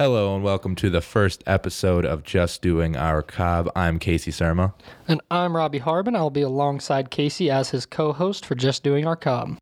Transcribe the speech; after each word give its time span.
Hello 0.00 0.34
and 0.34 0.42
welcome 0.42 0.74
to 0.76 0.88
the 0.88 1.02
first 1.02 1.44
episode 1.46 2.06
of 2.06 2.22
Just 2.22 2.62
Doing 2.62 2.96
Our 2.96 3.20
Cob. 3.20 3.70
I'm 3.76 3.98
Casey 3.98 4.30
Serma. 4.30 4.72
And 5.06 5.20
I'm 5.30 5.54
Robbie 5.54 5.76
Harbin. 5.76 6.16
I'll 6.16 6.30
be 6.30 6.40
alongside 6.40 7.10
Casey 7.10 7.50
as 7.50 7.68
his 7.68 7.84
co 7.84 8.14
host 8.14 8.46
for 8.46 8.54
Just 8.54 8.82
Doing 8.82 9.06
Our 9.06 9.14
Cob. 9.14 9.58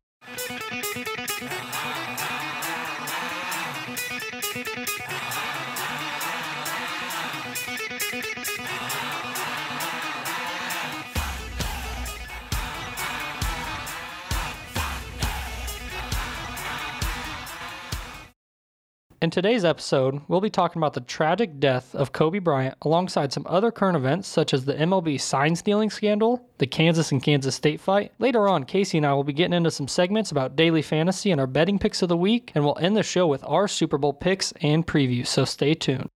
In 19.21 19.29
today's 19.29 19.65
episode, 19.65 20.21
we'll 20.29 20.39
be 20.39 20.49
talking 20.49 20.79
about 20.79 20.93
the 20.93 21.01
tragic 21.01 21.59
death 21.59 21.93
of 21.93 22.13
Kobe 22.13 22.39
Bryant 22.39 22.77
alongside 22.83 23.33
some 23.33 23.45
other 23.49 23.69
current 23.69 23.97
events 23.97 24.29
such 24.29 24.53
as 24.53 24.63
the 24.63 24.75
MLB 24.75 25.19
sign 25.19 25.57
stealing 25.57 25.89
scandal, 25.89 26.47
the 26.57 26.65
Kansas 26.65 27.11
and 27.11 27.21
Kansas 27.21 27.53
State 27.53 27.81
fight. 27.81 28.13
Later 28.19 28.47
on, 28.47 28.63
Casey 28.63 28.97
and 28.97 29.05
I 29.05 29.13
will 29.13 29.25
be 29.25 29.33
getting 29.33 29.55
into 29.55 29.71
some 29.71 29.89
segments 29.89 30.31
about 30.31 30.55
daily 30.55 30.81
fantasy 30.81 31.31
and 31.31 31.41
our 31.41 31.47
betting 31.47 31.79
picks 31.79 32.01
of 32.01 32.07
the 32.07 32.15
week, 32.15 32.53
and 32.55 32.63
we'll 32.63 32.77
end 32.79 32.95
the 32.95 33.03
show 33.03 33.27
with 33.27 33.43
our 33.43 33.67
Super 33.67 33.97
Bowl 33.97 34.13
picks 34.13 34.53
and 34.61 34.87
previews, 34.87 35.27
so 35.27 35.43
stay 35.43 35.73
tuned. 35.73 36.07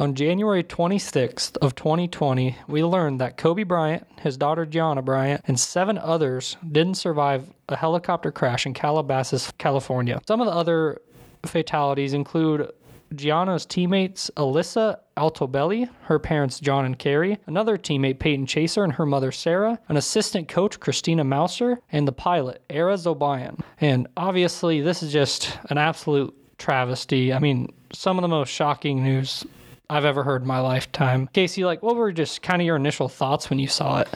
On 0.00 0.14
January 0.14 0.62
26th 0.62 1.56
of 1.56 1.74
2020, 1.74 2.56
we 2.68 2.84
learned 2.84 3.20
that 3.20 3.36
Kobe 3.36 3.64
Bryant, 3.64 4.06
his 4.20 4.36
daughter 4.36 4.64
Gianna 4.64 5.02
Bryant, 5.02 5.42
and 5.48 5.58
seven 5.58 5.98
others 5.98 6.56
didn't 6.70 6.94
survive 6.94 7.52
a 7.68 7.74
helicopter 7.74 8.30
crash 8.30 8.64
in 8.64 8.74
Calabasas, 8.74 9.52
California. 9.58 10.20
Some 10.28 10.40
of 10.40 10.46
the 10.46 10.52
other 10.52 11.00
fatalities 11.44 12.12
include 12.12 12.70
Gianna's 13.16 13.66
teammates 13.66 14.30
Alyssa 14.36 15.00
Altobelli, 15.16 15.90
her 16.02 16.20
parents 16.20 16.60
John 16.60 16.84
and 16.84 16.96
Keri, 16.96 17.40
another 17.48 17.76
teammate 17.76 18.20
Payton 18.20 18.46
Chester 18.46 18.84
and 18.84 18.92
her 18.92 19.06
mother 19.06 19.32
Sarah, 19.32 19.80
an 19.88 19.96
assistant 19.96 20.46
coach 20.46 20.78
Christina 20.78 21.24
Mauser, 21.24 21.80
and 21.90 22.06
the 22.06 22.12
pilot 22.12 22.62
Ara 22.70 22.94
Zobayan. 22.94 23.58
And 23.80 24.06
obviously, 24.16 24.80
this 24.80 25.02
is 25.02 25.12
just 25.12 25.58
an 25.70 25.78
absolute 25.78 26.32
travesty. 26.56 27.32
I 27.32 27.40
mean, 27.40 27.74
some 27.92 28.16
of 28.16 28.22
the 28.22 28.28
most 28.28 28.50
shocking 28.50 29.02
news 29.02 29.44
I've 29.90 30.04
ever 30.04 30.22
heard 30.22 30.42
in 30.42 30.48
my 30.48 30.60
lifetime. 30.60 31.28
Casey, 31.32 31.64
like, 31.64 31.82
what 31.82 31.96
were 31.96 32.12
just 32.12 32.42
kind 32.42 32.60
of 32.60 32.66
your 32.66 32.76
initial 32.76 33.08
thoughts 33.08 33.48
when 33.48 33.58
you 33.58 33.68
saw 33.68 34.00
it? 34.00 34.08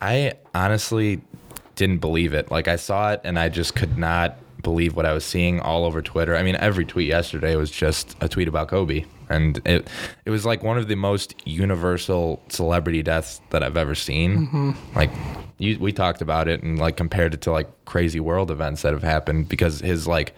I 0.00 0.34
honestly 0.54 1.20
didn't 1.74 1.98
believe 1.98 2.32
it. 2.32 2.50
Like, 2.52 2.68
I 2.68 2.76
saw 2.76 3.12
it 3.12 3.20
and 3.24 3.38
I 3.38 3.48
just 3.48 3.74
could 3.74 3.98
not 3.98 4.38
believe 4.62 4.94
what 4.94 5.06
I 5.06 5.12
was 5.12 5.24
seeing 5.24 5.60
all 5.60 5.84
over 5.84 6.00
Twitter. 6.00 6.36
I 6.36 6.42
mean, 6.42 6.56
every 6.56 6.84
tweet 6.84 7.08
yesterday 7.08 7.56
was 7.56 7.70
just 7.70 8.16
a 8.20 8.28
tweet 8.28 8.46
about 8.46 8.68
Kobe. 8.68 9.04
And 9.28 9.60
it 9.66 9.88
it 10.24 10.30
was 10.30 10.46
like 10.46 10.62
one 10.62 10.78
of 10.78 10.88
the 10.88 10.94
most 10.94 11.34
universal 11.46 12.42
celebrity 12.48 13.02
deaths 13.02 13.40
that 13.50 13.62
I've 13.62 13.76
ever 13.76 13.94
seen. 13.94 14.46
Mm-hmm. 14.46 14.72
Like 14.94 15.10
you, 15.58 15.78
we 15.78 15.92
talked 15.92 16.22
about 16.22 16.48
it 16.48 16.62
and 16.62 16.78
like 16.78 16.96
compared 16.96 17.34
it 17.34 17.42
to 17.42 17.52
like 17.52 17.68
crazy 17.84 18.20
world 18.20 18.50
events 18.50 18.82
that 18.82 18.92
have 18.92 19.02
happened 19.02 19.48
because 19.48 19.80
his 19.80 20.06
like 20.06 20.34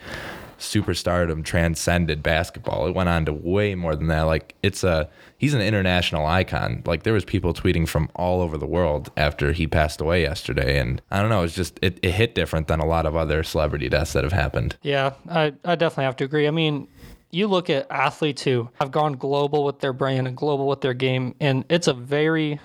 superstardom 0.60 1.44
transcended 1.44 2.22
basketball. 2.22 2.86
It 2.86 2.94
went 2.94 3.08
on 3.08 3.24
to 3.24 3.32
way 3.32 3.74
more 3.74 3.96
than 3.96 4.06
that. 4.08 4.22
Like 4.22 4.54
it's 4.62 4.84
a 4.84 5.08
he's 5.38 5.54
an 5.54 5.60
international 5.60 6.26
icon. 6.26 6.82
Like 6.86 7.02
there 7.02 7.12
was 7.12 7.24
people 7.24 7.52
tweeting 7.52 7.88
from 7.88 8.08
all 8.14 8.40
over 8.40 8.56
the 8.56 8.66
world 8.66 9.10
after 9.16 9.52
he 9.52 9.66
passed 9.66 10.00
away 10.00 10.22
yesterday, 10.22 10.78
and 10.78 11.02
I 11.10 11.20
don't 11.20 11.30
know. 11.30 11.42
It's 11.42 11.54
just 11.54 11.78
it, 11.82 11.98
it 12.02 12.12
hit 12.12 12.34
different 12.34 12.68
than 12.68 12.78
a 12.78 12.86
lot 12.86 13.06
of 13.06 13.16
other 13.16 13.42
celebrity 13.42 13.88
deaths 13.88 14.12
that 14.12 14.22
have 14.24 14.32
happened. 14.32 14.76
Yeah, 14.82 15.14
I 15.28 15.54
I 15.64 15.74
definitely 15.74 16.04
have 16.04 16.16
to 16.16 16.24
agree. 16.24 16.46
I 16.46 16.52
mean. 16.52 16.88
You 17.32 17.46
look 17.46 17.70
at 17.70 17.86
athletes 17.92 18.42
who 18.42 18.70
have 18.80 18.90
gone 18.90 19.12
global 19.12 19.62
with 19.62 19.78
their 19.78 19.92
brand 19.92 20.26
and 20.26 20.36
global 20.36 20.66
with 20.66 20.80
their 20.80 20.94
game, 20.94 21.36
and 21.38 21.64
it's 21.68 21.86
a 21.86 21.94
very 21.94 22.58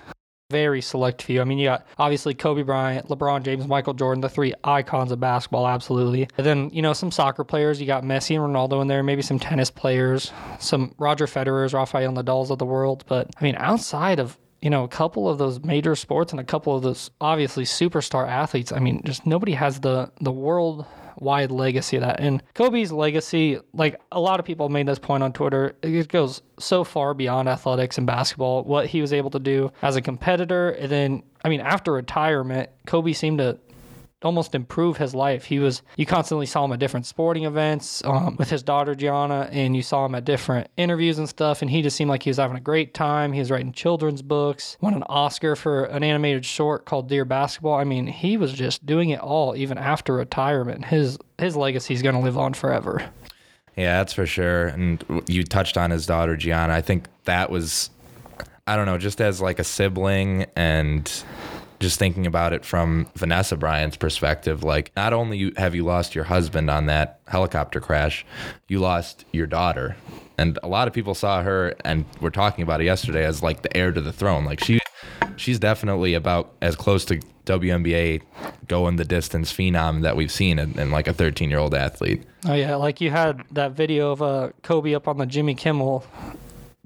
very 0.50 0.80
select 0.80 1.22
few. 1.22 1.40
I 1.40 1.44
mean, 1.44 1.58
you 1.58 1.66
got 1.66 1.86
obviously 1.98 2.34
Kobe 2.34 2.62
Bryant, 2.62 3.08
LeBron 3.08 3.42
James, 3.42 3.66
Michael 3.66 3.94
Jordan, 3.94 4.20
the 4.20 4.28
three 4.28 4.54
icons 4.62 5.10
of 5.10 5.18
basketball, 5.18 5.66
absolutely. 5.66 6.28
And 6.36 6.46
then, 6.46 6.70
you 6.72 6.82
know, 6.82 6.92
some 6.92 7.10
soccer 7.10 7.44
players. 7.44 7.80
You 7.80 7.86
got 7.86 8.04
Messi 8.04 8.36
and 8.36 8.54
Ronaldo 8.54 8.80
in 8.80 8.88
there, 8.88 9.02
maybe 9.02 9.22
some 9.22 9.38
tennis 9.38 9.70
players, 9.70 10.32
some 10.60 10.94
Roger 10.98 11.26
Federers, 11.26 11.74
Rafael 11.74 12.12
Nadal's 12.12 12.50
of 12.50 12.58
the 12.58 12.66
world. 12.66 13.04
But 13.08 13.30
I 13.38 13.42
mean, 13.42 13.56
outside 13.58 14.20
of 14.20 14.38
you 14.62 14.70
know, 14.70 14.84
a 14.84 14.88
couple 14.88 15.28
of 15.28 15.38
those 15.38 15.62
major 15.62 15.94
sports 15.94 16.32
and 16.32 16.40
a 16.40 16.44
couple 16.44 16.74
of 16.74 16.82
those 16.82 17.10
obviously 17.20 17.64
superstar 17.64 18.26
athletes. 18.26 18.72
I 18.72 18.78
mean, 18.78 19.02
just 19.04 19.26
nobody 19.26 19.52
has 19.52 19.80
the 19.80 20.10
the 20.20 20.32
world 20.32 20.86
wide 21.16 21.50
legacy 21.50 21.96
of 21.96 22.02
that. 22.02 22.20
And 22.20 22.42
Kobe's 22.54 22.92
legacy, 22.92 23.58
like 23.72 24.00
a 24.12 24.20
lot 24.20 24.40
of 24.40 24.46
people 24.46 24.68
made 24.68 24.86
this 24.86 24.98
point 24.98 25.22
on 25.22 25.32
Twitter, 25.32 25.76
it 25.82 26.08
goes 26.08 26.42
so 26.58 26.84
far 26.84 27.14
beyond 27.14 27.48
athletics 27.48 27.98
and 27.98 28.06
basketball. 28.06 28.64
What 28.64 28.86
he 28.86 29.00
was 29.00 29.12
able 29.12 29.30
to 29.30 29.38
do 29.38 29.72
as 29.82 29.96
a 29.96 30.02
competitor, 30.02 30.70
and 30.70 30.90
then 30.90 31.22
I 31.44 31.48
mean, 31.48 31.60
after 31.60 31.92
retirement, 31.92 32.70
Kobe 32.86 33.12
seemed 33.12 33.38
to 33.38 33.58
almost 34.22 34.54
improve 34.54 34.96
his 34.96 35.14
life. 35.14 35.44
He 35.44 35.58
was 35.58 35.82
you 35.96 36.06
constantly 36.06 36.46
saw 36.46 36.64
him 36.64 36.72
at 36.72 36.78
different 36.78 37.06
sporting 37.06 37.44
events 37.44 38.02
um, 38.04 38.36
with 38.38 38.50
his 38.50 38.62
daughter 38.62 38.94
Gianna, 38.94 39.48
and 39.52 39.76
you 39.76 39.82
saw 39.82 40.06
him 40.06 40.14
at 40.14 40.24
different 40.24 40.68
interviews 40.76 41.18
and 41.18 41.28
stuff. 41.28 41.62
And 41.62 41.70
he 41.70 41.82
just 41.82 41.96
seemed 41.96 42.10
like 42.10 42.22
he 42.22 42.30
was 42.30 42.38
having 42.38 42.56
a 42.56 42.60
great 42.60 42.94
time. 42.94 43.32
He 43.32 43.38
was 43.40 43.50
writing 43.50 43.72
children's 43.72 44.22
books, 44.22 44.76
won 44.80 44.94
an 44.94 45.04
Oscar 45.04 45.56
for 45.56 45.84
an 45.84 46.02
animated 46.02 46.44
short 46.44 46.84
called 46.84 47.08
Dear 47.08 47.24
Basketball. 47.24 47.74
I 47.74 47.84
mean, 47.84 48.06
he 48.06 48.36
was 48.36 48.52
just 48.52 48.86
doing 48.86 49.10
it 49.10 49.20
all 49.20 49.56
even 49.56 49.78
after 49.78 50.14
retirement. 50.14 50.86
His 50.86 51.18
his 51.38 51.56
legacy 51.56 51.94
is 51.94 52.02
going 52.02 52.14
to 52.14 52.20
live 52.20 52.38
on 52.38 52.54
forever. 52.54 53.10
Yeah, 53.76 53.98
that's 53.98 54.14
for 54.14 54.24
sure. 54.24 54.68
And 54.68 55.04
you 55.26 55.44
touched 55.44 55.76
on 55.76 55.90
his 55.90 56.06
daughter 56.06 56.36
Gianna. 56.36 56.72
I 56.72 56.80
think 56.80 57.08
that 57.24 57.50
was 57.50 57.90
I 58.66 58.74
don't 58.74 58.86
know, 58.86 58.98
just 58.98 59.20
as 59.20 59.40
like 59.40 59.60
a 59.60 59.64
sibling 59.64 60.46
and 60.56 61.10
just 61.80 61.98
thinking 61.98 62.26
about 62.26 62.52
it 62.52 62.64
from 62.64 63.06
Vanessa 63.14 63.56
Bryant's 63.56 63.96
perspective, 63.96 64.62
like 64.64 64.92
not 64.96 65.12
only 65.12 65.52
have 65.56 65.74
you 65.74 65.84
lost 65.84 66.14
your 66.14 66.24
husband 66.24 66.70
on 66.70 66.86
that 66.86 67.20
helicopter 67.26 67.80
crash, 67.80 68.24
you 68.68 68.78
lost 68.78 69.24
your 69.32 69.46
daughter. 69.46 69.96
And 70.38 70.58
a 70.62 70.68
lot 70.68 70.88
of 70.88 70.94
people 70.94 71.14
saw 71.14 71.42
her 71.42 71.74
and 71.84 72.04
were 72.20 72.30
talking 72.30 72.62
about 72.62 72.80
it 72.80 72.84
yesterday 72.84 73.24
as 73.24 73.42
like 73.42 73.62
the 73.62 73.74
heir 73.76 73.92
to 73.92 74.00
the 74.00 74.12
throne. 74.12 74.44
Like 74.44 74.62
she 74.62 74.78
she's 75.36 75.58
definitely 75.58 76.14
about 76.14 76.52
as 76.60 76.76
close 76.76 77.04
to 77.06 77.20
WNBA 77.44 78.22
going 78.68 78.96
the 78.96 79.04
distance 79.04 79.52
phenom 79.52 80.02
that 80.02 80.16
we've 80.16 80.32
seen 80.32 80.58
in, 80.58 80.78
in 80.78 80.90
like 80.90 81.06
a 81.06 81.12
13 81.12 81.48
year 81.48 81.58
old 81.58 81.74
athlete. 81.74 82.22
Oh 82.46 82.54
yeah, 82.54 82.74
like 82.76 83.00
you 83.00 83.10
had 83.10 83.42
that 83.52 83.72
video 83.72 84.12
of 84.12 84.22
uh, 84.22 84.50
Kobe 84.62 84.94
up 84.94 85.08
on 85.08 85.18
the 85.18 85.26
Jimmy 85.26 85.54
Kimmel 85.54 86.04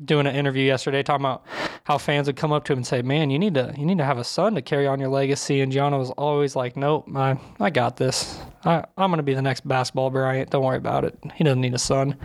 doing 0.04 0.26
an 0.26 0.34
interview 0.34 0.64
yesterday 0.64 1.02
talking 1.02 1.24
about 1.24 1.44
how 1.84 1.98
fans 1.98 2.26
would 2.26 2.36
come 2.36 2.52
up 2.52 2.64
to 2.64 2.72
him 2.72 2.78
and 2.78 2.86
say, 2.86 3.02
"Man, 3.02 3.30
you 3.30 3.38
need 3.38 3.54
to 3.54 3.74
you 3.76 3.84
need 3.84 3.98
to 3.98 4.04
have 4.04 4.18
a 4.18 4.24
son 4.24 4.54
to 4.54 4.62
carry 4.62 4.86
on 4.86 5.00
your 5.00 5.08
legacy." 5.08 5.60
And 5.60 5.72
Gianna 5.72 5.98
was 5.98 6.10
always 6.10 6.56
like, 6.56 6.76
"Nope, 6.76 7.08
I 7.14 7.38
I 7.58 7.70
got 7.70 7.96
this. 7.96 8.40
I 8.64 8.84
I'm 8.96 9.10
gonna 9.10 9.22
be 9.22 9.34
the 9.34 9.42
next 9.42 9.66
basketball 9.66 10.10
Bryant. 10.10 10.50
Don't 10.50 10.64
worry 10.64 10.76
about 10.76 11.04
it. 11.04 11.18
He 11.34 11.44
doesn't 11.44 11.60
need 11.60 11.74
a 11.74 11.78
son." 11.78 12.16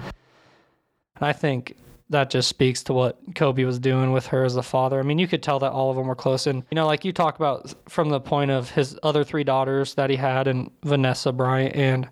And 1.16 1.26
I 1.26 1.34
think 1.34 1.76
that 2.10 2.30
just 2.30 2.48
speaks 2.48 2.84
to 2.84 2.94
what 2.94 3.18
Kobe 3.34 3.64
was 3.64 3.80
doing 3.80 4.12
with 4.12 4.28
her 4.28 4.44
as 4.44 4.56
a 4.56 4.64
father. 4.64 5.00
I 5.00 5.04
mean, 5.04 5.18
you 5.18 5.28
could 5.28 5.42
tell 5.42 5.60
that 5.60 5.72
all 5.72 5.90
of 5.90 5.98
them 5.98 6.08
were 6.08 6.16
close. 6.16 6.46
And, 6.46 6.64
you 6.70 6.76
know, 6.76 6.86
like 6.86 7.04
you 7.04 7.12
talk 7.12 7.36
about 7.36 7.74
from 7.90 8.10
the 8.10 8.20
point 8.20 8.52
of 8.52 8.70
his 8.70 8.98
other 9.02 9.24
three 9.24 9.44
daughters 9.44 9.96
that 9.96 10.10
he 10.12 10.16
had 10.16 10.48
and 10.48 10.70
Vanessa 10.84 11.32
Bryant. 11.32 11.76
And, 11.76 12.08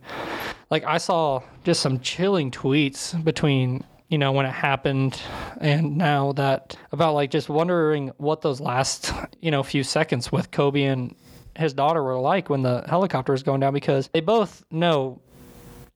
like, 0.72 0.84
I 0.85 0.97
saw 0.97 1.41
just 1.63 1.81
some 1.81 2.00
chilling 2.00 2.50
tweets 2.50 3.24
between 3.24 3.84
you 4.13 4.19
know, 4.19 4.31
when 4.31 4.46
it 4.46 4.51
happened 4.51 5.19
and 5.59 5.97
now 5.97 6.34
that 6.34 6.78
about 6.91 7.16
like 7.16 7.31
just 7.31 7.50
wondering 7.50 8.12
what 8.18 8.41
those 8.41 8.62
last, 8.62 9.12
you 9.41 9.50
know, 9.50 9.63
few 9.63 9.84
seconds 9.84 10.31
with 10.31 10.51
Kobe 10.51 10.84
and 10.84 11.16
his 11.57 11.74
daughter 11.74 12.03
were 12.03 12.19
like 12.19 12.47
when 12.47 12.62
the 12.62 12.84
helicopter 12.88 13.31
was 13.31 13.41
going 13.41 13.62
down 13.62 13.74
because 13.74 14.12
they 14.13 14.22
both 14.22 14.63
know, 14.69 15.19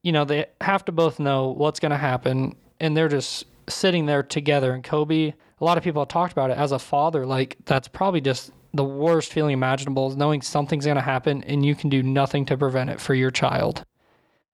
you 0.01 0.11
know, 0.11 0.25
they 0.25 0.47
have 0.61 0.83
to 0.85 0.91
both 0.91 1.19
know 1.19 1.49
what's 1.49 1.79
going 1.79 1.91
to 1.91 1.97
happen 1.97 2.55
and 2.79 2.97
they're 2.97 3.07
just 3.07 3.45
sitting 3.69 4.07
there 4.07 4.23
together. 4.23 4.73
And 4.73 4.83
Kobe, 4.83 5.33
a 5.61 5.63
lot 5.63 5.77
of 5.77 5.83
people 5.83 6.01
have 6.01 6.09
talked 6.09 6.31
about 6.31 6.49
it 6.49 6.57
as 6.57 6.71
a 6.71 6.79
father, 6.79 7.23
like 7.23 7.55
that's 7.65 7.87
probably 7.87 8.21
just 8.21 8.51
the 8.73 8.83
worst 8.83 9.31
feeling 9.31 9.53
imaginable 9.53 10.09
is 10.09 10.17
knowing 10.17 10.41
something's 10.41 10.85
going 10.85 10.97
to 10.97 11.03
happen 11.03 11.43
and 11.43 11.63
you 11.63 11.75
can 11.75 11.91
do 11.91 12.01
nothing 12.01 12.47
to 12.47 12.57
prevent 12.57 12.89
it 12.89 12.99
for 12.99 13.13
your 13.13 13.29
child. 13.29 13.85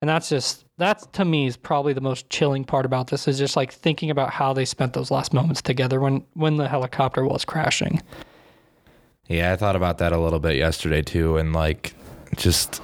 And 0.03 0.09
that's 0.09 0.27
just 0.27 0.65
that's 0.77 1.05
to 1.13 1.23
me 1.23 1.47
is 1.47 1.55
probably 1.55 1.93
the 1.93 2.01
most 2.01 2.29
chilling 2.29 2.65
part 2.65 2.85
about 2.85 3.07
this 3.07 3.25
is 3.25 3.37
just 3.37 3.55
like 3.55 3.71
thinking 3.71 4.09
about 4.09 4.31
how 4.31 4.51
they 4.51 4.65
spent 4.65 4.91
those 4.91 5.09
last 5.09 5.33
moments 5.33 5.61
together 5.61 6.01
when 6.01 6.25
when 6.33 6.57
the 6.57 6.67
helicopter 6.67 7.23
was 7.23 7.45
crashing. 7.45 8.01
Yeah, 9.29 9.53
I 9.53 9.55
thought 9.55 9.77
about 9.77 9.99
that 9.99 10.11
a 10.11 10.17
little 10.17 10.41
bit 10.41 10.57
yesterday 10.57 11.03
too 11.03 11.37
and 11.37 11.53
like 11.53 11.93
just 12.35 12.81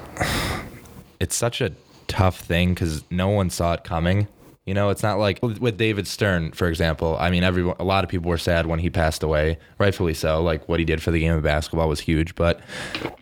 it's 1.20 1.36
such 1.36 1.60
a 1.60 1.74
tough 2.08 2.40
thing 2.40 2.74
cuz 2.74 3.04
no 3.12 3.28
one 3.28 3.50
saw 3.50 3.74
it 3.74 3.84
coming. 3.84 4.30
You 4.66 4.74
know, 4.74 4.90
it's 4.90 5.04
not 5.04 5.20
like 5.20 5.44
with 5.44 5.78
David 5.78 6.08
Stern, 6.08 6.54
for 6.54 6.70
example. 6.70 7.18
I 7.20 7.32
mean, 7.32 7.44
everyone, 7.44 7.76
a 7.80 7.84
lot 7.84 8.06
of 8.06 8.10
people 8.10 8.30
were 8.30 8.38
sad 8.38 8.66
when 8.66 8.80
he 8.80 8.90
passed 8.90 9.24
away, 9.24 9.58
rightfully 9.78 10.14
so. 10.14 10.42
Like 10.42 10.70
what 10.70 10.80
he 10.80 10.86
did 10.86 11.04
for 11.04 11.12
the 11.12 11.20
game 11.20 11.34
of 11.34 11.44
basketball 11.44 11.90
was 11.90 12.00
huge, 12.00 12.34
but 12.36 12.62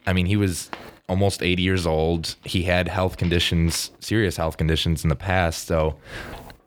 I 0.06 0.14
mean, 0.14 0.28
he 0.28 0.38
was 0.38 0.70
almost 1.09 1.42
80 1.42 1.62
years 1.62 1.86
old. 1.86 2.36
He 2.44 2.63
had 2.63 2.88
health 2.88 3.18
conditions, 3.18 3.92
serious 4.00 4.38
health 4.38 4.57
conditions 4.57 5.04
in 5.04 5.09
the 5.09 5.15
past. 5.15 5.68
So 5.68 5.95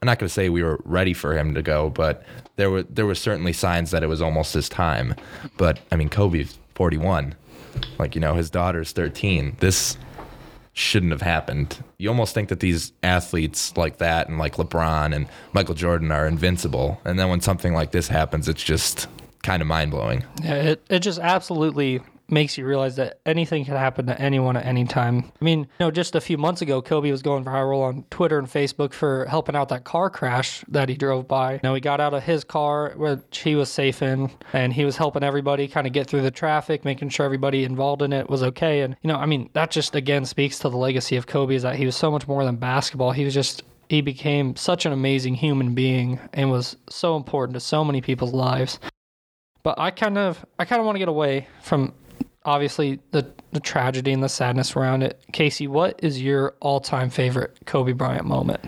I'm 0.02 0.06
not 0.06 0.18
going 0.18 0.28
to 0.28 0.32
say 0.32 0.48
we 0.48 0.62
were 0.62 0.80
ready 0.84 1.12
for 1.12 1.36
him 1.36 1.54
to 1.54 1.62
go, 1.62 1.90
but 1.90 2.24
there 2.56 2.70
were 2.70 2.82
there 2.84 3.06
were 3.06 3.14
certainly 3.14 3.52
signs 3.52 3.90
that 3.90 4.02
it 4.02 4.08
was 4.08 4.22
almost 4.22 4.54
his 4.54 4.68
time. 4.68 5.14
But 5.56 5.78
I 5.92 5.96
mean, 5.96 6.08
Kobe's 6.08 6.58
41. 6.74 7.34
Like, 7.98 8.14
you 8.14 8.20
know, 8.20 8.34
his 8.34 8.50
daughter's 8.50 8.92
13. 8.92 9.56
This 9.60 9.96
shouldn't 10.72 11.12
have 11.12 11.22
happened. 11.22 11.82
You 11.98 12.08
almost 12.08 12.34
think 12.34 12.48
that 12.48 12.60
these 12.60 12.92
athletes 13.02 13.76
like 13.76 13.98
that 13.98 14.28
and 14.28 14.38
like 14.38 14.56
LeBron 14.56 15.14
and 15.14 15.26
Michael 15.52 15.74
Jordan 15.74 16.10
are 16.10 16.26
invincible. 16.26 17.00
And 17.04 17.18
then 17.18 17.28
when 17.28 17.40
something 17.40 17.74
like 17.74 17.92
this 17.92 18.08
happens, 18.08 18.48
it's 18.48 18.62
just 18.62 19.06
kind 19.42 19.60
of 19.62 19.68
mind 19.68 19.90
blowing. 19.90 20.24
Yeah, 20.42 20.54
it, 20.54 20.84
it 20.88 21.00
just 21.00 21.18
absolutely 21.18 22.00
makes 22.30 22.56
you 22.56 22.66
realize 22.66 22.96
that 22.96 23.20
anything 23.26 23.64
can 23.64 23.76
happen 23.76 24.06
to 24.06 24.20
anyone 24.20 24.56
at 24.56 24.64
any 24.64 24.84
time. 24.84 25.32
I 25.40 25.44
mean, 25.44 25.60
you 25.60 25.66
know, 25.80 25.90
just 25.90 26.14
a 26.14 26.20
few 26.20 26.38
months 26.38 26.62
ago, 26.62 26.80
Kobe 26.82 27.10
was 27.10 27.22
going 27.22 27.44
viral 27.44 27.82
on 27.82 28.04
Twitter 28.10 28.38
and 28.38 28.48
Facebook 28.48 28.92
for 28.92 29.26
helping 29.26 29.56
out 29.56 29.68
that 29.68 29.84
car 29.84 30.10
crash 30.10 30.64
that 30.68 30.88
he 30.88 30.94
drove 30.94 31.28
by. 31.28 31.60
You 31.62 31.74
he 31.74 31.80
got 31.80 32.00
out 32.00 32.14
of 32.14 32.22
his 32.22 32.44
car, 32.44 32.92
which 32.96 33.38
he 33.38 33.54
was 33.54 33.70
safe 33.70 34.02
in, 34.02 34.30
and 34.52 34.72
he 34.72 34.84
was 34.84 34.96
helping 34.96 35.22
everybody 35.22 35.68
kind 35.68 35.86
of 35.86 35.92
get 35.92 36.06
through 36.06 36.22
the 36.22 36.30
traffic, 36.30 36.84
making 36.84 37.08
sure 37.10 37.26
everybody 37.26 37.64
involved 37.64 38.02
in 38.02 38.12
it 38.12 38.28
was 38.28 38.42
okay. 38.42 38.80
And, 38.80 38.96
you 39.02 39.08
know, 39.08 39.16
I 39.16 39.26
mean, 39.26 39.50
that 39.52 39.70
just 39.70 39.94
again 39.94 40.24
speaks 40.24 40.58
to 40.60 40.68
the 40.68 40.76
legacy 40.76 41.16
of 41.16 41.26
Kobe 41.26 41.54
is 41.54 41.62
that 41.62 41.76
he 41.76 41.86
was 41.86 41.96
so 41.96 42.10
much 42.10 42.26
more 42.26 42.44
than 42.44 42.56
basketball. 42.56 43.12
He 43.12 43.24
was 43.24 43.34
just 43.34 43.62
he 43.88 44.00
became 44.00 44.54
such 44.54 44.86
an 44.86 44.92
amazing 44.92 45.34
human 45.34 45.74
being 45.74 46.20
and 46.32 46.48
was 46.48 46.76
so 46.88 47.16
important 47.16 47.54
to 47.54 47.60
so 47.60 47.84
many 47.84 48.00
people's 48.00 48.32
lives. 48.32 48.78
But 49.64 49.78
I 49.78 49.90
kind 49.90 50.16
of 50.16 50.44
I 50.58 50.64
kind 50.64 50.78
of 50.78 50.86
want 50.86 50.94
to 50.94 51.00
get 51.00 51.08
away 51.08 51.48
from 51.60 51.92
obviously 52.44 53.00
the 53.10 53.26
the 53.52 53.60
tragedy 53.60 54.12
and 54.12 54.22
the 54.22 54.28
sadness 54.28 54.76
around 54.76 55.02
it. 55.02 55.20
Casey, 55.32 55.66
what 55.66 55.98
is 56.02 56.22
your 56.22 56.54
all-time 56.60 57.10
favorite 57.10 57.58
Kobe 57.66 57.92
Bryant 57.92 58.24
moment? 58.24 58.64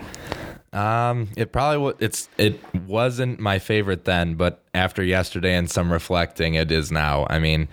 Um, 0.73 1.29
it 1.37 1.51
probably 1.51 1.77
w- 1.77 1.97
it's 1.99 2.27
it 2.37 2.59
wasn't 2.87 3.39
my 3.39 3.59
favorite 3.59 4.05
then, 4.05 4.33
but 4.33 4.63
after 4.73 5.03
yesterday 5.03 5.55
and 5.55 5.69
some 5.69 5.93
reflecting, 5.93 6.55
it 6.55 6.71
is 6.71 6.91
now. 6.91 7.27
I 7.29 7.37
mean, 7.37 7.67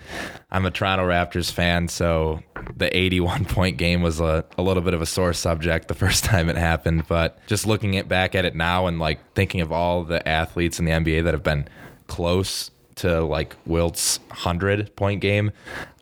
I'm 0.51 0.67
a 0.67 0.71
Toronto 0.71 1.07
Raptors 1.07 1.51
fan, 1.51 1.87
so 1.87 2.43
the 2.77 2.95
81 2.95 3.45
point 3.49 3.77
game 3.77 4.03
was 4.03 4.19
a, 4.19 4.45
a 4.55 4.61
little 4.61 4.83
bit 4.83 4.93
of 4.93 5.01
a 5.01 5.07
sore 5.07 5.33
subject 5.33 5.87
the 5.87 5.95
first 5.95 6.23
time 6.25 6.47
it 6.47 6.57
happened. 6.57 7.05
But 7.07 7.39
just 7.47 7.65
looking 7.65 7.95
it 7.95 8.07
back 8.07 8.35
at 8.35 8.45
it 8.45 8.55
now 8.55 8.85
and 8.85 8.99
like 8.99 9.33
thinking 9.33 9.61
of 9.61 9.71
all 9.71 10.03
the 10.03 10.25
athletes 10.27 10.77
in 10.77 10.85
the 10.85 10.91
NBA 10.91 11.23
that 11.23 11.33
have 11.33 11.43
been 11.43 11.67
close 12.05 12.69
to 12.97 13.21
like 13.21 13.55
Wilt's 13.65 14.19
100 14.27 14.95
point 14.95 15.21
game, 15.21 15.51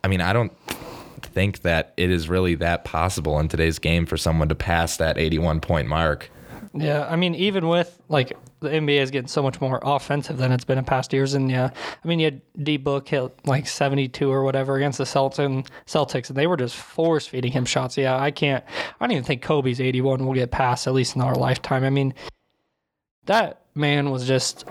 I 0.04 0.08
mean, 0.08 0.22
I 0.22 0.34
don't 0.34 0.52
think 1.22 1.62
that 1.62 1.94
it 1.98 2.10
is 2.10 2.30
really 2.30 2.56
that 2.56 2.86
possible 2.86 3.40
in 3.40 3.48
today's 3.48 3.80
game 3.80 4.06
for 4.06 4.18
someone 4.18 4.50
to 4.50 4.56
pass 4.56 4.98
that 4.98 5.18
81 5.18 5.62
point 5.62 5.88
mark. 5.88 6.30
Yeah, 6.74 7.08
I 7.10 7.16
mean, 7.16 7.34
even 7.36 7.68
with 7.68 8.00
like 8.10 8.38
the 8.60 8.70
NBA 8.70 9.02
is 9.02 9.10
getting 9.10 9.28
so 9.28 9.42
much 9.42 9.60
more 9.60 9.80
offensive 9.82 10.38
than 10.38 10.52
it's 10.52 10.66
been 10.66 10.78
in 10.78 10.86
past 10.86 11.12
years, 11.12 11.34
and 11.34 11.50
yeah, 11.50 11.72
I 12.04 12.08
mean, 12.08 12.20
you 12.20 12.26
had 12.26 12.42
D 12.62 12.78
Book 12.78 13.08
hit 13.08 13.32
like 13.46 13.66
seventy 13.66 14.08
two 14.08 14.30
or 14.32 14.44
whatever 14.44 14.76
against 14.76 15.00
the 15.00 15.06
Celtics, 15.06 16.30
and 16.30 16.38
they 16.38 16.46
were 16.46 16.58
just 16.58 16.76
force 16.76 17.26
feeding 17.26 17.52
him 17.52 17.66
shots. 17.66 17.98
Yeah, 17.98 18.20
I 18.20 18.30
can't. 18.30 18.64
I 19.00 19.06
don't 19.06 19.12
even 19.14 19.24
think 19.24 19.42
Kobe's 19.42 19.82
eighty 19.82 20.02
one 20.02 20.26
will 20.28 20.36
get 20.36 20.52
past 20.52 20.86
at 20.86 20.94
least 20.94 21.16
in 21.16 21.22
our 21.24 21.34
lifetime. 21.34 21.84
I 21.84 21.90
mean, 21.90 22.14
that 23.26 23.62
man 23.74 24.12
was 24.12 24.28
just 24.28 24.66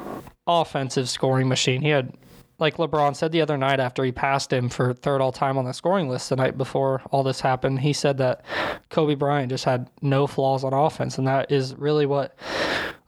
offensive 0.46 1.08
scoring 1.08 1.48
machine. 1.48 1.82
He 1.82 1.88
had 1.88 2.12
like 2.58 2.76
LeBron 2.76 3.14
said 3.14 3.30
the 3.32 3.40
other 3.40 3.56
night 3.56 3.78
after 3.78 4.04
he 4.04 4.10
passed 4.10 4.52
him 4.52 4.68
for 4.68 4.92
third 4.92 5.20
all 5.20 5.30
time 5.30 5.56
on 5.56 5.64
the 5.64 5.72
scoring 5.72 6.08
list 6.08 6.28
the 6.28 6.36
night 6.36 6.58
before 6.58 7.02
all 7.10 7.22
this 7.22 7.40
happened, 7.40 7.80
he 7.80 7.92
said 7.92 8.18
that 8.18 8.44
Kobe 8.90 9.14
Bryant 9.14 9.50
just 9.50 9.64
had 9.64 9.88
no 10.02 10.26
flaws 10.26 10.64
on 10.64 10.72
offense. 10.72 11.18
And 11.18 11.26
that 11.26 11.52
is 11.52 11.74
really 11.76 12.06
what 12.06 12.36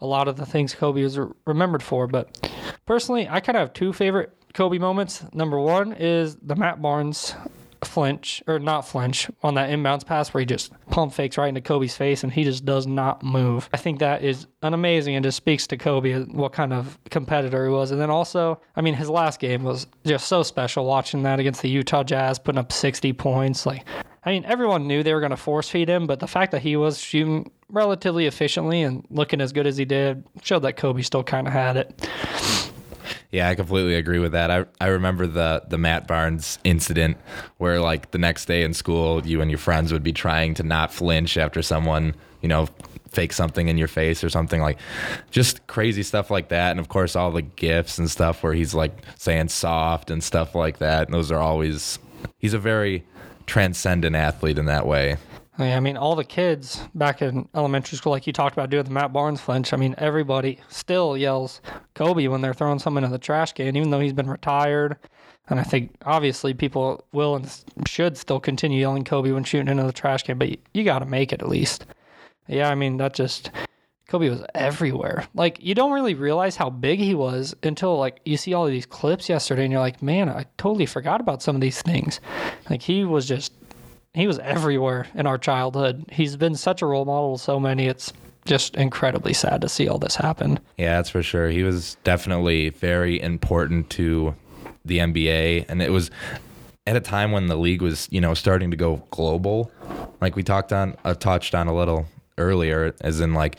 a 0.00 0.06
lot 0.06 0.29
of 0.29 0.37
the 0.37 0.47
things 0.47 0.75
Kobe 0.75 1.02
was 1.02 1.19
remembered 1.47 1.82
for. 1.82 2.06
But 2.06 2.49
personally, 2.87 3.29
I 3.29 3.41
kind 3.41 3.56
of 3.56 3.61
have 3.61 3.73
two 3.73 3.93
favorite 3.93 4.32
Kobe 4.55 4.79
moments. 4.79 5.25
Number 5.32 5.58
one 5.58 5.93
is 5.93 6.37
the 6.37 6.56
Matt 6.56 6.81
Barnes 6.81 7.35
flinch 7.85 8.43
or 8.47 8.59
not 8.59 8.87
flinch 8.87 9.31
on 9.43 9.55
that 9.55 9.71
inbounds 9.71 10.05
pass 10.05 10.32
where 10.32 10.41
he 10.41 10.47
just 10.47 10.73
pump 10.91 11.12
fakes 11.12 11.38
right 11.38 11.49
into 11.49 11.61
Kobe's 11.61 11.97
face 11.97 12.23
and 12.23 12.32
he 12.32 12.44
just 12.44 12.65
does 12.65 12.87
not 12.87 13.23
move. 13.23 13.69
I 13.73 13.77
think 13.77 13.99
that 14.00 14.23
is 14.23 14.47
an 14.62 14.75
amazing 14.75 15.15
and 15.15 15.25
just 15.25 15.37
speaks 15.37 15.67
to 15.69 15.77
Kobe 15.77 16.25
what 16.25 16.53
kind 16.53 16.73
of 16.73 16.99
competitor 17.11 17.67
he 17.67 17.73
was. 17.73 17.91
And 17.91 18.00
then 18.00 18.11
also, 18.11 18.61
I 18.77 18.81
mean, 18.81 18.94
his 18.94 19.09
last 19.09 19.41
game 19.41 19.62
was 19.62 19.87
just 20.05 20.29
so 20.29 20.43
special 20.43 20.85
watching 20.85 21.23
that 21.23 21.41
against 21.41 21.62
the 21.62 21.69
Utah 21.69 22.03
Jazz, 22.03 22.38
putting 22.38 22.59
up 22.59 22.73
60 22.73 23.12
points. 23.15 23.67
Like, 23.67 23.85
I 24.25 24.33
mean, 24.33 24.44
everyone 24.44 24.87
knew 24.87 25.03
they 25.03 25.15
were 25.15 25.21
going 25.21 25.31
to 25.31 25.37
force 25.37 25.69
feed 25.69 25.88
him, 25.88 26.06
but 26.06 26.21
the 26.21 26.26
fact 26.26 26.53
that 26.53 26.62
he 26.62 26.76
was 26.76 26.99
shooting 26.99 27.50
relatively 27.71 28.26
efficiently 28.26 28.83
and 28.83 29.06
looking 29.11 29.41
as 29.41 29.53
good 29.53 29.67
as 29.67 29.76
he 29.76 29.85
did 29.85 30.25
showed 30.43 30.61
that 30.61 30.76
Kobe 30.76 31.03
still 31.03 31.23
kind 31.23 31.47
of 31.47 31.53
had 31.53 31.76
it. 31.76 32.09
Yeah, 33.32 33.49
I 33.49 33.55
completely 33.55 33.94
agree 33.94 34.19
with 34.19 34.32
that. 34.32 34.50
I, 34.50 34.65
I 34.81 34.88
remember 34.88 35.27
the 35.27 35.62
the 35.69 35.79
Matt 35.79 36.09
Barnes 36.09 36.59
incident 36.65 37.17
where 37.59 37.81
like 37.81 38.11
the 38.11 38.19
next 38.19 38.47
day 38.47 38.62
in 38.62 38.75
school, 38.75 39.25
you 39.25 39.41
and 39.41 39.50
your 39.50 39.59
friends 39.59 39.93
would 39.93 40.03
be 40.03 40.12
trying 40.12 40.55
to 40.55 40.62
not 40.65 40.93
flinch 40.93 41.37
after 41.37 41.62
someone, 41.62 42.15
you 42.43 42.49
know, 42.49 42.69
fake 43.11 43.32
something 43.32 43.69
in 43.69 43.77
your 43.79 43.88
face 43.88 44.23
or 44.23 44.29
something 44.29 44.61
like 44.61 44.79
just 45.31 45.67
crazy 45.67 46.03
stuff 46.03 46.31
like 46.31 46.49
that. 46.49 46.73
And 46.73 46.81
of 46.81 46.88
course 46.88 47.15
all 47.17 47.31
the 47.31 47.43
gifts 47.43 47.99
and 47.99 48.11
stuff 48.11 48.43
where 48.43 48.53
he's 48.53 48.75
like 48.75 48.97
saying 49.17 49.49
soft 49.49 50.11
and 50.11 50.23
stuff 50.23 50.55
like 50.55 50.79
that. 50.79 51.06
And 51.06 51.15
those 51.15 51.31
are 51.31 51.41
always 51.41 51.99
he's 52.38 52.55
a 52.55 52.59
very 52.59 53.05
transcendent 53.47 54.17
athlete 54.17 54.59
in 54.59 54.67
that 54.67 54.87
way. 54.87 55.17
Yeah, 55.61 55.77
I 55.77 55.81
mean, 55.81 55.97
all 55.97 56.17
the 56.17 56.25
kids 56.25 56.81
back 56.95 57.21
in 57.21 57.49
elementary 57.55 57.99
school, 57.99 58.12
like 58.12 58.27
you 58.27 58.33
talked 58.33 58.57
about 58.57 58.71
doing 58.71 58.85
the 58.85 58.91
Matt 58.91 59.12
Barnes 59.12 59.41
flinch, 59.41 59.73
I 59.73 59.77
mean, 59.77 59.95
everybody 59.99 60.59
still 60.69 61.17
yells 61.17 61.61
Kobe 61.95 62.29
when 62.29 62.41
they're 62.41 62.55
throwing 62.55 62.79
something 62.79 63.05
in 63.05 63.11
the 63.11 63.19
trash 63.19 63.53
can, 63.53 63.77
even 63.77 63.91
though 63.91 64.01
he's 64.01 64.15
been 64.15 64.31
retired. 64.31 64.97
And 65.49 65.61
I 65.61 65.62
think 65.62 65.93
obviously 66.07 66.55
people 66.55 67.05
will 67.12 67.37
and 67.37 67.65
should 67.87 68.17
still 68.17 68.41
continue 68.41 68.81
yelling 68.81 69.05
Kobe 69.05 69.33
when 69.33 69.45
shooting 69.45 69.69
into 69.69 69.83
the 69.83 69.93
trash 69.93 70.23
can, 70.23 70.39
but 70.39 70.49
you, 70.49 70.57
you 70.73 70.85
got 70.85 71.01
to 71.01 71.07
make 71.07 71.33
it 71.33 71.43
at 71.43 71.49
least. 71.49 71.85
Yeah, 72.47 72.71
I 72.71 72.75
mean, 72.75 72.97
that 72.97 73.15
just. 73.15 73.51
Kobe 74.09 74.29
was 74.29 74.43
everywhere. 74.57 75.25
Like 75.35 75.62
you 75.62 75.73
don't 75.73 75.93
really 75.93 76.15
realize 76.15 76.57
how 76.57 76.69
big 76.69 76.99
he 76.99 77.15
was 77.15 77.55
until 77.62 77.97
like 77.97 78.21
you 78.25 78.37
see 78.37 78.53
all 78.53 78.67
of 78.67 78.73
these 78.73 78.85
clips 78.85 79.29
yesterday 79.29 79.62
and 79.62 79.71
you're 79.71 79.81
like, 79.81 80.03
"Man, 80.03 80.29
I 80.29 80.47
totally 80.59 80.87
forgot 80.87 81.21
about 81.21 81.45
some 81.45 81.55
of 81.55 81.61
these 81.61 81.81
things." 81.81 82.21
Like 82.69 82.83
he 82.83 83.05
was 83.05 83.29
just 83.29 83.53
he 84.15 84.27
was 84.27 84.39
everywhere 84.41 85.07
in 85.15 85.27
our 85.27 85.39
childhood. 85.39 86.05
He's 86.11 86.37
been 86.37 86.55
such 86.55 86.83
a 86.83 86.87
role 86.87 87.05
model 87.05 87.37
to 87.37 87.43
so 87.43 87.61
many. 87.61 87.87
It's 87.87 88.12
just 88.45 88.75
incredibly 88.75 89.33
sad 89.33 89.61
to 89.61 89.69
see 89.69 89.89
all 89.89 89.99
this 89.99 90.17
happen. 90.17 90.59
Yeah, 90.77 90.97
that's 90.97 91.11
for 91.11 91.23
sure. 91.23 91.50
He 91.50 91.62
was 91.62 91.97
definitely 92.05 92.71
very 92.71 93.21
important 93.21 93.90
to 93.90 94.35
the 94.85 94.99
NBA, 94.99 95.67
and 95.69 95.83
it 95.83 95.93
was 95.93 96.11
at 96.87 96.97
a 96.97 97.00
time 97.00 97.33
when 97.33 97.47
the 97.47 97.57
league 97.57 97.83
was, 97.83 98.09
you 98.11 98.21
know, 98.21 98.35
starting 98.35 98.71
to 98.71 98.76
go 98.76 99.02
global. 99.11 99.71
Like 100.21 100.37
we 100.37 100.43
talked 100.43 100.73
on, 100.73 100.97
uh, 101.05 101.14
touched 101.14 101.55
on 101.55 101.69
a 101.69 101.75
little 101.75 102.07
earlier, 102.38 102.95
as 103.02 103.21
in 103.21 103.35
like, 103.35 103.57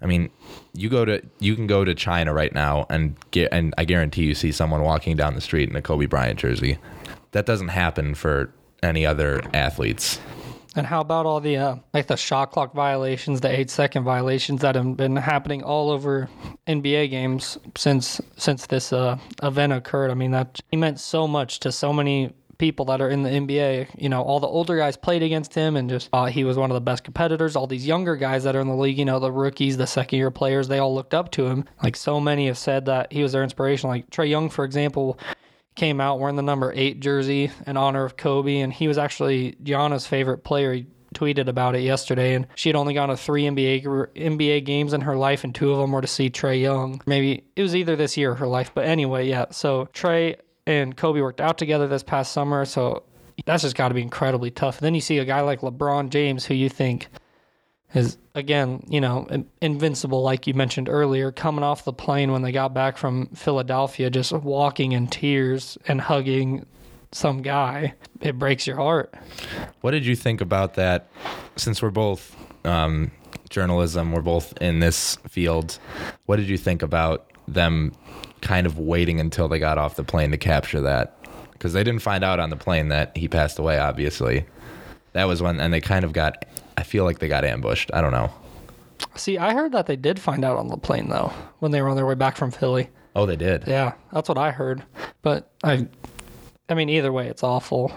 I 0.00 0.06
mean, 0.06 0.30
you 0.72 0.88
go 0.88 1.04
to 1.04 1.20
you 1.40 1.56
can 1.56 1.66
go 1.66 1.84
to 1.84 1.94
China 1.94 2.32
right 2.32 2.54
now 2.54 2.86
and 2.88 3.16
get, 3.32 3.52
and 3.52 3.74
I 3.76 3.84
guarantee 3.84 4.24
you 4.24 4.34
see 4.34 4.52
someone 4.52 4.82
walking 4.82 5.16
down 5.16 5.34
the 5.34 5.40
street 5.40 5.68
in 5.68 5.76
a 5.76 5.82
Kobe 5.82 6.06
Bryant 6.06 6.38
jersey. 6.38 6.78
That 7.32 7.44
doesn't 7.44 7.68
happen 7.68 8.14
for 8.14 8.52
any 8.82 9.06
other 9.06 9.42
athletes. 9.54 10.20
And 10.76 10.86
how 10.86 11.00
about 11.00 11.26
all 11.26 11.40
the 11.40 11.56
uh, 11.56 11.76
like 11.92 12.06
the 12.06 12.16
shot 12.16 12.52
clock 12.52 12.74
violations, 12.74 13.40
the 13.40 13.50
eight 13.50 13.70
second 13.70 14.04
violations 14.04 14.60
that 14.60 14.76
have 14.76 14.96
been 14.96 15.16
happening 15.16 15.64
all 15.64 15.90
over 15.90 16.28
NBA 16.68 17.10
games 17.10 17.58
since 17.76 18.20
since 18.36 18.66
this 18.66 18.92
uh, 18.92 19.18
event 19.42 19.72
occurred? 19.72 20.12
I 20.12 20.14
mean, 20.14 20.30
that 20.30 20.60
he 20.70 20.76
meant 20.76 21.00
so 21.00 21.26
much 21.26 21.58
to 21.60 21.72
so 21.72 21.92
many 21.92 22.32
people 22.60 22.84
that 22.84 23.00
are 23.00 23.08
in 23.08 23.24
the 23.24 23.30
NBA. 23.30 24.00
You 24.00 24.08
know, 24.08 24.22
all 24.22 24.38
the 24.38 24.46
older 24.46 24.76
guys 24.76 24.96
played 24.96 25.24
against 25.24 25.54
him, 25.54 25.74
and 25.74 25.90
just 25.90 26.08
uh, 26.12 26.26
he 26.26 26.44
was 26.44 26.56
one 26.56 26.70
of 26.70 26.74
the 26.74 26.80
best 26.80 27.02
competitors. 27.02 27.56
All 27.56 27.66
these 27.66 27.86
younger 27.86 28.14
guys 28.14 28.44
that 28.44 28.54
are 28.54 28.60
in 28.60 28.68
the 28.68 28.76
league, 28.76 28.98
you 28.98 29.04
know, 29.04 29.18
the 29.18 29.32
rookies, 29.32 29.76
the 29.76 29.88
second 29.88 30.18
year 30.18 30.30
players, 30.30 30.68
they 30.68 30.78
all 30.78 30.94
looked 30.94 31.14
up 31.14 31.32
to 31.32 31.46
him. 31.46 31.64
Like 31.82 31.96
so 31.96 32.20
many 32.20 32.46
have 32.46 32.58
said 32.58 32.84
that 32.84 33.12
he 33.12 33.24
was 33.24 33.32
their 33.32 33.42
inspiration. 33.42 33.90
Like 33.90 34.08
Trae 34.10 34.28
Young, 34.28 34.48
for 34.50 34.64
example, 34.64 35.18
came 35.74 36.00
out 36.00 36.18
wearing 36.18 36.36
the 36.36 36.42
number 36.42 36.72
eight 36.74 37.00
jersey 37.00 37.50
in 37.66 37.76
honor 37.76 38.04
of 38.04 38.16
Kobe, 38.16 38.58
and 38.58 38.72
he 38.72 38.88
was 38.88 38.98
actually 38.98 39.56
Gianna's 39.62 40.06
favorite 40.06 40.44
player. 40.44 40.74
He 40.74 40.86
tweeted 41.14 41.48
about 41.48 41.74
it 41.74 41.80
yesterday, 41.80 42.34
and 42.34 42.46
she 42.54 42.68
had 42.68 42.76
only 42.76 42.94
gone 42.94 43.08
to 43.08 43.16
three 43.16 43.44
NBA 43.44 43.82
NBA 44.14 44.64
games 44.64 44.92
in 44.92 45.02
her 45.02 45.16
life, 45.16 45.44
and 45.44 45.54
two 45.54 45.72
of 45.72 45.78
them 45.78 45.92
were 45.92 46.00
to 46.00 46.06
see 46.06 46.30
Trae 46.30 46.60
Young. 46.60 47.00
Maybe 47.06 47.44
it 47.56 47.62
was 47.62 47.74
either 47.74 47.96
this 47.96 48.16
year 48.16 48.32
or 48.32 48.36
her 48.36 48.46
life, 48.46 48.72
but 48.74 48.84
anyway, 48.84 49.28
yeah. 49.28 49.46
So 49.50 49.86
Trae 49.92 50.36
and 50.66 50.96
Kobe 50.96 51.20
worked 51.20 51.40
out 51.40 51.58
together 51.58 51.88
this 51.88 52.02
past 52.02 52.32
summer, 52.32 52.64
so 52.64 53.04
that's 53.44 53.62
just 53.62 53.76
got 53.76 53.88
to 53.88 53.94
be 53.94 54.02
incredibly 54.02 54.50
tough. 54.50 54.78
And 54.78 54.86
then 54.86 54.94
you 54.94 55.00
see 55.00 55.18
a 55.18 55.24
guy 55.24 55.40
like 55.40 55.60
LeBron 55.60 56.10
James, 56.10 56.46
who 56.46 56.54
you 56.54 56.68
think 56.68 57.08
is 57.94 58.18
again, 58.34 58.84
you 58.88 59.00
know, 59.00 59.26
invincible, 59.60 60.22
like 60.22 60.46
you 60.46 60.54
mentioned 60.54 60.88
earlier, 60.88 61.32
coming 61.32 61.64
off 61.64 61.84
the 61.84 61.92
plane 61.92 62.32
when 62.32 62.42
they 62.42 62.52
got 62.52 62.72
back 62.72 62.96
from 62.96 63.26
Philadelphia, 63.28 64.10
just 64.10 64.32
walking 64.32 64.92
in 64.92 65.06
tears 65.06 65.76
and 65.88 66.00
hugging 66.00 66.66
some 67.12 67.42
guy, 67.42 67.94
it 68.20 68.38
breaks 68.38 68.66
your 68.66 68.76
heart. 68.76 69.12
What 69.80 69.90
did 69.90 70.06
you 70.06 70.14
think 70.14 70.40
about 70.40 70.74
that? 70.74 71.10
Since 71.56 71.82
we're 71.82 71.90
both 71.90 72.36
um, 72.64 73.10
journalism, 73.48 74.12
we're 74.12 74.22
both 74.22 74.56
in 74.60 74.80
this 74.80 75.16
field. 75.28 75.78
What 76.26 76.36
did 76.36 76.48
you 76.48 76.56
think 76.56 76.82
about 76.82 77.30
them 77.48 77.92
kind 78.40 78.66
of 78.66 78.78
waiting 78.78 79.18
until 79.18 79.48
they 79.48 79.58
got 79.58 79.76
off 79.76 79.96
the 79.96 80.04
plane 80.04 80.30
to 80.30 80.38
capture 80.38 80.80
that? 80.82 81.16
Because 81.52 81.72
they 81.72 81.82
didn't 81.82 82.02
find 82.02 82.22
out 82.24 82.38
on 82.38 82.50
the 82.50 82.56
plane 82.56 82.88
that 82.88 83.16
he 83.16 83.28
passed 83.28 83.58
away. 83.58 83.78
Obviously, 83.78 84.46
that 85.12 85.24
was 85.24 85.42
when, 85.42 85.60
and 85.60 85.74
they 85.74 85.80
kind 85.80 86.04
of 86.04 86.12
got. 86.12 86.46
I 86.76 86.82
feel 86.82 87.04
like 87.04 87.18
they 87.18 87.28
got 87.28 87.44
ambushed. 87.44 87.90
I 87.92 88.00
don't 88.00 88.12
know. 88.12 88.32
See, 89.14 89.38
I 89.38 89.54
heard 89.54 89.72
that 89.72 89.86
they 89.86 89.96
did 89.96 90.18
find 90.18 90.44
out 90.44 90.56
on 90.56 90.68
the 90.68 90.76
plane 90.76 91.08
though 91.08 91.32
when 91.58 91.72
they 91.72 91.82
were 91.82 91.88
on 91.88 91.96
their 91.96 92.06
way 92.06 92.14
back 92.14 92.36
from 92.36 92.50
Philly. 92.50 92.90
Oh, 93.14 93.26
they 93.26 93.36
did. 93.36 93.64
Yeah, 93.66 93.94
that's 94.12 94.28
what 94.28 94.38
I 94.38 94.50
heard. 94.50 94.82
But 95.22 95.50
I, 95.64 95.88
I 96.68 96.74
mean, 96.74 96.88
either 96.88 97.12
way, 97.12 97.26
it's 97.28 97.42
awful. 97.42 97.92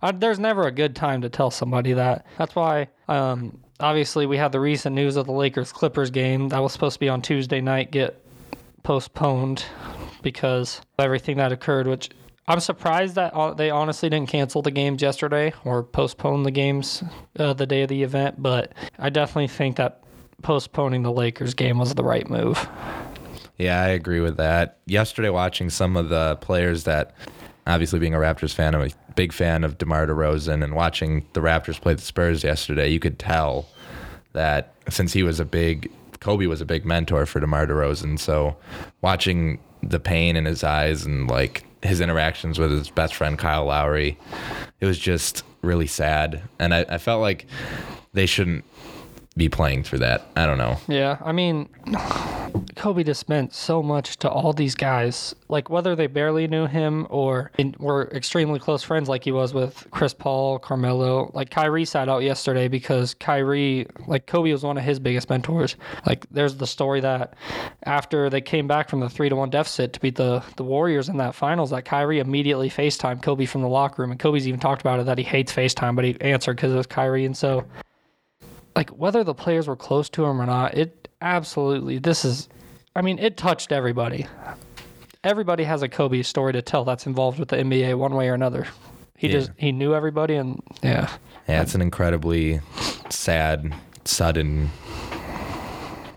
I, 0.00 0.12
there's 0.12 0.38
never 0.38 0.66
a 0.66 0.70
good 0.70 0.94
time 0.94 1.22
to 1.22 1.28
tell 1.28 1.50
somebody 1.50 1.94
that. 1.94 2.26
That's 2.38 2.54
why, 2.54 2.88
um, 3.08 3.58
obviously, 3.80 4.26
we 4.26 4.36
had 4.36 4.52
the 4.52 4.60
recent 4.60 4.94
news 4.94 5.16
of 5.16 5.26
the 5.26 5.32
Lakers 5.32 5.72
Clippers 5.72 6.10
game 6.10 6.50
that 6.50 6.62
was 6.62 6.72
supposed 6.72 6.94
to 6.94 7.00
be 7.00 7.08
on 7.08 7.20
Tuesday 7.20 7.60
night 7.60 7.90
get 7.90 8.24
postponed 8.84 9.64
because 10.22 10.80
of 10.98 11.04
everything 11.04 11.38
that 11.38 11.52
occurred. 11.52 11.86
Which 11.86 12.10
I'm 12.46 12.60
surprised 12.60 13.14
that 13.14 13.32
uh, 13.32 13.54
they 13.54 13.70
honestly 13.70 14.10
didn't 14.10 14.28
cancel 14.28 14.60
the 14.60 14.70
games 14.70 15.00
yesterday 15.00 15.54
or 15.64 15.82
postpone 15.82 16.42
the 16.42 16.50
games 16.50 17.02
uh, 17.38 17.54
the 17.54 17.66
day 17.66 17.82
of 17.82 17.88
the 17.88 18.02
event. 18.02 18.42
But 18.42 18.72
I 18.98 19.08
definitely 19.08 19.48
think 19.48 19.76
that 19.76 20.02
postponing 20.42 21.02
the 21.02 21.12
Lakers 21.12 21.54
game 21.54 21.78
was 21.78 21.94
the 21.94 22.04
right 22.04 22.28
move. 22.28 22.68
Yeah, 23.56 23.80
I 23.80 23.88
agree 23.88 24.20
with 24.20 24.36
that. 24.36 24.78
Yesterday, 24.84 25.30
watching 25.30 25.70
some 25.70 25.96
of 25.96 26.10
the 26.10 26.36
players 26.36 26.84
that, 26.84 27.14
obviously 27.66 27.98
being 27.98 28.14
a 28.14 28.18
Raptors 28.18 28.52
fan, 28.52 28.74
I'm 28.74 28.82
a 28.82 28.90
big 29.14 29.32
fan 29.32 29.64
of 29.64 29.78
DeMar 29.78 30.06
DeRozan, 30.06 30.62
and 30.62 30.74
watching 30.74 31.26
the 31.32 31.40
Raptors 31.40 31.80
play 31.80 31.94
the 31.94 32.02
Spurs 32.02 32.44
yesterday, 32.44 32.88
you 32.88 33.00
could 33.00 33.18
tell 33.18 33.68
that 34.32 34.74
since 34.90 35.12
he 35.12 35.22
was 35.22 35.40
a 35.40 35.44
big, 35.44 35.90
Kobe 36.20 36.46
was 36.46 36.60
a 36.60 36.66
big 36.66 36.84
mentor 36.84 37.24
for 37.24 37.40
DeMar 37.40 37.68
DeRozan. 37.68 38.18
So 38.18 38.56
watching 39.00 39.60
the 39.82 40.00
pain 40.00 40.36
in 40.36 40.44
his 40.44 40.64
eyes 40.64 41.06
and 41.06 41.30
like 41.30 41.64
his 41.84 42.00
interactions 42.00 42.58
with 42.58 42.70
his 42.70 42.90
best 42.90 43.14
friend 43.14 43.38
Kyle 43.38 43.66
Lowry, 43.66 44.18
it 44.80 44.86
was 44.86 44.98
just 44.98 45.44
really 45.62 45.86
sad. 45.86 46.42
And 46.58 46.74
I, 46.74 46.84
I 46.88 46.98
felt 46.98 47.20
like 47.20 47.46
they 48.12 48.26
shouldn't 48.26 48.64
be 49.36 49.48
playing 49.48 49.82
through 49.82 49.98
that. 49.98 50.26
I 50.36 50.46
don't 50.46 50.58
know. 50.58 50.78
Yeah, 50.86 51.18
I 51.24 51.32
mean, 51.32 51.68
Kobe 52.76 53.02
just 53.02 53.28
meant 53.28 53.52
so 53.52 53.82
much 53.82 54.16
to 54.18 54.30
all 54.30 54.52
these 54.52 54.76
guys. 54.76 55.34
Like 55.48 55.68
whether 55.70 55.96
they 55.96 56.06
barely 56.06 56.46
knew 56.46 56.66
him 56.66 57.06
or 57.10 57.50
were 57.78 58.08
extremely 58.12 58.60
close 58.60 58.84
friends, 58.84 59.08
like 59.08 59.24
he 59.24 59.32
was 59.32 59.52
with 59.52 59.88
Chris 59.90 60.14
Paul, 60.14 60.60
Carmelo. 60.60 61.32
Like 61.34 61.50
Kyrie 61.50 61.84
sat 61.84 62.08
out 62.08 62.22
yesterday 62.22 62.68
because 62.68 63.14
Kyrie, 63.14 63.86
like 64.06 64.26
Kobe, 64.26 64.52
was 64.52 64.62
one 64.62 64.78
of 64.78 64.84
his 64.84 65.00
biggest 65.00 65.28
mentors. 65.28 65.74
Like 66.06 66.26
there's 66.30 66.56
the 66.56 66.66
story 66.66 67.00
that 67.00 67.34
after 67.82 68.30
they 68.30 68.40
came 68.40 68.68
back 68.68 68.88
from 68.88 69.00
the 69.00 69.08
three 69.08 69.28
to 69.28 69.36
one 69.36 69.50
deficit 69.50 69.92
to 69.94 70.00
beat 70.00 70.14
the 70.14 70.44
the 70.56 70.64
Warriors 70.64 71.08
in 71.08 71.16
that 71.16 71.34
finals, 71.34 71.70
that 71.70 71.84
Kyrie 71.84 72.20
immediately 72.20 72.70
Facetimed 72.70 73.22
Kobe 73.22 73.46
from 73.46 73.62
the 73.62 73.68
locker 73.68 74.02
room, 74.02 74.12
and 74.12 74.20
Kobe's 74.20 74.46
even 74.46 74.60
talked 74.60 74.80
about 74.80 75.00
it 75.00 75.06
that 75.06 75.18
he 75.18 75.24
hates 75.24 75.52
Facetime, 75.52 75.96
but 75.96 76.04
he 76.04 76.20
answered 76.20 76.54
because 76.54 76.72
it 76.72 76.76
was 76.76 76.86
Kyrie, 76.86 77.24
and 77.24 77.36
so 77.36 77.64
like 78.76 78.90
whether 78.90 79.22
the 79.24 79.34
players 79.34 79.68
were 79.68 79.76
close 79.76 80.08
to 80.10 80.24
him 80.24 80.40
or 80.40 80.46
not, 80.46 80.74
it 80.74 81.08
absolutely 81.20 81.98
this 81.98 82.24
is 82.24 82.48
I 82.96 83.02
mean, 83.02 83.18
it 83.18 83.36
touched 83.36 83.72
everybody. 83.72 84.26
Everybody 85.24 85.64
has 85.64 85.82
a 85.82 85.88
Kobe 85.88 86.22
story 86.22 86.52
to 86.52 86.62
tell 86.62 86.84
that's 86.84 87.06
involved 87.06 87.38
with 87.38 87.48
the 87.48 87.56
NBA 87.56 87.96
one 87.98 88.14
way 88.14 88.28
or 88.28 88.34
another. 88.34 88.66
He 89.16 89.28
Yeah. 89.28 89.32
just 89.32 89.50
he 89.56 89.72
knew 89.72 89.94
everybody 89.94 90.34
and 90.36 90.62
yeah. 90.82 91.10
Yeah, 91.48 91.62
it's 91.62 91.74
an 91.74 91.82
incredibly 91.82 92.60
sad, 93.10 93.72
sudden 94.04 94.70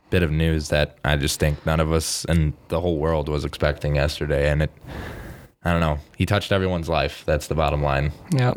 bit 0.10 0.24
of 0.24 0.32
news 0.32 0.70
that 0.70 0.98
I 1.04 1.18
just 1.18 1.38
think 1.40 1.66
none 1.66 1.80
of 1.82 1.92
us 1.92 2.24
and 2.26 2.54
the 2.70 2.80
whole 2.80 2.98
world 2.98 3.28
was 3.28 3.44
expecting 3.44 3.96
yesterday. 3.96 4.50
And 4.50 4.62
it, 4.64 4.72
I 5.66 5.72
don't 5.72 5.82
know, 5.82 6.00
he 6.18 6.26
touched 6.26 6.52
everyone's 6.54 6.88
life. 6.88 7.24
That's 7.26 7.48
the 7.48 7.56
bottom 7.56 7.82
line. 7.84 8.14
Yeah. 8.32 8.54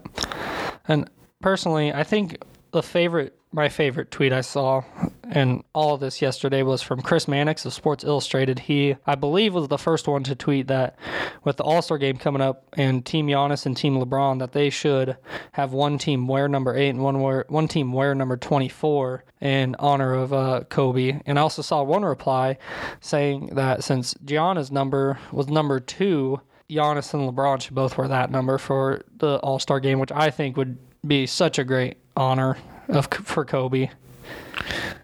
And 0.86 1.10
personally, 1.42 1.92
I 1.92 2.04
think 2.04 2.38
the 2.70 2.82
favorite, 2.84 3.36
my 3.52 3.68
favorite 3.68 4.10
tweet 4.10 4.32
I 4.32 4.42
saw 4.42 4.82
and 5.30 5.62
all 5.74 5.94
of 5.94 6.00
this 6.00 6.20
yesterday 6.20 6.62
was 6.62 6.82
from 6.82 7.02
Chris 7.02 7.28
Mannix 7.28 7.64
of 7.64 7.72
Sports 7.72 8.04
Illustrated. 8.04 8.58
He, 8.58 8.96
I 9.06 9.14
believe, 9.14 9.54
was 9.54 9.68
the 9.68 9.78
first 9.78 10.08
one 10.08 10.24
to 10.24 10.34
tweet 10.34 10.66
that 10.68 10.98
with 11.44 11.56
the 11.56 11.62
All 11.62 11.82
Star 11.82 11.98
game 11.98 12.16
coming 12.16 12.42
up 12.42 12.66
and 12.74 13.04
Team 13.06 13.28
Giannis 13.28 13.66
and 13.66 13.76
Team 13.76 13.96
LeBron, 13.96 14.40
that 14.40 14.52
they 14.52 14.70
should 14.70 15.16
have 15.52 15.72
one 15.72 15.98
team 15.98 16.26
wear 16.26 16.48
number 16.48 16.76
eight 16.76 16.90
and 16.90 17.02
one 17.02 17.20
wear 17.20 17.44
one 17.48 17.68
team 17.68 17.92
wear 17.92 18.14
number 18.14 18.36
twenty 18.36 18.68
four 18.68 19.24
in 19.40 19.76
honor 19.78 20.14
of 20.14 20.32
uh, 20.32 20.62
Kobe. 20.68 21.20
And 21.26 21.38
I 21.38 21.42
also 21.42 21.62
saw 21.62 21.82
one 21.82 22.04
reply 22.04 22.58
saying 23.00 23.54
that 23.54 23.84
since 23.84 24.14
Gianna's 24.24 24.70
number 24.70 25.18
was 25.32 25.48
number 25.48 25.80
two. 25.80 26.40
Giannis 26.68 27.12
and 27.14 27.28
LeBron 27.28 27.60
should 27.60 27.74
both 27.74 27.98
wear 27.98 28.06
that 28.06 28.30
number 28.30 28.56
for 28.56 29.02
the 29.16 29.38
All 29.38 29.58
Star 29.58 29.80
game, 29.80 29.98
which 29.98 30.12
I 30.12 30.30
think 30.30 30.56
would 30.56 30.78
be 31.04 31.26
such 31.26 31.58
a 31.58 31.64
great 31.64 31.96
honor 32.16 32.56
of 32.96 33.06
for 33.06 33.44
Kobe. 33.44 33.88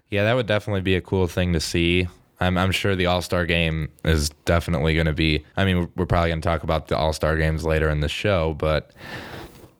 Yeah, 0.09 0.23
that 0.23 0.33
would 0.35 0.47
definitely 0.47 0.81
be 0.81 0.95
a 0.95 1.01
cool 1.01 1.27
thing 1.27 1.53
to 1.53 1.59
see. 1.59 2.07
I'm, 2.39 2.57
I'm 2.57 2.71
sure 2.71 2.95
the 2.95 3.07
All 3.07 3.21
Star 3.21 3.45
game 3.45 3.89
is 4.05 4.29
definitely 4.45 4.93
going 4.93 5.07
to 5.07 5.13
be. 5.13 5.43
I 5.57 5.65
mean, 5.65 5.89
we're- 5.95 6.05
probably 6.07 6.29
going 6.29 6.41
to 6.41 6.47
talk 6.47 6.63
about 6.63 6.87
the 6.87 6.97
All 6.97 7.11
Star 7.13 7.35
games 7.37 7.65
later 7.65 7.89
in 7.89 7.99
the 7.99 8.07
show, 8.09 8.53
but 8.53 8.91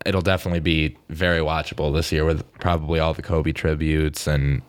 it'll 0.06 0.22
definitely 0.22 0.60
be 0.60 0.98
very 1.10 1.40
watchable 1.40 1.94
this 1.94 2.12
year 2.12 2.26
with 2.26 2.44
probably 2.60 3.00
all 3.00 3.14
the 3.14 3.22
Kobe 3.22 3.52
tributes, 3.52 4.28
and 4.28 4.62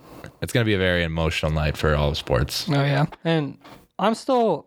it's 0.42 0.52
going 0.52 0.64
to 0.64 0.68
be 0.68 0.74
a 0.74 0.78
very 0.78 1.02
emotional 1.02 1.50
night 1.50 1.76
for 1.76 1.94
all 1.94 2.10
of 2.10 2.18
sports. 2.18 2.68
Oh 2.68 2.74
yeah, 2.74 3.06
and 3.24 3.56
I'm 3.98 4.14
still, 4.14 4.66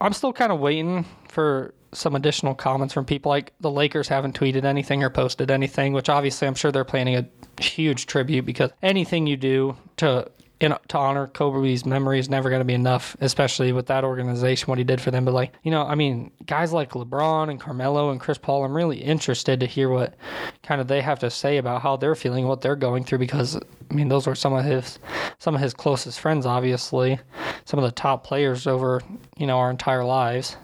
I'm 0.00 0.12
still 0.12 0.32
kind 0.32 0.52
of 0.52 0.60
waiting 0.60 1.04
for 1.28 1.74
some 1.92 2.14
additional 2.14 2.54
comments 2.54 2.94
from 2.94 3.04
people. 3.04 3.28
Like 3.30 3.52
the 3.60 3.70
Lakers 3.70 4.08
haven't 4.08 4.38
tweeted 4.38 4.64
anything 4.64 5.02
or 5.02 5.10
posted 5.10 5.50
anything, 5.50 5.92
which 5.92 6.08
obviously 6.08 6.46
I'm 6.48 6.54
sure 6.54 6.70
they're 6.72 6.84
planning 6.84 7.16
a 7.16 7.26
huge 7.58 8.06
tribute 8.06 8.44
because 8.44 8.70
anything 8.82 9.26
you 9.26 9.36
do 9.36 9.76
to 9.98 10.30
in, 10.62 10.74
to 10.88 10.96
honor 10.96 11.26
Kobe's 11.26 11.84
memory 11.84 12.20
is 12.20 12.30
never 12.30 12.48
going 12.48 12.60
to 12.60 12.64
be 12.64 12.72
enough, 12.72 13.16
especially 13.20 13.72
with 13.72 13.86
that 13.86 14.04
organization, 14.04 14.66
what 14.68 14.78
he 14.78 14.84
did 14.84 15.00
for 15.00 15.10
them. 15.10 15.24
But 15.24 15.34
like, 15.34 15.52
you 15.64 15.72
know, 15.72 15.82
I 15.82 15.96
mean, 15.96 16.30
guys 16.46 16.72
like 16.72 16.90
LeBron 16.90 17.50
and 17.50 17.60
Carmelo 17.60 18.10
and 18.10 18.20
Chris 18.20 18.38
Paul, 18.38 18.64
I'm 18.64 18.74
really 18.74 18.98
interested 18.98 19.58
to 19.60 19.66
hear 19.66 19.88
what 19.88 20.14
kind 20.62 20.80
of 20.80 20.86
they 20.86 21.00
have 21.00 21.18
to 21.18 21.30
say 21.30 21.56
about 21.58 21.82
how 21.82 21.96
they're 21.96 22.14
feeling, 22.14 22.46
what 22.46 22.60
they're 22.60 22.76
going 22.76 23.02
through, 23.02 23.18
because 23.18 23.56
I 23.56 23.94
mean, 23.94 24.08
those 24.08 24.26
were 24.26 24.36
some 24.36 24.52
of 24.52 24.64
his 24.64 25.00
some 25.38 25.56
of 25.56 25.60
his 25.60 25.74
closest 25.74 26.20
friends, 26.20 26.46
obviously, 26.46 27.18
some 27.64 27.78
of 27.78 27.84
the 27.84 27.90
top 27.90 28.24
players 28.24 28.66
over 28.66 29.02
you 29.36 29.46
know 29.46 29.58
our 29.58 29.70
entire 29.70 30.04
lives. 30.04 30.56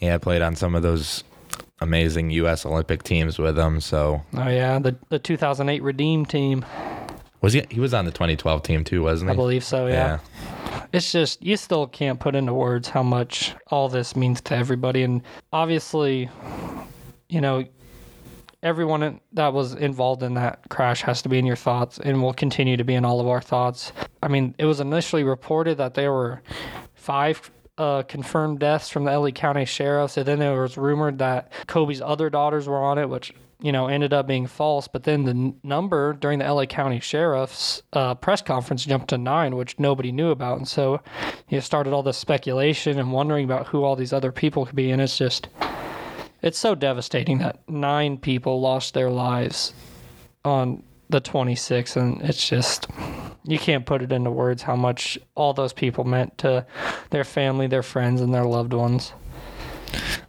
Yeah, 0.00 0.14
I 0.14 0.18
played 0.18 0.42
on 0.42 0.56
some 0.56 0.74
of 0.74 0.82
those 0.82 1.22
amazing 1.80 2.30
U.S. 2.30 2.64
Olympic 2.66 3.02
teams 3.02 3.38
with 3.38 3.58
him. 3.58 3.80
So 3.80 4.22
Oh 4.34 4.48
yeah, 4.48 4.78
the 4.78 4.96
the 5.08 5.18
2008 5.18 5.82
Redeem 5.82 6.26
team, 6.26 6.64
was 7.40 7.52
he? 7.52 7.64
He 7.70 7.80
was 7.80 7.94
on 7.94 8.04
the 8.04 8.10
2012 8.12 8.62
team 8.62 8.84
too, 8.84 9.02
wasn't 9.02 9.30
he? 9.30 9.32
I 9.32 9.36
believe 9.36 9.64
so. 9.64 9.86
yeah. 9.86 10.18
it's 10.92 11.12
just 11.12 11.42
you 11.42 11.56
still 11.56 11.86
can't 11.86 12.18
put 12.20 12.34
into 12.34 12.54
words 12.54 12.88
how 12.88 13.02
much 13.02 13.54
all 13.68 13.88
this 13.88 14.16
means 14.16 14.40
to 14.40 14.54
everybody 14.56 15.02
and 15.02 15.22
obviously 15.52 16.28
you 17.28 17.40
know 17.40 17.64
everyone 18.62 19.20
that 19.32 19.52
was 19.52 19.74
involved 19.74 20.22
in 20.22 20.34
that 20.34 20.58
crash 20.70 21.02
has 21.02 21.22
to 21.22 21.28
be 21.28 21.38
in 21.38 21.46
your 21.46 21.56
thoughts 21.56 21.98
and 22.02 22.22
will 22.22 22.32
continue 22.32 22.76
to 22.76 22.84
be 22.84 22.94
in 22.94 23.04
all 23.04 23.20
of 23.20 23.28
our 23.28 23.40
thoughts 23.40 23.92
i 24.22 24.28
mean 24.28 24.54
it 24.58 24.64
was 24.64 24.80
initially 24.80 25.22
reported 25.24 25.76
that 25.78 25.94
there 25.94 26.12
were 26.12 26.40
five 26.94 27.50
uh, 27.78 28.02
confirmed 28.02 28.58
deaths 28.58 28.88
from 28.88 29.04
the 29.04 29.16
LA 29.16 29.30
County 29.30 29.64
sheriffs, 29.64 30.16
and 30.16 30.26
then 30.26 30.40
there 30.40 30.60
was 30.60 30.76
rumored 30.76 31.18
that 31.18 31.50
Kobe's 31.66 32.02
other 32.02 32.28
daughters 32.28 32.68
were 32.68 32.82
on 32.82 32.98
it, 32.98 33.08
which 33.08 33.32
you 33.60 33.72
know 33.72 33.86
ended 33.86 34.12
up 34.12 34.26
being 34.26 34.46
false. 34.46 34.88
But 34.88 35.04
then 35.04 35.24
the 35.24 35.30
n- 35.30 35.54
number 35.62 36.12
during 36.12 36.40
the 36.40 36.52
LA 36.52 36.66
County 36.66 37.00
sheriff's 37.00 37.82
uh, 37.92 38.16
press 38.16 38.42
conference 38.42 38.84
jumped 38.84 39.08
to 39.08 39.18
nine, 39.18 39.56
which 39.56 39.78
nobody 39.78 40.10
knew 40.12 40.30
about, 40.30 40.58
and 40.58 40.68
so 40.68 41.00
you 41.48 41.60
started 41.60 41.92
all 41.92 42.02
this 42.02 42.18
speculation 42.18 42.98
and 42.98 43.12
wondering 43.12 43.44
about 43.44 43.68
who 43.68 43.84
all 43.84 43.96
these 43.96 44.12
other 44.12 44.32
people 44.32 44.66
could 44.66 44.76
be. 44.76 44.90
And 44.90 45.00
it's 45.00 45.16
just, 45.16 45.48
it's 46.42 46.58
so 46.58 46.74
devastating 46.74 47.38
that 47.38 47.60
nine 47.68 48.18
people 48.18 48.60
lost 48.60 48.94
their 48.94 49.10
lives 49.10 49.72
on 50.44 50.82
the 51.10 51.20
26th, 51.20 51.96
and 51.96 52.20
it's 52.22 52.46
just 52.48 52.86
you 53.44 53.58
can't 53.58 53.86
put 53.86 54.02
it 54.02 54.12
into 54.12 54.30
words 54.30 54.62
how 54.62 54.76
much 54.76 55.18
all 55.34 55.52
those 55.52 55.72
people 55.72 56.04
meant 56.04 56.38
to 56.38 56.66
their 57.10 57.24
family, 57.24 57.66
their 57.66 57.82
friends, 57.82 58.20
and 58.20 58.32
their 58.32 58.44
loved 58.44 58.72
ones. 58.72 59.12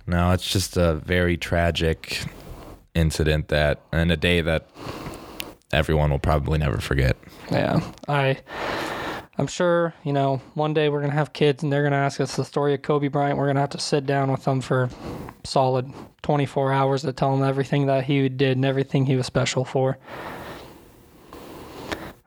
No, 0.07 0.31
it's 0.31 0.49
just 0.49 0.77
a 0.77 0.95
very 0.95 1.37
tragic 1.37 2.23
incident 2.95 3.49
that, 3.49 3.81
and 3.91 4.11
a 4.11 4.17
day 4.17 4.41
that 4.41 4.69
everyone 5.71 6.09
will 6.11 6.19
probably 6.19 6.57
never 6.57 6.79
forget. 6.79 7.17
Yeah, 7.51 7.81
I 8.07 8.37
I'm 9.39 9.47
sure, 9.47 9.93
you 10.03 10.11
know, 10.11 10.41
one 10.53 10.73
day 10.73 10.89
we're 10.89 10.99
going 10.99 11.11
to 11.11 11.17
have 11.17 11.31
kids 11.31 11.63
and 11.63 11.71
they're 11.71 11.81
going 11.81 11.93
to 11.93 11.97
ask 11.97 12.19
us 12.19 12.35
the 12.35 12.43
story 12.43 12.73
of 12.73 12.81
Kobe 12.81 13.07
Bryant. 13.07 13.37
We're 13.37 13.45
going 13.45 13.55
to 13.55 13.61
have 13.61 13.69
to 13.69 13.79
sit 13.79 14.05
down 14.05 14.29
with 14.29 14.43
them 14.43 14.59
for 14.59 14.89
solid 15.45 15.93
24 16.23 16.73
hours 16.73 17.03
to 17.03 17.13
tell 17.13 17.31
them 17.31 17.47
everything 17.47 17.85
that 17.85 18.03
he 18.03 18.27
did 18.27 18.57
and 18.57 18.65
everything 18.65 19.05
he 19.05 19.15
was 19.15 19.25
special 19.25 19.63
for. 19.63 19.97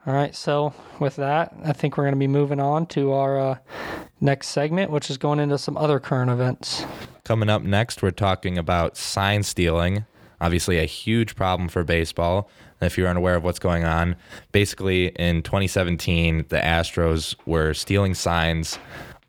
All 0.05 0.13
right, 0.13 0.35
so 0.35 0.73
with 0.99 1.15
that, 1.15 1.55
I 1.63 1.71
think 1.71 1.97
we're 1.97 2.03
going 2.03 2.15
to 2.15 2.19
be 2.19 2.27
moving 2.27 2.59
on 2.59 2.87
to 2.87 3.13
our 3.13 3.39
uh, 3.39 3.57
next 4.19 4.49
segment, 4.49 4.91
which 4.91 5.09
is 5.09 5.17
going 5.17 5.39
into 5.39 5.57
some 5.57 5.77
other 5.77 5.97
current 6.01 6.29
events. 6.29 6.83
Coming 7.23 7.47
up 7.47 7.61
next, 7.61 8.01
we're 8.01 8.11
talking 8.11 8.57
about 8.57 8.97
sign 8.97 9.43
stealing. 9.43 10.03
Obviously, 10.41 10.77
a 10.77 10.83
huge 10.85 11.37
problem 11.37 11.69
for 11.69 11.85
baseball. 11.85 12.49
If 12.81 12.97
you're 12.97 13.07
unaware 13.07 13.35
of 13.35 13.45
what's 13.45 13.59
going 13.59 13.85
on, 13.85 14.17
basically 14.51 15.07
in 15.07 15.41
2017, 15.41 16.47
the 16.49 16.57
Astros 16.57 17.35
were 17.45 17.73
stealing 17.73 18.13
signs 18.13 18.77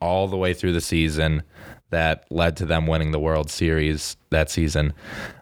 all 0.00 0.26
the 0.26 0.36
way 0.36 0.54
through 0.54 0.72
the 0.72 0.80
season 0.80 1.44
that 1.90 2.24
led 2.30 2.56
to 2.56 2.66
them 2.66 2.88
winning 2.88 3.12
the 3.12 3.20
World 3.20 3.48
Series 3.48 4.16
that 4.30 4.50
season. 4.50 4.92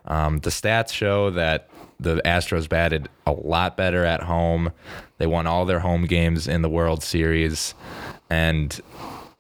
Um, 0.04 0.40
the 0.40 0.50
stats 0.50 0.92
show 0.92 1.30
that 1.30 1.70
the 2.02 2.21
Astros 2.25 2.68
batted 2.68 3.09
a 3.26 3.32
lot 3.32 3.76
better 3.76 4.04
at 4.04 4.23
home. 4.23 4.73
They 5.18 5.26
won 5.26 5.47
all 5.47 5.64
their 5.64 5.80
home 5.80 6.06
games 6.06 6.49
in 6.49 6.62
the 6.62 6.68
World 6.68 7.02
Series. 7.02 7.75
And 8.28 8.78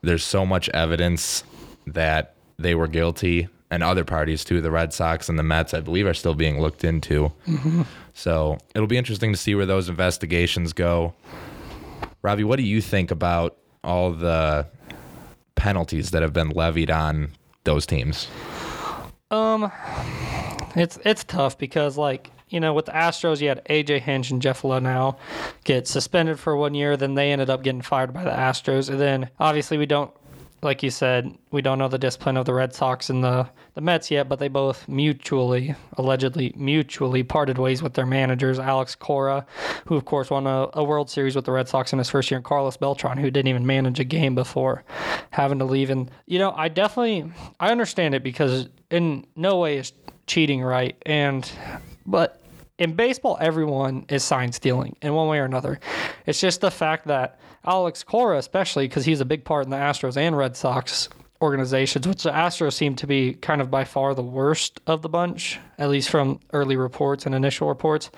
there's 0.02 0.24
so 0.24 0.46
much 0.46 0.68
evidence 0.70 1.44
that 1.86 2.34
they 2.58 2.74
were 2.74 2.86
guilty 2.86 3.48
and 3.70 3.82
other 3.82 4.04
parties 4.04 4.44
too. 4.44 4.60
The 4.60 4.70
Red 4.70 4.92
Sox 4.92 5.28
and 5.28 5.38
the 5.38 5.42
Mets, 5.42 5.74
I 5.74 5.80
believe, 5.80 6.06
are 6.06 6.14
still 6.14 6.34
being 6.34 6.60
looked 6.60 6.84
into. 6.84 7.32
Mm-hmm. 7.46 7.82
So 8.12 8.58
it'll 8.74 8.86
be 8.86 8.98
interesting 8.98 9.32
to 9.32 9.38
see 9.38 9.54
where 9.54 9.66
those 9.66 9.88
investigations 9.88 10.72
go. 10.72 11.14
Robbie, 12.20 12.44
what 12.44 12.56
do 12.56 12.62
you 12.62 12.80
think 12.80 13.10
about 13.10 13.56
all 13.82 14.12
the 14.12 14.66
penalties 15.54 16.10
that 16.10 16.22
have 16.22 16.32
been 16.32 16.50
levied 16.50 16.90
on 16.90 17.30
those 17.64 17.86
teams? 17.86 18.28
Um, 19.30 19.72
it's 20.76 20.98
it's 21.04 21.24
tough 21.24 21.56
because 21.56 21.96
like 21.96 22.30
you 22.52 22.60
know 22.60 22.74
with 22.74 22.86
the 22.86 22.92
Astros 22.92 23.40
you 23.40 23.48
had 23.48 23.64
AJ 23.66 24.00
Hinch 24.00 24.30
and 24.30 24.42
Jeff 24.42 24.62
Luhnow 24.62 25.16
get 25.64 25.86
suspended 25.86 26.38
for 26.38 26.56
one 26.56 26.74
year, 26.74 26.96
then 26.96 27.14
they 27.14 27.32
ended 27.32 27.50
up 27.50 27.62
getting 27.62 27.82
fired 27.82 28.12
by 28.12 28.24
the 28.24 28.30
Astros, 28.30 28.88
and 28.88 29.00
then 29.00 29.30
obviously 29.38 29.78
we 29.78 29.86
don't 29.86 30.12
like 30.62 30.84
you 30.84 30.90
said, 30.90 31.36
we 31.50 31.60
don't 31.60 31.78
know 31.78 31.88
the 31.88 31.98
discipline 31.98 32.36
of 32.36 32.46
the 32.46 32.54
Red 32.54 32.72
Sox 32.72 33.10
and 33.10 33.22
the, 33.22 33.48
the 33.74 33.80
Mets 33.80 34.12
yet, 34.12 34.28
but 34.28 34.38
they 34.38 34.46
both 34.46 34.86
mutually, 34.88 35.74
allegedly 35.98 36.54
mutually 36.56 37.24
parted 37.24 37.58
ways 37.58 37.82
with 37.82 37.94
their 37.94 38.06
managers, 38.06 38.60
Alex 38.60 38.94
Cora, 38.94 39.44
who 39.86 39.96
of 39.96 40.04
course 40.04 40.30
won 40.30 40.46
a, 40.46 40.68
a, 40.74 40.84
World 40.84 41.10
Series 41.10 41.34
with 41.34 41.46
the 41.46 41.52
Red 41.52 41.68
Sox 41.68 41.92
in 41.92 41.98
his 41.98 42.08
first 42.08 42.30
year, 42.30 42.38
and 42.38 42.44
Carlos 42.44 42.76
Beltran, 42.76 43.18
who 43.18 43.30
didn't 43.30 43.48
even 43.48 43.66
manage 43.66 43.98
a 43.98 44.04
game 44.04 44.36
before 44.36 44.84
having 45.30 45.58
to 45.58 45.64
leave. 45.64 45.90
And, 45.90 46.08
you 46.26 46.38
know, 46.38 46.52
I 46.52 46.68
definitely, 46.68 47.32
I 47.58 47.72
understand 47.72 48.14
it 48.14 48.22
because 48.22 48.68
in 48.88 49.26
no 49.34 49.58
way 49.58 49.78
is 49.78 49.92
cheating 50.28 50.62
right. 50.62 50.96
And, 51.04 51.50
but 52.06 52.41
in 52.78 52.94
baseball, 52.94 53.38
everyone 53.40 54.06
is 54.08 54.24
sign 54.24 54.52
stealing 54.52 54.96
in 55.02 55.14
one 55.14 55.28
way 55.28 55.38
or 55.38 55.44
another. 55.44 55.78
It's 56.26 56.40
just 56.40 56.60
the 56.60 56.70
fact 56.70 57.06
that 57.06 57.38
Alex 57.64 58.02
Cora, 58.02 58.38
especially 58.38 58.88
because 58.88 59.04
he's 59.04 59.20
a 59.20 59.24
big 59.24 59.44
part 59.44 59.64
in 59.64 59.70
the 59.70 59.76
Astros 59.76 60.16
and 60.16 60.36
Red 60.36 60.56
Sox 60.56 61.08
organizations, 61.40 62.06
which 62.06 62.22
the 62.22 62.30
Astros 62.30 62.72
seem 62.72 62.94
to 62.96 63.06
be 63.06 63.34
kind 63.34 63.60
of 63.60 63.70
by 63.70 63.84
far 63.84 64.14
the 64.14 64.22
worst 64.22 64.80
of 64.86 65.02
the 65.02 65.08
bunch, 65.08 65.58
at 65.78 65.90
least 65.90 66.08
from 66.08 66.40
early 66.52 66.76
reports 66.76 67.26
and 67.26 67.34
initial 67.34 67.68
reports. 67.68 68.10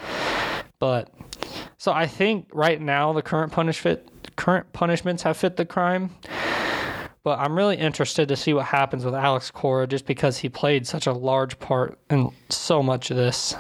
But 0.79 1.11
so 1.79 1.93
I 1.93 2.07
think 2.07 2.49
right 2.53 2.81
now 2.81 3.13
the 3.13 3.23
current 3.23 3.53
punishment 3.53 4.37
current 4.37 4.73
punishments 4.73 5.23
have 5.23 5.37
fit 5.37 5.57
the 5.57 5.65
crime. 5.65 6.11
But 7.23 7.39
I'm 7.39 7.57
really 7.57 7.77
interested 7.77 8.29
to 8.29 8.37
see 8.37 8.53
what 8.53 8.67
happens 8.67 9.05
with 9.05 9.15
Alex 9.15 9.51
Cora 9.51 9.87
just 9.87 10.05
because 10.05 10.37
he 10.37 10.51
played 10.51 10.87
such 10.87 11.07
a 11.07 11.13
large 11.13 11.59
part 11.59 11.99
in 12.11 12.31
so 12.51 12.83
much 12.83 13.11
of 13.11 13.17
this. 13.17 13.57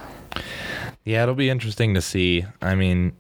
Yeah, 1.04 1.22
it'll 1.22 1.34
be 1.34 1.50
interesting 1.50 1.94
to 1.94 2.00
see. 2.00 2.44
I 2.62 2.74
mean, 2.74 3.12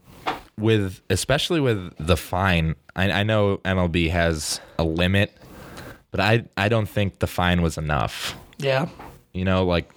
with 0.58 1.00
especially 1.10 1.60
with 1.60 1.94
the 1.98 2.16
fine, 2.16 2.74
I, 2.96 3.10
I 3.10 3.22
know 3.22 3.58
MLB 3.58 4.10
has 4.10 4.60
a 4.78 4.84
limit, 4.84 5.36
but 6.10 6.20
I 6.20 6.44
I 6.56 6.68
don't 6.68 6.88
think 6.88 7.18
the 7.18 7.26
fine 7.26 7.62
was 7.62 7.76
enough. 7.76 8.36
Yeah. 8.58 8.88
You 9.32 9.44
know, 9.44 9.64
like 9.64 9.90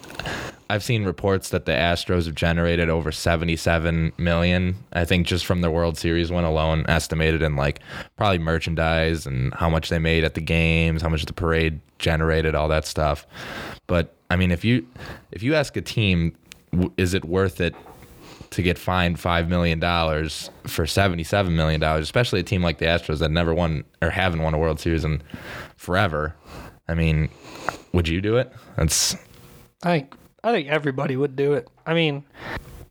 I've 0.69 0.83
seen 0.83 1.05
reports 1.05 1.49
that 1.49 1.65
the 1.65 1.71
Astros 1.71 2.25
have 2.25 2.35
generated 2.35 2.89
over 2.89 3.11
77 3.11 4.11
million. 4.17 4.75
I 4.93 5.05
think 5.05 5.27
just 5.27 5.45
from 5.45 5.61
the 5.61 5.71
World 5.71 5.97
Series 5.97 6.31
win 6.31 6.43
alone, 6.43 6.85
estimated 6.89 7.41
in 7.41 7.55
like 7.55 7.79
probably 8.17 8.39
merchandise 8.39 9.25
and 9.25 9.53
how 9.53 9.69
much 9.69 9.89
they 9.89 9.99
made 9.99 10.23
at 10.23 10.33
the 10.33 10.41
games, 10.41 11.03
how 11.03 11.09
much 11.09 11.23
the 11.25 11.33
parade 11.33 11.79
generated, 11.99 12.55
all 12.55 12.67
that 12.67 12.85
stuff. 12.85 13.25
But 13.85 14.15
I 14.29 14.35
mean, 14.35 14.51
if 14.51 14.65
you 14.65 14.87
if 15.31 15.43
you 15.43 15.55
ask 15.55 15.77
a 15.77 15.81
team, 15.81 16.35
is 16.97 17.13
it 17.13 17.25
worth 17.25 17.61
it 17.61 17.75
to 18.51 18.61
get 18.61 18.77
fined 18.77 19.19
five 19.19 19.49
million 19.49 19.79
dollars 19.79 20.49
for 20.65 20.85
seventy-seven 20.85 21.55
million 21.55 21.79
dollars, 21.79 22.03
especially 22.03 22.39
a 22.39 22.43
team 22.43 22.61
like 22.61 22.77
the 22.77 22.85
Astros 22.85 23.19
that 23.19 23.31
never 23.31 23.53
won 23.53 23.83
or 24.01 24.09
haven't 24.09 24.41
won 24.41 24.53
a 24.53 24.57
World 24.57 24.79
Series 24.79 25.03
in 25.03 25.21
forever. 25.75 26.35
I 26.87 26.93
mean, 26.93 27.29
would 27.93 28.07
you 28.07 28.21
do 28.21 28.37
it? 28.37 28.51
That's. 28.75 29.15
I 29.83 30.07
I 30.43 30.51
think 30.51 30.69
everybody 30.69 31.17
would 31.17 31.35
do 31.35 31.53
it. 31.53 31.67
I 31.85 31.93
mean, 31.93 32.23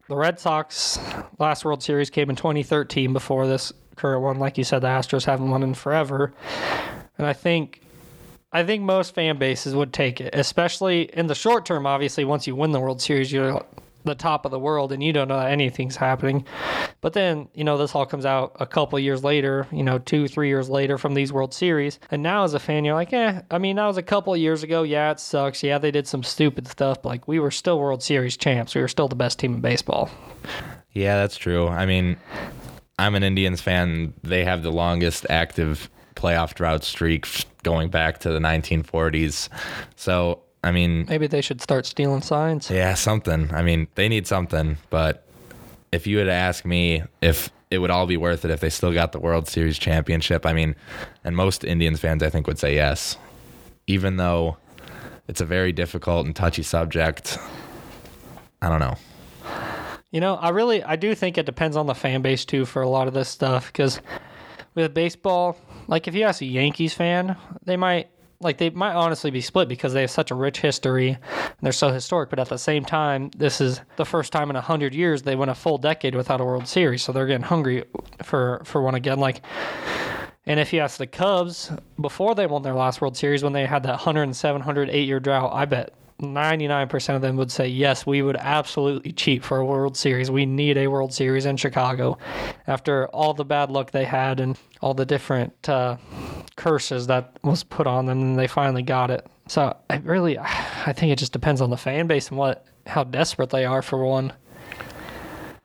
the 0.08 0.16
Red 0.16 0.38
Sox 0.38 0.98
last 1.38 1.64
World 1.64 1.82
Series 1.82 2.10
came 2.10 2.28
in 2.30 2.36
2013 2.36 3.12
before 3.12 3.46
this 3.46 3.72
current 3.96 4.22
one. 4.22 4.38
Like 4.38 4.58
you 4.58 4.64
said, 4.64 4.80
the 4.80 4.88
Astros 4.88 5.24
haven't 5.24 5.50
won 5.50 5.62
in 5.62 5.74
forever, 5.74 6.34
and 7.18 7.26
I 7.26 7.32
think 7.32 7.80
I 8.56 8.64
think 8.64 8.82
most 8.82 9.14
fan 9.14 9.36
bases 9.36 9.74
would 9.74 9.92
take 9.92 10.18
it, 10.18 10.34
especially 10.34 11.02
in 11.12 11.26
the 11.26 11.34
short 11.34 11.66
term. 11.66 11.86
Obviously, 11.86 12.24
once 12.24 12.46
you 12.46 12.56
win 12.56 12.72
the 12.72 12.80
World 12.80 13.02
Series, 13.02 13.30
you're 13.30 13.62
the 14.04 14.14
top 14.14 14.46
of 14.46 14.50
the 14.50 14.58
world 14.58 14.92
and 14.92 15.02
you 15.02 15.12
don't 15.12 15.28
know 15.28 15.38
that 15.38 15.50
anything's 15.50 15.96
happening. 15.96 16.46
But 17.02 17.12
then, 17.12 17.48
you 17.52 17.64
know, 17.64 17.76
this 17.76 17.94
all 17.94 18.06
comes 18.06 18.24
out 18.24 18.56
a 18.58 18.64
couple 18.64 18.98
years 18.98 19.22
later, 19.22 19.66
you 19.70 19.82
know, 19.82 19.98
two, 19.98 20.26
three 20.26 20.48
years 20.48 20.70
later 20.70 20.96
from 20.96 21.12
these 21.12 21.34
World 21.34 21.52
Series. 21.52 21.98
And 22.10 22.22
now 22.22 22.44
as 22.44 22.54
a 22.54 22.58
fan, 22.58 22.86
you're 22.86 22.94
like, 22.94 23.12
eh, 23.12 23.42
I 23.50 23.58
mean, 23.58 23.76
that 23.76 23.86
was 23.86 23.98
a 23.98 24.02
couple 24.02 24.34
years 24.34 24.62
ago. 24.62 24.84
Yeah, 24.84 25.10
it 25.10 25.20
sucks. 25.20 25.62
Yeah, 25.62 25.76
they 25.76 25.90
did 25.90 26.08
some 26.08 26.22
stupid 26.22 26.66
stuff, 26.66 27.02
but 27.02 27.10
like 27.10 27.28
we 27.28 27.38
were 27.38 27.50
still 27.50 27.78
World 27.78 28.02
Series 28.02 28.38
champs. 28.38 28.74
We 28.74 28.80
were 28.80 28.88
still 28.88 29.08
the 29.08 29.16
best 29.16 29.38
team 29.38 29.52
in 29.52 29.60
baseball. 29.60 30.08
Yeah, 30.92 31.16
that's 31.16 31.36
true. 31.36 31.68
I 31.68 31.84
mean, 31.84 32.16
I'm 32.98 33.14
an 33.16 33.22
Indians 33.22 33.60
fan. 33.60 34.14
They 34.22 34.44
have 34.44 34.62
the 34.62 34.72
longest 34.72 35.26
active 35.28 35.90
playoff 36.14 36.54
drought 36.54 36.82
streak 36.82 37.26
going 37.66 37.88
back 37.88 38.20
to 38.20 38.30
the 38.30 38.38
1940s. 38.38 39.48
So 39.96 40.40
I 40.62 40.70
mean, 40.70 41.04
maybe 41.08 41.26
they 41.26 41.40
should 41.40 41.60
start 41.60 41.84
stealing 41.84 42.22
signs. 42.22 42.70
Yeah, 42.70 42.94
something. 42.94 43.52
I 43.52 43.62
mean, 43.62 43.88
they 43.96 44.08
need 44.08 44.28
something. 44.28 44.76
But 44.88 45.26
if 45.90 46.06
you 46.06 46.18
would 46.18 46.28
ask 46.28 46.64
me 46.64 47.02
if 47.20 47.50
it 47.72 47.78
would 47.78 47.90
all 47.90 48.06
be 48.06 48.16
worth 48.16 48.44
it 48.44 48.52
if 48.52 48.60
they 48.60 48.70
still 48.70 48.92
got 48.92 49.10
the 49.10 49.18
World 49.18 49.48
Series 49.48 49.78
championship, 49.80 50.46
I 50.46 50.52
mean, 50.52 50.76
and 51.24 51.34
most 51.34 51.64
Indians 51.64 51.98
fans, 51.98 52.22
I 52.22 52.30
think, 52.30 52.46
would 52.46 52.60
say 52.60 52.76
yes. 52.76 53.18
Even 53.88 54.16
though 54.16 54.58
it's 55.26 55.40
a 55.40 55.44
very 55.44 55.72
difficult 55.72 56.24
and 56.24 56.36
touchy 56.36 56.62
subject, 56.62 57.36
I 58.62 58.68
don't 58.68 58.80
know. 58.80 58.96
You 60.12 60.20
know, 60.20 60.36
I 60.36 60.50
really, 60.50 60.84
I 60.84 60.94
do 60.94 61.16
think 61.16 61.36
it 61.36 61.46
depends 61.46 61.76
on 61.76 61.86
the 61.86 61.94
fan 61.94 62.22
base 62.22 62.44
too 62.44 62.64
for 62.64 62.80
a 62.80 62.88
lot 62.88 63.08
of 63.08 63.14
this 63.14 63.28
stuff 63.28 63.66
because 63.66 64.00
with 64.76 64.94
baseball, 64.94 65.58
like 65.86 66.08
if 66.08 66.14
you 66.14 66.24
ask 66.24 66.40
a 66.42 66.46
Yankees 66.46 66.94
fan, 66.94 67.36
they 67.64 67.76
might 67.76 68.08
like 68.40 68.58
they 68.58 68.70
might 68.70 68.94
honestly 68.94 69.30
be 69.30 69.40
split 69.40 69.68
because 69.68 69.92
they 69.94 70.02
have 70.02 70.10
such 70.10 70.30
a 70.30 70.34
rich 70.34 70.60
history 70.60 71.10
and 71.10 71.56
they're 71.62 71.72
so 71.72 71.90
historic. 71.90 72.30
But 72.30 72.38
at 72.38 72.48
the 72.48 72.58
same 72.58 72.84
time, 72.84 73.30
this 73.36 73.60
is 73.60 73.80
the 73.96 74.04
first 74.04 74.32
time 74.32 74.50
in 74.50 74.56
hundred 74.56 74.94
years 74.94 75.22
they 75.22 75.36
went 75.36 75.50
a 75.50 75.54
full 75.54 75.78
decade 75.78 76.14
without 76.14 76.40
a 76.40 76.44
World 76.44 76.68
Series, 76.68 77.02
so 77.02 77.12
they're 77.12 77.26
getting 77.26 77.42
hungry 77.42 77.84
for 78.22 78.62
for 78.64 78.82
one 78.82 78.94
again. 78.94 79.18
Like, 79.18 79.42
and 80.44 80.60
if 80.60 80.72
you 80.72 80.80
ask 80.80 80.98
the 80.98 81.06
Cubs 81.06 81.70
before 82.00 82.34
they 82.34 82.46
won 82.46 82.62
their 82.62 82.74
last 82.74 83.00
World 83.00 83.16
Series, 83.16 83.42
when 83.42 83.52
they 83.52 83.66
had 83.66 83.82
that 83.84 83.90
107, 83.90 84.60
108 84.60 85.06
year 85.06 85.20
drought, 85.20 85.52
I 85.52 85.64
bet 85.64 85.94
99% 86.20 87.14
of 87.14 87.22
them 87.22 87.36
would 87.36 87.52
say, 87.52 87.68
yes, 87.68 88.06
we 88.06 88.22
would 88.22 88.36
absolutely 88.36 89.12
cheat 89.12 89.44
for 89.44 89.58
a 89.58 89.64
World 89.64 89.96
Series. 89.96 90.30
We 90.30 90.46
need 90.46 90.78
a 90.78 90.88
World 90.88 91.12
Series 91.12 91.46
in 91.46 91.56
Chicago. 91.56 92.18
After 92.66 93.08
all 93.08 93.34
the 93.34 93.44
bad 93.44 93.70
luck 93.70 93.90
they 93.90 94.04
had 94.04 94.40
and 94.40 94.58
all 94.80 94.94
the 94.94 95.04
different 95.06 95.68
uh, 95.68 95.96
curses 96.56 97.06
that 97.08 97.38
was 97.42 97.62
put 97.64 97.86
on 97.86 98.06
them, 98.06 98.20
and 98.20 98.38
they 98.38 98.46
finally 98.46 98.82
got 98.82 99.10
it. 99.10 99.26
So 99.48 99.76
I 99.90 99.96
really, 99.98 100.38
I 100.38 100.92
think 100.92 101.12
it 101.12 101.18
just 101.18 101.32
depends 101.32 101.60
on 101.60 101.70
the 101.70 101.76
fan 101.76 102.06
base 102.06 102.28
and 102.28 102.38
what 102.38 102.66
how 102.86 103.04
desperate 103.04 103.50
they 103.50 103.64
are 103.64 103.82
for 103.82 104.04
one. 104.04 104.32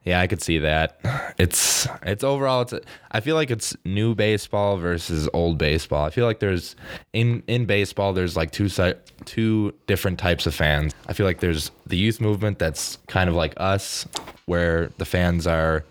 Yeah, 0.03 0.19
I 0.19 0.25
could 0.27 0.41
see 0.41 0.57
that. 0.59 0.99
It's 1.37 1.87
it's 2.03 2.23
overall 2.23 2.61
it's 2.61 2.73
I 3.11 3.19
feel 3.19 3.35
like 3.35 3.51
it's 3.51 3.75
new 3.85 4.15
baseball 4.15 4.77
versus 4.77 5.29
old 5.33 5.57
baseball. 5.57 6.05
I 6.05 6.09
feel 6.09 6.25
like 6.25 6.39
there's 6.39 6.75
in 7.13 7.43
in 7.47 7.65
baseball 7.65 8.11
there's 8.13 8.35
like 8.35 8.51
two 8.51 8.67
si- 8.67 8.95
two 9.25 9.73
different 9.87 10.17
types 10.17 10.47
of 10.47 10.55
fans. 10.55 10.93
I 11.07 11.13
feel 11.13 11.25
like 11.25 11.39
there's 11.39 11.71
the 11.85 11.97
youth 11.97 12.19
movement 12.19 12.57
that's 12.57 12.97
kind 13.07 13.29
of 13.29 13.35
like 13.35 13.53
us 13.57 14.07
where 14.45 14.89
the 14.97 15.05
fans 15.05 15.45
are 15.45 15.85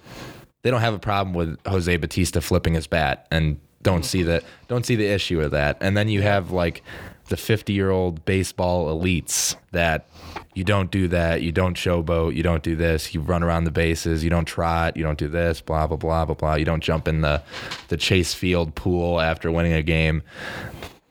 they 0.63 0.71
don't 0.71 0.81
have 0.81 0.95
a 0.95 0.99
problem 0.99 1.35
with 1.35 1.59
Jose 1.67 1.97
Bautista 1.97 2.41
flipping 2.41 2.75
his 2.75 2.87
bat 2.87 3.27
and 3.31 3.59
don't 3.83 4.05
see 4.05 4.23
that 4.25 4.45
don't 4.69 4.85
see 4.85 4.97
the 4.97 5.07
issue 5.07 5.39
with 5.39 5.53
that. 5.53 5.79
And 5.81 5.97
then 5.97 6.09
you 6.09 6.23
have 6.23 6.51
like 6.51 6.83
the 7.31 7.37
50 7.37 7.73
year 7.73 7.91
old 7.91 8.25
baseball 8.25 8.95
elites 8.95 9.57
that 9.71 10.09
you 10.55 10.65
don't 10.65 10.91
do 10.91 11.09
that, 11.09 11.43
you 11.43 11.53
don't 11.53 11.77
showboat, 11.77 12.35
you 12.35 12.43
don't 12.43 12.63
do 12.63 12.77
this, 12.77 13.15
you 13.15 13.21
run 13.21 13.43
around 13.43 13.65
the 13.65 13.71
bases, 13.71 14.23
you 14.23 14.31
don't 14.31 14.45
trot, 14.45 14.97
you 14.97 15.03
don't 15.03 15.19
do 15.19 15.29
this, 15.29 15.61
blah 15.61 15.87
blah 15.87 15.97
blah 15.97 16.25
blah 16.25 16.35
blah. 16.35 16.55
You 16.55 16.65
don't 16.65 16.83
jump 16.83 17.09
in 17.09 17.23
the 17.23 17.43
the 17.89 17.97
Chase 17.97 18.35
Field 18.35 18.75
pool 18.75 19.21
after 19.21 19.51
winning 19.51 19.73
a 19.73 19.83
game. 19.83 20.23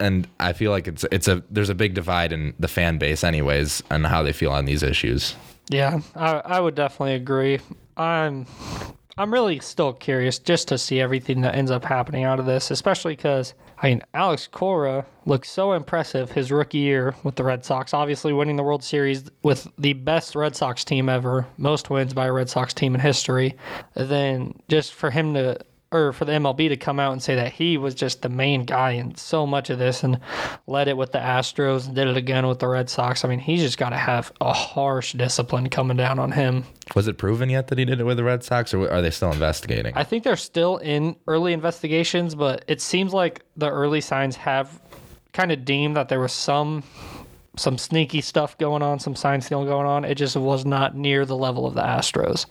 And 0.02 0.28
I 0.40 0.54
feel 0.54 0.72
like 0.72 0.88
it's 0.88 1.06
it's 1.12 1.28
a 1.28 1.42
there's 1.50 1.70
a 1.70 1.76
big 1.76 1.94
divide 1.94 2.32
in 2.32 2.54
the 2.60 2.68
fan 2.68 2.98
base 2.98 3.24
anyways 3.24 3.82
and 3.90 4.06
how 4.06 4.22
they 4.22 4.34
feel 4.34 4.52
on 4.52 4.66
these 4.66 4.84
issues. 4.84 5.36
Yeah, 5.70 6.02
I, 6.16 6.42
I 6.46 6.60
would 6.60 6.76
definitely 6.76 7.16
agree. 7.16 7.60
I'm 7.96 8.46
I'm 9.18 9.32
really 9.32 9.60
still 9.60 9.94
curious 9.94 10.38
just 10.38 10.68
to 10.70 10.78
see 10.78 11.00
everything 11.00 11.42
that 11.42 11.56
ends 11.56 11.72
up 11.72 11.86
happening 11.86 12.26
out 12.26 12.40
of 12.40 12.46
this, 12.46 12.72
especially 12.72 13.16
because 13.16 13.54
I 13.82 13.90
mean 13.90 14.02
Alex 14.14 14.48
Cora 14.48 15.06
looked 15.26 15.48
so 15.48 15.72
impressive 15.72 16.32
his 16.32 16.52
rookie 16.52 16.80
year 16.80 17.16
with 17.24 17.36
the 17.36 17.44
Red 17.44 17.64
Sox, 17.64 17.94
obviously 17.94 18.34
winning 18.34 18.58
the 18.58 18.64
World 18.64 18.84
Series 18.84 19.30
with 19.42 19.68
the 19.78 19.94
best 19.94 20.36
Red 20.36 20.56
Sox 20.56 20.84
team 20.84 21.08
ever, 21.08 21.48
most 21.58 21.90
wins 21.90 22.14
by 22.14 22.28
a 22.28 22.32
Red 22.34 22.50
Sox 22.50 22.74
team 22.74 22.94
in 22.94 23.02
history. 23.02 23.56
And 23.96 24.10
then 24.10 24.60
just 24.68 24.94
for 24.94 25.12
him 25.12 25.34
to 25.34 25.60
or 25.92 26.14
for 26.14 26.26
the 26.26 26.34
MLB 26.34 26.70
to 26.70 26.78
come 26.78 27.00
out 27.00 27.14
and 27.14 27.22
say 27.22 27.36
that 27.36 27.52
he 27.52 27.78
was 27.78 27.96
just 27.96 28.22
the 28.22 28.30
main 28.30 28.64
guy 28.64 28.92
in 28.92 29.16
so 29.16 29.48
much 29.48 29.70
of 29.70 29.80
this 29.80 30.04
and 30.04 30.20
led 30.68 30.88
it 30.88 30.96
with 30.96 31.12
the 31.12 31.18
Astros 31.18 31.88
and 31.88 31.96
did 31.96 32.08
it 32.08 32.16
again 32.16 32.48
with 32.48 32.60
the 32.60 32.68
Red 32.68 32.90
Sox. 32.90 33.26
I 33.26 33.28
mean, 33.28 33.40
he's 33.40 33.62
just 33.62 33.78
got 33.78 33.90
to 33.90 33.98
have 33.98 34.32
a 34.40 34.54
harsh 34.54 35.14
discipline 35.14 35.70
coming 35.70 35.98
down 35.98 36.20
on 36.20 36.32
him. 36.32 36.64
Was 36.96 37.08
it 37.08 37.18
proven 37.18 37.50
yet 37.50 37.68
that 37.68 37.78
he 37.80 37.86
did 37.86 38.00
it 38.00 38.04
with 38.04 38.18
the 38.18 38.24
Red 38.24 38.44
Sox, 38.44 38.74
or 38.74 38.90
are 38.92 39.02
they 39.02 39.10
still 39.10 39.32
investigating? 39.32 39.94
I 39.96 40.04
think 40.04 40.24
they're 40.24 40.36
still 40.36 40.78
in 40.78 41.16
early 41.28 41.54
investigations, 41.54 42.36
but 42.36 42.64
it 42.68 42.82
seems 42.82 43.14
like 43.14 43.44
the 43.58 43.70
early 43.70 44.02
signs 44.02 44.36
have 44.36 44.80
kind 45.34 45.52
of 45.52 45.66
deemed 45.66 45.96
that 45.98 46.10
there 46.10 46.20
was 46.20 46.34
some 46.34 46.84
some 47.56 47.78
sneaky 47.78 48.22
stuff 48.22 48.58
going 48.58 48.82
on, 48.82 49.00
some 49.00 49.16
sign 49.16 49.42
stealing 49.42 49.68
going 49.68 49.86
on. 49.86 50.06
It 50.06 50.16
just 50.16 50.36
was 50.38 50.66
not 50.66 50.96
near 50.96 51.26
the 51.26 51.36
level 51.36 51.66
of 51.66 51.74
the 51.74 51.82
Astros. 51.82 52.46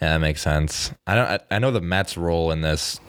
Yeah, 0.00 0.14
that 0.14 0.20
makes 0.20 0.40
sense. 0.40 0.92
I 1.06 1.14
don't. 1.14 1.26
I, 1.26 1.40
I 1.50 1.58
know 1.58 1.70
the 1.70 1.80
Mets' 1.80 2.16
role 2.16 2.50
in 2.50 2.62
this. 2.62 3.00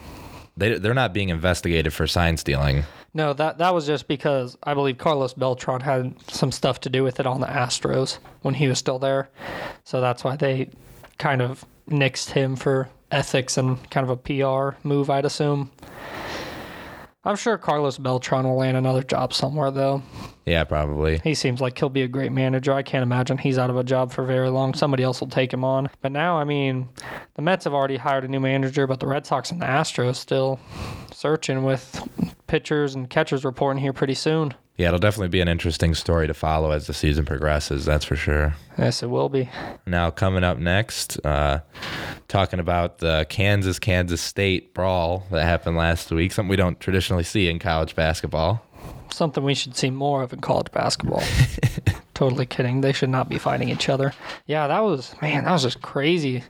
They 0.56 0.78
they're 0.78 0.94
not 0.94 1.14
being 1.14 1.30
investigated 1.30 1.92
for 1.92 2.06
sign 2.06 2.36
stealing. 2.36 2.84
No, 3.14 3.32
that 3.34 3.58
that 3.58 3.74
was 3.74 3.86
just 3.86 4.08
because 4.08 4.56
I 4.62 4.74
believe 4.74 4.98
Carlos 4.98 5.34
Beltran 5.34 5.80
had 5.80 6.14
some 6.30 6.52
stuff 6.52 6.80
to 6.80 6.90
do 6.90 7.02
with 7.02 7.20
it 7.20 7.26
on 7.26 7.40
the 7.40 7.46
Astros 7.46 8.18
when 8.42 8.54
he 8.54 8.68
was 8.68 8.78
still 8.78 8.98
there. 8.98 9.30
So 9.84 10.00
that's 10.00 10.24
why 10.24 10.36
they 10.36 10.70
kind 11.18 11.42
of 11.42 11.64
nixed 11.88 12.30
him 12.30 12.56
for 12.56 12.88
ethics 13.10 13.58
and 13.58 13.90
kind 13.90 14.08
of 14.08 14.10
a 14.10 14.16
PR 14.16 14.76
move, 14.86 15.10
I'd 15.10 15.24
assume. 15.24 15.70
I'm 17.24 17.36
sure 17.36 17.56
Carlos 17.56 17.98
Beltran 17.98 18.44
will 18.44 18.56
land 18.56 18.76
another 18.76 19.02
job 19.02 19.32
somewhere 19.32 19.70
though. 19.70 20.02
Yeah, 20.44 20.64
probably. 20.64 21.20
He 21.22 21.34
seems 21.34 21.60
like 21.60 21.78
he'll 21.78 21.88
be 21.88 22.02
a 22.02 22.08
great 22.08 22.32
manager. 22.32 22.72
I 22.72 22.82
can't 22.82 23.04
imagine 23.04 23.38
he's 23.38 23.58
out 23.58 23.70
of 23.70 23.76
a 23.76 23.84
job 23.84 24.10
for 24.10 24.24
very 24.24 24.48
long. 24.48 24.74
Somebody 24.74 25.04
else 25.04 25.20
will 25.20 25.28
take 25.28 25.52
him 25.52 25.64
on. 25.64 25.88
But 26.00 26.10
now, 26.10 26.36
I 26.36 26.42
mean, 26.42 26.88
the 27.34 27.42
Mets 27.42 27.64
have 27.64 27.74
already 27.74 27.96
hired 27.96 28.24
a 28.24 28.28
new 28.28 28.40
manager, 28.40 28.88
but 28.88 28.98
the 28.98 29.06
Red 29.06 29.24
Sox 29.24 29.52
and 29.52 29.62
the 29.62 29.66
Astros 29.66 30.16
still 30.16 30.58
searching 31.12 31.62
with 31.62 32.02
pitchers 32.48 32.96
and 32.96 33.08
catchers 33.08 33.44
reporting 33.44 33.80
here 33.80 33.92
pretty 33.92 34.14
soon. 34.14 34.54
Yeah, 34.76 34.88
it'll 34.88 34.98
definitely 34.98 35.28
be 35.28 35.40
an 35.40 35.48
interesting 35.48 35.94
story 35.94 36.26
to 36.26 36.34
follow 36.34 36.70
as 36.70 36.86
the 36.86 36.94
season 36.94 37.26
progresses. 37.26 37.84
That's 37.84 38.06
for 38.06 38.16
sure. 38.16 38.54
Yes, 38.78 39.02
it 39.02 39.10
will 39.10 39.28
be. 39.28 39.50
Now, 39.86 40.10
coming 40.10 40.44
up 40.44 40.58
next, 40.58 41.24
uh, 41.26 41.60
talking 42.28 42.58
about 42.58 42.98
the 42.98 43.26
Kansas 43.28 43.78
Kansas 43.78 44.22
State 44.22 44.72
brawl 44.72 45.26
that 45.30 45.44
happened 45.44 45.76
last 45.76 46.10
week, 46.10 46.32
something 46.32 46.48
we 46.48 46.56
don't 46.56 46.80
traditionally 46.80 47.22
see 47.22 47.48
in 47.48 47.58
college 47.58 47.94
basketball. 47.94 48.64
Something 49.10 49.44
we 49.44 49.54
should 49.54 49.76
see 49.76 49.90
more 49.90 50.22
of 50.22 50.32
in 50.32 50.40
college 50.40 50.72
basketball. 50.72 51.22
totally 52.14 52.46
kidding. 52.46 52.80
They 52.80 52.92
should 52.92 53.10
not 53.10 53.28
be 53.28 53.36
fighting 53.36 53.68
each 53.68 53.90
other. 53.90 54.14
Yeah, 54.46 54.68
that 54.68 54.80
was, 54.80 55.14
man, 55.20 55.44
that 55.44 55.52
was 55.52 55.62
just 55.64 55.82
crazy. 55.82 56.44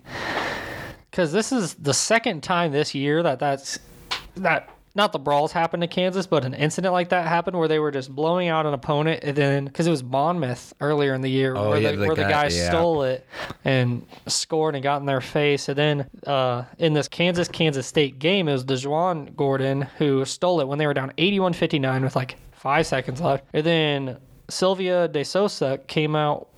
Because 1.11 1.33
this 1.33 1.51
is 1.51 1.75
the 1.75 1.93
second 1.95 2.45
time 2.45 2.71
this 2.71 2.95
year 2.95 3.23
that 3.25 3.41
that's, 3.41 3.81
that 4.37 4.69
not 4.95 5.13
the 5.13 5.19
brawls 5.19 5.53
happened 5.53 5.81
to 5.83 5.87
Kansas, 5.87 6.27
but 6.27 6.45
an 6.45 6.55
incident 6.55 6.93
like 6.93 7.09
that 7.11 7.27
happened 7.27 7.59
where 7.59 7.69
they 7.69 7.79
were 7.79 7.91
just 7.91 8.11
blowing 8.15 8.49
out 8.49 8.67
an 8.67 8.75
opponent, 8.75 9.21
and 9.25 9.37
then 9.37 9.65
because 9.65 9.87
it 9.87 9.91
was 9.91 10.03
Monmouth 10.05 10.75
earlier 10.81 11.15
in 11.15 11.21
the 11.23 11.31
year 11.31 11.55
Oh, 11.57 11.71
where, 11.71 11.81
yeah, 11.81 11.91
the, 11.93 11.97
the 11.97 12.07
where 12.07 12.17
the 12.17 12.23
guy- 12.23 12.49
guy 12.49 12.55
yeah. 12.55 12.69
stole 12.69 13.03
it 13.05 13.27
and 13.65 14.07
scored 14.27 14.75
and 14.75 14.83
got 14.83 15.01
in 15.01 15.07
their 15.07 15.21
face, 15.21 15.69
and 15.69 15.79
then 15.79 16.11
uh, 16.27 16.65
in 16.79 16.93
this 16.93 17.09
Kansas 17.09 17.49
Kansas 17.49 17.87
State 17.87 18.19
game, 18.19 18.49
it 18.49 18.53
was 18.53 18.65
DaJuan 18.65 19.35
Gordon 19.37 19.83
who 19.99 20.25
stole 20.25 20.61
it 20.61 20.69
when 20.69 20.79
they 20.79 20.87
were 20.87 20.95
down 20.95 21.13
81-59 21.19 22.03
with 22.03 22.17
like 22.17 22.37
five 22.53 22.87
seconds 22.87 23.21
left, 23.21 23.45
and 23.53 23.65
then 23.65 24.19
Silvio 24.51 25.07
De 25.07 25.25
Sousa 25.25 25.79
came 25.87 26.15
out 26.15 26.49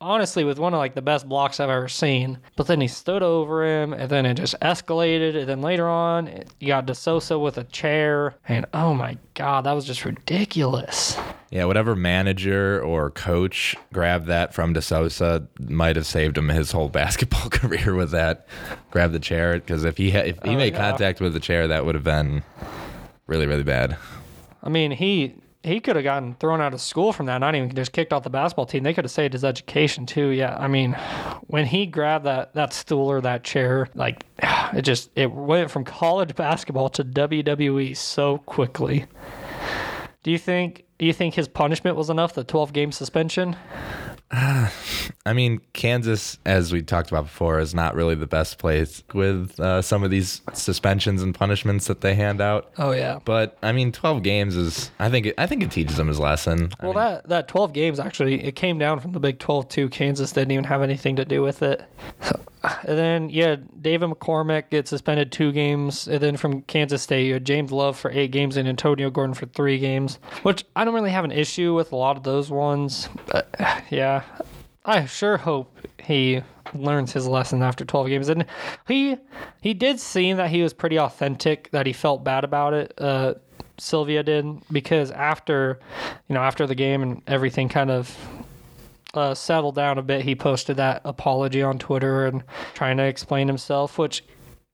honestly 0.00 0.44
with 0.44 0.58
one 0.58 0.74
of 0.74 0.78
like 0.78 0.94
the 0.94 1.02
best 1.02 1.28
blocks 1.28 1.60
I've 1.60 1.70
ever 1.70 1.88
seen. 1.88 2.38
But 2.56 2.66
then 2.66 2.80
he 2.80 2.88
stood 2.88 3.22
over 3.22 3.64
him, 3.64 3.92
and 3.92 4.10
then 4.10 4.26
it 4.26 4.34
just 4.34 4.58
escalated. 4.60 5.36
And 5.38 5.48
then 5.48 5.60
later 5.62 5.88
on, 5.88 6.28
it- 6.28 6.50
you 6.60 6.68
got 6.68 6.86
DeSousa 6.86 7.40
with 7.40 7.58
a 7.58 7.64
chair, 7.64 8.34
and 8.48 8.66
oh 8.74 8.94
my 8.94 9.18
god, 9.34 9.64
that 9.64 9.72
was 9.72 9.84
just 9.84 10.04
ridiculous. 10.04 11.16
Yeah, 11.50 11.66
whatever 11.66 11.94
manager 11.94 12.82
or 12.82 13.10
coach 13.10 13.76
grabbed 13.92 14.26
that 14.26 14.52
from 14.54 14.74
DeSousa 14.74 15.46
might 15.70 15.94
have 15.96 16.06
saved 16.06 16.36
him 16.36 16.48
his 16.48 16.72
whole 16.72 16.88
basketball 17.00 17.48
career 17.50 17.94
with 17.94 18.10
that. 18.10 18.46
Grab 18.90 19.12
the 19.12 19.20
chair 19.20 19.54
because 19.54 19.84
if 19.84 19.96
he 19.96 20.10
had, 20.10 20.26
if 20.26 20.36
he 20.42 20.50
Oh, 20.50 20.56
made 20.56 20.72
yeah. 20.74 20.90
contact 20.90 21.20
with 21.20 21.32
the 21.32 21.40
chair, 21.40 21.68
that 21.68 21.84
would 21.86 21.94
have 21.94 22.04
been 22.04 22.42
really 23.26 23.46
really 23.46 23.62
bad. 23.62 23.96
I 24.62 24.68
mean, 24.68 24.90
he 24.92 25.34
he 25.64 25.80
could 25.80 25.96
have 25.96 26.04
gotten 26.04 26.34
thrown 26.34 26.60
out 26.60 26.74
of 26.74 26.80
school 26.80 27.12
from 27.12 27.26
that, 27.26 27.38
not 27.38 27.54
even 27.54 27.74
just 27.74 27.92
kicked 27.92 28.12
off 28.12 28.22
the 28.22 28.30
basketball 28.30 28.66
team. 28.66 28.82
They 28.82 28.92
could 28.92 29.04
have 29.04 29.10
saved 29.10 29.32
his 29.32 29.44
education 29.44 30.04
too. 30.04 30.28
Yeah, 30.28 30.56
I 30.58 30.68
mean, 30.68 30.92
when 31.46 31.64
he 31.66 31.86
grabbed 31.86 32.26
that 32.26 32.52
that 32.54 32.72
stool 32.72 33.10
or 33.10 33.20
that 33.22 33.44
chair, 33.44 33.88
like 33.94 34.24
it 34.74 34.82
just 34.82 35.10
it 35.16 35.32
went 35.32 35.70
from 35.70 35.84
college 35.84 36.34
basketball 36.36 36.90
to 36.90 37.04
WWE 37.04 37.96
so 37.96 38.38
quickly. 38.38 39.06
Do 40.22 40.30
you 40.30 40.38
think 40.38 40.84
do 40.98 41.06
you 41.06 41.12
think 41.12 41.34
his 41.34 41.48
punishment 41.48 41.96
was 41.96 42.10
enough, 42.10 42.34
the 42.34 42.44
12 42.44 42.72
game 42.72 42.92
suspension? 42.92 43.56
I 45.26 45.32
mean, 45.32 45.60
Kansas, 45.74 46.38
as 46.44 46.72
we 46.72 46.82
talked 46.82 47.10
about 47.10 47.24
before, 47.24 47.60
is 47.60 47.74
not 47.74 47.94
really 47.94 48.14
the 48.14 48.26
best 48.26 48.58
place 48.58 49.02
with 49.12 49.58
uh, 49.60 49.80
some 49.80 50.02
of 50.02 50.10
these 50.10 50.40
suspensions 50.52 51.22
and 51.22 51.34
punishments 51.34 51.86
that 51.86 52.00
they 52.00 52.14
hand 52.14 52.40
out. 52.40 52.70
Oh 52.78 52.90
yeah. 52.90 53.20
But 53.24 53.56
I 53.62 53.72
mean, 53.72 53.92
twelve 53.92 54.22
games 54.22 54.56
is 54.56 54.90
I 54.98 55.08
think 55.08 55.26
it, 55.26 55.34
I 55.38 55.46
think 55.46 55.62
it 55.62 55.70
teaches 55.70 55.96
them 55.96 56.08
his 56.08 56.18
lesson. 56.18 56.70
I 56.80 56.86
Well, 56.86 56.94
mean, 56.94 57.02
that 57.04 57.28
that 57.28 57.48
12 57.48 57.72
games 57.72 58.00
actually 58.00 58.42
it 58.44 58.56
came 58.56 58.78
down 58.78 59.00
from 59.00 59.12
the 59.12 59.20
Big 59.20 59.38
12 59.38 59.68
too. 59.68 59.88
Kansas 59.88 60.32
didn't 60.32 60.50
even 60.50 60.64
have 60.64 60.82
anything 60.82 61.16
to 61.16 61.24
do 61.24 61.40
with 61.42 61.62
it. 61.62 61.82
And 62.64 62.98
then 62.98 63.30
yeah, 63.30 63.56
David 63.80 64.10
McCormack 64.10 64.70
gets 64.70 64.90
suspended 64.90 65.30
two 65.30 65.52
games, 65.52 66.08
and 66.08 66.20
then 66.20 66.36
from 66.36 66.62
Kansas 66.62 67.02
State 67.02 67.26
you 67.26 67.34
had 67.34 67.44
James 67.44 67.72
Love 67.72 67.98
for 67.98 68.10
eight 68.10 68.30
games 68.30 68.56
and 68.56 68.68
Antonio 68.68 69.10
Gordon 69.10 69.34
for 69.34 69.46
three 69.46 69.78
games, 69.78 70.18
which 70.42 70.64
I 70.74 70.84
don't 70.84 70.94
really 70.94 71.10
have 71.10 71.24
an 71.24 71.32
issue 71.32 71.74
with 71.74 71.92
a 71.92 71.96
lot 71.96 72.16
of 72.16 72.22
those 72.22 72.50
ones. 72.50 73.08
But 73.26 73.54
yeah, 73.90 74.22
I 74.84 75.06
sure 75.06 75.36
hope 75.36 75.76
he 76.02 76.42
learns 76.74 77.12
his 77.12 77.26
lesson 77.26 77.62
after 77.62 77.84
12 77.84 78.08
games. 78.08 78.28
And 78.28 78.46
he 78.86 79.16
he 79.60 79.74
did 79.74 80.00
seem 80.00 80.36
that 80.36 80.50
he 80.50 80.62
was 80.62 80.72
pretty 80.72 80.98
authentic, 80.98 81.70
that 81.70 81.86
he 81.86 81.92
felt 81.92 82.24
bad 82.24 82.44
about 82.44 82.74
it. 82.74 82.94
Uh, 82.98 83.34
Silvio 83.78 84.22
did 84.22 84.46
because 84.70 85.10
after 85.10 85.80
you 86.28 86.34
know 86.34 86.40
after 86.40 86.66
the 86.66 86.74
game 86.74 87.02
and 87.02 87.22
everything 87.26 87.68
kind 87.68 87.90
of 87.90 88.16
uh, 89.14 89.34
settled 89.34 89.74
down 89.74 89.98
a 89.98 90.02
bit, 90.02 90.22
he 90.22 90.34
posted 90.34 90.76
that 90.76 91.02
apology 91.04 91.62
on 91.62 91.78
Twitter 91.78 92.26
and 92.26 92.44
trying 92.74 92.96
to 92.98 93.04
explain 93.04 93.48
himself, 93.48 93.98
which 93.98 94.24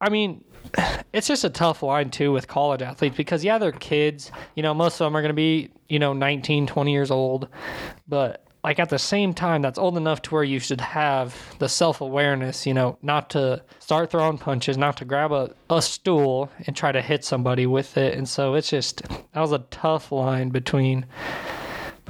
I 0.01 0.09
mean, 0.09 0.45
it's 1.13 1.27
just 1.27 1.45
a 1.45 1.51
tough 1.51 1.83
line 1.83 2.11
too 2.11 2.33
with 2.33 2.49
college 2.49 2.83
athletes 2.83 3.17
because 3.17 3.45
yeah, 3.45 3.59
they're 3.59 3.73
kids. 3.73 4.31
You 4.55 4.63
know, 4.63 4.75
most 4.75 5.01
of 5.01 5.07
them 5.07 5.17
are 5.17 5.23
going 5.23 5.31
to 5.31 5.35
be, 5.35 5.71
you 5.89 5.99
know, 5.99 6.13
19, 6.13 6.67
20 6.67 6.93
years 6.93 7.11
old, 7.11 7.49
but 8.09 8.45
like 8.63 8.79
at 8.79 8.91
the 8.91 8.99
same 8.99 9.33
time 9.33 9.63
that's 9.63 9.79
old 9.79 9.97
enough 9.97 10.21
to 10.21 10.35
where 10.35 10.45
you 10.45 10.59
should 10.59 10.81
have 10.81 11.35
the 11.59 11.69
self-awareness, 11.69 12.67
you 12.67 12.75
know, 12.75 12.99
not 13.03 13.31
to 13.31 13.63
start 13.79 14.11
throwing 14.11 14.37
punches, 14.37 14.77
not 14.77 14.99
to 14.99 15.05
grab 15.05 15.33
a, 15.33 15.51
a 15.71 15.81
stool 15.81 16.51
and 16.67 16.77
try 16.77 16.93
to 16.93 17.01
hit 17.01 17.25
somebody 17.25 17.67
with 17.67 17.97
it. 17.97 18.15
And 18.15 18.29
so 18.29 18.55
it's 18.55 18.69
just 18.69 19.03
that 19.03 19.41
was 19.41 19.53
a 19.53 19.65
tough 19.71 20.13
line 20.13 20.51
between 20.51 21.07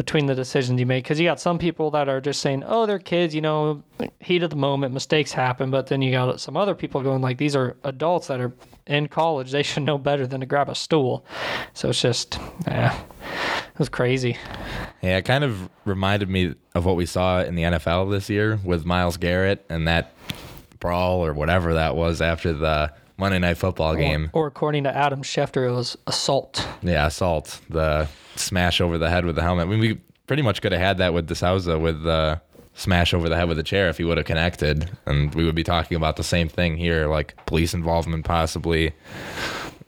between 0.01 0.25
the 0.25 0.35
decisions 0.35 0.81
you 0.81 0.87
make 0.87 1.05
because 1.05 1.21
you 1.21 1.27
got 1.27 1.39
some 1.39 1.59
people 1.59 1.91
that 1.91 2.09
are 2.09 2.23
just 2.23 2.41
saying 2.41 2.65
oh 2.67 2.87
they're 2.87 2.99
kids 2.99 3.35
you 3.35 3.43
know 3.43 3.83
heat 4.19 4.43
of 4.43 4.49
the 4.49 4.57
moment 4.57 4.95
mistakes 4.95 5.31
happen 5.31 5.71
but 5.71 5.89
then 5.89 6.01
you 6.01 6.11
got 6.11 6.41
some 6.41 6.57
other 6.57 6.75
people 6.75 7.03
going 7.03 7.21
like 7.21 7.37
these 7.37 7.55
are 7.55 7.77
adults 7.85 8.29
that 8.29 8.41
are 8.41 8.51
in 8.87 9.07
college 9.07 9.51
they 9.51 9.63
should 9.63 9.83
know 9.83 9.99
better 9.99 10.27
than 10.27 10.41
to 10.41 10.47
grab 10.47 10.71
a 10.71 10.75
stool 10.75 11.23
so 11.75 11.91
it's 11.91 12.01
just 12.01 12.39
yeah 12.67 12.99
it 12.99 13.79
was 13.79 13.91
crazy 13.91 14.39
Yeah, 15.03 15.19
it 15.19 15.27
kind 15.27 15.45
of 15.45 15.69
reminded 15.85 16.31
me 16.31 16.55
of 16.75 16.87
what 16.87 16.97
we 16.97 17.05
saw 17.05 17.43
in 17.43 17.55
the 17.55 17.65
NFL 17.65 18.11
this 18.11 18.31
year 18.31 18.59
with 18.65 18.87
Myles 18.87 19.19
Garrett 19.19 19.67
and 19.69 19.87
that 19.87 20.15
brawl 20.79 21.23
or 21.23 21.35
whatever 21.35 21.75
that 21.75 21.95
was 21.95 22.23
after 22.23 22.55
the 22.55 22.91
Monday 23.19 23.39
Night 23.39 23.59
Football 23.59 23.97
game. 23.97 24.31
Or, 24.33 24.45
or 24.45 24.47
according 24.47 24.85
to 24.85 24.97
Adam 24.97 25.21
Schefter, 25.23 25.69
it 25.69 25.73
was 25.73 25.99
assault. 26.07 26.67
Yeah, 26.83 27.07
assault. 27.07 27.61
The 27.69 28.09
smash 28.41 28.81
over 28.81 28.99
the 28.99 29.11
head 29.11 29.25
with 29.25 29.37
the 29.37 29.43
helmet. 29.43 29.67
I 29.67 29.71
mean, 29.71 29.81
we 29.81 30.01
pretty 30.27 30.43
much 30.43 30.63
could 30.63 30.73
have 30.73 30.81
had 30.81 30.99
that 30.99 31.13
with 31.13 31.29
DeSousa 31.29 31.81
with 31.81 32.03
the 32.03 32.41
smash 32.75 33.13
over 33.13 33.29
the 33.29 33.37
head 33.37 33.49
with 33.49 33.59
a 33.59 33.63
chair 33.63 33.89
if 33.89 33.99
he 33.99 34.05
would 34.05 34.17
have 34.17 34.27
connected, 34.27 34.91
and 35.07 35.35
we 35.35 35.45
would 35.45 35.55
be 35.55 35.65
talking 35.65 35.97
about 35.97 36.17
the 36.17 36.23
same 36.23 36.49
thing 36.49 36.77
here, 36.77 37.07
like 37.07 37.35
police 37.47 37.75
involvement 37.75 38.25
possibly. 38.25 38.93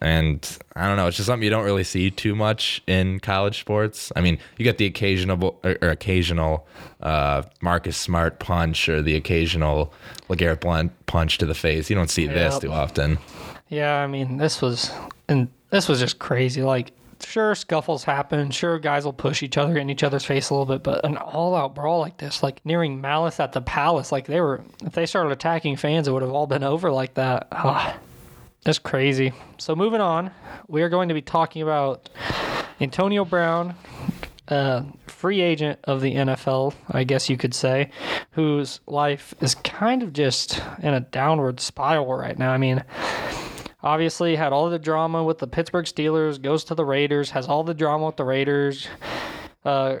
And 0.01 0.45
I 0.75 0.85
don't 0.87 0.97
know, 0.97 1.07
it's 1.07 1.15
just 1.15 1.27
something 1.27 1.45
you 1.45 1.49
don't 1.49 1.63
really 1.63 1.85
see 1.85 2.11
too 2.11 2.35
much 2.35 2.83
in 2.87 3.21
college 3.21 3.61
sports. 3.61 4.11
I 4.17 4.21
mean, 4.21 4.37
you 4.57 4.65
get 4.65 4.77
the 4.77 4.85
occasional 4.85 5.41
or, 5.63 5.71
er, 5.71 5.77
or 5.81 5.87
er, 5.87 5.91
occasional 5.91 6.67
uh, 7.01 7.43
Marcus 7.61 7.95
Smart 7.95 8.39
punch 8.39 8.89
or 8.89 9.01
the 9.01 9.15
occasional 9.15 9.93
LeGarrette 10.27 10.59
Blunt 10.59 10.91
punch 11.05 11.37
to 11.37 11.45
the 11.45 11.53
face. 11.53 11.89
You 11.89 11.95
don't 11.95 12.09
see 12.09 12.27
this 12.27 12.59
too 12.59 12.71
often. 12.71 13.17
Yeah, 13.69 14.01
I 14.01 14.07
mean, 14.07 14.37
this 14.37 14.61
was 14.61 14.91
and 15.29 15.47
this 15.69 15.87
was 15.87 16.01
just 16.01 16.19
crazy. 16.19 16.63
Like, 16.63 16.91
sure, 17.25 17.55
scuffles 17.55 18.03
happen. 18.03 18.51
Sure, 18.51 18.79
guys 18.79 19.05
will 19.05 19.13
push 19.13 19.43
each 19.43 19.57
other, 19.57 19.77
in 19.77 19.89
each 19.89 20.03
other's 20.03 20.25
face 20.25 20.49
a 20.49 20.53
little 20.53 20.65
bit. 20.65 20.83
But 20.83 21.05
an 21.05 21.17
all-out 21.17 21.75
brawl 21.75 21.99
like 21.99 22.17
this, 22.17 22.43
like 22.43 22.65
nearing 22.65 23.01
malice 23.01 23.39
at 23.39 23.51
the 23.51 23.61
palace, 23.61 24.11
like 24.11 24.27
they 24.27 24.41
were. 24.41 24.61
If 24.85 24.93
they 24.93 25.05
started 25.05 25.31
attacking 25.31 25.77
fans, 25.77 26.07
it 26.07 26.11
would 26.11 26.21
have 26.21 26.31
all 26.31 26.47
been 26.47 26.63
over 26.63 26.91
like 26.91 27.15
that. 27.15 27.47
Ah, 27.51 27.97
that's 28.63 28.79
crazy. 28.79 29.33
So 29.57 29.75
moving 29.75 30.01
on, 30.01 30.31
we 30.67 30.81
are 30.81 30.89
going 30.89 31.09
to 31.09 31.13
be 31.13 31.21
talking 31.21 31.61
about 31.61 32.09
Antonio 32.79 33.25
Brown, 33.25 33.75
free 35.07 35.41
agent 35.41 35.79
of 35.85 36.01
the 36.01 36.15
NFL, 36.15 36.73
I 36.89 37.05
guess 37.05 37.29
you 37.29 37.37
could 37.37 37.53
say, 37.53 37.91
whose 38.31 38.81
life 38.87 39.33
is 39.39 39.55
kind 39.55 40.03
of 40.03 40.11
just 40.13 40.61
in 40.81 40.93
a 40.93 40.99
downward 40.99 41.59
spiral 41.59 42.13
right 42.13 42.37
now. 42.37 42.51
I 42.51 42.57
mean, 42.57 42.83
obviously 43.83 44.35
had 44.35 44.53
all 44.53 44.69
the 44.69 44.79
drama 44.79 45.23
with 45.23 45.39
the 45.39 45.47
Pittsburgh 45.47 45.85
Steelers, 45.85 46.41
goes 46.41 46.63
to 46.65 46.75
the 46.75 46.85
Raiders, 46.85 47.31
has 47.31 47.47
all 47.47 47.63
the 47.63 47.73
drama 47.73 48.07
with 48.07 48.17
the 48.17 48.23
Raiders, 48.23 48.87
uh, 49.65 49.97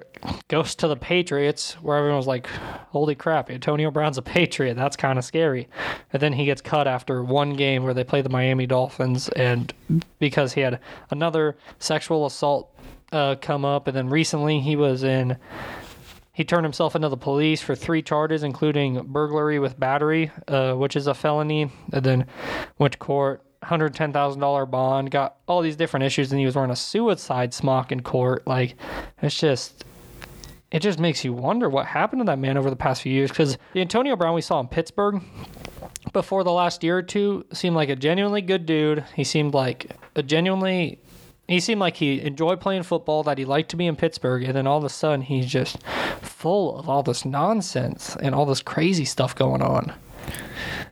goes 0.47 0.75
to 0.75 0.87
the 0.87 0.95
Patriots, 0.95 1.73
where 1.81 1.97
everyone 1.97 2.17
was 2.17 2.27
like, 2.27 2.47
holy 2.47 3.15
crap, 3.15 3.49
Antonio 3.49 3.91
Brown's 3.91 4.17
a 4.17 4.21
Patriot. 4.21 4.75
That's 4.75 4.95
kind 4.95 5.17
of 5.17 5.25
scary. 5.25 5.67
And 6.11 6.21
then 6.21 6.33
he 6.33 6.45
gets 6.45 6.61
cut 6.61 6.87
after 6.87 7.23
one 7.23 7.55
game 7.55 7.83
where 7.83 7.93
they 7.93 8.03
play 8.03 8.21
the 8.21 8.29
Miami 8.29 8.65
Dolphins, 8.65 9.29
and 9.29 9.73
because 10.19 10.53
he 10.53 10.61
had 10.61 10.79
another 11.11 11.57
sexual 11.79 12.25
assault 12.25 12.77
uh, 13.11 13.35
come 13.41 13.63
up, 13.63 13.87
and 13.87 13.95
then 13.95 14.09
recently 14.09 14.59
he 14.59 14.75
was 14.75 15.03
in. 15.03 15.37
He 16.35 16.43
turned 16.43 16.65
himself 16.65 16.95
into 16.95 17.09
the 17.09 17.17
police 17.17 17.61
for 17.61 17.75
three 17.75 18.01
charges, 18.01 18.41
including 18.41 19.03
burglary 19.03 19.59
with 19.59 19.79
battery, 19.79 20.31
uh, 20.47 20.73
which 20.73 20.95
is 20.95 21.05
a 21.05 21.13
felony, 21.13 21.69
and 21.91 22.03
then 22.03 22.25
went 22.79 22.93
to 22.93 22.97
court, 22.97 23.43
$110,000 23.63 24.71
bond, 24.71 25.11
got 25.11 25.37
all 25.47 25.61
these 25.61 25.75
different 25.75 26.05
issues, 26.05 26.31
and 26.31 26.39
he 26.39 26.45
was 26.45 26.55
wearing 26.55 26.71
a 26.71 26.75
suicide 26.75 27.53
smock 27.53 27.91
in 27.91 28.01
court. 28.01 28.45
Like, 28.47 28.75
it's 29.21 29.39
just, 29.39 29.85
it 30.71 30.81
just 30.81 30.99
makes 30.99 31.23
you 31.23 31.33
wonder 31.33 31.69
what 31.69 31.85
happened 31.85 32.21
to 32.21 32.25
that 32.25 32.39
man 32.39 32.57
over 32.57 32.69
the 32.69 32.75
past 32.75 33.01
few 33.01 33.13
years. 33.13 33.29
Because 33.29 33.57
the 33.73 33.81
Antonio 33.81 34.15
Brown 34.15 34.33
we 34.33 34.41
saw 34.41 34.59
in 34.59 34.67
Pittsburgh 34.67 35.21
before 36.11 36.43
the 36.43 36.51
last 36.51 36.83
year 36.83 36.97
or 36.97 37.01
two 37.01 37.45
seemed 37.53 37.75
like 37.75 37.89
a 37.89 37.95
genuinely 37.95 38.41
good 38.41 38.65
dude. 38.65 39.03
He 39.15 39.23
seemed 39.23 39.53
like 39.53 39.91
a 40.15 40.23
genuinely 40.23 40.99
he 41.47 41.59
seemed 41.59 41.81
like 41.81 41.97
he 41.97 42.21
enjoyed 42.21 42.61
playing 42.61 42.83
football, 42.83 43.23
that 43.23 43.37
he 43.37 43.45
liked 43.45 43.69
to 43.71 43.75
be 43.75 43.85
in 43.85 43.95
Pittsburgh, 43.95 44.43
and 44.43 44.55
then 44.55 44.65
all 44.65 44.77
of 44.77 44.83
a 44.83 44.89
sudden 44.89 45.21
he's 45.21 45.45
just 45.45 45.83
full 46.21 46.77
of 46.79 46.87
all 46.87 47.03
this 47.03 47.25
nonsense 47.25 48.15
and 48.21 48.33
all 48.33 48.45
this 48.45 48.61
crazy 48.61 49.05
stuff 49.05 49.35
going 49.35 49.61
on. 49.61 49.93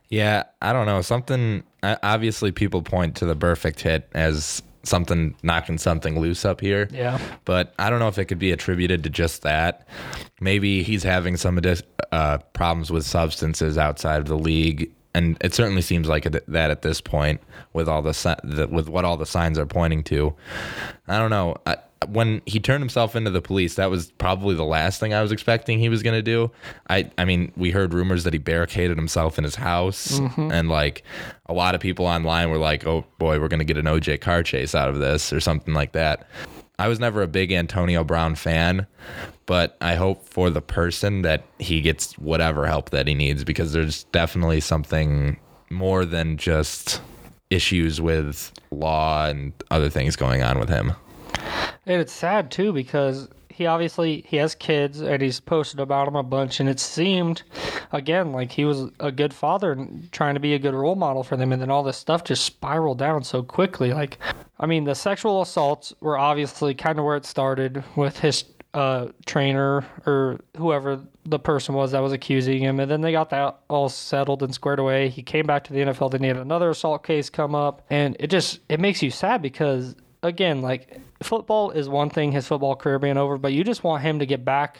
Yeah, 0.08 0.44
I 0.60 0.72
don't 0.72 0.86
know. 0.86 1.00
Something 1.00 1.62
obviously 1.82 2.52
people 2.52 2.82
point 2.82 3.16
to 3.16 3.26
the 3.26 3.34
perfect 3.34 3.80
hit 3.80 4.08
as 4.12 4.62
something 4.84 5.34
knocking 5.42 5.78
something 5.78 6.20
loose 6.20 6.44
up 6.44 6.60
here. 6.60 6.88
Yeah. 6.92 7.18
But 7.44 7.72
I 7.78 7.90
don't 7.90 7.98
know 7.98 8.08
if 8.08 8.18
it 8.18 8.26
could 8.26 8.38
be 8.38 8.52
attributed 8.52 9.04
to 9.04 9.10
just 9.10 9.42
that. 9.42 9.86
Maybe 10.40 10.82
he's 10.82 11.02
having 11.02 11.36
some 11.36 11.60
uh, 12.10 12.38
problems 12.52 12.90
with 12.90 13.04
substances 13.04 13.78
outside 13.78 14.20
of 14.20 14.26
the 14.26 14.38
league, 14.38 14.92
and 15.14 15.36
it 15.40 15.54
certainly 15.54 15.82
seems 15.82 16.08
like 16.08 16.24
that 16.24 16.70
at 16.70 16.82
this 16.82 17.00
point, 17.00 17.40
with 17.72 17.88
all 17.88 18.02
the, 18.02 18.12
the 18.44 18.66
with 18.68 18.88
what 18.88 19.04
all 19.04 19.16
the 19.16 19.26
signs 19.26 19.58
are 19.58 19.66
pointing 19.66 20.02
to. 20.04 20.34
I 21.06 21.18
don't 21.18 21.30
know. 21.30 21.56
I, 21.66 21.76
when 22.10 22.42
he 22.46 22.60
turned 22.60 22.82
himself 22.82 23.16
into 23.16 23.30
the 23.30 23.42
police, 23.42 23.74
that 23.74 23.90
was 23.90 24.10
probably 24.12 24.54
the 24.54 24.64
last 24.64 25.00
thing 25.00 25.14
I 25.14 25.22
was 25.22 25.32
expecting 25.32 25.78
he 25.78 25.88
was 25.88 26.02
going 26.02 26.16
to 26.16 26.22
do. 26.22 26.50
I, 26.88 27.10
I 27.18 27.24
mean, 27.24 27.52
we 27.56 27.70
heard 27.70 27.92
rumors 27.94 28.24
that 28.24 28.32
he 28.32 28.38
barricaded 28.38 28.96
himself 28.96 29.38
in 29.38 29.44
his 29.44 29.54
house, 29.54 30.18
mm-hmm. 30.18 30.50
and 30.52 30.68
like 30.68 31.02
a 31.46 31.52
lot 31.52 31.74
of 31.74 31.80
people 31.80 32.06
online 32.06 32.50
were 32.50 32.58
like, 32.58 32.86
"Oh 32.86 33.04
boy, 33.18 33.40
we're 33.40 33.48
going 33.48 33.58
to 33.58 33.64
get 33.64 33.78
an 33.78 33.86
OJ 33.86 34.20
car 34.20 34.42
chase 34.42 34.74
out 34.74 34.88
of 34.88 34.98
this" 34.98 35.32
or 35.32 35.40
something 35.40 35.74
like 35.74 35.92
that. 35.92 36.26
I 36.78 36.88
was 36.88 36.98
never 36.98 37.22
a 37.22 37.28
big 37.28 37.52
Antonio 37.52 38.02
Brown 38.02 38.34
fan, 38.34 38.86
but 39.46 39.76
I 39.80 39.94
hope 39.94 40.26
for 40.26 40.50
the 40.50 40.62
person 40.62 41.22
that 41.22 41.44
he 41.58 41.80
gets 41.80 42.18
whatever 42.18 42.66
help 42.66 42.90
that 42.90 43.06
he 43.06 43.14
needs 43.14 43.44
because 43.44 43.72
there's 43.72 44.04
definitely 44.04 44.60
something 44.60 45.38
more 45.70 46.04
than 46.04 46.36
just 46.36 47.00
issues 47.50 48.00
with 48.00 48.52
law 48.70 49.26
and 49.26 49.52
other 49.70 49.90
things 49.90 50.16
going 50.16 50.42
on 50.42 50.58
with 50.58 50.68
him. 50.68 50.92
And 51.86 52.00
it's 52.00 52.12
sad 52.12 52.50
too 52.50 52.72
because 52.72 53.28
he 53.52 53.66
obviously 53.66 54.24
he 54.26 54.38
has 54.38 54.54
kids 54.54 55.00
and 55.00 55.22
he's 55.22 55.38
posted 55.38 55.78
about 55.78 56.06
them 56.06 56.16
a 56.16 56.22
bunch 56.22 56.58
and 56.58 56.68
it 56.68 56.80
seemed 56.80 57.42
again 57.92 58.32
like 58.32 58.50
he 58.50 58.64
was 58.64 58.90
a 58.98 59.12
good 59.12 59.32
father 59.32 59.72
and 59.72 60.10
trying 60.10 60.34
to 60.34 60.40
be 60.40 60.54
a 60.54 60.58
good 60.58 60.74
role 60.74 60.94
model 60.94 61.22
for 61.22 61.36
them 61.36 61.52
and 61.52 61.60
then 61.60 61.70
all 61.70 61.82
this 61.82 61.96
stuff 61.96 62.24
just 62.24 62.44
spiraled 62.44 62.98
down 62.98 63.22
so 63.22 63.42
quickly. 63.42 63.92
Like 63.92 64.18
i 64.58 64.66
mean 64.66 64.84
the 64.84 64.94
sexual 64.94 65.42
assaults 65.42 65.92
were 66.00 66.18
obviously 66.18 66.74
kind 66.74 66.98
of 66.98 67.04
where 67.04 67.16
it 67.16 67.26
started 67.26 67.84
with 67.96 68.18
his 68.18 68.44
uh, 68.74 69.08
trainer 69.26 69.84
or 70.06 70.40
whoever 70.56 70.98
the 71.26 71.38
person 71.38 71.74
was 71.74 71.92
that 71.92 72.00
was 72.00 72.12
accusing 72.12 72.62
him 72.62 72.80
and 72.80 72.90
then 72.90 73.02
they 73.02 73.12
got 73.12 73.28
that 73.28 73.60
all 73.68 73.90
settled 73.90 74.42
and 74.42 74.54
squared 74.54 74.78
away. 74.78 75.10
He 75.10 75.22
came 75.22 75.46
back 75.46 75.64
to 75.64 75.74
the 75.74 75.80
nfl 75.80 76.10
then 76.10 76.22
he 76.22 76.28
had 76.28 76.38
another 76.38 76.70
assault 76.70 77.04
case 77.04 77.28
come 77.28 77.54
up 77.54 77.82
and 77.90 78.16
it 78.18 78.28
just 78.28 78.60
it 78.70 78.80
makes 78.80 79.02
you 79.02 79.10
sad 79.10 79.42
because 79.42 79.94
again, 80.22 80.62
like 80.62 81.00
football 81.22 81.70
is 81.70 81.88
one 81.88 82.10
thing, 82.10 82.32
his 82.32 82.46
football 82.46 82.76
career 82.76 82.98
being 82.98 83.16
over, 83.16 83.38
but 83.38 83.52
you 83.52 83.64
just 83.64 83.84
want 83.84 84.02
him 84.02 84.18
to 84.18 84.26
get 84.26 84.44
back 84.44 84.78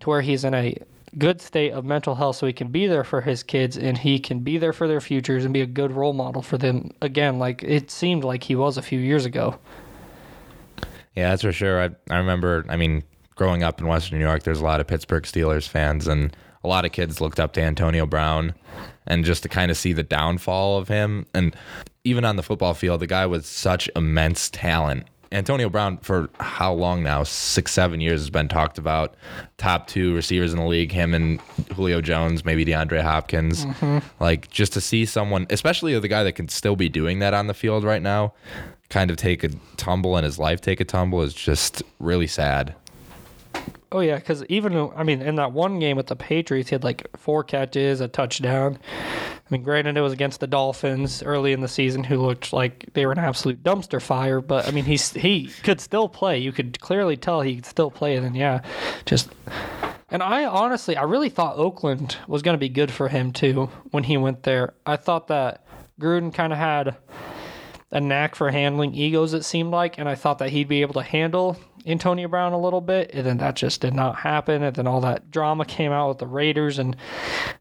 to 0.00 0.08
where 0.08 0.20
he's 0.20 0.44
in 0.44 0.54
a 0.54 0.76
good 1.18 1.40
state 1.40 1.72
of 1.72 1.84
mental 1.84 2.14
health 2.14 2.36
so 2.36 2.46
he 2.46 2.52
can 2.52 2.68
be 2.68 2.86
there 2.86 3.04
for 3.04 3.22
his 3.22 3.42
kids 3.42 3.78
and 3.78 3.96
he 3.96 4.18
can 4.18 4.40
be 4.40 4.58
there 4.58 4.72
for 4.72 4.86
their 4.86 5.00
futures 5.00 5.44
and 5.44 5.54
be 5.54 5.62
a 5.62 5.66
good 5.66 5.90
role 5.92 6.12
model 6.12 6.42
for 6.42 6.58
them 6.58 6.90
again 7.00 7.38
like 7.38 7.62
it 7.62 7.90
seemed 7.90 8.22
like 8.22 8.44
he 8.44 8.54
was 8.54 8.76
a 8.76 8.82
few 8.82 8.98
years 8.98 9.24
ago 9.24 9.58
Yeah, 11.14 11.30
that's 11.30 11.40
for 11.40 11.52
sure. 11.52 11.80
I 11.80 11.90
I 12.10 12.18
remember. 12.18 12.66
I 12.68 12.76
mean, 12.76 13.02
growing 13.34 13.62
up 13.62 13.80
in 13.80 13.86
Western 13.86 14.18
New 14.18 14.24
York, 14.26 14.42
there's 14.42 14.60
a 14.60 14.64
lot 14.64 14.80
of 14.80 14.86
Pittsburgh 14.86 15.22
Steelers 15.22 15.66
fans, 15.66 16.06
and 16.06 16.36
a 16.62 16.68
lot 16.68 16.84
of 16.84 16.92
kids 16.92 17.20
looked 17.20 17.40
up 17.40 17.54
to 17.54 17.62
Antonio 17.62 18.04
Brown, 18.04 18.54
and 19.06 19.24
just 19.24 19.42
to 19.42 19.48
kind 19.48 19.70
of 19.70 19.76
see 19.76 19.92
the 19.92 20.02
downfall 20.02 20.78
of 20.78 20.88
him, 20.88 21.26
and 21.34 21.54
even 22.04 22.24
on 22.24 22.36
the 22.36 22.42
football 22.42 22.74
field, 22.74 23.00
the 23.00 23.06
guy 23.06 23.26
with 23.26 23.44
such 23.44 23.90
immense 23.96 24.50
talent. 24.50 25.06
Antonio 25.32 25.68
Brown, 25.68 25.98
for 25.98 26.30
how 26.38 26.72
long 26.72 27.02
now? 27.02 27.24
Six, 27.24 27.72
seven 27.72 28.00
years 28.00 28.20
has 28.20 28.30
been 28.30 28.48
talked 28.48 28.78
about. 28.78 29.16
Top 29.58 29.88
two 29.88 30.14
receivers 30.14 30.52
in 30.52 30.58
the 30.58 30.64
league, 30.64 30.92
him 30.92 31.14
and 31.14 31.40
Julio 31.74 32.00
Jones, 32.00 32.44
maybe 32.44 32.64
DeAndre 32.64 33.02
Hopkins. 33.02 33.66
Mm-hmm. 33.66 33.98
Like, 34.22 34.48
just 34.50 34.72
to 34.74 34.80
see 34.80 35.04
someone, 35.04 35.46
especially 35.50 35.98
the 35.98 36.08
guy 36.08 36.22
that 36.22 36.32
can 36.32 36.48
still 36.48 36.76
be 36.76 36.88
doing 36.88 37.18
that 37.18 37.34
on 37.34 37.48
the 37.48 37.54
field 37.54 37.82
right 37.82 38.02
now, 38.02 38.34
kind 38.88 39.10
of 39.10 39.16
take 39.16 39.42
a 39.42 39.48
tumble 39.76 40.16
and 40.16 40.24
his 40.24 40.38
life 40.38 40.60
take 40.60 40.80
a 40.80 40.84
tumble 40.84 41.22
is 41.22 41.34
just 41.34 41.82
really 41.98 42.28
sad. 42.28 42.74
Oh 43.96 44.00
yeah, 44.00 44.16
because 44.16 44.44
even 44.50 44.90
I 44.94 45.04
mean, 45.04 45.22
in 45.22 45.36
that 45.36 45.52
one 45.52 45.78
game 45.78 45.96
with 45.96 46.08
the 46.08 46.16
Patriots, 46.16 46.68
he 46.68 46.74
had 46.74 46.84
like 46.84 47.08
four 47.16 47.42
catches, 47.42 48.02
a 48.02 48.08
touchdown. 48.08 48.78
I 48.94 49.48
mean, 49.48 49.62
granted, 49.62 49.96
it 49.96 50.02
was 50.02 50.12
against 50.12 50.40
the 50.40 50.46
Dolphins 50.46 51.22
early 51.22 51.54
in 51.54 51.62
the 51.62 51.68
season, 51.68 52.04
who 52.04 52.18
looked 52.18 52.52
like 52.52 52.90
they 52.92 53.06
were 53.06 53.12
an 53.12 53.18
absolute 53.18 53.62
dumpster 53.62 54.02
fire. 54.02 54.42
But 54.42 54.68
I 54.68 54.70
mean, 54.70 54.84
he's 54.84 55.12
he 55.12 55.46
could 55.62 55.80
still 55.80 56.10
play. 56.10 56.36
You 56.36 56.52
could 56.52 56.78
clearly 56.78 57.16
tell 57.16 57.40
he 57.40 57.54
could 57.54 57.64
still 57.64 57.90
play. 57.90 58.16
And 58.16 58.26
then 58.26 58.34
yeah, 58.34 58.60
just. 59.06 59.30
And 60.10 60.22
I 60.22 60.44
honestly, 60.44 60.94
I 60.98 61.04
really 61.04 61.30
thought 61.30 61.56
Oakland 61.56 62.18
was 62.28 62.42
going 62.42 62.54
to 62.54 62.60
be 62.60 62.68
good 62.68 62.90
for 62.90 63.08
him 63.08 63.32
too 63.32 63.70
when 63.92 64.04
he 64.04 64.18
went 64.18 64.42
there. 64.42 64.74
I 64.84 64.96
thought 64.96 65.28
that 65.28 65.66
Gruden 65.98 66.34
kind 66.34 66.52
of 66.52 66.58
had 66.58 66.96
a 67.90 68.00
knack 68.00 68.34
for 68.34 68.50
handling 68.50 68.94
egos, 68.94 69.32
it 69.32 69.44
seemed 69.44 69.70
like, 69.70 69.96
and 69.96 70.06
I 70.06 70.16
thought 70.16 70.38
that 70.40 70.50
he'd 70.50 70.68
be 70.68 70.82
able 70.82 70.94
to 70.94 71.02
handle 71.02 71.56
Antonio 71.86 72.28
Brown 72.28 72.52
a 72.52 72.58
little 72.60 72.80
bit, 72.80 73.10
and 73.14 73.24
then 73.26 73.38
that 73.38 73.54
just 73.56 73.80
did 73.80 73.94
not 73.94 74.16
happen. 74.16 74.62
And 74.62 74.74
then 74.74 74.86
all 74.86 75.00
that 75.02 75.30
drama 75.30 75.64
came 75.64 75.92
out 75.92 76.08
with 76.08 76.18
the 76.18 76.26
Raiders 76.26 76.78
and 76.78 76.96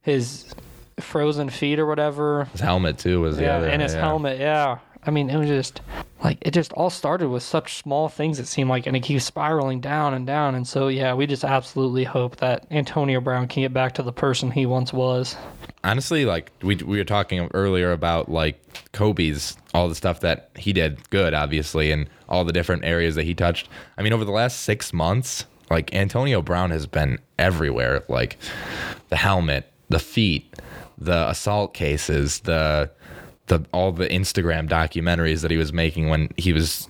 his 0.02 0.54
frozen 1.00 1.50
feet 1.50 1.78
or 1.80 1.86
whatever. 1.86 2.46
His 2.46 2.62
helmet 2.62 2.98
too 2.98 3.22
was 3.22 3.38
the 3.38 3.44
Yeah, 3.44 3.58
other. 3.58 3.68
and 3.68 3.82
his 3.82 3.94
yeah. 3.94 4.00
helmet. 4.02 4.40
Yeah, 4.40 4.80
I 5.06 5.12
mean, 5.12 5.30
it 5.30 5.38
was 5.38 5.48
just 5.50 5.82
like 6.26 6.40
it 6.42 6.52
just 6.52 6.74
all 6.74 6.90
started 6.90 7.30
with 7.30 7.44
such 7.44 7.78
small 7.78 8.10
things 8.10 8.40
it 8.40 8.48
seemed 8.48 8.68
like 8.68 8.88
and 8.88 8.98
it 8.98 9.02
keeps 9.02 9.24
spiraling 9.24 9.80
down 9.80 10.16
and 10.16 10.26
down. 10.26 10.56
And 10.56 10.68
so 10.68 10.88
yeah 10.88 11.14
we 11.14 11.28
just 11.28 11.44
absolutely 11.44 12.04
hope 12.04 12.38
that 12.38 12.66
antonio 12.72 13.22
brown 13.22 13.48
can 13.48 13.62
get 13.62 13.74
back 13.74 13.94
to 13.94 14.04
the 14.04 14.12
person 14.12 14.50
he 14.50 14.66
once 14.66 14.92
was. 14.92 15.38
Honestly 15.84 16.26
like 16.26 16.52
we, 16.64 16.76
we 16.78 16.98
were 16.98 17.04
talking 17.04 17.48
earlier 17.54 17.92
about 17.92 18.28
like 18.28 18.60
kobe's 18.92 19.56
all 19.76 19.88
the 19.88 19.94
stuff 19.94 20.22
that 20.22 20.50
he 20.58 20.74
did 20.74 21.08
good 21.12 21.36
obviously 21.36 21.92
and 21.92 22.10
all 22.28 22.44
the 22.44 22.54
different 22.54 22.84
areas 22.84 23.14
that 23.16 23.24
he 23.24 23.36
touched. 23.36 23.70
I 23.98 24.02
mean 24.02 24.12
over 24.12 24.26
the 24.26 24.32
last 24.32 24.62
six 24.62 24.92
months 24.92 25.46
like 25.70 25.94
antonio 25.94 26.42
brown 26.42 26.72
has 26.72 26.88
been 26.88 27.20
everywhere. 27.38 28.04
Like 28.10 28.38
the 29.10 29.16
helmet 29.16 29.72
the 29.90 30.00
feet 30.00 30.56
the 30.98 31.30
assault 31.30 31.76
cases 31.76 32.40
the 32.40 32.90
the 33.48 33.66
all 33.72 33.92
the 33.92 34.08
Instagram 34.08 34.68
documentaries 34.70 35.42
that 35.42 35.52
he 35.52 35.58
was 35.58 35.72
making 35.74 36.10
when 36.10 36.30
he 36.38 36.54
was 36.54 36.90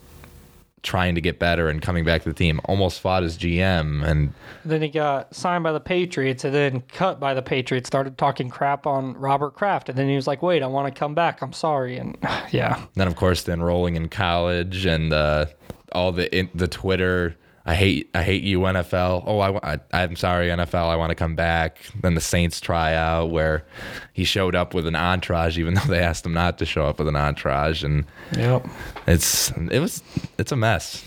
trying 0.84 1.16
to 1.16 1.22
get 1.22 1.40
better 1.40 1.68
and 1.68 1.82
coming 1.82 2.06
back 2.06 2.22
to 2.22 2.30
the 2.30 2.36
team. 2.36 2.62
Almost 2.66 3.02
fought 3.02 3.24
his 3.24 3.38
GM 3.38 4.06
and 4.06 4.34
then 4.64 4.82
he 4.82 4.90
got 4.90 5.34
signed 5.36 5.64
by 5.64 5.72
the 5.72 5.80
Patriots 5.80 6.44
and 6.44 6.54
then 6.54 6.82
cut 6.82 7.20
by 7.20 7.34
the 7.34 7.42
Patriots. 7.42 7.88
Started 7.88 8.18
talking 8.18 8.50
crap 8.50 8.86
on 8.86 9.14
Robert 9.16 9.56
Kraft 9.56 9.90
and 9.90 9.98
then 9.98 10.08
he 10.08 10.16
was 10.16 10.28
like, 10.28 10.42
"Wait, 10.42 10.64
I 10.64 10.68
want 10.68 10.94
to 10.94 10.98
come 10.98 11.16
back. 11.16 11.42
I'm 11.42 11.54
sorry." 11.54 11.98
And 11.98 12.18
yeah. 12.52 12.86
Then 12.94 13.08
of 13.08 13.16
course 13.16 13.44
the 13.44 13.54
enrolling 13.54 13.96
in 13.96 14.10
college 14.10 14.86
and 14.86 15.12
uh, 15.12 15.48
all 15.92 16.12
the 16.12 16.34
in, 16.36 16.50
the 16.54 16.68
Twitter 16.68 17.36
I 17.68 17.74
hate 17.74 18.12
I 18.14 18.22
hate 18.22 18.44
you 18.44 18.60
NFL. 18.60 19.24
Oh, 19.26 19.40
I, 19.40 19.80
I 19.92 20.04
am 20.04 20.16
sorry 20.16 20.50
NFL. 20.50 20.88
I 20.88 20.96
want 20.96 21.10
to 21.10 21.16
come 21.16 21.36
back. 21.36 21.80
Then 22.00 22.14
the 22.14 22.22
Saints 22.22 22.60
tryout 22.62 23.32
where 23.32 23.66
he 24.14 24.24
showed 24.24 24.56
up 24.56 24.76
with 24.76 24.86
an 24.86 24.96
entourage, 24.96 25.58
even 25.58 25.74
though 25.76 25.86
they 25.88 26.00
asked 26.00 26.26
him 26.26 26.34
not 26.34 26.60
to 26.60 26.66
show 26.66 26.86
up 26.86 27.00
with 27.00 27.08
an 27.08 27.16
entourage, 27.16 27.84
and 27.84 28.06
yep, 28.38 28.68
it's 29.08 29.52
it 29.72 29.80
was 29.80 30.04
it's 30.38 30.52
a 30.52 30.56
mess. 30.56 31.04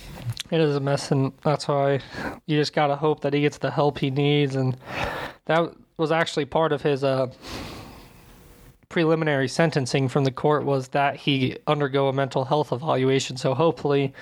It 0.50 0.60
is 0.60 0.74
a 0.74 0.80
mess, 0.80 1.12
and 1.12 1.32
that's 1.44 1.68
why 1.68 2.00
you 2.46 2.58
just 2.58 2.72
gotta 2.72 2.96
hope 2.96 3.20
that 3.20 3.34
he 3.34 3.42
gets 3.42 3.58
the 3.58 3.70
help 3.70 3.98
he 3.98 4.10
needs, 4.10 4.56
and 4.56 4.76
that 5.44 5.72
was 5.96 6.10
actually 6.10 6.46
part 6.46 6.72
of 6.72 6.82
his 6.82 7.04
uh 7.04 7.28
preliminary 8.88 9.46
sentencing 9.46 10.08
from 10.08 10.24
the 10.24 10.30
court 10.30 10.64
was 10.64 10.88
that 10.88 11.14
he 11.14 11.56
undergo 11.66 12.08
a 12.08 12.12
mental 12.12 12.46
health 12.46 12.72
evaluation. 12.72 13.36
So 13.36 13.54
hopefully 13.54 14.14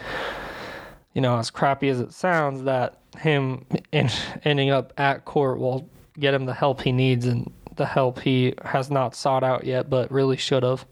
you 1.16 1.22
know, 1.22 1.38
as 1.38 1.50
crappy 1.50 1.88
as 1.88 1.98
it 1.98 2.12
sounds, 2.12 2.64
that 2.64 2.98
him 3.18 3.64
in, 3.90 4.10
ending 4.44 4.68
up 4.68 4.92
at 4.98 5.24
court 5.24 5.58
will 5.58 5.88
get 6.20 6.34
him 6.34 6.44
the 6.44 6.52
help 6.52 6.82
he 6.82 6.92
needs 6.92 7.24
and 7.24 7.50
the 7.76 7.86
help 7.86 8.20
he 8.20 8.52
has 8.62 8.90
not 8.90 9.14
sought 9.14 9.42
out 9.42 9.64
yet, 9.64 9.88
but 9.88 10.10
really 10.12 10.36
should 10.36 10.62
have. 10.62 10.84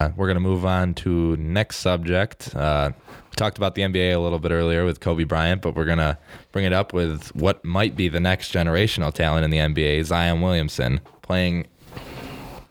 Uh, 0.00 0.08
we're 0.16 0.26
going 0.26 0.36
to 0.36 0.40
move 0.40 0.64
on 0.64 0.94
to 0.94 1.36
next 1.36 1.76
subject. 1.76 2.56
Uh, 2.56 2.92
we 3.30 3.36
talked 3.36 3.58
about 3.58 3.74
the 3.74 3.82
NBA 3.82 4.14
a 4.14 4.18
little 4.18 4.38
bit 4.38 4.52
earlier 4.52 4.86
with 4.86 5.00
Kobe 5.00 5.24
Bryant, 5.24 5.60
but 5.60 5.74
we're 5.74 5.84
going 5.84 5.98
to 5.98 6.16
bring 6.50 6.64
it 6.64 6.72
up 6.72 6.94
with 6.94 7.34
what 7.36 7.62
might 7.62 7.94
be 7.94 8.08
the 8.08 8.20
next 8.20 8.54
generational 8.54 9.12
talent 9.12 9.44
in 9.44 9.50
the 9.50 9.58
NBA, 9.58 10.02
Zion 10.06 10.40
Williamson, 10.40 10.98
playing 11.20 11.66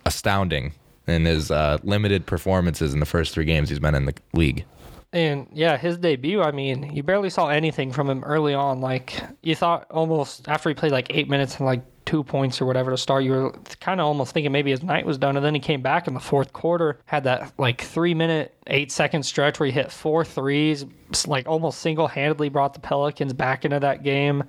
astounding 0.04 0.74
in 1.06 1.26
his 1.26 1.52
uh, 1.52 1.78
limited 1.84 2.26
performances 2.26 2.96
in 2.96 3.00
the 3.00 3.06
first 3.06 3.36
three 3.36 3.46
games 3.46 3.70
he's 3.70 3.78
been 3.78 3.94
in 3.94 4.06
the 4.06 4.16
league. 4.34 4.66
And 5.14 5.48
yeah, 5.54 5.78
his 5.78 5.98
debut, 5.98 6.42
I 6.42 6.52
mean, 6.52 6.92
you 6.94 7.02
barely 7.02 7.30
saw 7.30 7.48
anything 7.48 7.92
from 7.92 8.10
him 8.10 8.24
early 8.24 8.54
on. 8.54 8.82
Like, 8.82 9.14
you 9.42 9.56
thought 9.56 9.90
almost 9.90 10.48
after 10.50 10.70
he 10.70 10.76
played 10.76 10.92
like 10.92 11.08
eight 11.12 11.30
minutes 11.30 11.58
and 11.58 11.66
like 11.66 11.82
two 12.06 12.24
points 12.24 12.62
or 12.62 12.66
whatever 12.66 12.92
to 12.92 12.98
start, 12.98 13.24
you 13.24 13.32
were 13.32 13.52
kind 13.80 14.02
of 14.02 14.08
almost 14.08 14.34
thinking 14.34 14.52
maybe 14.52 14.72
his 14.72 14.84
night 14.84 15.06
was 15.06 15.18
done. 15.18 15.38
And 15.38 15.46
then 15.46 15.54
he 15.54 15.60
came 15.62 15.82
back 15.82 16.08
in 16.08 16.14
the 16.14 16.20
fourth 16.20 16.52
quarter, 16.52 17.00
had 17.06 17.24
that 17.24 17.54
like 17.58 17.82
three 17.82 18.14
minute, 18.14 18.54
eight 18.68 18.92
second 18.92 19.24
stretch 19.24 19.60
where 19.60 19.68
he 19.68 19.72
hit 19.72 19.92
four 19.92 20.26
threes, 20.26 20.86
like 21.26 21.48
almost 21.48 21.80
single 21.80 22.08
handedly 22.08 22.50
brought 22.50 22.74
the 22.74 22.80
Pelicans 22.82 23.34
back 23.34 23.64
into 23.64 23.80
that 23.80 24.04
game. 24.04 24.44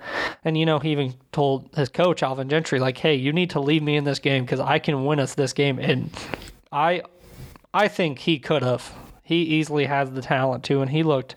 And, 0.45 0.59
you 0.59 0.67
know, 0.67 0.81
he 0.81 0.91
even 0.91 1.15
told 1.31 1.69
his 1.77 1.89
coach, 1.89 2.23
Alvin 2.23 2.49
Gentry, 2.49 2.81
like, 2.81 2.99
hey, 2.99 3.15
you 3.15 3.33
need 3.33 3.51
to 3.51 3.61
leave 3.61 3.83
me 3.83 3.97
in 3.97 4.05
this 4.05 4.19
game 4.19 4.45
because 4.45 4.61
I 4.61 4.81
can 4.81 5.05
win 5.05 5.21
us 5.21 5.35
this 5.35 5.53
game. 5.53 5.79
And 5.79 6.11
I, 6.73 7.03
I 7.73 7.87
think 7.89 8.19
he 8.19 8.39
could 8.39 8.63
have 8.63 8.93
he 9.29 9.43
easily 9.43 9.85
has 9.85 10.11
the 10.11 10.23
talent 10.23 10.65
too, 10.65 10.81
and 10.81 10.91
he 10.91 11.03
looked 11.03 11.37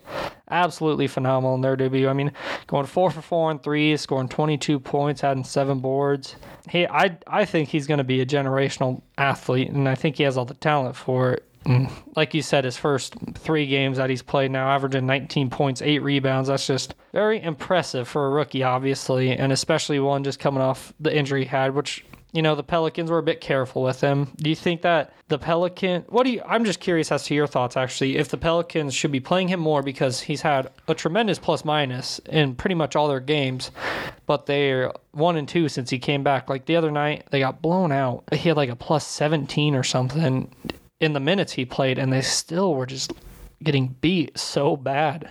absolutely 0.49 1.07
phenomenal 1.07 1.55
in 1.55 1.59
their 1.59 1.75
debut. 1.75 2.07
I 2.07 2.13
mean, 2.13 2.31
going 2.67 2.85
four 2.85 3.11
for 3.11 3.21
four 3.21 3.51
and 3.51 3.61
three, 3.61 3.97
scoring 3.97 4.29
22 4.29 4.79
points, 4.79 5.19
having 5.19 5.43
seven 5.43 5.79
boards. 5.79 6.37
He, 6.69 6.87
I, 6.87 7.17
I 7.27 7.43
think 7.43 7.67
he's 7.67 7.87
going 7.87 7.97
to 7.97 8.05
be 8.05 8.21
a 8.21 8.25
generational 8.25 9.01
athlete, 9.17 9.71
and 9.71 9.89
I 9.89 9.95
think 9.95 10.15
he 10.15 10.23
has 10.23 10.37
all 10.37 10.45
the 10.45 10.53
talent 10.53 10.95
for 10.95 11.33
it. 11.33 11.45
Like 12.15 12.33
you 12.33 12.41
said, 12.41 12.63
his 12.63 12.77
first 12.77 13.13
three 13.35 13.67
games 13.67 13.97
that 13.97 14.09
he's 14.09 14.21
played 14.21 14.51
now, 14.51 14.69
averaging 14.69 15.05
19 15.05 15.49
points, 15.49 15.81
eight 15.81 16.01
rebounds. 16.01 16.47
That's 16.47 16.65
just 16.65 16.95
very 17.11 17.41
impressive 17.41 18.07
for 18.07 18.25
a 18.25 18.29
rookie, 18.29 18.63
obviously, 18.63 19.31
and 19.31 19.51
especially 19.51 19.99
one 19.99 20.23
just 20.23 20.39
coming 20.39 20.61
off 20.61 20.93
the 20.99 21.15
injury 21.15 21.43
he 21.43 21.49
had, 21.49 21.75
which 21.75 22.05
you 22.31 22.41
know 22.41 22.55
the 22.55 22.63
Pelicans 22.63 23.11
were 23.11 23.17
a 23.17 23.23
bit 23.23 23.41
careful 23.41 23.83
with 23.83 24.01
him. 24.01 24.29
Do 24.37 24.49
you 24.49 24.55
think 24.55 24.81
that 24.81 25.13
the 25.27 25.37
Pelican? 25.37 26.05
What 26.09 26.23
do 26.23 26.31
you? 26.31 26.41
I'm 26.45 26.63
just 26.63 26.79
curious 26.79 27.11
as 27.11 27.23
to 27.25 27.35
your 27.35 27.47
thoughts. 27.47 27.75
Actually, 27.75 28.17
if 28.17 28.29
the 28.29 28.37
Pelicans 28.37 28.93
should 28.93 29.11
be 29.11 29.19
playing 29.19 29.49
him 29.49 29.59
more 29.59 29.83
because 29.83 30.21
he's 30.21 30.41
had 30.41 30.71
a 30.87 30.95
tremendous 30.95 31.39
plus 31.39 31.65
minus 31.65 32.19
in 32.19 32.55
pretty 32.55 32.75
much 32.75 32.95
all 32.95 33.07
their 33.07 33.19
games, 33.19 33.71
but 34.25 34.45
they're 34.45 34.91
one 35.11 35.35
and 35.35 35.47
two 35.47 35.67
since 35.67 35.89
he 35.89 35.99
came 35.99 36.23
back. 36.23 36.49
Like 36.49 36.65
the 36.65 36.75
other 36.75 36.91
night, 36.91 37.25
they 37.31 37.39
got 37.39 37.61
blown 37.61 37.91
out. 37.91 38.23
He 38.31 38.49
had 38.49 38.57
like 38.57 38.69
a 38.69 38.75
plus 38.75 39.05
17 39.05 39.75
or 39.75 39.83
something 39.83 40.53
in 40.99 41.13
the 41.13 41.19
minutes 41.19 41.53
he 41.53 41.65
played, 41.65 41.97
and 41.97 42.13
they 42.13 42.21
still 42.21 42.75
were 42.75 42.85
just 42.85 43.11
getting 43.63 43.95
beat 43.99 44.37
so 44.37 44.77
bad. 44.77 45.29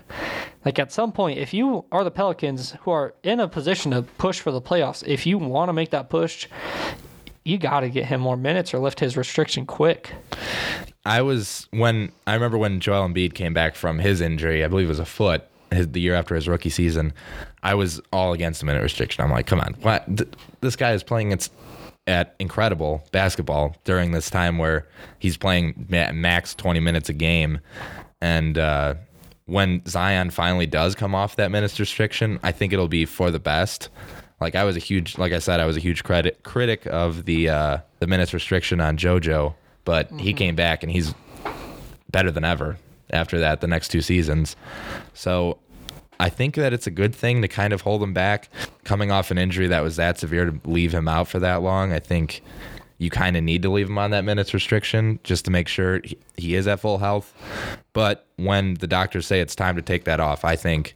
Like 0.64 0.78
at 0.78 0.92
some 0.92 1.12
point, 1.12 1.38
if 1.38 1.54
you 1.54 1.84
are 1.90 2.04
the 2.04 2.10
Pelicans 2.10 2.72
who 2.82 2.90
are 2.90 3.14
in 3.22 3.40
a 3.40 3.48
position 3.48 3.92
to 3.92 4.02
push 4.02 4.40
for 4.40 4.50
the 4.50 4.60
playoffs, 4.60 5.06
if 5.06 5.26
you 5.26 5.38
want 5.38 5.68
to 5.68 5.72
make 5.72 5.90
that 5.90 6.10
push, 6.10 6.48
you 7.44 7.58
got 7.58 7.80
to 7.80 7.88
get 7.88 8.06
him 8.06 8.20
more 8.20 8.36
minutes 8.36 8.74
or 8.74 8.78
lift 8.78 9.00
his 9.00 9.16
restriction 9.16 9.64
quick. 9.66 10.12
I 11.06 11.22
was 11.22 11.66
when 11.70 12.12
I 12.26 12.34
remember 12.34 12.58
when 12.58 12.80
Joel 12.80 13.08
Embiid 13.08 13.34
came 13.34 13.54
back 13.54 13.74
from 13.74 13.98
his 13.98 14.20
injury, 14.20 14.62
I 14.64 14.68
believe 14.68 14.86
it 14.86 14.90
was 14.90 14.98
a 14.98 15.06
foot, 15.06 15.44
his, 15.70 15.88
the 15.88 16.00
year 16.00 16.14
after 16.14 16.34
his 16.34 16.46
rookie 16.46 16.70
season. 16.70 17.14
I 17.62 17.74
was 17.74 18.00
all 18.12 18.34
against 18.34 18.60
the 18.60 18.66
minute 18.66 18.82
restriction. 18.82 19.24
I'm 19.24 19.30
like, 19.30 19.46
come 19.46 19.60
on, 19.60 19.74
what? 19.80 20.04
This 20.60 20.76
guy 20.76 20.92
is 20.92 21.02
playing 21.02 21.32
its 21.32 21.48
at 22.06 22.34
incredible 22.38 23.04
basketball 23.12 23.76
during 23.84 24.12
this 24.12 24.30
time 24.30 24.58
where 24.58 24.86
he's 25.18 25.36
playing 25.36 25.86
max 25.88 26.54
20 26.54 26.80
minutes 26.80 27.08
a 27.08 27.12
game 27.12 27.60
and 28.20 28.58
uh, 28.58 28.94
when 29.50 29.84
Zion 29.86 30.30
finally 30.30 30.66
does 30.66 30.94
come 30.94 31.14
off 31.14 31.36
that 31.36 31.50
minutes 31.50 31.78
restriction, 31.78 32.38
I 32.42 32.52
think 32.52 32.72
it'll 32.72 32.88
be 32.88 33.04
for 33.04 33.30
the 33.30 33.40
best. 33.40 33.88
Like 34.40 34.54
I 34.54 34.64
was 34.64 34.76
a 34.76 34.80
huge, 34.80 35.18
like 35.18 35.32
I 35.32 35.38
said, 35.38 35.60
I 35.60 35.66
was 35.66 35.76
a 35.76 35.80
huge 35.80 36.04
credit 36.04 36.42
critic 36.44 36.86
of 36.86 37.24
the 37.24 37.48
uh, 37.50 37.78
the 37.98 38.06
minutes 38.06 38.32
restriction 38.32 38.80
on 38.80 38.96
JoJo, 38.96 39.54
but 39.84 40.06
mm-hmm. 40.06 40.18
he 40.18 40.32
came 40.32 40.54
back 40.54 40.82
and 40.82 40.90
he's 40.90 41.14
better 42.10 42.30
than 42.30 42.44
ever 42.44 42.78
after 43.10 43.38
that. 43.40 43.60
The 43.60 43.66
next 43.66 43.88
two 43.88 44.00
seasons, 44.00 44.56
so 45.12 45.58
I 46.20 46.28
think 46.28 46.54
that 46.54 46.72
it's 46.72 46.86
a 46.86 46.90
good 46.90 47.14
thing 47.14 47.42
to 47.42 47.48
kind 47.48 47.72
of 47.72 47.80
hold 47.82 48.02
him 48.02 48.14
back, 48.14 48.48
coming 48.84 49.10
off 49.10 49.30
an 49.30 49.38
injury 49.38 49.66
that 49.66 49.82
was 49.82 49.96
that 49.96 50.18
severe 50.18 50.46
to 50.50 50.60
leave 50.64 50.94
him 50.94 51.08
out 51.08 51.28
for 51.28 51.38
that 51.40 51.60
long. 51.62 51.92
I 51.92 51.98
think 51.98 52.42
you 53.00 53.08
kind 53.08 53.34
of 53.34 53.42
need 53.42 53.62
to 53.62 53.70
leave 53.70 53.88
him 53.88 53.96
on 53.96 54.10
that 54.10 54.24
minutes 54.24 54.52
restriction 54.52 55.18
just 55.24 55.46
to 55.46 55.50
make 55.50 55.68
sure 55.68 56.02
he, 56.04 56.18
he 56.36 56.54
is 56.54 56.68
at 56.68 56.80
full 56.80 56.98
health. 56.98 57.32
But 57.94 58.26
when 58.36 58.74
the 58.74 58.86
doctors 58.86 59.26
say 59.26 59.40
it's 59.40 59.56
time 59.56 59.74
to 59.76 59.82
take 59.82 60.04
that 60.04 60.20
off, 60.20 60.44
I 60.44 60.54
think 60.54 60.94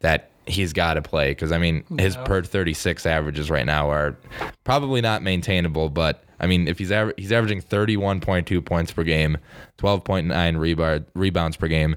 that 0.00 0.30
he's 0.46 0.72
got 0.72 0.94
to 0.94 1.02
play 1.02 1.32
because 1.32 1.52
I 1.52 1.58
mean 1.58 1.84
his 1.98 2.16
per 2.24 2.42
36 2.42 3.04
averages 3.04 3.50
right 3.50 3.66
now 3.66 3.90
are 3.90 4.16
probably 4.64 5.02
not 5.02 5.22
maintainable. 5.22 5.90
But 5.90 6.24
I 6.40 6.46
mean 6.46 6.66
if 6.66 6.78
he's 6.78 6.90
aver- 6.90 7.14
he's 7.18 7.30
averaging 7.30 7.60
31.2 7.60 8.64
points 8.64 8.90
per 8.90 9.04
game, 9.04 9.36
12.9 9.76 10.58
rebound 10.58 11.04
rebounds 11.12 11.58
per 11.58 11.68
game, 11.68 11.94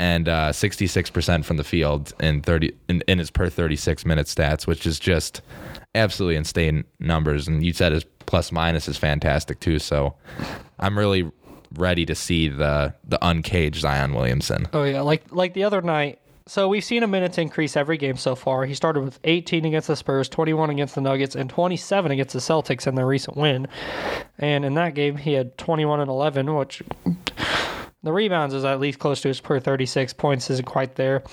and 0.00 0.28
uh, 0.28 0.50
66% 0.50 1.44
from 1.44 1.56
the 1.56 1.64
field 1.64 2.12
in 2.18 2.42
30 2.42 2.72
in, 2.88 3.02
in 3.06 3.20
his 3.20 3.30
per 3.30 3.48
36 3.48 4.04
minute 4.04 4.26
stats, 4.26 4.66
which 4.66 4.86
is 4.88 4.98
just 4.98 5.40
absolutely 5.94 6.34
insane 6.34 6.82
numbers. 6.98 7.46
And 7.46 7.64
you 7.64 7.72
said 7.72 7.92
his 7.92 8.04
plus 8.28 8.52
minus 8.52 8.86
is 8.86 8.96
fantastic 8.98 9.58
too. 9.58 9.78
So 9.78 10.14
I'm 10.78 10.96
really 10.96 11.32
ready 11.74 12.06
to 12.06 12.14
see 12.14 12.48
the 12.48 12.94
the 13.04 13.18
uncaged 13.26 13.80
Zion 13.80 14.14
Williamson. 14.14 14.68
Oh 14.72 14.84
yeah, 14.84 15.00
like 15.00 15.24
like 15.32 15.54
the 15.54 15.64
other 15.64 15.82
night. 15.82 16.20
So 16.46 16.68
we've 16.68 16.84
seen 16.84 17.02
a 17.02 17.06
minutes 17.06 17.36
increase 17.36 17.76
every 17.76 17.98
game 17.98 18.16
so 18.16 18.34
far. 18.34 18.64
He 18.64 18.72
started 18.72 19.04
with 19.04 19.18
18 19.24 19.66
against 19.66 19.88
the 19.88 19.96
Spurs, 19.96 20.30
21 20.30 20.70
against 20.70 20.94
the 20.94 21.02
Nuggets, 21.02 21.34
and 21.36 21.50
27 21.50 22.10
against 22.10 22.32
the 22.32 22.38
Celtics 22.38 22.86
in 22.86 22.94
their 22.94 23.06
recent 23.06 23.36
win. 23.36 23.68
And 24.38 24.64
in 24.64 24.72
that 24.74 24.94
game, 24.94 25.16
he 25.16 25.34
had 25.34 25.58
21 25.58 26.00
and 26.00 26.08
11, 26.08 26.54
which 26.54 26.82
The 28.04 28.12
rebounds 28.12 28.54
is 28.54 28.64
at 28.64 28.78
least 28.78 29.00
close 29.00 29.20
to 29.22 29.28
his 29.28 29.40
per 29.40 29.58
36 29.58 30.12
points 30.12 30.50
isn't 30.50 30.64
quite 30.64 30.94
there. 30.94 31.24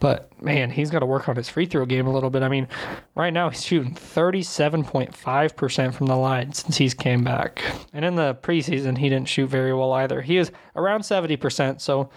But 0.00 0.30
man, 0.42 0.70
he's 0.70 0.90
got 0.90 1.00
to 1.00 1.06
work 1.06 1.28
on 1.28 1.36
his 1.36 1.50
free 1.50 1.66
throw 1.66 1.84
game 1.84 2.06
a 2.06 2.12
little 2.12 2.30
bit. 2.30 2.42
I 2.42 2.48
mean, 2.48 2.68
right 3.14 3.32
now 3.32 3.50
he's 3.50 3.62
shooting 3.62 3.94
37.5% 3.94 5.94
from 5.94 6.06
the 6.06 6.16
line 6.16 6.54
since 6.54 6.78
he's 6.78 6.94
came 6.94 7.22
back. 7.22 7.62
And 7.92 8.02
in 8.02 8.14
the 8.14 8.34
preseason, 8.36 8.96
he 8.96 9.10
didn't 9.10 9.28
shoot 9.28 9.48
very 9.48 9.74
well 9.74 9.92
either. 9.92 10.22
He 10.22 10.38
is 10.38 10.50
around 10.74 11.02
70%, 11.02 11.82
so 11.82 12.08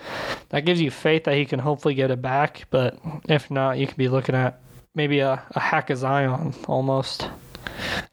that 0.48 0.62
gives 0.62 0.80
you 0.80 0.92
faith 0.92 1.26
that 1.26 1.36
he 1.36 1.46
can 1.46 1.60
hopefully 1.60 1.94
get 1.94 2.10
it 2.10 2.22
back. 2.22 2.68
But 2.70 2.98
if 3.28 3.52
not, 3.52 3.80
you 3.80 3.88
could 3.88 3.98
be 3.98 4.08
looking 4.08 4.36
at 4.36 4.62
maybe 4.96 5.20
a, 5.20 5.44
a 5.52 5.60
hack 5.60 5.90
of 5.90 5.98
Zion 5.98 6.54
almost. 6.68 7.28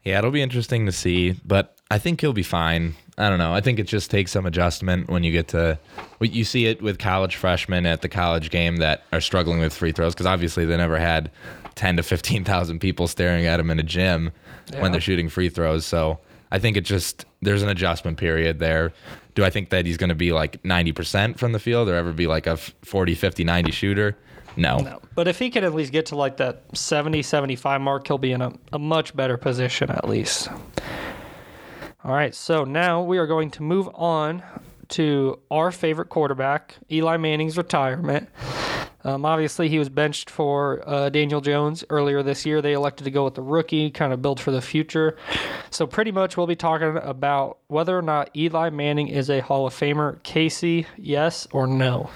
Yeah, 0.03 0.19
it'll 0.19 0.33
be 0.33 0.43
interesting 0.43 0.87
to 0.87 0.93
see, 0.93 1.37
but 1.45 1.77
I 1.93 1.99
think 1.99 2.21
he'll 2.21 2.33
be 2.33 2.43
fine. 2.43 2.97
I 3.19 3.31
don't 3.31 3.39
know. 3.39 3.55
I 3.55 3.63
think 3.63 3.79
it 3.79 3.87
just 3.87 4.11
takes 4.11 4.33
some 4.33 4.45
adjustment 4.45 5.09
when 5.09 5.25
you 5.25 5.33
get 5.33 5.49
to. 5.49 5.79
You 6.21 6.45
see 6.45 6.67
it 6.67 6.83
with 6.83 6.99
college 6.99 7.37
freshmen 7.37 7.87
at 7.87 8.03
the 8.03 8.11
college 8.11 8.51
game 8.51 8.77
that 8.77 9.05
are 9.13 9.23
struggling 9.23 9.59
with 9.59 9.73
free 9.73 9.93
throws 9.93 10.15
because 10.15 10.27
obviously 10.27 10.67
they 10.67 10.77
never 10.77 10.99
had 10.99 11.31
ten 11.75 11.97
to 11.97 12.03
fifteen 12.03 12.45
thousand 12.45 12.81
people 12.81 13.09
staring 13.09 13.47
at 13.47 13.57
them 13.57 13.71
in 13.71 13.79
a 13.79 13.83
gym 13.83 14.33
yeah. 14.71 14.83
when 14.83 14.93
they're 14.93 15.01
shooting 15.01 15.31
free 15.31 15.49
throws. 15.49 15.87
So 15.87 16.19
I 16.51 16.59
think 16.59 16.77
it 16.77 16.83
just 16.83 17.25
there's 17.41 17.63
an 17.63 17.71
adjustment 17.71 18.19
period 18.19 18.59
there. 18.59 18.93
Do 19.35 19.45
I 19.45 19.51
think 19.51 19.71
that 19.71 19.87
he's 19.87 19.97
going 19.97 20.09
to 20.11 20.15
be 20.15 20.33
like 20.33 20.63
ninety 20.63 20.93
percent 20.93 21.39
from 21.39 21.53
the 21.53 21.59
field 21.59 21.89
or 21.89 21.95
ever 21.95 22.13
be 22.13 22.27
like 22.27 22.47
a 22.47 22.59
40, 22.59 23.15
50, 23.15 23.45
90 23.45 23.71
shooter? 23.73 24.17
No. 24.59 24.79
no. 24.79 25.01
But 25.15 25.29
if 25.29 25.39
he 25.39 25.51
can 25.51 25.65
at 25.65 25.75
least 25.75 25.93
get 25.93 26.07
to 26.07 26.17
like 26.17 26.39
that 26.39 26.63
70, 26.73 27.23
75 27.23 27.81
mark, 27.81 28.07
he'll 28.07 28.17
be 28.19 28.33
in 28.33 28.41
a, 28.41 28.53
a 28.73 28.79
much 28.79 29.15
better 29.15 29.37
position 29.37 29.91
at 29.91 30.09
least. 30.09 30.49
All 32.07 32.15
right, 32.15 32.33
so 32.33 32.63
now 32.63 33.03
we 33.03 33.19
are 33.19 33.27
going 33.27 33.51
to 33.51 33.65
move 33.65 33.89
on 33.93 34.41
to 34.91 35.41
our 35.51 35.73
favorite 35.73 36.09
quarterback, 36.09 36.77
Eli 36.89 37.17
Manning's 37.17 37.59
retirement. 37.59 38.29
Um, 39.03 39.25
obviously, 39.25 39.69
he 39.69 39.81
was 39.81 39.89
benched 39.89 40.31
for 40.31 40.89
uh, 40.89 41.09
Daniel 41.09 41.41
Jones 41.41 41.83
earlier 41.91 42.23
this 42.23 42.47
year. 42.47 42.63
They 42.63 42.75
elected 42.75 43.07
to 43.07 43.11
go 43.11 43.25
with 43.25 43.35
the 43.35 43.43
rookie, 43.43 43.91
kind 43.91 44.13
of 44.13 44.23
build 44.23 44.39
for 44.39 44.53
the 44.53 44.63
future. 44.63 45.17
So, 45.71 45.85
pretty 45.85 46.13
much, 46.13 46.37
we'll 46.37 46.47
be 46.47 46.55
talking 46.55 46.97
about 46.97 47.59
whether 47.67 47.99
or 47.99 48.03
not 48.03 48.31
Eli 48.37 48.71
Manning 48.71 49.09
is 49.09 49.29
a 49.29 49.41
Hall 49.41 49.67
of 49.67 49.75
Famer. 49.75 50.23
Casey, 50.23 50.87
yes 50.97 51.49
or 51.51 51.67
no? 51.67 52.09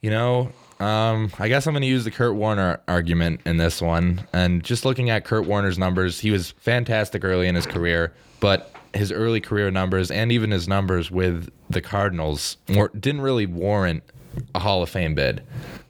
You 0.00 0.10
know, 0.10 0.52
um, 0.78 1.32
I 1.40 1.48
guess 1.48 1.66
I'm 1.66 1.72
going 1.72 1.82
to 1.82 1.88
use 1.88 2.04
the 2.04 2.12
Kurt 2.12 2.36
Warner 2.36 2.80
argument 2.86 3.40
in 3.46 3.56
this 3.56 3.82
one. 3.82 4.28
And 4.32 4.62
just 4.62 4.84
looking 4.84 5.10
at 5.10 5.24
Kurt 5.24 5.44
Warner's 5.44 5.76
numbers, 5.76 6.20
he 6.20 6.30
was 6.30 6.52
fantastic 6.52 7.24
early 7.24 7.48
in 7.48 7.56
his 7.56 7.66
career, 7.66 8.14
but 8.38 8.72
his 8.94 9.12
early 9.12 9.40
career 9.40 9.70
numbers 9.70 10.10
and 10.10 10.32
even 10.32 10.50
his 10.50 10.66
numbers 10.66 11.10
with 11.10 11.50
the 11.68 11.80
Cardinals 11.80 12.56
didn't 12.66 13.20
really 13.20 13.46
warrant 13.46 14.02
a 14.54 14.58
Hall 14.58 14.82
of 14.82 14.88
Fame 14.88 15.14
bid. 15.14 15.42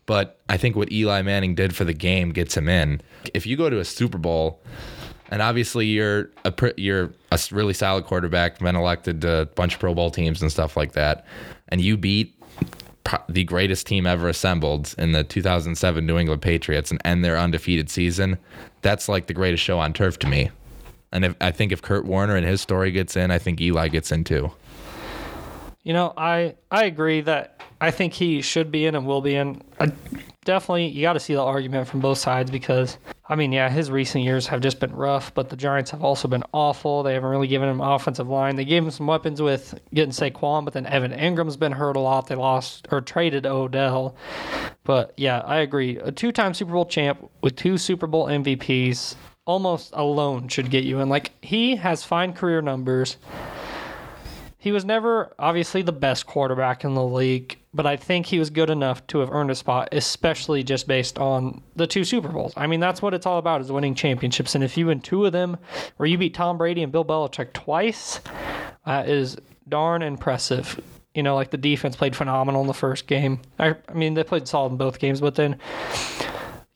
But 0.07 0.41
I 0.49 0.57
think 0.57 0.75
what 0.75 0.91
Eli 0.91 1.23
Manning 1.23 1.55
did 1.55 1.77
for 1.77 1.85
the 1.85 1.93
game 1.93 2.31
gets 2.31 2.57
him 2.57 2.69
in. 2.69 3.01
If 3.35 3.47
you 3.47 3.57
go 3.57 3.69
to 3.69 3.79
a 3.79 3.85
Super 3.85 4.19
Bowl, 4.19 4.61
and 5.31 5.43
obviously 5.43 5.87
you're 5.87 6.31
a 6.45 6.73
you're 6.79 7.13
a 7.31 7.39
really 7.51 7.75
solid 7.75 8.05
quarterback, 8.05 8.59
been 8.59 8.75
elected 8.75 9.21
to 9.23 9.41
a 9.43 9.47
bunch 9.47 9.75
of 9.75 9.81
Pro 9.81 9.95
Bowl 9.95 10.11
teams 10.11 10.41
and 10.41 10.51
stuff 10.51 10.77
like 10.77 10.93
that, 10.93 11.27
and 11.69 11.81
you 11.81 11.99
beat 11.99 12.35
the 13.29 13.45
greatest 13.45 13.87
team 13.87 14.07
ever 14.07 14.29
assembled 14.29 14.95
in 14.99 15.13
the 15.13 15.25
2007 15.25 16.07
New 16.07 16.19
England 16.19 16.43
Patriots 16.43 16.91
and 16.91 17.01
end 17.05 17.25
their 17.25 17.39
undefeated 17.39 17.91
season, 17.91 18.39
that's 18.83 19.09
like 19.09 19.27
the 19.27 19.35
greatest 19.35 19.63
show 19.63 19.79
on 19.79 19.93
turf 19.93 20.19
to 20.21 20.27
me. 20.27 20.51
And 21.13 21.25
if, 21.25 21.35
I 21.41 21.51
think 21.51 21.73
if 21.73 21.83
Kurt 21.83 22.05
Warner 22.05 22.37
and 22.37 22.47
his 22.47 22.61
story 22.61 22.91
gets 22.91 23.17
in, 23.17 23.31
I 23.31 23.39
think 23.39 23.61
Eli 23.61 23.89
gets 23.89 24.13
in 24.13 24.25
too. 24.25 24.53
You 25.83 25.95
know, 25.95 26.13
I 26.17 26.55
I 26.71 26.85
agree 26.85 27.23
that 27.23 27.63
I 27.81 27.91
think 27.91 28.13
he 28.13 28.43
should 28.43 28.71
be 28.71 28.85
in 28.85 28.95
and 28.95 29.07
will 29.07 29.23
be 29.23 29.37
in. 29.37 29.63
I, 29.81 29.91
definitely, 30.45 30.89
you 30.89 31.03
got 31.03 31.15
to 31.15 31.21
see 31.21 31.35
the 31.35 31.43
argument 31.43 31.89
from 31.89 32.01
both 32.01 32.19
sides 32.19 32.51
because 32.51 32.99
I 33.31 33.37
mean, 33.37 33.53
yeah, 33.53 33.69
his 33.69 33.91
recent 33.91 34.25
years 34.25 34.47
have 34.47 34.61
just 34.61 34.81
been 34.81 34.95
rough, 34.95 35.35
but 35.35 35.51
the 35.51 35.57
Giants 35.57 35.91
have 35.91 36.03
also 36.03 36.29
been 36.29 36.43
awful. 36.53 37.03
They 37.03 37.13
haven't 37.13 37.29
really 37.29 37.47
given 37.47 37.69
him 37.69 37.81
offensive 37.81 38.29
line. 38.29 38.57
They 38.57 38.65
gave 38.65 38.83
him 38.83 38.91
some 38.91 39.07
weapons 39.07 39.43
with 39.43 39.79
getting 39.93 40.13
Saquon, 40.13 40.65
but 40.65 40.73
then 40.73 40.87
Evan 40.87 41.13
Engram's 41.13 41.57
been 41.57 41.73
hurt 41.73 41.97
a 41.97 42.01
lot. 42.01 42.27
They 42.27 42.35
lost 42.35 42.89
or 42.91 43.03
traded 43.03 43.45
Odell. 43.45 44.17
But 44.85 45.13
yeah, 45.19 45.41
I 45.41 45.59
agree. 45.59 45.99
A 45.99 46.11
two-time 46.11 46.55
Super 46.55 46.73
Bowl 46.73 46.87
champ 46.87 47.31
with 47.43 47.55
two 47.55 47.77
Super 47.77 48.07
Bowl 48.07 48.27
MVPs 48.27 49.15
almost 49.49 49.91
alone 49.95 50.47
should 50.47 50.71
get 50.71 50.85
you 50.85 51.01
in. 51.01 51.09
Like 51.09 51.33
he 51.43 51.77
has 51.77 52.05
fine 52.05 52.35
career 52.35 52.61
numbers. 52.61 53.17
He 54.59 54.73
was 54.73 54.85
never 54.85 55.33
obviously 55.39 55.81
the 55.83 55.93
best 55.93 56.27
quarterback 56.27 56.85
in 56.85 56.95
the 56.95 57.03
league, 57.03 57.59
but 57.73 57.87
I 57.87 57.97
think 57.97 58.27
he 58.27 58.39
was 58.39 58.51
good 58.51 58.69
enough 58.69 59.07
to 59.07 59.21
have 59.21 59.31
earned 59.31 59.51
a 59.51 59.55
spot, 59.55 59.89
especially 59.93 60.63
just 60.63 60.87
based 60.87 61.19
on 61.19 61.63
the 61.77 61.87
two 61.87 62.05
Super 62.05 62.29
Bowls. 62.29 62.53
I 62.57 62.67
mean, 62.67 62.81
that's 62.81 63.01
what 63.01 63.15
it's 63.15 63.25
all 63.25 63.39
about 63.39 63.63
is 63.63 63.73
winning 63.73 63.95
championships. 63.95 64.55
And 64.55 64.63
if 64.63 64.77
you 64.77 64.87
win 64.87 65.01
two 65.01 65.25
of 65.25 65.33
them, 65.33 65.57
where 65.97 66.07
you 66.09 66.19
beat 66.19 66.35
Tom 66.35 66.59
Brady 66.59 66.83
and 66.83 66.93
Bill 66.93 67.05
Belichick 67.05 67.55
twice, 67.55 68.21
uh, 68.85 69.05
is 69.07 69.39
darn 69.69 70.03
impressive. 70.03 70.79
You 71.15 71.23
know, 71.23 71.35
like 71.35 71.51
the 71.51 71.57
defense 71.57 71.97
played 71.97 72.15
phenomenal 72.15 72.61
in 72.61 72.67
the 72.67 72.75
first 72.75 73.07
game. 73.07 73.41
I, 73.59 73.77
I 73.89 73.93
mean, 73.95 74.13
they 74.15 74.25
played 74.25 74.47
solid 74.47 74.73
in 74.73 74.77
both 74.79 74.99
games, 74.99 75.21
but 75.21 75.37
then 75.37 75.59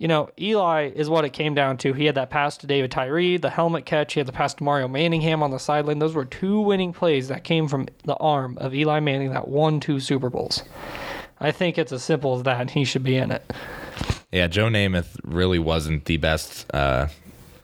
you 0.02 0.08
know, 0.08 0.28
Eli 0.36 0.90
is 0.96 1.08
what 1.08 1.24
it 1.24 1.32
came 1.32 1.54
down 1.54 1.76
to. 1.76 1.92
He 1.92 2.06
had 2.06 2.16
that 2.16 2.28
pass 2.28 2.56
to 2.56 2.66
David 2.66 2.90
Tyree, 2.90 3.36
the 3.36 3.50
helmet 3.50 3.86
catch. 3.86 4.14
He 4.14 4.18
had 4.18 4.26
the 4.26 4.32
pass 4.32 4.52
to 4.54 4.64
Mario 4.64 4.88
Manningham 4.88 5.44
on 5.44 5.52
the 5.52 5.60
sideline. 5.60 6.00
Those 6.00 6.16
were 6.16 6.24
two 6.24 6.58
winning 6.58 6.92
plays 6.92 7.28
that 7.28 7.44
came 7.44 7.68
from 7.68 7.86
the 8.02 8.16
arm 8.16 8.58
of 8.58 8.74
Eli 8.74 8.98
Manning 8.98 9.30
that 9.30 9.46
won 9.46 9.78
two 9.78 10.00
Super 10.00 10.28
Bowls. 10.28 10.64
I 11.38 11.52
think 11.52 11.78
it's 11.78 11.92
as 11.92 12.02
simple 12.02 12.34
as 12.34 12.42
that. 12.42 12.60
and 12.60 12.68
He 12.68 12.84
should 12.84 13.04
be 13.04 13.14
in 13.14 13.30
it. 13.30 13.48
Yeah, 14.32 14.48
Joe 14.48 14.66
Namath 14.66 15.20
really 15.22 15.60
wasn't 15.60 16.06
the 16.06 16.16
best 16.16 16.66
uh, 16.74 17.06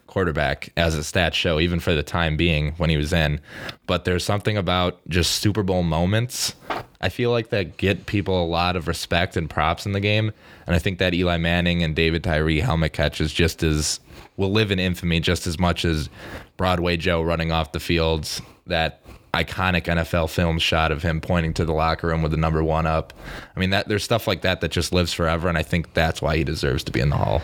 quarterback 0.07 0.71
as 0.77 0.95
a 0.95 0.99
stats 0.99 1.33
show, 1.33 1.59
even 1.59 1.81
for 1.81 1.93
the 1.93 2.03
time 2.03 2.37
being 2.37 2.71
when 2.77 2.89
he 2.89 2.95
was 2.95 3.11
in. 3.11 3.41
But 3.85 4.05
there's 4.05 4.23
something 4.23 4.55
about 4.55 5.01
just 5.09 5.41
Super 5.41 5.61
Bowl 5.61 5.83
moments. 5.83 6.55
I 7.01 7.09
feel 7.09 7.31
like 7.31 7.49
that 7.49 7.77
get 7.77 8.05
people 8.07 8.43
a 8.43 8.45
lot 8.45 8.75
of 8.75 8.87
respect 8.87 9.37
and 9.37 9.49
props 9.49 9.85
in 9.85 9.93
the 9.93 9.99
game. 9.99 10.31
And 10.67 10.75
I 10.75 10.79
think 10.79 10.99
that 10.99 11.13
Eli 11.13 11.37
Manning 11.37 11.81
and 11.81 11.95
David 11.95 12.23
Tyree 12.23 12.59
helmet 12.59 12.93
catch 12.93 13.21
is 13.21 13.31
just 13.31 13.63
as 13.63 13.99
will 14.35 14.51
live 14.51 14.71
in 14.71 14.79
infamy 14.79 15.19
just 15.19 15.47
as 15.47 15.59
much 15.59 15.85
as 15.85 16.09
Broadway 16.57 16.97
Joe 16.97 17.21
running 17.21 17.51
off 17.51 17.71
the 17.71 17.79
fields. 17.79 18.41
That 18.67 19.01
iconic 19.33 19.83
NFL 19.83 20.29
film 20.29 20.59
shot 20.59 20.91
of 20.91 21.03
him 21.03 21.21
pointing 21.21 21.53
to 21.55 21.65
the 21.65 21.73
locker 21.73 22.07
room 22.07 22.21
with 22.21 22.31
the 22.31 22.37
number 22.37 22.63
one 22.63 22.85
up. 22.85 23.13
I 23.55 23.59
mean 23.59 23.69
that 23.69 23.87
there's 23.87 24.03
stuff 24.03 24.27
like 24.27 24.41
that 24.41 24.61
that 24.61 24.71
just 24.71 24.91
lives 24.91 25.13
forever, 25.13 25.47
and 25.47 25.57
I 25.57 25.63
think 25.63 25.93
that's 25.93 26.21
why 26.21 26.37
he 26.37 26.43
deserves 26.43 26.83
to 26.85 26.91
be 26.91 26.99
in 26.99 27.09
the 27.09 27.17
Hall. 27.17 27.41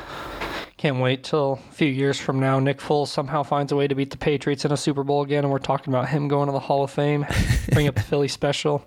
Can't 0.78 1.00
wait 1.00 1.24
till 1.24 1.60
a 1.70 1.74
few 1.74 1.88
years 1.88 2.20
from 2.20 2.40
now. 2.40 2.60
Nick 2.60 2.80
Foles 2.80 3.08
somehow 3.08 3.44
finds 3.44 3.72
a 3.72 3.76
way 3.76 3.88
to 3.88 3.96
beat 3.96 4.12
the 4.12 4.18
Patriots 4.18 4.66
in 4.66 4.72
a 4.72 4.78
Super 4.78 5.04
Bowl 5.04 5.22
again, 5.22 5.44
and 5.44 5.52
we're 5.52 5.60
talking 5.60 5.94
about 5.94 6.10
him 6.10 6.28
going 6.28 6.48
to 6.48 6.52
the 6.52 6.60
Hall 6.60 6.84
of 6.84 6.92
Fame. 6.92 7.26
Bring 7.72 7.88
up 7.88 7.96
the 7.96 8.02
Philly 8.04 8.28
special. 8.28 8.86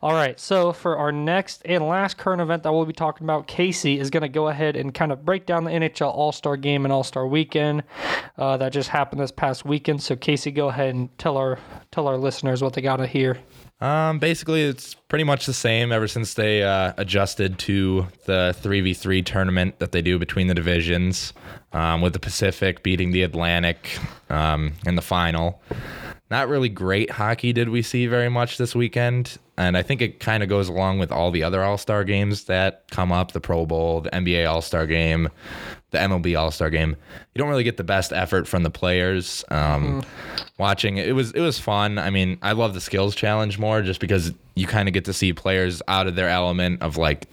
All 0.00 0.12
right, 0.12 0.38
so 0.38 0.72
for 0.72 0.96
our 0.96 1.10
next 1.10 1.60
and 1.64 1.88
last 1.88 2.18
current 2.18 2.40
event 2.40 2.62
that 2.62 2.72
we'll 2.72 2.84
be 2.84 2.92
talking 2.92 3.24
about, 3.24 3.48
Casey 3.48 3.98
is 3.98 4.10
going 4.10 4.22
to 4.22 4.28
go 4.28 4.46
ahead 4.46 4.76
and 4.76 4.94
kind 4.94 5.10
of 5.10 5.24
break 5.24 5.44
down 5.44 5.64
the 5.64 5.72
NHL 5.72 6.14
All 6.14 6.30
Star 6.30 6.56
Game 6.56 6.84
and 6.84 6.92
All 6.92 7.02
Star 7.02 7.26
Weekend 7.26 7.82
uh, 8.36 8.56
that 8.58 8.72
just 8.72 8.90
happened 8.90 9.20
this 9.20 9.32
past 9.32 9.64
weekend. 9.64 10.00
So 10.00 10.14
Casey, 10.14 10.52
go 10.52 10.68
ahead 10.68 10.94
and 10.94 11.16
tell 11.18 11.36
our 11.36 11.58
tell 11.90 12.06
our 12.06 12.16
listeners 12.16 12.62
what 12.62 12.74
they 12.74 12.80
got 12.80 12.98
to 12.98 13.08
hear. 13.08 13.38
Um, 13.80 14.20
basically, 14.20 14.62
it's 14.62 14.94
pretty 14.94 15.24
much 15.24 15.46
the 15.46 15.52
same 15.52 15.90
ever 15.90 16.06
since 16.06 16.34
they 16.34 16.62
uh, 16.62 16.92
adjusted 16.96 17.58
to 17.60 18.06
the 18.24 18.56
3v3 18.60 19.24
tournament 19.24 19.78
that 19.78 19.92
they 19.92 20.02
do 20.02 20.18
between 20.18 20.48
the 20.48 20.54
divisions, 20.54 21.32
um, 21.72 22.00
with 22.00 22.12
the 22.12 22.18
Pacific 22.18 22.82
beating 22.82 23.12
the 23.12 23.22
Atlantic 23.22 23.98
um, 24.30 24.72
in 24.86 24.96
the 24.96 25.02
final. 25.02 25.60
Not 26.30 26.48
really 26.48 26.68
great 26.68 27.10
hockey 27.10 27.52
did 27.52 27.70
we 27.70 27.80
see 27.80 28.06
very 28.06 28.28
much 28.28 28.58
this 28.58 28.74
weekend. 28.74 29.38
And 29.56 29.76
I 29.76 29.82
think 29.82 30.02
it 30.02 30.20
kind 30.20 30.42
of 30.42 30.48
goes 30.48 30.68
along 30.68 30.98
with 30.98 31.10
all 31.10 31.30
the 31.30 31.42
other 31.42 31.62
All 31.64 31.78
Star 31.78 32.04
games 32.04 32.44
that 32.44 32.84
come 32.90 33.10
up 33.10 33.32
the 33.32 33.40
Pro 33.40 33.66
Bowl, 33.66 34.02
the 34.02 34.10
NBA 34.10 34.48
All 34.48 34.62
Star 34.62 34.86
game, 34.86 35.30
the 35.90 35.98
MLB 35.98 36.38
All 36.38 36.50
Star 36.50 36.70
game. 36.70 36.96
You 37.34 37.38
don't 37.38 37.48
really 37.48 37.64
get 37.64 37.76
the 37.76 37.84
best 37.84 38.12
effort 38.12 38.46
from 38.46 38.62
the 38.62 38.70
players. 38.70 39.44
Um, 39.50 40.02
mm-hmm. 40.02 40.44
Watching 40.58 40.98
it 40.98 41.14
was 41.14 41.32
it 41.32 41.40
was 41.40 41.58
fun. 41.58 41.98
I 41.98 42.10
mean, 42.10 42.38
I 42.42 42.52
love 42.52 42.74
the 42.74 42.80
skills 42.80 43.14
challenge 43.14 43.58
more 43.58 43.82
just 43.82 43.98
because 43.98 44.32
you 44.54 44.66
kind 44.66 44.86
of 44.86 44.94
get 44.94 45.06
to 45.06 45.12
see 45.12 45.32
players 45.32 45.82
out 45.88 46.06
of 46.06 46.14
their 46.14 46.28
element 46.28 46.82
of 46.82 46.96
like 46.96 47.26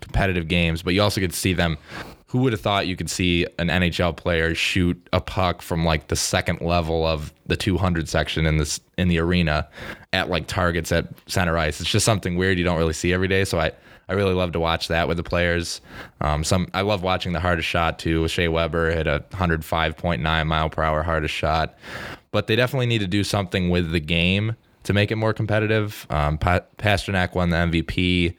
competitive 0.00 0.46
games, 0.46 0.82
but 0.82 0.94
you 0.94 1.02
also 1.02 1.20
get 1.20 1.32
to 1.32 1.36
see 1.36 1.52
them 1.52 1.78
who 2.26 2.38
would 2.40 2.52
have 2.52 2.60
thought 2.60 2.86
you 2.86 2.96
could 2.96 3.10
see 3.10 3.46
an 3.58 3.68
NHL 3.68 4.16
player 4.16 4.54
shoot 4.54 5.00
a 5.12 5.20
puck 5.20 5.62
from 5.62 5.84
like 5.84 6.08
the 6.08 6.16
second 6.16 6.60
level 6.60 7.06
of 7.06 7.32
the 7.46 7.56
200 7.56 8.08
section 8.08 8.46
in 8.46 8.56
this 8.56 8.80
in 8.98 9.08
the 9.08 9.18
arena 9.18 9.68
at 10.12 10.28
like 10.28 10.46
targets 10.46 10.90
at 10.90 11.06
center 11.28 11.56
ice? 11.56 11.80
It's 11.80 11.90
just 11.90 12.04
something 12.04 12.36
weird 12.36 12.58
you 12.58 12.64
don't 12.64 12.78
really 12.78 12.92
see 12.92 13.12
every 13.12 13.28
day. 13.28 13.44
So 13.44 13.60
I 13.60 13.72
I 14.08 14.12
really 14.12 14.34
love 14.34 14.52
to 14.52 14.60
watch 14.60 14.88
that 14.88 15.08
with 15.08 15.16
the 15.16 15.22
players. 15.22 15.80
Um, 16.20 16.44
some 16.44 16.68
I 16.74 16.82
love 16.82 17.02
watching 17.02 17.32
the 17.32 17.40
hardest 17.40 17.68
shot 17.68 17.98
too. 17.98 18.26
Shea 18.28 18.48
Weber 18.48 18.90
hit 18.90 19.06
a 19.06 19.24
105.9 19.32 20.46
mile 20.46 20.70
per 20.70 20.82
hour 20.82 21.02
hardest 21.02 21.34
shot, 21.34 21.76
but 22.30 22.46
they 22.46 22.56
definitely 22.56 22.86
need 22.86 23.00
to 23.00 23.06
do 23.06 23.24
something 23.24 23.70
with 23.70 23.92
the 23.92 24.00
game 24.00 24.56
to 24.84 24.92
make 24.92 25.10
it 25.10 25.16
more 25.16 25.32
competitive. 25.32 26.06
Um, 26.10 26.38
pa- 26.38 26.60
Pastrnak 26.78 27.34
won 27.34 27.50
the 27.50 27.56
MVP. 27.56 28.36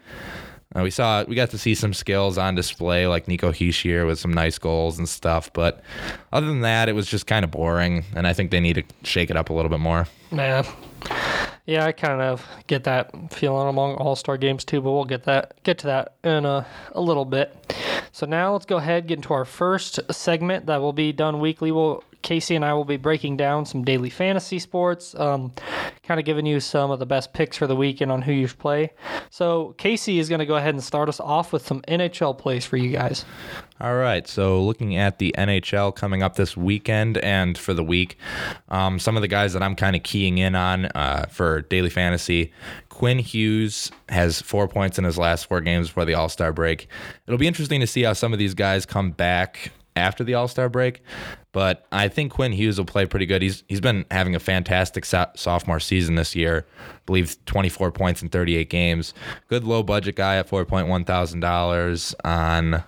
We 0.83 0.91
saw 0.91 1.23
we 1.23 1.35
got 1.35 1.49
to 1.51 1.57
see 1.57 1.75
some 1.75 1.93
skills 1.93 2.37
on 2.37 2.55
display, 2.55 3.07
like 3.07 3.27
Nico 3.27 3.51
Hischier 3.51 4.05
with 4.05 4.19
some 4.19 4.31
nice 4.33 4.57
goals 4.57 4.97
and 4.97 5.07
stuff. 5.07 5.51
But 5.53 5.81
other 6.31 6.47
than 6.47 6.61
that, 6.61 6.89
it 6.89 6.93
was 6.93 7.07
just 7.07 7.27
kind 7.27 7.43
of 7.43 7.51
boring, 7.51 8.05
and 8.15 8.27
I 8.27 8.33
think 8.33 8.51
they 8.51 8.59
need 8.59 8.75
to 8.75 8.83
shake 9.03 9.29
it 9.29 9.37
up 9.37 9.49
a 9.49 9.53
little 9.53 9.69
bit 9.69 9.79
more. 9.79 10.07
Man. 10.31 10.65
Yeah, 11.65 11.85
I 11.85 11.91
kind 11.91 12.21
of 12.21 12.47
get 12.67 12.85
that 12.85 13.11
feeling 13.33 13.67
among 13.67 13.95
All 13.95 14.15
Star 14.15 14.37
games 14.37 14.63
too, 14.63 14.81
but 14.81 14.91
we'll 14.91 15.05
get 15.05 15.23
that 15.23 15.61
get 15.63 15.77
to 15.79 15.87
that 15.87 16.13
in 16.23 16.45
a, 16.45 16.65
a 16.93 17.01
little 17.01 17.25
bit. 17.25 17.75
So 18.13 18.25
now 18.25 18.53
let's 18.53 18.65
go 18.65 18.77
ahead 18.77 19.07
get 19.07 19.17
into 19.17 19.33
our 19.33 19.45
first 19.45 19.99
segment 20.11 20.65
that 20.67 20.81
will 20.81 20.93
be 20.93 21.11
done 21.11 21.39
weekly. 21.39 21.71
We'll 21.71 22.03
Casey 22.21 22.55
and 22.55 22.65
I 22.65 22.73
will 22.73 22.85
be 22.85 22.97
breaking 22.97 23.37
down 23.37 23.65
some 23.65 23.83
daily 23.83 24.09
fantasy 24.09 24.59
sports, 24.59 25.15
um, 25.15 25.53
kind 26.03 26.19
of 26.19 26.25
giving 26.25 26.45
you 26.45 26.59
some 26.59 26.91
of 26.91 26.99
the 26.99 27.05
best 27.05 27.33
picks 27.33 27.57
for 27.57 27.67
the 27.67 27.75
weekend 27.75 28.11
on 28.11 28.21
who 28.21 28.31
you 28.31 28.47
should 28.47 28.59
play. 28.59 28.91
So 29.29 29.75
Casey 29.77 30.19
is 30.19 30.29
going 30.29 30.39
to 30.39 30.45
go 30.45 30.55
ahead 30.55 30.73
and 30.73 30.83
start 30.83 31.09
us 31.09 31.19
off 31.19 31.53
with 31.53 31.65
some 31.65 31.81
NHL 31.83 32.37
plays 32.37 32.65
for 32.65 32.77
you 32.77 32.91
guys. 32.91 33.25
All 33.79 33.95
right. 33.95 34.27
So 34.27 34.61
looking 34.63 34.97
at 34.97 35.19
the 35.19 35.33
NHL 35.37 35.95
coming 35.95 36.23
up 36.23 36.35
this 36.35 36.57
weekend 36.57 37.17
and 37.19 37.57
for 37.57 37.73
the 37.73 37.83
week, 37.83 38.17
um, 38.69 38.99
some 38.99 39.15
of 39.15 39.21
the 39.21 39.27
guys 39.27 39.53
that 39.53 39.61
I'm 39.61 39.75
kind 39.75 39.95
of 39.95 40.03
keying 40.03 40.37
in 40.37 40.55
on 40.55 40.85
uh, 40.87 41.27
for 41.29 41.61
daily 41.61 41.89
fantasy. 41.89 42.51
Quinn 42.89 43.19
Hughes 43.19 43.91
has 44.09 44.41
four 44.41 44.67
points 44.67 44.97
in 44.97 45.03
his 45.03 45.19
last 45.19 45.45
four 45.45 45.61
games 45.61 45.87
before 45.87 46.05
the 46.05 46.15
All 46.15 46.29
Star 46.29 46.51
break. 46.51 46.87
It'll 47.27 47.37
be 47.37 47.45
interesting 47.45 47.79
to 47.81 47.85
see 47.85 48.01
how 48.01 48.13
some 48.13 48.33
of 48.33 48.39
these 48.39 48.55
guys 48.55 48.87
come 48.87 49.11
back 49.11 49.71
after 49.97 50.23
the 50.23 50.35
All 50.35 50.47
Star 50.47 50.69
break. 50.69 51.01
But 51.51 51.85
I 51.91 52.07
think 52.07 52.31
Quinn 52.33 52.51
Hughes 52.51 52.77
will 52.77 52.85
play 52.85 53.05
pretty 53.05 53.25
good. 53.25 53.41
He's 53.41 53.63
he's 53.67 53.81
been 53.81 54.05
having 54.11 54.35
a 54.35 54.39
fantastic 54.39 55.05
so- 55.05 55.31
sophomore 55.35 55.79
season 55.79 56.15
this 56.15 56.35
year. 56.35 56.65
I 56.79 56.99
believe 57.05 57.43
24 57.45 57.91
points 57.91 58.21
in 58.21 58.29
38 58.29 58.69
games. 58.69 59.13
Good 59.47 59.63
low 59.63 59.83
budget 59.83 60.15
guy 60.15 60.37
at 60.37 60.49
4.1 60.49 61.05
thousand 61.05 61.39
dollars 61.39 62.13
on 62.23 62.83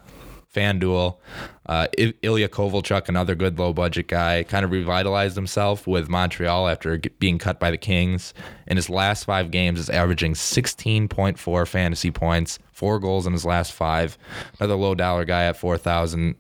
FanDuel. 0.54 1.18
Uh, 1.66 1.88
Ilya 1.98 2.50
Kovalchuk, 2.50 3.08
another 3.10 3.36
good 3.36 3.60
low 3.60 3.72
budget 3.74 4.08
guy, 4.08 4.44
kind 4.44 4.66
of 4.66 4.72
revitalized 4.72 5.36
himself 5.36 5.86
with 5.86 6.10
Montreal 6.10 6.68
after 6.68 6.98
being 7.20 7.38
cut 7.38 7.60
by 7.60 7.70
the 7.70 7.78
Kings. 7.78 8.34
In 8.66 8.76
his 8.76 8.90
last 8.90 9.26
five 9.26 9.52
games, 9.52 9.80
is 9.80 9.90
averaging 9.90 10.34
16.4 10.34 11.68
fantasy 11.68 12.10
points, 12.10 12.58
four 12.72 13.00
goals 13.00 13.28
in 13.28 13.34
his 13.34 13.46
last 13.46 13.72
five. 13.74 14.18
Another 14.60 14.76
low 14.76 14.96
dollar 14.96 15.26
guy 15.26 15.44
at 15.44 15.58
4,000. 15.58 16.36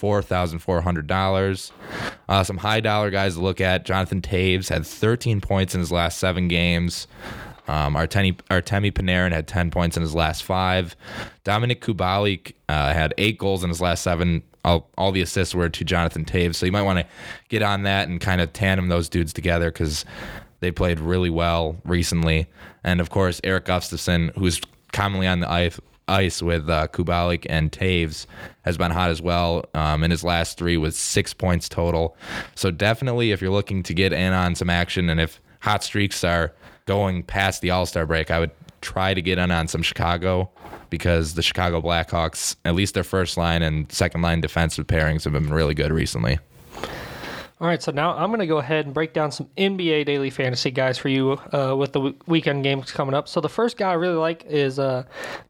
$4,400. 0.00 1.72
Uh, 2.28 2.44
some 2.44 2.58
high 2.58 2.80
dollar 2.80 3.10
guys 3.10 3.34
to 3.34 3.40
look 3.40 3.60
at. 3.60 3.84
Jonathan 3.84 4.20
Toews 4.20 4.68
had 4.68 4.86
13 4.86 5.40
points 5.40 5.74
in 5.74 5.80
his 5.80 5.90
last 5.90 6.18
seven 6.18 6.48
games. 6.48 7.06
Um, 7.68 7.94
Artemi, 7.94 8.36
Artemi 8.50 8.92
Panarin 8.92 9.32
had 9.32 9.48
10 9.48 9.70
points 9.70 9.96
in 9.96 10.02
his 10.02 10.14
last 10.14 10.44
five. 10.44 10.94
Dominik 11.44 11.80
Kubalik 11.80 12.52
uh, 12.68 12.92
had 12.92 13.14
eight 13.18 13.38
goals 13.38 13.64
in 13.64 13.70
his 13.70 13.80
last 13.80 14.02
seven. 14.02 14.42
All, 14.64 14.88
all 14.98 15.12
the 15.12 15.22
assists 15.22 15.54
were 15.54 15.68
to 15.68 15.84
Jonathan 15.84 16.24
Toews. 16.24 16.56
So 16.56 16.66
you 16.66 16.72
might 16.72 16.82
want 16.82 16.98
to 16.98 17.06
get 17.48 17.62
on 17.62 17.84
that 17.84 18.08
and 18.08 18.20
kind 18.20 18.40
of 18.40 18.52
tandem 18.52 18.88
those 18.88 19.08
dudes 19.08 19.32
together 19.32 19.70
because 19.70 20.04
they 20.60 20.70
played 20.70 21.00
really 21.00 21.30
well 21.30 21.76
recently. 21.84 22.46
And 22.84 23.00
of 23.00 23.10
course, 23.10 23.40
Erik 23.42 23.64
Gustafsson, 23.64 24.36
who's 24.36 24.60
commonly 24.92 25.26
on 25.26 25.40
the 25.40 25.50
ice, 25.50 25.80
ice 26.08 26.42
with 26.42 26.68
uh, 26.68 26.88
Kubalik 26.88 27.46
and 27.48 27.72
Toews 27.72 28.26
has 28.62 28.76
been 28.78 28.90
hot 28.90 29.10
as 29.10 29.20
well. 29.20 29.64
Um, 29.74 30.02
in 30.04 30.10
his 30.10 30.24
last 30.24 30.58
three 30.58 30.76
was 30.76 30.96
six 30.96 31.34
points 31.34 31.68
total. 31.68 32.16
So 32.54 32.70
definitely, 32.70 33.32
if 33.32 33.40
you're 33.40 33.50
looking 33.50 33.82
to 33.84 33.94
get 33.94 34.12
in 34.12 34.32
on 34.32 34.54
some 34.54 34.70
action, 34.70 35.08
and 35.08 35.20
if 35.20 35.40
hot 35.60 35.82
streaks 35.82 36.22
are 36.24 36.52
going 36.86 37.22
past 37.22 37.60
the 37.60 37.70
All 37.70 37.86
Star 37.86 38.06
break, 38.06 38.30
I 38.30 38.40
would 38.40 38.52
try 38.80 39.14
to 39.14 39.22
get 39.22 39.38
in 39.38 39.50
on 39.50 39.68
some 39.68 39.82
Chicago 39.82 40.50
because 40.90 41.34
the 41.34 41.42
Chicago 41.42 41.80
Blackhawks, 41.80 42.56
at 42.64 42.74
least 42.74 42.94
their 42.94 43.04
first 43.04 43.36
line 43.36 43.62
and 43.62 43.90
second 43.90 44.22
line 44.22 44.40
defensive 44.40 44.86
pairings, 44.86 45.24
have 45.24 45.32
been 45.32 45.52
really 45.52 45.74
good 45.74 45.92
recently. 45.92 46.38
All 47.58 47.66
right, 47.66 47.82
so 47.82 47.90
now 47.90 48.14
I'm 48.14 48.28
going 48.28 48.40
to 48.40 48.46
go 48.46 48.58
ahead 48.58 48.84
and 48.84 48.92
break 48.92 49.14
down 49.14 49.30
some 49.32 49.48
NBA 49.56 50.04
daily 50.04 50.28
fantasy 50.28 50.70
guys 50.70 50.98
for 50.98 51.08
you 51.08 51.38
uh, 51.54 51.74
with 51.74 51.94
the 51.94 52.00
w- 52.00 52.14
weekend 52.26 52.64
games 52.64 52.92
coming 52.92 53.14
up. 53.14 53.28
So 53.28 53.40
the 53.40 53.48
first 53.48 53.78
guy 53.78 53.90
I 53.90 53.94
really 53.94 54.16
like 54.16 54.44
is 54.44 54.78
uh, 54.78 55.04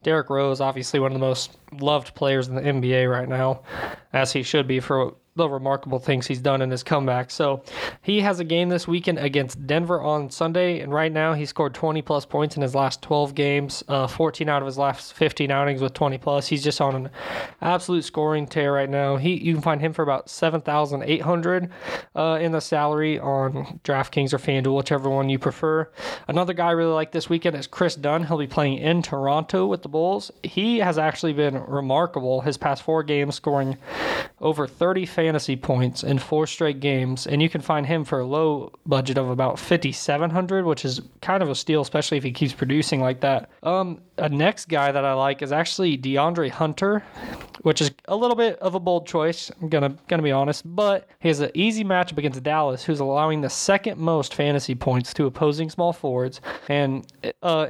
Derrick 0.04 0.30
Rose, 0.30 0.60
obviously 0.60 1.00
one 1.00 1.10
of 1.10 1.14
the 1.14 1.26
most 1.26 1.58
loved 1.72 2.14
players 2.14 2.46
in 2.46 2.54
the 2.54 2.60
NBA 2.60 3.10
right 3.10 3.28
now, 3.28 3.62
as 4.12 4.32
he 4.32 4.44
should 4.44 4.68
be 4.68 4.78
for 4.78 5.14
the 5.36 5.48
remarkable 5.48 5.98
things 5.98 6.26
he's 6.26 6.40
done 6.40 6.62
in 6.62 6.70
his 6.70 6.82
comeback. 6.82 7.30
So 7.30 7.62
he 8.02 8.20
has 8.20 8.40
a 8.40 8.44
game 8.44 8.68
this 8.68 8.88
weekend 8.88 9.18
against 9.18 9.66
Denver 9.66 10.00
on 10.00 10.30
Sunday, 10.30 10.80
and 10.80 10.92
right 10.92 11.12
now 11.12 11.34
he 11.34 11.46
scored 11.46 11.74
20 11.74 12.02
plus 12.02 12.24
points 12.24 12.56
in 12.56 12.62
his 12.62 12.74
last 12.74 13.02
12 13.02 13.34
games, 13.34 13.84
uh, 13.88 14.06
14 14.06 14.48
out 14.48 14.62
of 14.62 14.66
his 14.66 14.78
last 14.78 15.12
15 15.14 15.50
outings 15.50 15.80
with 15.80 15.92
20 15.92 16.18
plus. 16.18 16.46
He's 16.48 16.64
just 16.64 16.80
on 16.80 16.94
an 16.94 17.10
absolute 17.60 18.04
scoring 18.04 18.46
tear 18.46 18.72
right 18.72 18.90
now. 18.90 19.16
He 19.16 19.36
you 19.36 19.52
can 19.54 19.62
find 19.62 19.80
him 19.80 19.92
for 19.92 20.02
about 20.02 20.28
7,800 20.30 21.70
uh, 22.14 22.38
in 22.40 22.52
the 22.52 22.60
salary 22.60 23.18
on 23.18 23.80
DraftKings 23.84 24.32
or 24.32 24.38
FanDuel, 24.38 24.76
whichever 24.76 25.10
one 25.10 25.28
you 25.28 25.38
prefer. 25.38 25.90
Another 26.28 26.52
guy 26.52 26.68
I 26.68 26.72
really 26.72 26.92
like 26.92 27.12
this 27.12 27.28
weekend 27.28 27.56
is 27.56 27.66
Kris 27.66 27.94
Dunn. 27.94 28.24
He'll 28.24 28.38
be 28.38 28.46
playing 28.46 28.78
in 28.78 29.02
Toronto 29.02 29.66
with 29.66 29.82
the 29.82 29.88
Bulls. 29.88 30.30
He 30.42 30.78
has 30.78 30.98
actually 30.98 31.34
been 31.34 31.62
remarkable 31.64 32.40
his 32.40 32.56
past 32.56 32.82
four 32.82 33.02
games, 33.02 33.34
scoring 33.34 33.76
over 34.40 34.66
30 34.66 35.06
fantasy 35.26 35.56
points 35.56 36.04
in 36.04 36.18
four 36.18 36.46
straight 36.46 36.78
games, 36.78 37.26
and 37.26 37.42
you 37.42 37.48
can 37.48 37.60
find 37.60 37.84
him 37.84 38.04
for 38.04 38.20
a 38.20 38.24
low 38.24 38.70
budget 38.86 39.18
of 39.18 39.28
about 39.28 39.58
5700 39.58 40.64
which 40.64 40.84
is 40.84 41.00
kind 41.20 41.42
of 41.42 41.50
a 41.50 41.54
steal, 41.54 41.80
especially 41.80 42.16
if 42.16 42.22
he 42.22 42.30
keeps 42.30 42.52
producing 42.52 43.00
like 43.00 43.20
that. 43.22 43.50
Um, 43.64 44.00
a 44.18 44.28
next 44.28 44.68
guy 44.68 44.92
that 44.92 45.04
I 45.04 45.14
like 45.14 45.42
is 45.42 45.50
actually 45.50 45.98
DeAndre 45.98 46.48
Hunter, 46.48 47.02
which 47.62 47.80
is 47.80 47.90
a 48.04 48.14
little 48.14 48.36
bit 48.36 48.56
of 48.60 48.76
a 48.76 48.80
bold 48.80 49.08
choice. 49.08 49.50
I'm 49.60 49.68
gonna 49.68 49.96
gonna 50.06 50.22
be 50.22 50.30
honest, 50.30 50.62
but 50.64 51.08
he 51.18 51.26
has 51.26 51.40
an 51.40 51.50
easy 51.54 51.82
matchup 51.82 52.18
against 52.18 52.40
Dallas, 52.44 52.84
who's 52.84 53.00
allowing 53.00 53.40
the 53.40 53.50
second 53.50 53.98
most 53.98 54.32
fantasy 54.32 54.76
points 54.76 55.12
to 55.14 55.26
opposing 55.26 55.70
small 55.70 55.92
forwards, 55.92 56.40
and 56.68 57.04
uh, 57.42 57.66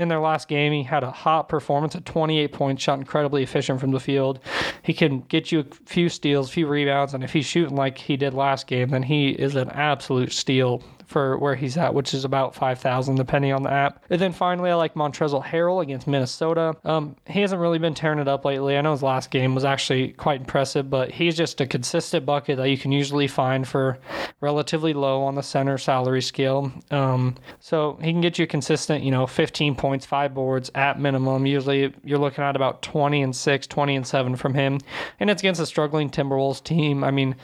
in 0.00 0.08
their 0.08 0.18
last 0.18 0.48
game, 0.48 0.72
he 0.72 0.82
had 0.82 1.04
a 1.04 1.10
hot 1.10 1.48
performance 1.48 1.94
at 1.94 2.06
28 2.06 2.52
points, 2.52 2.82
shot 2.82 2.98
incredibly 2.98 3.42
efficient 3.42 3.80
from 3.80 3.90
the 3.90 4.00
field. 4.00 4.40
He 4.82 4.94
can 4.94 5.20
get 5.20 5.52
you 5.52 5.60
a 5.60 5.64
few 5.84 6.08
steals, 6.08 6.48
a 6.48 6.52
few 6.52 6.66
rebounds, 6.66 7.12
and 7.12 7.22
if 7.22 7.32
he's 7.32 7.44
shooting 7.44 7.76
like 7.76 7.98
he 7.98 8.16
did 8.16 8.32
last 8.32 8.66
game, 8.66 8.88
then 8.88 9.02
he 9.02 9.30
is 9.30 9.56
an 9.56 9.68
absolute 9.70 10.32
steal 10.32 10.82
for 11.10 11.36
where 11.38 11.56
he's 11.56 11.76
at, 11.76 11.92
which 11.92 12.14
is 12.14 12.24
about 12.24 12.54
5,000 12.54 13.16
depending 13.16 13.52
on 13.52 13.64
the 13.64 13.72
app. 13.72 14.04
And 14.10 14.20
then 14.20 14.32
finally, 14.32 14.70
I 14.70 14.74
like 14.74 14.94
Montrezl 14.94 15.44
Harrell 15.44 15.82
against 15.82 16.06
Minnesota. 16.06 16.76
Um, 16.84 17.16
he 17.26 17.40
hasn't 17.40 17.60
really 17.60 17.78
been 17.78 17.94
tearing 17.94 18.20
it 18.20 18.28
up 18.28 18.44
lately. 18.44 18.78
I 18.78 18.80
know 18.80 18.92
his 18.92 19.02
last 19.02 19.30
game 19.30 19.54
was 19.54 19.64
actually 19.64 20.12
quite 20.12 20.40
impressive, 20.40 20.88
but 20.88 21.10
he's 21.10 21.36
just 21.36 21.60
a 21.60 21.66
consistent 21.66 22.24
bucket 22.24 22.58
that 22.58 22.70
you 22.70 22.78
can 22.78 22.92
usually 22.92 23.26
find 23.26 23.66
for 23.66 23.98
relatively 24.40 24.92
low 24.92 25.22
on 25.22 25.34
the 25.34 25.42
center 25.42 25.78
salary 25.78 26.22
scale. 26.22 26.72
Um, 26.92 27.34
so 27.58 27.98
he 28.00 28.12
can 28.12 28.20
get 28.20 28.38
you 28.38 28.44
a 28.44 28.46
consistent, 28.46 29.02
you 29.02 29.10
know, 29.10 29.26
15 29.26 29.74
points, 29.74 30.06
five 30.06 30.32
boards 30.32 30.70
at 30.76 31.00
minimum. 31.00 31.44
Usually 31.44 31.92
you're 32.04 32.18
looking 32.18 32.44
at 32.44 32.54
about 32.54 32.82
20 32.82 33.22
and 33.22 33.34
6, 33.34 33.66
20 33.66 33.96
and 33.96 34.06
7 34.06 34.36
from 34.36 34.54
him. 34.54 34.78
And 35.18 35.28
it's 35.28 35.42
against 35.42 35.60
a 35.60 35.66
struggling 35.66 36.08
Timberwolves 36.08 36.62
team. 36.62 37.02
I 37.02 37.10
mean, 37.10 37.34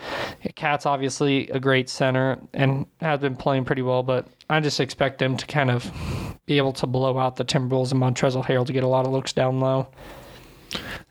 KAT's 0.54 0.86
obviously 0.86 1.48
a 1.48 1.58
great 1.58 1.88
center 1.88 2.38
and 2.54 2.86
has 3.00 3.20
been 3.20 3.36
playing 3.36 3.55
playing 3.56 3.64
pretty 3.64 3.82
well, 3.82 4.02
but 4.02 4.26
I 4.50 4.60
just 4.60 4.80
expect 4.80 5.18
them 5.18 5.36
to 5.38 5.46
kind 5.46 5.70
of 5.70 5.90
be 6.44 6.58
able 6.58 6.74
to 6.74 6.86
blow 6.86 7.18
out 7.18 7.36
the 7.36 7.44
Timberwolves 7.44 7.90
and 7.90 8.00
Montrezl 8.02 8.44
Harrell 8.44 8.66
to 8.66 8.72
get 8.72 8.84
a 8.84 8.86
lot 8.86 9.06
of 9.06 9.12
looks 9.12 9.32
down 9.32 9.60
low. 9.60 9.88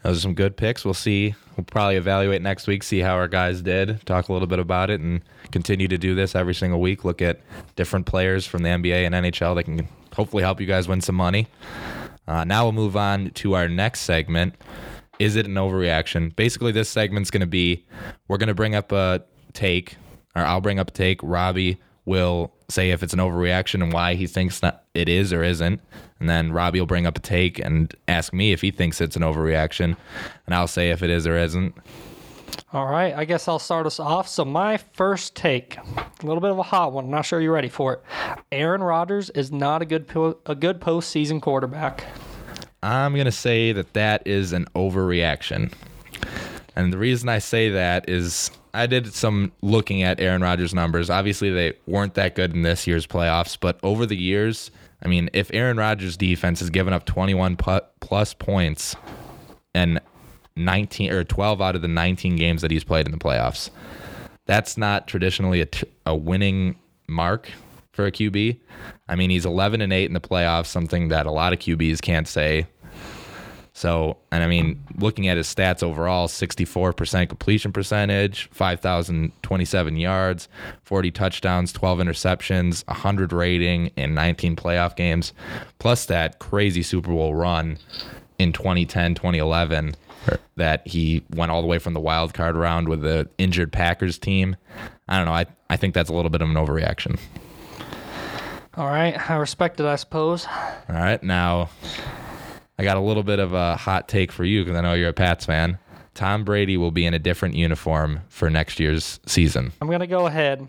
Those 0.04 0.18
are 0.18 0.20
some 0.20 0.36
good 0.36 0.56
picks. 0.58 0.86
We'll 0.86 0.94
see. 0.94 1.34
We'll 1.58 1.64
probably 1.64 1.96
evaluate 1.96 2.44
next 2.44 2.68
week, 2.68 2.84
see 2.84 3.00
how 3.00 3.16
our 3.16 3.28
guys 3.28 3.64
did, 3.64 4.06
talk 4.06 4.30
a 4.30 4.34
little 4.34 4.48
bit 4.48 4.60
about 4.60 4.92
it, 4.92 5.02
and 5.02 5.22
continue 5.52 5.88
to 5.88 5.98
do 5.98 6.14
this 6.14 6.36
every 6.36 6.54
single 6.54 6.80
week. 6.80 7.04
Look 7.04 7.20
at 7.20 7.40
different 7.76 8.06
players 8.06 8.46
from 8.46 8.62
the 8.62 8.70
NBA 8.70 9.08
and 9.08 9.16
NHL 9.16 9.56
that 9.56 9.64
can 9.64 9.88
hopefully 10.14 10.44
help 10.44 10.62
you 10.62 10.68
guys 10.68 10.88
win 10.88 11.02
some 11.02 11.16
money. 11.16 11.48
Uh, 12.28 12.44
now 12.44 12.66
we'll 12.66 12.74
move 12.74 12.96
on 12.96 13.32
to 13.32 13.56
our 13.56 13.68
next 13.68 14.02
segment. 14.02 14.54
Is 15.18 15.36
it 15.36 15.48
an 15.48 15.56
overreaction? 15.56 16.36
Basically, 16.36 16.72
this 16.72 16.90
segment's 16.90 17.32
going 17.32 17.42
to 17.42 17.48
be 17.48 17.86
we're 18.28 18.38
going 18.38 18.48
to 18.48 18.54
bring 18.54 18.76
up 18.76 18.92
a 18.92 19.24
take, 19.54 19.96
or 20.36 20.44
I'll 20.44 20.62
bring 20.62 20.78
up 20.78 20.90
a 20.90 20.92
take. 20.92 21.22
Robbie 21.24 21.80
will 22.06 22.54
say 22.70 22.92
if 22.92 23.04
it's 23.04 23.14
an 23.14 23.20
overreaction 23.20 23.84
and 23.84 23.92
why 23.92 24.16
he 24.16 24.28
thinks 24.28 24.60
that 24.60 24.86
it 24.94 25.10
is 25.10 25.34
or 25.34 25.44
isn't. 25.44 25.82
And 26.20 26.30
then 26.30 26.52
Robbie 26.52 26.80
will 26.80 26.88
bring 26.88 27.06
up 27.06 27.18
a 27.18 27.22
take 27.22 27.60
and 27.60 27.94
ask 28.08 28.34
me 28.34 28.52
if 28.52 28.62
he 28.62 28.72
thinks 28.72 29.02
it's 29.02 29.16
an 29.16 29.22
overreaction. 29.22 29.98
And 30.46 30.56
I'll 30.56 30.68
say 30.68 30.92
if 30.92 31.04
it 31.04 31.10
is 31.10 31.28
or 31.28 31.38
isn't. 31.38 31.76
All 32.72 32.86
right, 32.86 33.14
I 33.14 33.26
guess 33.26 33.48
I'll 33.48 33.60
start 33.60 33.86
us 33.86 34.00
off. 34.00 34.28
So, 34.28 34.46
my 34.46 34.78
first 34.78 35.36
take, 35.36 35.78
a 35.78 36.26
little 36.26 36.42
bit 36.42 36.52
of 36.52 36.58
a 36.58 36.64
hot 36.64 36.94
one. 36.94 37.06
I'm 37.06 37.12
not 37.12 37.26
sure 37.26 37.42
you're 37.42 37.54
ready 37.54 37.70
for 37.70 37.94
it. 37.94 38.04
Aaron 38.52 38.82
Rodgers 38.82 39.30
is 39.32 39.52
not 39.52 39.82
a 39.82 39.86
good 39.86 40.08
po- 40.08 40.38
a 40.46 40.56
good 40.56 40.80
postseason 40.80 41.42
quarterback. 41.42 42.06
I'm 42.84 43.16
gonna 43.16 43.32
say 43.32 43.72
that 43.72 43.94
that 43.94 44.26
is 44.26 44.54
an 44.54 44.66
overreaction. 44.76 45.74
And 46.76 46.94
the 46.94 46.98
reason 46.98 47.30
I 47.30 47.40
say 47.40 47.70
that 47.70 48.10
is 48.10 48.52
I 48.76 48.88
did 48.88 49.14
some 49.14 49.52
looking 49.62 50.04
at 50.04 50.20
Aaron 50.20 50.42
Rodgers' 50.42 50.74
numbers. 50.74 51.10
Obviously, 51.10 51.50
they 51.50 51.74
weren't 51.88 52.14
that 52.16 52.36
good 52.36 52.54
in 52.54 52.62
this 52.62 52.86
year's 52.86 53.08
playoffs, 53.08 53.58
but 53.60 53.80
over 53.84 54.06
the 54.06 54.18
years, 54.18 54.70
I 55.04 55.08
mean, 55.08 55.30
if 55.34 55.50
Aaron 55.54 55.78
Rodgers' 55.78 56.18
defense 56.18 56.60
has 56.60 56.70
given 56.70 56.94
up 56.94 57.06
21 57.06 57.58
plus 57.58 58.34
points 58.34 58.96
and 59.74 60.00
19 60.56 61.12
or 61.12 61.24
12 61.24 61.62
out 61.62 61.76
of 61.76 61.82
the 61.82 61.88
19 61.88 62.36
games 62.36 62.62
that 62.62 62.72
he's 62.72 62.84
played 62.84 63.06
in 63.06 63.12
the 63.12 63.18
playoffs, 63.18 63.70
that's 64.46 64.78
not 64.78 65.08
traditionally 65.08 65.62
a, 65.62 65.66
t- 65.66 65.88
a 66.06 66.16
winning 66.16 66.76
mark 67.08 67.50
for 67.92 68.06
a 68.06 68.12
QB. 68.12 68.60
I 69.08 69.16
mean, 69.16 69.30
he's 69.30 69.46
11 69.46 69.82
and 69.82 69.94
8 69.94 70.06
in 70.06 70.14
the 70.14 70.20
playoffs, 70.20 70.68
something 70.68 71.08
that 71.10 71.26
a 71.26 71.32
lot 71.32 71.54
of 71.54 71.60
QBs 71.60 72.02
can't 72.02 72.28
say. 72.28 72.68
So, 73.76 74.16
and 74.32 74.42
I 74.42 74.48
mean, 74.48 74.82
looking 74.98 75.28
at 75.28 75.36
his 75.36 75.54
stats 75.54 75.84
overall 75.84 76.30
64% 76.30 77.28
completion 77.28 77.74
percentage, 77.74 78.50
5,027 78.54 79.98
yards, 79.98 80.48
40 80.84 81.12
touchdowns, 81.12 81.74
12 81.74 82.00
interceptions, 82.00 82.88
100 82.88 83.34
rating 83.34 83.88
in 83.98 84.14
19 84.14 84.56
playoff 84.56 84.96
games, 84.96 85.34
plus 85.78 86.06
that 86.06 86.40
crazy 86.40 86.84
Super 86.84 87.10
Bowl 87.10 87.36
run 87.36 87.78
in 88.40 88.54
2010, 88.54 89.14
2011 89.14 89.98
that 90.56 90.88
he 90.88 91.26
went 91.36 91.52
all 91.52 91.62
the 91.62 91.68
way 91.68 91.78
from 91.78 91.94
the 91.94 92.00
wild 92.00 92.34
card 92.34 92.56
round 92.56 92.88
with 92.88 93.02
the 93.02 93.28
injured 93.38 93.74
Packers 93.74 94.18
team. 94.18 94.56
I 95.10 95.18
don't 95.18 95.26
know. 95.26 95.34
I, 95.34 95.48
I 95.70 95.76
think 95.76 95.94
that's 95.94 96.10
a 96.10 96.14
little 96.14 96.32
bit 96.32 96.42
of 96.42 96.50
an 96.50 96.56
overreaction. 96.56 97.20
All 98.78 98.88
right. 98.88 99.30
I 99.30 99.36
respect 99.36 99.82
it, 99.82 99.86
I 99.86 99.98
suppose. 99.98 100.48
All 100.48 100.96
right. 100.96 101.22
Now, 101.22 101.70
I 102.78 102.84
got 102.84 102.98
a 102.98 103.02
little 103.02 103.24
bit 103.24 103.40
of 103.40 103.54
a 103.54 103.78
hot 103.78 104.08
take 104.08 104.32
for 104.32 104.44
you 104.44 104.64
because 104.64 104.78
I 104.78 104.82
know 104.82 104.94
you're 104.94 105.10
a 105.10 105.14
Pats 105.14 105.46
fan. 105.46 105.78
Tom 106.14 106.46
Brady 106.46 106.78
will 106.78 106.92
be 106.92 107.06
in 107.06 107.14
a 107.14 107.20
different 107.20 107.56
uniform 107.56 108.22
for 108.30 108.50
next 108.50 108.80
year's 108.80 109.20
season. 109.26 109.74
I'm 109.82 109.88
going 109.88 110.00
to 110.00 110.08
go 110.08 110.28
ahead 110.28 110.68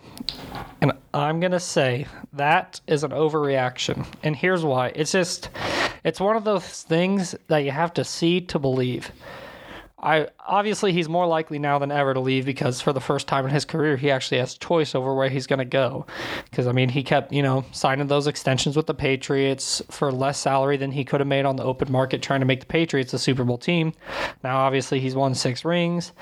and 0.80 0.92
I'm 1.14 1.38
going 1.38 1.52
to 1.52 1.60
say 1.60 2.06
that 2.32 2.80
is 2.88 3.04
an 3.04 3.12
overreaction. 3.12 4.06
And 4.24 4.34
here's 4.34 4.64
why. 4.64 4.88
It's 4.88 5.12
just, 5.12 5.50
it's 6.04 6.20
one 6.20 6.36
of 6.36 6.44
those 6.44 6.82
things 6.82 7.36
that 7.46 7.58
you 7.58 7.70
have 7.70 7.94
to 7.94 8.04
see 8.04 8.40
to 8.42 8.58
believe. 8.58 9.12
I 9.98 10.28
obviously 10.46 10.92
he's 10.92 11.08
more 11.08 11.26
likely 11.26 11.58
now 11.58 11.78
than 11.78 11.90
ever 11.90 12.12
to 12.12 12.20
leave 12.20 12.44
because 12.44 12.82
for 12.82 12.92
the 12.92 13.00
first 13.00 13.26
time 13.26 13.46
in 13.46 13.50
his 13.50 13.64
career 13.64 13.96
he 13.96 14.10
actually 14.10 14.38
has 14.38 14.54
choice 14.58 14.94
over 14.94 15.14
where 15.14 15.30
he's 15.30 15.46
going 15.46 15.58
to 15.58 15.64
go. 15.64 16.04
Because 16.50 16.66
I 16.66 16.72
mean 16.72 16.90
he 16.90 17.02
kept 17.02 17.32
you 17.32 17.42
know 17.42 17.64
signing 17.72 18.06
those 18.06 18.26
extensions 18.26 18.76
with 18.76 18.86
the 18.86 18.94
Patriots 18.94 19.80
for 19.90 20.12
less 20.12 20.38
salary 20.38 20.76
than 20.76 20.92
he 20.92 21.04
could 21.04 21.20
have 21.20 21.26
made 21.26 21.46
on 21.46 21.56
the 21.56 21.64
open 21.64 21.90
market 21.90 22.20
trying 22.20 22.40
to 22.40 22.46
make 22.46 22.60
the 22.60 22.66
Patriots 22.66 23.14
a 23.14 23.18
Super 23.18 23.42
Bowl 23.42 23.56
team. 23.56 23.94
Now 24.44 24.58
obviously 24.58 25.00
he's 25.00 25.14
won 25.14 25.34
six 25.34 25.64
rings. 25.64 26.12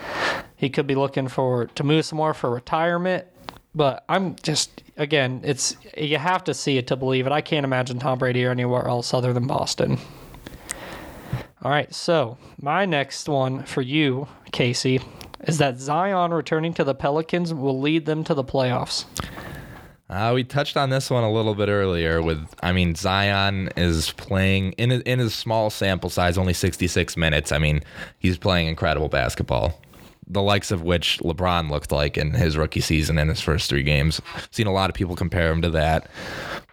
He 0.55 0.71
could 0.71 0.87
be 0.87 0.95
looking 0.95 1.27
for 1.27 1.67
to 1.67 1.83
move 1.83 2.05
some 2.05 2.19
more 2.19 2.33
for 2.33 2.51
retirement. 2.51 3.27
But 3.75 4.05
I'm 4.09 4.37
just 4.37 4.85
again, 4.97 5.41
it's 5.43 5.77
you 5.97 6.19
have 6.19 6.45
to 6.45 6.55
see 6.55 6.79
it 6.79 6.87
to 6.87 6.97
believe 6.97 7.27
it. 7.27 7.33
I 7.33 7.41
can't 7.41 7.65
imagine 7.65 7.99
Tom 7.99 8.19
Brady 8.19 8.45
or 8.45 8.53
anywhere 8.53 8.87
else 8.87 9.13
other 9.13 9.33
than 9.33 9.49
Boston. 9.49 9.99
All 11.65 11.71
right, 11.71 11.93
so 11.95 12.37
my 12.61 12.85
next 12.85 13.27
one 13.27 13.65
for 13.65 13.81
you, 13.81 14.29
Casey, 14.53 15.01
is 15.49 15.57
that 15.57 15.79
Zion 15.79 16.31
returning 16.35 16.75
to 16.75 16.85
the 16.85 16.95
Pelicans 16.95 17.55
will 17.55 17.81
lead 17.81 18.05
them 18.05 18.23
to 18.25 18.35
the 18.35 18.45
playoffs. 18.45 19.07
Uh, 20.11 20.33
we 20.35 20.45
touched 20.45 20.77
on 20.77 20.91
this 20.91 21.09
one 21.09 21.25
a 21.25 21.33
little 21.33 21.55
bit 21.55 21.71
earlier. 21.71 22.21
With, 22.21 22.47
I 22.63 22.73
mean, 22.73 22.95
Zion 22.95 23.71
is 23.79 24.13
playing 24.13 24.73
in 24.73 24.93
a, 24.93 24.97
in 24.99 25.21
his 25.21 25.35
small 25.35 25.71
sample 25.71 26.11
size, 26.11 26.37
only 26.37 26.53
66 26.53 27.17
minutes. 27.17 27.51
I 27.51 27.57
mean, 27.57 27.81
he's 28.19 28.37
playing 28.37 28.69
incredible 28.69 29.09
basketball, 29.09 29.81
the 30.29 30.43
likes 30.43 30.71
of 30.71 30.83
which 30.83 31.19
LeBron 31.21 31.71
looked 31.71 31.91
like 31.91 32.19
in 32.19 32.33
his 32.33 32.59
rookie 32.59 32.83
season 32.83 33.17
in 33.19 33.29
his 33.29 33.41
first 33.41 33.71
three 33.71 33.83
games. 33.83 34.21
seen 34.51 34.67
a 34.67 34.73
lot 34.73 34.91
of 34.91 34.95
people 34.95 35.17
compare 35.17 35.51
him 35.51 35.63
to 35.63 35.71
that 35.71 36.11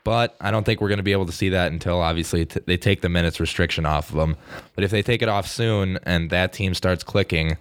but 0.03 0.35
I 0.41 0.51
don't 0.51 0.65
think 0.65 0.81
we're 0.81 0.89
going 0.89 0.97
to 0.97 1.03
be 1.03 1.11
able 1.11 1.25
to 1.25 1.31
see 1.31 1.49
that 1.49 1.71
until 1.71 2.01
obviously 2.01 2.45
t- 2.45 2.61
they 2.65 2.77
take 2.77 3.01
the 3.01 3.09
minutes 3.09 3.39
restriction 3.39 3.85
off 3.85 4.09
of 4.09 4.15
them. 4.15 4.37
But 4.75 4.83
if 4.83 4.91
they 4.91 5.01
take 5.01 5.21
it 5.21 5.29
off 5.29 5.47
soon 5.47 5.99
and 6.03 6.29
that 6.29 6.53
team 6.53 6.73
starts 6.73 7.03
clicking, 7.03 7.57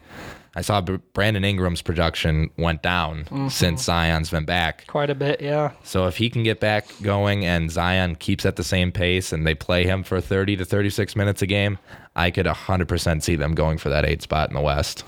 I 0.55 0.63
saw 0.63 0.81
B- 0.81 0.99
Brandon 1.13 1.45
Ingram's 1.45 1.83
production 1.83 2.51
went 2.59 2.83
down 2.83 3.25
mm-hmm. 3.25 3.49
since 3.49 3.85
Zion's 3.85 4.31
been 4.31 4.45
back. 4.45 4.87
Quite 4.87 5.11
a 5.11 5.15
bit, 5.15 5.41
yeah. 5.41 5.73
So 5.85 6.07
if 6.07 6.17
he 6.17 6.29
can 6.29 6.43
get 6.43 6.61
back 6.61 6.87
going 7.03 7.45
and 7.45 7.71
Zion 7.71 8.17
keeps 8.17 8.45
at 8.45 8.57
the 8.57 8.65
same 8.65 8.91
pace 8.91 9.33
and 9.33 9.47
they 9.47 9.55
play 9.55 9.85
him 9.85 10.03
for 10.03 10.21
30 10.21 10.57
to 10.57 10.65
36 10.65 11.15
minutes 11.15 11.43
a 11.43 11.47
game, 11.47 11.79
I 12.17 12.31
could 12.31 12.47
100% 12.47 13.23
see 13.23 13.37
them 13.37 13.55
going 13.55 13.79
for 13.79 13.91
that 13.91 14.05
eight 14.05 14.23
spot 14.23 14.51
in 14.51 14.55
the 14.55 14.61
West. 14.61 15.05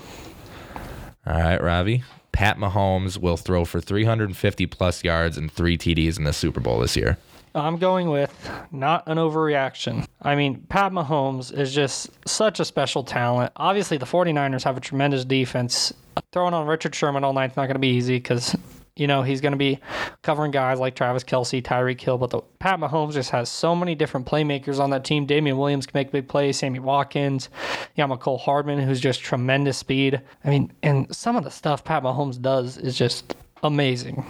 All 1.25 1.39
right, 1.39 1.61
Robbie. 1.61 2.03
Pat 2.33 2.57
Mahomes 2.57 3.17
will 3.17 3.37
throw 3.37 3.63
for 3.63 3.79
350 3.79 4.65
plus 4.65 5.03
yards 5.03 5.37
and 5.37 5.49
three 5.49 5.77
TDs 5.77 6.17
in 6.17 6.25
the 6.25 6.33
Super 6.33 6.59
Bowl 6.59 6.79
this 6.79 6.97
year. 6.97 7.17
I'm 7.55 7.77
going 7.77 8.09
with 8.09 8.49
not 8.71 9.07
an 9.07 9.19
overreaction. 9.19 10.07
I 10.21 10.35
mean, 10.35 10.65
Pat 10.69 10.91
Mahomes 10.91 11.55
is 11.55 11.73
just 11.73 12.09
such 12.27 12.59
a 12.59 12.65
special 12.65 13.03
talent. 13.03 13.51
Obviously, 13.55 13.97
the 13.97 14.07
49ers 14.07 14.63
have 14.63 14.75
a 14.75 14.81
tremendous 14.81 15.23
defense. 15.23 15.93
Throwing 16.31 16.55
on 16.55 16.65
Richard 16.65 16.95
Sherman 16.95 17.23
all 17.23 17.33
night 17.33 17.51
is 17.51 17.57
not 17.57 17.67
going 17.67 17.75
to 17.75 17.79
be 17.79 17.89
easy 17.89 18.17
because 18.17 18.55
you 18.95 19.07
know, 19.07 19.23
he's 19.23 19.41
going 19.41 19.53
to 19.53 19.57
be 19.57 19.79
covering 20.21 20.51
guys 20.51 20.79
like 20.79 20.95
Travis 20.95 21.23
Kelce, 21.23 21.63
Tyreek 21.63 21.99
Hill, 21.99 22.17
but 22.17 22.29
the 22.29 22.41
Pat 22.59 22.79
Mahomes 22.79 23.13
just 23.13 23.31
has 23.31 23.49
so 23.49 23.75
many 23.75 23.95
different 23.95 24.27
playmakers 24.27 24.79
on 24.79 24.91
that 24.91 25.03
team. 25.03 25.25
Damien 25.25 25.57
Williams 25.57 25.87
can 25.87 25.97
make 25.97 26.11
big 26.11 26.27
plays, 26.27 26.59
Sammy 26.59 26.79
Watkins, 26.79 27.49
yeah, 27.95 28.05
Mecole 28.05 28.39
Hardman, 28.39 28.79
who's 28.79 28.99
just 28.99 29.21
tremendous 29.21 29.77
speed. 29.77 30.21
I 30.43 30.49
mean, 30.49 30.71
and 30.83 31.13
some 31.15 31.35
of 31.35 31.43
the 31.43 31.49
stuff 31.49 31.83
Pat 31.83 32.03
Mahomes 32.03 32.39
does 32.39 32.77
is 32.77 32.95
just 32.95 33.35
amazing. 33.63 34.25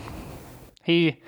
He 0.84 1.22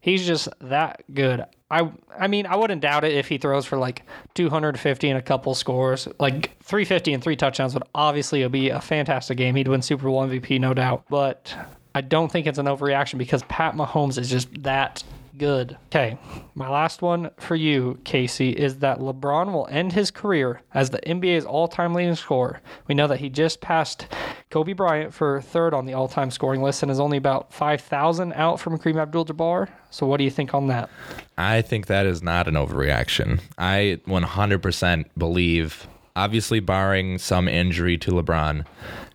he's 0.00 0.26
just 0.26 0.48
that 0.60 1.02
good. 1.14 1.44
I 1.70 1.90
I 2.16 2.26
mean, 2.28 2.46
I 2.46 2.56
wouldn't 2.56 2.80
doubt 2.80 3.04
it 3.04 3.12
if 3.12 3.28
he 3.28 3.38
throws 3.38 3.66
for 3.66 3.76
like 3.76 4.02
250 4.34 5.08
and 5.08 5.18
a 5.18 5.22
couple 5.22 5.54
scores. 5.54 6.08
Like 6.18 6.56
350 6.62 7.14
and 7.14 7.22
three 7.22 7.36
touchdowns 7.36 7.74
would 7.74 7.82
obviously 7.94 8.46
be 8.48 8.70
a 8.70 8.80
fantastic 8.80 9.36
game. 9.36 9.54
He'd 9.56 9.68
win 9.68 9.82
Super 9.82 10.04
Bowl 10.04 10.22
MVP, 10.24 10.60
no 10.60 10.74
doubt. 10.74 11.04
But 11.08 11.54
I 11.94 12.00
don't 12.00 12.30
think 12.30 12.46
it's 12.46 12.58
an 12.58 12.66
overreaction 12.66 13.18
because 13.18 13.42
Pat 13.44 13.74
Mahomes 13.74 14.18
is 14.18 14.30
just 14.30 14.62
that 14.62 15.02
good. 15.40 15.76
Okay, 15.86 16.18
my 16.54 16.68
last 16.68 17.02
one 17.02 17.30
for 17.38 17.56
you, 17.56 17.98
Casey, 18.04 18.50
is 18.50 18.78
that 18.78 18.98
LeBron 18.98 19.52
will 19.52 19.66
end 19.70 19.92
his 19.92 20.10
career 20.10 20.60
as 20.74 20.90
the 20.90 20.98
NBA's 20.98 21.46
all 21.46 21.66
time 21.66 21.94
leading 21.94 22.14
scorer. 22.14 22.60
We 22.86 22.94
know 22.94 23.08
that 23.08 23.18
he 23.20 23.30
just 23.30 23.60
passed 23.60 24.06
Kobe 24.50 24.74
Bryant 24.74 25.14
for 25.14 25.40
third 25.40 25.72
on 25.72 25.86
the 25.86 25.94
all 25.94 26.08
time 26.08 26.30
scoring 26.30 26.62
list 26.62 26.82
and 26.82 26.92
is 26.92 27.00
only 27.00 27.16
about 27.16 27.52
5,000 27.52 28.34
out 28.34 28.60
from 28.60 28.78
Kareem 28.78 29.00
Abdul 29.00 29.24
Jabbar. 29.24 29.68
So, 29.90 30.06
what 30.06 30.18
do 30.18 30.24
you 30.24 30.30
think 30.30 30.54
on 30.54 30.66
that? 30.68 30.90
I 31.38 31.62
think 31.62 31.86
that 31.86 32.06
is 32.06 32.22
not 32.22 32.46
an 32.46 32.54
overreaction. 32.54 33.40
I 33.56 34.00
100% 34.06 35.04
believe, 35.16 35.86
obviously, 36.14 36.60
barring 36.60 37.16
some 37.18 37.48
injury 37.48 37.96
to 37.98 38.10
LeBron, 38.10 38.66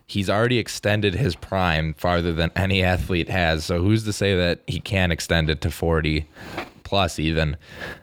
he's 0.06 0.30
already 0.30 0.58
extended 0.58 1.14
his 1.14 1.34
prime 1.36 1.94
farther 1.94 2.32
than 2.32 2.50
any 2.54 2.82
athlete 2.82 3.28
has. 3.28 3.64
So 3.64 3.82
who's 3.82 4.04
to 4.04 4.12
say 4.12 4.36
that 4.36 4.60
he 4.66 4.80
can't 4.80 5.12
extend 5.12 5.50
it 5.50 5.60
to 5.62 5.70
40 5.70 6.26
plus 6.86 7.18
even? 7.18 7.56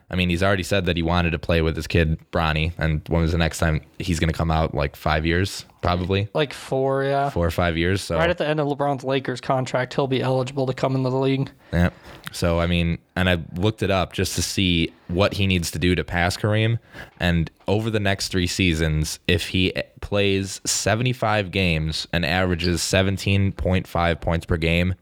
I 0.10 0.16
mean, 0.16 0.30
he's 0.30 0.44
already 0.44 0.62
said 0.62 0.86
that 0.86 0.98
he 0.98 1.02
wanted 1.02 1.32
to 1.32 1.40
play 1.40 1.62
with 1.62 1.76
his 1.76 1.88
kid 1.88 2.20
Bronny, 2.32 2.74
and 2.78 3.02
when 3.08 3.22
was 3.22 3.32
the 3.32 3.38
next 3.38 3.58
time 3.58 3.82
he's 3.98 4.20
going 4.20 4.30
to 4.30 4.38
come 4.38 4.52
out? 4.52 4.76
Like 4.76 4.96
five 4.96 5.26
years, 5.26 5.66
probably. 5.82 6.28
Like 6.34 6.54
four, 6.54 7.04
yeah. 7.04 7.30
Four 7.30 7.48
or 7.48 7.52
five 7.52 7.78
years. 7.78 8.02
So 8.02 8.18
right 8.18 8.30
at 8.30 8.38
the 8.38 8.46
end 8.46 8.60
of 8.60 8.68
LeBron's 8.68 9.04
Lakers 9.04 9.42
contract, 9.42 9.94
he'll 9.94 10.08
be 10.08 10.22
eligible 10.22 10.68
to 10.68 10.74
come 10.74 10.96
into 10.96 11.10
the 11.10 11.18
league. 11.18 11.50
Yeah. 11.72 11.90
So 12.34 12.60
I 12.60 12.68
mean, 12.68 13.00
and 13.16 13.30
I 13.30 13.40
looked 13.56 13.82
it 13.82 13.90
up 13.90 14.14
just 14.14 14.36
to 14.36 14.42
see 14.44 14.94
what 15.08 15.34
he 15.34 15.48
needs 15.48 15.72
to 15.72 15.80
do 15.80 15.96
to 15.96 16.04
pass 16.04 16.36
Kareem, 16.36 16.78
and 17.20 17.50
over 17.68 17.90
the 17.90 18.00
next 18.02 18.28
three 18.28 18.48
seasons, 18.48 19.20
if 19.28 19.48
he 19.48 19.74
plays 20.02 20.60
75 20.66 21.52
games 21.52 22.08
and 22.12 22.26
averages 22.26 22.82
17.5 22.82 24.22
points 24.22 24.46
per 24.46 24.58
game, 24.58 24.96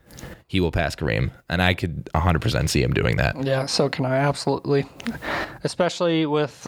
he 0.47 0.59
will 0.59 0.71
pass 0.71 0.95
Kareem, 0.95 1.31
and 1.49 1.61
I 1.61 1.73
could 1.73 2.05
100% 2.13 2.69
see 2.69 2.81
him 2.81 2.93
doing 2.93 3.17
that. 3.17 3.41
Yeah, 3.43 3.65
so 3.65 3.89
can 3.89 4.05
I 4.05 4.17
absolutely, 4.17 4.85
especially 5.63 6.25
with 6.25 6.67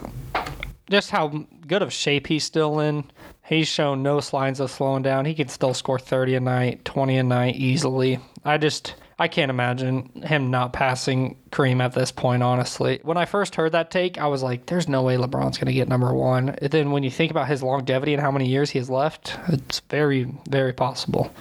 just 0.89 1.09
how 1.09 1.45
good 1.67 1.81
of 1.81 1.91
shape 1.91 2.27
he's 2.27 2.43
still 2.43 2.79
in. 2.79 3.03
He's 3.45 3.67
shown 3.67 4.03
no 4.03 4.19
signs 4.19 4.59
of 4.59 4.71
slowing 4.71 5.03
down. 5.03 5.25
He 5.25 5.33
can 5.33 5.49
still 5.49 5.73
score 5.73 5.99
30 5.99 6.35
a 6.35 6.39
night, 6.39 6.85
20 6.85 7.17
a 7.17 7.23
night 7.23 7.55
easily. 7.55 8.19
I 8.45 8.57
just 8.57 8.95
I 9.19 9.27
can't 9.27 9.49
imagine 9.49 10.23
him 10.23 10.49
not 10.49 10.73
passing 10.73 11.37
Kareem 11.51 11.81
at 11.81 11.93
this 11.93 12.11
point, 12.11 12.41
honestly. 12.41 12.99
When 13.03 13.17
I 13.17 13.25
first 13.25 13.55
heard 13.55 13.71
that 13.73 13.91
take, 13.91 14.17
I 14.17 14.27
was 14.27 14.41
like, 14.41 14.65
there's 14.65 14.89
no 14.89 15.03
way 15.03 15.17
LeBron's 15.17 15.57
going 15.57 15.67
to 15.67 15.73
get 15.73 15.87
number 15.87 16.13
one. 16.13 16.49
And 16.49 16.71
then 16.71 16.91
when 16.91 17.03
you 17.03 17.11
think 17.11 17.31
about 17.31 17.47
his 17.47 17.61
longevity 17.61 18.13
and 18.13 18.21
how 18.21 18.31
many 18.31 18.47
years 18.47 18.71
he 18.71 18.79
has 18.79 18.89
left, 18.89 19.37
it's 19.49 19.81
very, 19.89 20.33
very 20.49 20.73
possible. 20.73 21.31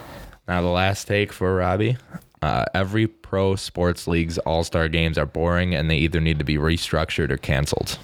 Now, 0.53 0.61
the 0.61 0.69
last 0.69 1.09
take 1.09 1.33
for 1.33 1.55
Robbie. 1.55 1.97
Uh, 2.43 2.67
every 2.75 3.07
pro 3.07 3.57
sports 3.57 4.07
league's 4.07 4.37
all 4.37 4.65
star 4.65 4.87
games 4.87 5.17
are 5.17 5.25
boring 5.25 5.75
and 5.75 5.91
they 5.91 5.97
either 5.97 6.21
need 6.21 6.39
to 6.41 6.45
be 6.45 6.57
restructured 6.57 7.31
or 7.31 7.39
canceled. 7.39 7.99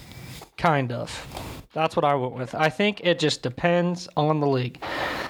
Kind 0.57 0.91
of. 0.91 1.67
That's 1.73 1.95
what 1.95 2.03
I 2.03 2.15
went 2.15 2.33
with. 2.33 2.55
I 2.55 2.69
think 2.69 3.01
it 3.03 3.19
just 3.19 3.43
depends 3.43 4.09
on 4.17 4.39
the 4.39 4.47
league. 4.47 4.83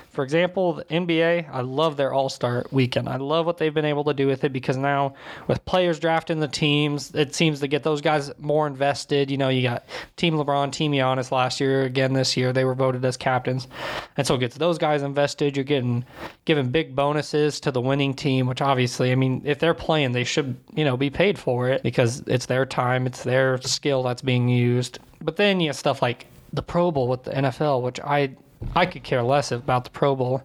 For 0.09 0.23
example, 0.23 0.73
the 0.73 0.85
NBA, 0.85 1.49
I 1.51 1.61
love 1.61 1.95
their 1.95 2.13
All 2.13 2.29
Star 2.29 2.65
weekend. 2.71 3.07
I 3.07 3.17
love 3.17 3.45
what 3.45 3.57
they've 3.57 3.73
been 3.73 3.85
able 3.85 4.03
to 4.05 4.13
do 4.13 4.27
with 4.27 4.43
it 4.43 4.51
because 4.51 4.75
now 4.75 5.13
with 5.47 5.63
players 5.65 5.99
drafting 5.99 6.39
the 6.39 6.47
teams, 6.47 7.13
it 7.13 7.35
seems 7.35 7.59
to 7.59 7.67
get 7.67 7.83
those 7.83 8.01
guys 8.01 8.31
more 8.39 8.65
invested. 8.65 9.29
You 9.29 9.37
know, 9.37 9.49
you 9.49 9.61
got 9.61 9.85
Team 10.17 10.35
LeBron, 10.35 10.71
Team 10.71 10.91
Giannis 10.91 11.31
last 11.31 11.59
year, 11.59 11.83
again 11.83 12.13
this 12.13 12.35
year, 12.35 12.51
they 12.51 12.65
were 12.65 12.73
voted 12.73 13.05
as 13.05 13.17
captains. 13.17 13.67
And 14.17 14.25
so 14.25 14.35
it 14.35 14.39
gets 14.39 14.57
those 14.57 14.77
guys 14.77 15.03
invested. 15.03 15.55
You're 15.55 15.63
getting 15.63 16.05
given 16.45 16.69
big 16.69 16.95
bonuses 16.95 17.59
to 17.61 17.71
the 17.71 17.81
winning 17.81 18.13
team, 18.13 18.47
which 18.47 18.61
obviously, 18.61 19.11
I 19.11 19.15
mean, 19.15 19.43
if 19.45 19.59
they're 19.59 19.73
playing, 19.73 20.13
they 20.13 20.23
should, 20.23 20.57
you 20.73 20.83
know, 20.83 20.97
be 20.97 21.09
paid 21.09 21.37
for 21.37 21.69
it 21.69 21.83
because 21.83 22.21
it's 22.27 22.47
their 22.47 22.65
time, 22.65 23.05
it's 23.05 23.23
their 23.23 23.61
skill 23.61 24.03
that's 24.03 24.21
being 24.21 24.49
used. 24.49 24.99
But 25.21 25.35
then 25.35 25.59
you 25.59 25.67
have 25.67 25.75
stuff 25.75 26.01
like 26.01 26.25
the 26.53 26.63
Pro 26.63 26.91
Bowl 26.91 27.07
with 27.07 27.23
the 27.23 27.31
NFL, 27.31 27.83
which 27.83 27.99
I 27.99 28.35
I 28.75 28.85
could 28.85 29.03
care 29.03 29.23
less 29.23 29.51
about 29.51 29.83
the 29.83 29.89
Pro 29.89 30.15
Bowl. 30.15 30.43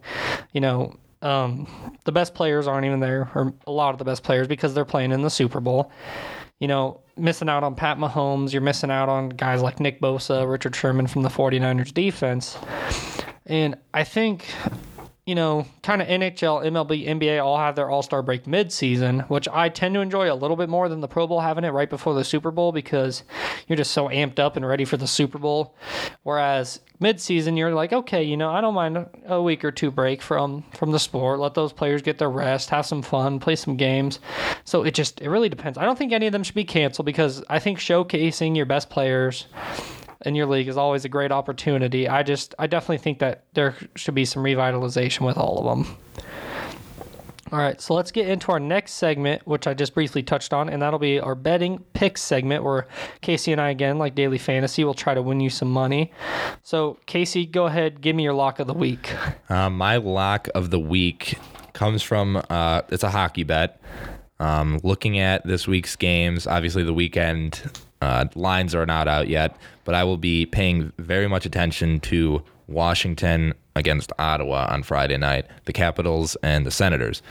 You 0.52 0.60
know, 0.60 0.96
um, 1.22 1.96
the 2.04 2.12
best 2.12 2.34
players 2.34 2.66
aren't 2.66 2.86
even 2.86 3.00
there, 3.00 3.30
or 3.34 3.54
a 3.66 3.72
lot 3.72 3.92
of 3.94 3.98
the 3.98 4.04
best 4.04 4.22
players, 4.22 4.46
because 4.46 4.74
they're 4.74 4.84
playing 4.84 5.12
in 5.12 5.22
the 5.22 5.30
Super 5.30 5.60
Bowl. 5.60 5.90
You 6.60 6.68
know, 6.68 7.00
missing 7.16 7.48
out 7.48 7.64
on 7.64 7.74
Pat 7.74 7.98
Mahomes, 7.98 8.52
you're 8.52 8.62
missing 8.62 8.90
out 8.90 9.08
on 9.08 9.30
guys 9.30 9.62
like 9.62 9.80
Nick 9.80 10.00
Bosa, 10.00 10.48
Richard 10.48 10.76
Sherman 10.76 11.06
from 11.06 11.22
the 11.22 11.28
49ers 11.28 11.92
defense. 11.92 12.56
And 13.46 13.76
I 13.92 14.04
think 14.04 14.46
you 15.26 15.34
know, 15.34 15.66
kind 15.82 16.02
of 16.02 16.08
NHL, 16.08 16.66
MLB, 16.66 17.06
NBA 17.06 17.42
all 17.42 17.56
have 17.56 17.76
their 17.76 17.88
All 17.88 18.02
Star 18.02 18.22
break 18.22 18.46
mid 18.46 18.70
season, 18.70 19.20
which 19.20 19.48
I 19.48 19.70
tend 19.70 19.94
to 19.94 20.00
enjoy 20.00 20.30
a 20.30 20.34
little 20.34 20.56
bit 20.56 20.68
more 20.68 20.88
than 20.90 21.00
the 21.00 21.08
Pro 21.08 21.26
Bowl 21.26 21.40
having 21.40 21.64
it 21.64 21.70
right 21.70 21.88
before 21.88 22.14
the 22.14 22.24
Super 22.24 22.50
Bowl 22.50 22.72
because 22.72 23.22
you're 23.66 23.76
just 23.76 23.92
so 23.92 24.08
amped 24.08 24.38
up 24.38 24.56
and 24.56 24.66
ready 24.66 24.84
for 24.84 24.98
the 24.98 25.06
Super 25.06 25.38
Bowl. 25.38 25.74
Whereas 26.24 26.80
mid 27.00 27.22
season, 27.22 27.56
you're 27.56 27.74
like, 27.74 27.94
okay, 27.94 28.22
you 28.22 28.36
know, 28.36 28.50
I 28.50 28.60
don't 28.60 28.74
mind 28.74 29.06
a 29.26 29.40
week 29.40 29.64
or 29.64 29.70
two 29.70 29.90
break 29.90 30.20
from 30.20 30.62
from 30.76 30.92
the 30.92 30.98
sport. 30.98 31.40
Let 31.40 31.54
those 31.54 31.72
players 31.72 32.02
get 32.02 32.18
their 32.18 32.30
rest, 32.30 32.68
have 32.68 32.84
some 32.84 33.00
fun, 33.00 33.40
play 33.40 33.56
some 33.56 33.78
games. 33.78 34.20
So 34.64 34.82
it 34.82 34.92
just 34.92 35.22
it 35.22 35.30
really 35.30 35.48
depends. 35.48 35.78
I 35.78 35.84
don't 35.86 35.96
think 35.96 36.12
any 36.12 36.26
of 36.26 36.32
them 36.32 36.42
should 36.42 36.54
be 36.54 36.64
canceled 36.64 37.06
because 37.06 37.42
I 37.48 37.60
think 37.60 37.78
showcasing 37.78 38.54
your 38.54 38.66
best 38.66 38.90
players 38.90 39.46
in 40.24 40.34
your 40.34 40.46
league 40.46 40.68
is 40.68 40.76
always 40.76 41.04
a 41.04 41.08
great 41.08 41.32
opportunity. 41.32 42.08
I 42.08 42.22
just, 42.22 42.54
I 42.58 42.66
definitely 42.66 42.98
think 42.98 43.18
that 43.20 43.44
there 43.54 43.74
should 43.94 44.14
be 44.14 44.24
some 44.24 44.42
revitalization 44.42 45.26
with 45.26 45.36
all 45.36 45.58
of 45.58 45.78
them. 45.78 45.96
All 47.52 47.60
right, 47.60 47.80
so 47.80 47.94
let's 47.94 48.10
get 48.10 48.28
into 48.28 48.50
our 48.50 48.58
next 48.58 48.94
segment, 48.94 49.46
which 49.46 49.68
I 49.68 49.74
just 49.74 49.94
briefly 49.94 50.24
touched 50.24 50.52
on, 50.52 50.68
and 50.68 50.82
that'll 50.82 50.98
be 50.98 51.20
our 51.20 51.36
betting 51.36 51.84
picks 51.92 52.20
segment, 52.20 52.64
where 52.64 52.88
Casey 53.20 53.52
and 53.52 53.60
I, 53.60 53.70
again, 53.70 53.96
like 53.96 54.16
daily 54.16 54.38
fantasy, 54.38 54.82
will 54.82 54.94
try 54.94 55.14
to 55.14 55.22
win 55.22 55.38
you 55.38 55.50
some 55.50 55.70
money. 55.70 56.10
So, 56.62 56.98
Casey, 57.06 57.46
go 57.46 57.66
ahead, 57.66 58.00
give 58.00 58.16
me 58.16 58.24
your 58.24 58.32
lock 58.32 58.58
of 58.58 58.66
the 58.66 58.74
week. 58.74 59.12
Uh, 59.48 59.70
my 59.70 59.98
lock 59.98 60.48
of 60.54 60.70
the 60.70 60.80
week 60.80 61.38
comes 61.74 62.02
from 62.02 62.42
uh, 62.50 62.82
it's 62.88 63.04
a 63.04 63.10
hockey 63.10 63.44
bet. 63.44 63.80
Um, 64.40 64.80
looking 64.82 65.18
at 65.20 65.46
this 65.46 65.68
week's 65.68 65.94
games, 65.94 66.48
obviously 66.48 66.82
the 66.82 66.94
weekend 66.94 67.70
uh, 68.04 68.26
lines 68.34 68.74
are 68.74 68.84
not 68.84 69.08
out 69.08 69.28
yet, 69.28 69.56
but 69.84 69.94
I 69.94 70.04
will 70.04 70.18
be 70.18 70.44
paying 70.44 70.92
very 70.98 71.26
much 71.26 71.46
attention 71.46 72.00
to 72.00 72.42
Washington 72.66 73.54
against 73.74 74.12
Ottawa 74.18 74.66
on 74.68 74.82
Friday 74.82 75.16
night, 75.16 75.46
the 75.64 75.72
Capitals 75.72 76.36
and 76.42 76.66
the 76.66 76.70
Senators. 76.70 77.22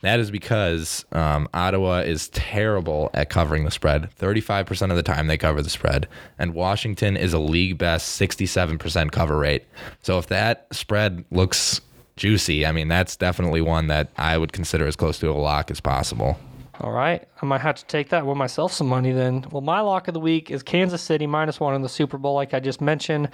That 0.00 0.18
is 0.18 0.30
because 0.30 1.04
um, 1.12 1.46
Ottawa 1.52 1.98
is 1.98 2.28
terrible 2.28 3.10
at 3.12 3.28
covering 3.28 3.64
the 3.64 3.70
spread. 3.70 4.08
35% 4.18 4.90
of 4.90 4.96
the 4.96 5.02
time 5.02 5.26
they 5.26 5.36
cover 5.36 5.60
the 5.60 5.68
spread. 5.68 6.08
And 6.38 6.54
Washington 6.54 7.16
is 7.16 7.34
a 7.34 7.38
league 7.38 7.76
best 7.76 8.18
67% 8.18 9.10
cover 9.10 9.36
rate. 9.36 9.64
So 10.02 10.18
if 10.18 10.28
that 10.28 10.68
spread 10.72 11.24
looks 11.30 11.80
juicy, 12.16 12.64
I 12.64 12.72
mean, 12.72 12.88
that's 12.88 13.16
definitely 13.16 13.60
one 13.60 13.88
that 13.88 14.10
I 14.16 14.38
would 14.38 14.52
consider 14.52 14.86
as 14.86 14.96
close 14.96 15.18
to 15.18 15.30
a 15.30 15.32
lock 15.32 15.70
as 15.70 15.80
possible. 15.80 16.38
All 16.80 16.92
right. 16.92 17.26
I 17.42 17.46
might 17.46 17.60
have 17.60 17.74
to 17.76 17.84
take 17.86 18.10
that, 18.10 18.24
with 18.24 18.36
myself 18.36 18.72
some 18.72 18.86
money 18.86 19.12
then. 19.12 19.44
Well, 19.50 19.62
my 19.62 19.80
lock 19.80 20.08
of 20.08 20.14
the 20.14 20.20
week 20.20 20.50
is 20.50 20.62
Kansas 20.62 21.02
City 21.02 21.26
minus 21.26 21.58
one 21.58 21.74
in 21.74 21.82
the 21.82 21.88
Super 21.88 22.18
Bowl, 22.18 22.34
like 22.34 22.54
I 22.54 22.60
just 22.60 22.80
mentioned. 22.80 23.30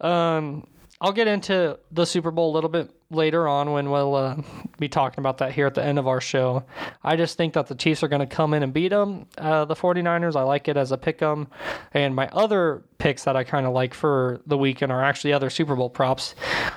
Um, 0.00 0.66
I'll 1.00 1.12
get 1.12 1.26
into 1.26 1.78
the 1.90 2.04
Super 2.04 2.30
Bowl 2.30 2.52
a 2.52 2.54
little 2.54 2.70
bit 2.70 2.90
later 3.10 3.48
on 3.48 3.72
when 3.72 3.90
we'll 3.90 4.14
uh, 4.14 4.36
be 4.78 4.88
talking 4.88 5.20
about 5.20 5.38
that 5.38 5.52
here 5.52 5.66
at 5.66 5.74
the 5.74 5.84
end 5.84 5.98
of 5.98 6.06
our 6.06 6.20
show. 6.20 6.64
I 7.02 7.16
just 7.16 7.36
think 7.38 7.54
that 7.54 7.66
the 7.66 7.74
Chiefs 7.74 8.02
are 8.02 8.08
going 8.08 8.20
to 8.20 8.26
come 8.26 8.52
in 8.52 8.62
and 8.62 8.72
beat 8.72 8.88
them. 8.88 9.26
Uh, 9.38 9.64
the 9.64 9.74
49ers, 9.74 10.36
I 10.36 10.42
like 10.42 10.68
it 10.68 10.76
as 10.76 10.92
a 10.92 10.98
pick 10.98 11.14
pick 11.14 11.22
'em. 11.22 11.48
And 11.92 12.14
my 12.14 12.28
other 12.28 12.82
picks 12.98 13.24
that 13.24 13.36
I 13.36 13.44
kind 13.44 13.66
of 13.66 13.72
like 13.72 13.94
for 13.94 14.40
the 14.46 14.56
weekend 14.56 14.90
are 14.90 15.02
actually 15.02 15.32
other 15.32 15.50
Super 15.50 15.76
Bowl 15.76 15.90
props. 15.90 16.34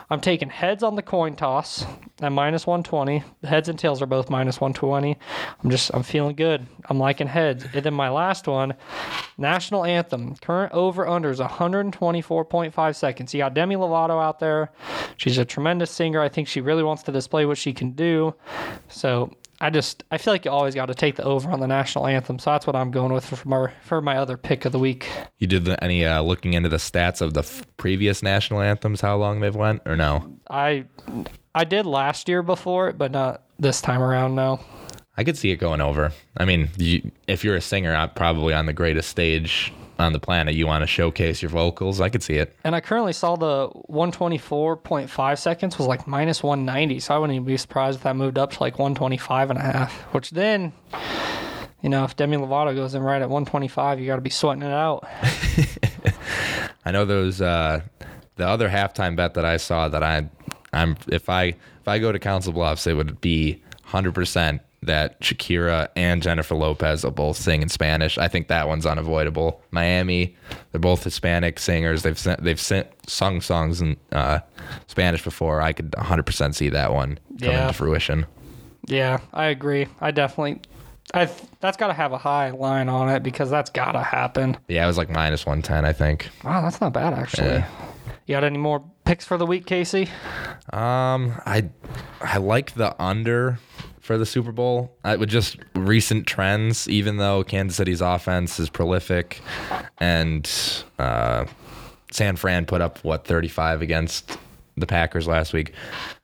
I'm 0.10 0.20
taking 0.22 0.50
heads 0.50 0.84
on 0.84 0.96
the 0.96 1.02
coin 1.02 1.36
toss 1.36 1.86
at 2.22 2.32
minus 2.32 2.68
120. 2.68 3.24
The 3.42 3.48
heads 3.48 3.70
and 3.70 3.80
tails 3.80 4.02
are 4.02 4.06
both 4.08 4.30
minus 4.30 4.60
120. 4.60 5.18
I'm 5.64 5.70
just, 5.70 5.92
I'm 5.94 6.04
feeling 6.04 6.36
good. 6.36 6.66
I'm 6.90 7.00
liking 7.00 7.28
heads. 7.28 7.66
And 7.74 7.84
then 7.84 7.94
my 7.94 8.10
last 8.10 8.48
one, 8.48 8.74
national 9.38 9.86
anthem. 9.86 10.36
Current 10.36 10.74
over 10.74 11.08
under 11.08 11.30
is 11.30 11.40
124.5 11.40 12.96
seconds. 12.96 13.34
You 13.34 13.40
got 13.40 13.54
Demi 13.54 13.76
Lovato 13.76 14.22
out 14.22 14.40
there. 14.40 14.72
She's 15.18 15.38
a 15.38 15.46
tremendous 15.46 15.92
singer. 15.92 16.17
I 16.22 16.30
think 16.30 16.48
she 16.48 16.62
really 16.62 16.84
wants 16.84 17.04
to 17.04 17.12
display 17.12 17.46
what 17.46 17.58
she 17.58 17.74
can 17.74 17.92
do. 17.92 18.36
So 18.88 19.32
I 19.60 19.70
just 19.70 20.04
I 20.12 20.18
feel 20.18 20.34
like 20.34 20.46
you 20.46 20.52
always 20.52 20.76
got 20.76 20.88
to 20.88 20.96
take 20.96 21.16
the 21.16 21.24
over 21.24 21.50
on 21.50 21.60
the 21.60 21.68
national 21.68 22.06
anthem. 22.06 22.38
So 22.40 22.52
that's 22.52 22.68
what 22.68 22.76
I'm 22.76 22.92
going 22.92 23.12
with 23.12 23.26
for 23.26 23.48
my 23.48 23.72
for 23.82 24.02
my 24.02 24.18
other 24.18 24.38
pick 24.38 24.66
of 24.66 24.72
the 24.72 24.80
week. 24.80 25.10
You 25.38 25.48
did 25.48 25.66
the, 25.66 25.84
any 25.84 26.06
uh, 26.06 26.22
looking 26.22 26.54
into 26.54 26.70
the 26.70 26.78
stats 26.78 27.22
of 27.22 27.34
the 27.34 27.42
f- 27.42 27.66
previous 27.78 28.22
national 28.22 28.62
anthems, 28.62 29.02
how 29.02 29.18
long 29.18 29.40
they've 29.40 29.56
went, 29.56 29.82
or 29.86 29.96
no? 29.96 30.38
I 30.50 30.86
I 31.56 31.64
did 31.64 31.86
last 31.86 32.30
year 32.30 32.44
before 32.44 32.90
it, 32.90 32.98
but 32.98 33.12
not 33.12 33.44
this 33.58 33.82
time 33.82 34.02
around. 34.02 34.36
No. 34.36 34.60
I 35.20 35.24
could 35.24 35.38
see 35.38 35.50
it 35.50 35.58
going 35.58 35.82
over. 35.82 36.12
I 36.38 36.46
mean, 36.46 36.70
you, 36.78 37.12
if 37.28 37.44
you're 37.44 37.56
a 37.56 37.62
singer, 37.62 37.96
uh, 37.96 38.06
probably 38.06 38.54
on 38.54 38.68
the 38.68 38.74
greatest 38.74 39.10
stage 39.10 39.74
on 40.00 40.14
the 40.14 40.20
planet, 40.20 40.56
you 40.56 40.68
want 40.68 40.84
to 40.84 40.88
showcase 40.88 41.42
your 41.42 41.50
vocals. 41.50 42.00
I 42.00 42.10
could 42.10 42.24
see 42.24 42.36
it. 42.36 42.56
And 42.64 42.76
I 42.76 42.82
currently 42.82 43.14
saw 43.14 43.36
the 43.36 43.70
124.5 43.90 45.38
seconds 45.38 45.78
was 45.78 45.88
like 45.88 46.08
minus 46.08 46.44
190. 46.44 47.00
So 47.00 47.16
I 47.16 47.18
wouldn't 47.18 47.36
even 47.36 47.46
be 47.46 47.58
surprised 47.58 47.98
if 47.98 48.04
that 48.04 48.16
moved 48.16 48.38
up 48.38 48.52
to 48.52 48.60
like 48.60 48.78
125 48.80 49.50
and 49.50 49.60
a 49.60 49.62
half, 49.62 49.94
which 50.14 50.32
then, 50.32 50.72
you 51.82 51.90
know, 51.90 52.04
if 52.04 52.16
Demi 52.16 52.38
Lovato 52.38 52.76
goes 52.76 52.94
in 52.94 53.02
right 53.02 53.22
at 53.22 53.30
125, 53.30 54.00
you 54.00 54.08
got 54.08 54.16
to 54.16 54.22
be 54.22 54.30
sweating 54.30 54.64
it 54.64 54.72
out. 54.72 55.08
I 56.86 56.92
know 56.92 57.06
those, 57.06 57.42
uh, 57.42 57.82
the 58.36 58.48
other 58.48 58.70
halftime 58.70 59.16
bet 59.16 59.34
that 59.34 59.46
I 59.46 59.58
saw 59.58 59.90
that 59.90 60.04
I, 60.04 60.30
I'm, 60.74 60.96
if 61.08 61.30
I, 61.30 61.44
if 61.46 61.88
I 61.88 62.00
go 62.00 62.12
to 62.12 62.20
Council 62.20 62.54
Bluffs, 62.54 62.86
it 62.88 62.94
would 62.94 63.20
be 63.20 63.64
100% 63.88 64.60
that 64.84 65.20
Shakira 65.22 65.90
and 65.96 66.22
Jennifer 66.22 66.56
Lopez 66.56 67.04
will 67.04 67.12
both 67.12 67.38
sing 67.38 67.62
in 67.62 67.70
Spanish. 67.70 68.18
I 68.18 68.28
think 68.28 68.48
that 68.48 68.68
one's 68.68 68.86
unavoidable. 68.86 69.62
Miami, 69.72 70.36
they're 70.72 70.80
both 70.80 71.04
Hispanic 71.04 71.60
singers. 71.60 72.04
They've 72.04 72.18
sent, 72.18 72.44
they've 72.44 72.60
sent, 72.62 72.88
sung 73.10 73.42
songs 73.42 73.82
in 73.82 73.98
uh, 74.12 74.40
Spanish 74.88 75.24
before. 75.24 75.62
I 75.62 75.74
could 75.74 75.92
100% 75.92 76.54
see 76.56 76.70
that 76.70 76.94
one 76.94 77.20
come 77.42 77.50
Yeah. 77.50 77.62
into 77.64 77.74
fruition. 77.74 78.26
Yeah, 78.86 79.20
I 79.34 79.46
agree. 79.46 79.88
I 80.00 80.12
definitely. 80.12 80.62
I 81.14 81.30
that's 81.62 81.78
got 81.78 81.88
to 81.88 81.94
have 81.94 82.12
a 82.12 82.18
high 82.18 82.52
line 82.52 82.90
on 82.90 83.08
it 83.10 83.24
because 83.24 83.50
that's 83.50 83.70
got 83.70 83.94
to 83.94 84.04
happen. 84.04 84.58
Yeah, 84.68 84.84
it 84.84 84.88
was 84.88 84.98
like 84.98 85.10
minus 85.10 85.46
110, 85.46 85.86
I 85.86 85.94
think. 85.94 86.30
Wow, 86.44 86.62
that's 86.62 86.80
not 86.82 86.92
bad 86.94 87.14
actually. 87.14 87.48
Yeah. 87.48 87.70
You 88.26 88.36
got 88.36 88.44
any 88.44 88.58
more 88.58 88.84
picks 89.06 89.26
for 89.26 89.38
the 89.38 89.46
week, 89.46 89.66
Casey? 89.66 90.10
Um, 90.74 91.34
I 91.46 91.70
I 92.22 92.38
like 92.38 92.74
the 92.74 92.94
under 93.02 93.58
for 94.08 94.18
the 94.18 94.26
Super 94.26 94.54
Bowl. 94.54 94.96
I, 95.04 95.18
with 95.18 95.30
just 95.30 95.58
recent 95.76 96.26
trends, 96.26 96.88
even 96.88 97.18
though 97.18 97.44
Kansas 97.44 97.76
City's 97.76 98.00
offense 98.00 98.58
is 98.58 98.70
prolific, 98.70 99.42
and 99.98 100.50
uh, 100.98 101.46
San 102.12 102.38
Fran 102.38 102.66
put 102.66 102.80
up 102.80 103.04
what 103.04 103.26
35 103.26 103.82
against 103.82 104.38
the 104.78 104.88
Packers 104.88 105.28
last 105.28 105.52
week. 105.52 105.74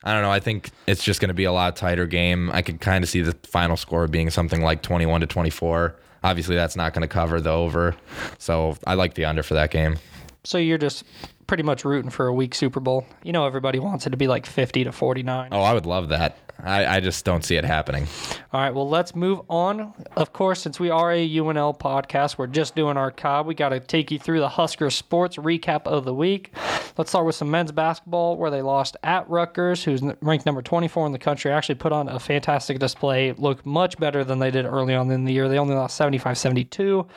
I 0.04 0.14
don't 0.14 0.22
know. 0.22 0.32
I 0.32 0.40
think 0.40 0.72
it's 0.88 1.04
just 1.04 1.20
going 1.20 1.28
to 1.28 1.34
be 1.34 1.44
a 1.44 1.52
lot 1.52 1.76
tighter 1.76 2.08
game. 2.08 2.50
I 2.52 2.62
could 2.62 2.80
kind 2.80 3.04
of 3.04 3.10
see 3.10 3.22
the 3.22 3.36
final 3.44 3.76
score 3.76 4.08
being 4.08 4.30
something 4.30 4.62
like 4.62 4.82
21 4.82 5.20
to 5.22 5.28
24. 5.28 5.96
Obviously, 6.24 6.56
that's 6.56 6.78
not 6.78 6.94
going 6.94 7.02
to 7.02 7.08
cover 7.10 7.42
the 7.42 7.50
over, 7.50 7.98
so 8.38 8.78
I 8.88 8.94
like 8.94 9.16
the 9.16 9.26
under 9.26 9.44
for 9.44 9.56
that 9.56 9.72
game. 9.72 9.98
So 10.46 10.58
you're 10.58 10.78
just 10.78 11.04
pretty 11.48 11.64
much 11.64 11.84
rooting 11.84 12.12
for 12.12 12.28
a 12.28 12.34
weak 12.34 12.56
Super 12.56 12.80
Bowl. 12.80 13.06
You 13.24 13.34
know, 13.34 13.46
everybody 13.46 13.80
wants 13.80 14.08
it 14.08 14.12
to 14.12 14.18
be 14.18 14.28
like 14.28 14.46
50 14.46 14.86
to 14.86 14.94
49. 14.94 15.50
Oh, 15.52 15.62
I 15.62 15.74
would 15.74 15.86
love 15.86 16.10
that. 16.10 16.38
I, 16.64 16.97
I 16.97 16.99
just 17.01 17.26
don't 17.26 17.43
see 17.43 17.57
it 17.57 17.66
happening. 17.66 18.07
All 18.53 18.61
right, 18.61 18.74
well, 18.74 18.88
let's 18.88 19.16
move 19.16 19.41
on. 19.49 19.93
Of 20.16 20.32
course, 20.32 20.61
since 20.61 20.80
we 20.80 20.89
are 20.89 21.11
a 21.11 21.30
UNL 21.30 21.78
podcast, 21.78 22.38
we're 22.38 22.47
just 22.47 22.74
doing 22.76 22.95
our 22.95 23.11
cob. 23.11 23.45
We 23.47 23.53
got 23.53 23.70
to 23.70 23.82
take 23.82 24.11
you 24.11 24.18
through 24.20 24.39
the 24.39 24.49
Husker 24.49 24.89
sports 24.89 25.36
recap 25.36 25.86
of 25.86 26.05
the 26.05 26.14
week. 26.14 26.55
Let's 26.97 27.09
start 27.09 27.26
with 27.26 27.36
some 27.36 27.51
men's 27.51 27.72
basketball, 27.72 28.38
where 28.38 28.49
they 28.49 28.61
lost 28.61 28.95
at 29.03 29.30
Rutgers, 29.30 29.84
who's 29.84 30.01
ranked 30.22 30.45
number 30.45 30.61
24 30.61 31.05
in 31.07 31.11
the 31.11 31.20
country. 31.20 31.51
Actually, 31.51 31.76
put 31.76 31.91
on 31.91 32.07
a 32.07 32.20
fantastic 32.20 32.80
display, 32.80 33.34
looked 33.34 33.66
much 33.66 33.97
better 33.97 34.24
than 34.24 34.39
they 34.39 34.51
did 34.51 34.66
early 34.66 34.95
on 34.95 35.11
in 35.11 35.26
the 35.26 35.34
year. 35.34 35.49
They 35.49 35.59
only 35.59 35.76
lost 35.76 35.97
75 35.97 36.38
72. 36.38 37.07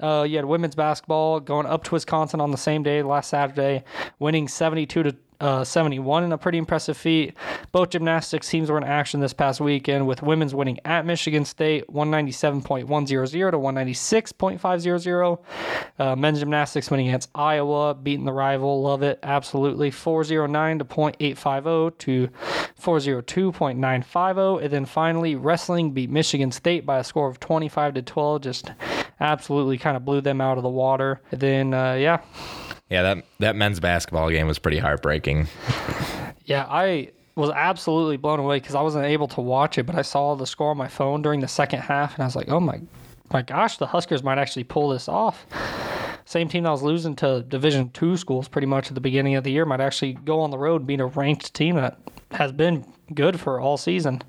Uh, 0.00 0.26
you 0.28 0.36
had 0.36 0.44
women's 0.44 0.74
basketball 0.74 1.40
going 1.40 1.66
up 1.66 1.84
to 1.84 1.92
Wisconsin 1.92 2.40
on 2.40 2.50
the 2.50 2.56
same 2.56 2.82
day, 2.82 3.02
last 3.02 3.30
Saturday. 3.30 3.84
winning 4.18 4.48
72 4.48 5.02
to 5.04 5.16
uh, 5.40 5.64
71 5.64 6.24
in 6.24 6.32
a 6.32 6.38
pretty 6.38 6.58
impressive 6.58 6.96
feat. 6.96 7.34
Both 7.72 7.90
gymnastics 7.90 8.48
teams 8.48 8.70
were 8.70 8.78
in 8.78 8.84
action 8.84 9.20
this 9.20 9.32
past 9.32 9.60
weekend, 9.60 10.06
with 10.06 10.22
women's 10.22 10.54
winning 10.54 10.78
at 10.84 11.06
Michigan 11.06 11.44
State 11.44 11.86
197.100 11.88 13.50
to 13.50 13.58
196.500. 13.58 15.38
Uh, 15.98 16.16
men's 16.16 16.40
gymnastics 16.40 16.90
winning 16.90 17.08
against 17.08 17.30
Iowa, 17.34 17.94
beating 17.94 18.24
the 18.24 18.32
rival. 18.32 18.82
Love 18.82 19.02
it. 19.02 19.18
Absolutely. 19.22 19.90
409 19.90 20.78
to 20.80 20.84
0.850 20.84 21.98
to 21.98 22.28
402.950. 22.80 24.62
And 24.62 24.72
then 24.72 24.84
finally, 24.84 25.36
wrestling 25.36 25.92
beat 25.92 26.10
Michigan 26.10 26.50
State 26.52 26.84
by 26.86 26.98
a 26.98 27.04
score 27.04 27.28
of 27.28 27.40
25 27.40 27.94
to 27.94 28.02
12. 28.02 28.42
Just 28.42 28.72
absolutely 29.20 29.78
kind 29.78 29.96
of 29.96 30.04
blew 30.04 30.20
them 30.20 30.40
out 30.40 30.56
of 30.56 30.62
the 30.62 30.68
water. 30.68 31.20
And 31.30 31.40
then, 31.40 31.74
uh, 31.74 31.94
yeah. 31.94 32.22
Yeah, 32.90 33.02
that 33.02 33.24
that 33.38 33.56
men's 33.56 33.80
basketball 33.80 34.30
game 34.30 34.46
was 34.46 34.58
pretty 34.58 34.78
heartbreaking. 34.78 35.48
Yeah, 36.44 36.66
I 36.68 37.10
was 37.34 37.50
absolutely 37.50 38.16
blown 38.16 38.40
away 38.40 38.58
because 38.58 38.74
I 38.74 38.80
wasn't 38.80 39.04
able 39.04 39.28
to 39.28 39.40
watch 39.40 39.76
it, 39.78 39.84
but 39.84 39.94
I 39.94 40.02
saw 40.02 40.34
the 40.34 40.46
score 40.46 40.70
on 40.70 40.76
my 40.76 40.88
phone 40.88 41.22
during 41.22 41.40
the 41.40 41.48
second 41.48 41.80
half, 41.80 42.14
and 42.14 42.22
I 42.22 42.26
was 42.26 42.34
like, 42.34 42.48
"Oh 42.48 42.60
my, 42.60 42.80
my 43.32 43.42
gosh, 43.42 43.76
the 43.76 43.86
Huskers 43.86 44.22
might 44.22 44.38
actually 44.38 44.64
pull 44.64 44.88
this 44.88 45.08
off." 45.08 45.46
Same 46.24 46.48
team 46.48 46.64
that 46.64 46.70
was 46.70 46.82
losing 46.82 47.16
to 47.16 47.42
Division 47.42 47.90
two 47.90 48.16
schools 48.16 48.48
pretty 48.48 48.66
much 48.66 48.88
at 48.88 48.94
the 48.94 49.00
beginning 49.00 49.34
of 49.34 49.44
the 49.44 49.50
year 49.50 49.64
might 49.64 49.80
actually 49.80 50.14
go 50.14 50.40
on 50.40 50.50
the 50.50 50.58
road 50.58 50.86
being 50.86 51.00
a 51.00 51.06
ranked 51.06 51.54
team 51.54 51.76
that 51.76 51.98
has 52.32 52.52
been 52.52 52.84
good 53.14 53.40
for 53.40 53.60
all 53.60 53.76
season. 53.76 54.22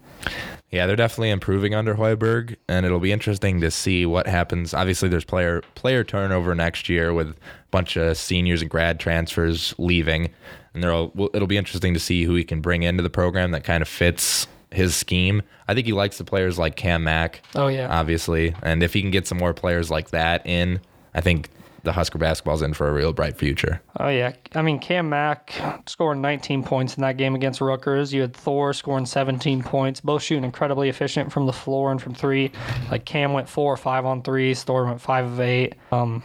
Yeah, 0.72 0.86
they're 0.86 0.96
definitely 0.96 1.32
improving 1.32 1.74
under 1.74 1.96
Hoiberg, 1.96 2.56
and 2.68 2.86
it'll 2.86 3.00
be 3.00 3.12
interesting 3.12 3.60
to 3.62 3.72
see 3.72 4.06
what 4.06 4.28
happens. 4.28 4.74
Obviously, 4.74 5.10
there's 5.10 5.26
player 5.26 5.62
player 5.74 6.04
turnover 6.04 6.54
next 6.54 6.90
year 6.90 7.12
with 7.12 7.30
a 7.30 7.36
bunch 7.72 7.98
of 7.98 8.18
seniors 8.18 8.62
and 8.62 8.70
grad 8.70 9.00
transfers 9.00 9.74
leaving, 9.80 10.30
and 10.74 10.84
there'll 10.84 11.12
it'll 11.34 11.48
be 11.48 11.58
interesting 11.58 11.96
to 11.96 12.00
see 12.00 12.24
who 12.24 12.36
he 12.36 12.44
can 12.44 12.62
bring 12.62 12.84
into 12.84 13.02
the 13.02 13.10
program 13.10 13.52
that 13.52 13.64
kind 13.64 13.82
of 13.82 13.88
fits 13.88 14.46
his 14.72 14.96
scheme. 14.96 15.42
I 15.68 15.74
think 15.74 15.88
he 15.88 15.94
likes 15.94 16.20
the 16.20 16.24
players 16.24 16.60
like 16.60 16.76
Cam 16.76 17.04
Mack. 17.04 17.42
Oh 17.56 17.68
yeah, 17.68 17.88
obviously, 17.90 18.56
and 18.62 18.84
if 18.84 18.94
he 18.94 19.02
can 19.02 19.12
get 19.12 19.26
some 19.26 19.40
more 19.40 19.56
players 19.56 19.90
like 19.90 20.12
that 20.12 20.46
in, 20.46 20.82
I 21.16 21.22
think 21.22 21.50
the 21.84 21.92
Husker 21.92 22.18
basketball's 22.18 22.62
in 22.62 22.74
for 22.74 22.88
a 22.88 22.94
real 22.94 23.14
bright 23.14 23.38
future. 23.38 23.82
Oh 24.00 24.10
yeah, 24.10 24.34
I 24.56 24.62
mean 24.62 24.80
Cam 24.80 25.10
Mack 25.10 25.54
scoring 25.88 26.22
19 26.22 26.64
points 26.64 26.96
in 26.96 27.02
that 27.02 27.18
game 27.18 27.36
against 27.36 27.62
Rutgers. 27.62 28.14
You 28.14 28.22
had 28.22 28.36
Thor 28.36 28.74
scoring 28.74 29.06
17 29.06 29.64
points, 29.64 30.02
both 30.02 30.24
shooting 30.24 30.44
incredibly 30.44 30.90
efficient 30.90 31.32
from 31.32 31.46
the 31.46 31.54
floor 31.54 31.92
and 31.92 32.02
from 32.02 32.14
three. 32.14 32.52
Like 32.92 33.06
Cam 33.06 33.34
went 33.34 33.50
four 33.50 33.74
or 33.74 33.78
five 33.78 34.06
on 34.06 34.22
threes, 34.22 34.64
Thor 34.64 34.86
went 34.86 35.02
five 35.02 35.26
of 35.26 35.40
eight. 35.40 35.76
Um, 35.92 36.24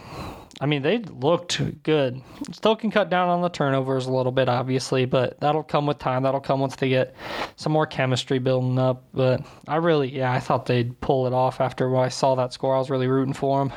I 0.61 0.67
mean, 0.67 0.83
they 0.83 0.99
looked 0.99 1.61
good. 1.83 2.21
Still 2.53 2.77
can 2.77 2.89
cut 2.89 3.09
down 3.09 3.27
on 3.27 3.41
the 3.41 3.49
turnovers 3.49 4.05
a 4.05 4.11
little 4.11 4.31
bit, 4.31 4.47
obviously, 4.47 5.03
but 5.05 5.37
that'll 5.41 5.63
come 5.63 5.85
with 5.85 5.99
time. 5.99 6.23
That'll 6.23 6.39
come 6.39 6.61
once 6.61 6.77
they 6.77 6.87
get 6.87 7.13
some 7.57 7.73
more 7.73 7.85
chemistry 7.85 8.39
building 8.39 8.79
up. 8.79 9.03
But 9.13 9.41
I 9.67 9.75
really, 9.75 10.15
yeah, 10.15 10.31
I 10.31 10.39
thought 10.39 10.65
they'd 10.65 10.97
pull 11.01 11.27
it 11.27 11.33
off 11.33 11.59
after 11.59 11.97
I 11.97 12.07
saw 12.07 12.35
that 12.35 12.53
score. 12.53 12.73
I 12.73 12.79
was 12.79 12.89
really 12.89 13.07
rooting 13.07 13.33
for 13.33 13.59
them 13.59 13.73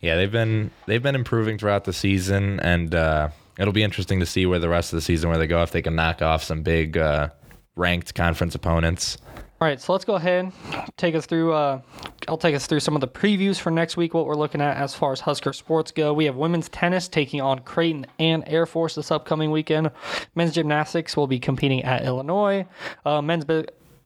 yeah, 0.00 0.16
they've 0.16 0.32
been 0.32 0.70
they've 0.86 1.02
been 1.02 1.14
improving 1.14 1.58
throughout 1.58 1.84
the 1.84 1.92
season, 1.92 2.60
and 2.60 2.94
uh, 2.94 3.28
it'll 3.58 3.72
be 3.72 3.82
interesting 3.82 4.20
to 4.20 4.26
see 4.26 4.46
where 4.46 4.58
the 4.58 4.68
rest 4.68 4.92
of 4.92 4.96
the 4.96 5.02
season 5.02 5.28
where 5.28 5.38
they 5.38 5.46
go 5.46 5.62
if 5.62 5.70
they 5.70 5.82
can 5.82 5.94
knock 5.94 6.22
off 6.22 6.42
some 6.42 6.62
big 6.62 6.96
uh, 6.96 7.28
ranked 7.76 8.14
conference 8.14 8.54
opponents. 8.54 9.18
All 9.60 9.66
right, 9.66 9.80
so 9.80 9.92
let's 9.92 10.04
go 10.04 10.14
ahead 10.14 10.52
take 10.98 11.14
us 11.14 11.24
through. 11.24 11.52
Uh, 11.52 11.80
I'll 12.26 12.36
take 12.36 12.54
us 12.54 12.66
through 12.66 12.80
some 12.80 12.94
of 12.94 13.00
the 13.00 13.08
previews 13.08 13.58
for 13.58 13.70
next 13.70 13.96
week. 13.96 14.12
What 14.12 14.26
we're 14.26 14.34
looking 14.34 14.60
at 14.60 14.76
as 14.76 14.94
far 14.94 15.12
as 15.12 15.20
Husker 15.20 15.54
sports 15.54 15.92
go. 15.92 16.12
We 16.12 16.26
have 16.26 16.36
women's 16.36 16.68
tennis 16.68 17.08
taking 17.08 17.40
on 17.40 17.60
Creighton 17.60 18.06
and 18.18 18.44
Air 18.46 18.66
Force 18.66 18.96
this 18.96 19.10
upcoming 19.10 19.50
weekend. 19.50 19.90
Men's 20.34 20.52
gymnastics 20.52 21.16
will 21.16 21.26
be 21.26 21.38
competing 21.38 21.82
at 21.84 22.04
Illinois. 22.04 22.66
Uh, 23.06 23.22
men's 23.22 23.46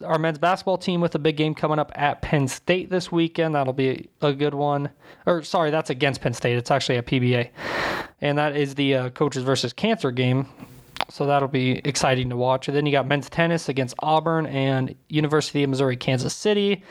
our 0.03 0.18
men's 0.18 0.38
basketball 0.38 0.78
team 0.78 1.00
with 1.00 1.14
a 1.14 1.18
big 1.18 1.36
game 1.36 1.55
coming 1.55 1.78
up 1.78 1.92
at 1.94 2.22
Penn 2.22 2.48
State 2.48 2.90
this 2.90 3.11
weekend. 3.11 3.55
That'll 3.55 3.72
be 3.72 4.09
a 4.20 4.32
good 4.32 4.55
one. 4.55 4.90
Or 5.26 5.42
sorry, 5.42 5.70
that's 5.70 5.90
against 5.90 6.20
Penn 6.20 6.34
State. 6.34 6.57
It's 6.57 6.70
actually 6.70 6.98
a 6.98 7.03
PBA, 7.03 7.50
and 8.20 8.38
that 8.38 8.57
is 8.57 8.74
the 8.74 8.94
uh, 8.94 9.11
coaches 9.11 9.42
versus 9.42 9.72
cancer 9.72 10.11
game 10.11 10.46
so 11.12 11.26
that'll 11.26 11.46
be 11.46 11.72
exciting 11.84 12.30
to 12.30 12.36
watch. 12.36 12.68
And 12.68 12.76
then 12.76 12.86
you 12.86 12.92
got 12.92 13.06
men's 13.06 13.28
tennis 13.28 13.68
against 13.68 13.94
Auburn 13.98 14.46
and 14.46 14.94
University 15.10 15.62
of 15.62 15.68
Missouri 15.68 15.96
Kansas 15.96 16.34
City. 16.34 16.82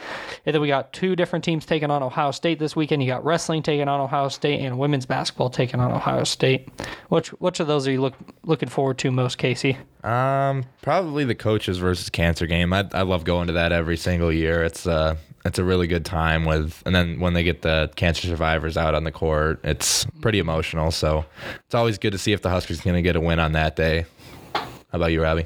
And 0.45 0.53
then 0.53 0.61
we 0.61 0.67
got 0.67 0.93
two 0.93 1.15
different 1.15 1.43
teams 1.43 1.65
taking 1.65 1.89
on 1.89 2.03
Ohio 2.03 2.29
State 2.29 2.59
this 2.59 2.75
weekend. 2.75 3.01
You 3.01 3.09
got 3.09 3.25
wrestling 3.25 3.63
taking 3.63 3.87
on 3.87 3.99
Ohio 3.99 4.29
State 4.29 4.59
and 4.59 4.77
women's 4.77 5.07
basketball 5.07 5.49
taking 5.49 5.79
on 5.79 5.91
Ohio 5.91 6.23
State. 6.23 6.69
Which 7.09 7.29
which 7.29 7.59
of 7.59 7.65
those 7.65 7.87
are 7.87 7.91
you 7.91 7.99
look 7.99 8.13
looking 8.43 8.69
forward 8.69 8.99
to 8.99 9.09
most, 9.09 9.39
Casey? 9.39 9.75
Um, 10.03 10.65
probably 10.83 11.25
the 11.25 11.35
coaches 11.35 11.79
versus 11.79 12.11
cancer 12.11 12.45
game. 12.45 12.73
I 12.73 12.87
I 12.93 13.01
love 13.01 13.23
going 13.23 13.47
to 13.47 13.53
that 13.53 13.71
every 13.71 13.97
single 13.97 14.31
year. 14.31 14.63
It's 14.63 14.85
uh 14.85 15.15
it's 15.45 15.57
a 15.57 15.63
really 15.63 15.87
good 15.87 16.05
time 16.05 16.45
with 16.45 16.83
and 16.85 16.93
then 16.93 17.19
when 17.19 17.33
they 17.33 17.43
get 17.43 17.61
the 17.61 17.91
cancer 17.95 18.27
survivors 18.27 18.77
out 18.77 18.93
on 18.93 19.03
the 19.03 19.11
court 19.11 19.59
it's 19.63 20.05
pretty 20.21 20.39
emotional. 20.39 20.91
So 20.91 21.25
it's 21.65 21.75
always 21.75 21.97
good 21.97 22.11
to 22.11 22.17
see 22.17 22.33
if 22.33 22.41
the 22.41 22.49
huskers 22.49 22.81
going 22.81 22.95
to 22.95 23.01
get 23.01 23.15
a 23.15 23.19
win 23.19 23.39
on 23.39 23.53
that 23.53 23.75
day. 23.75 24.05
How 24.53 24.63
about 24.93 25.11
you 25.11 25.21
robbie? 25.21 25.45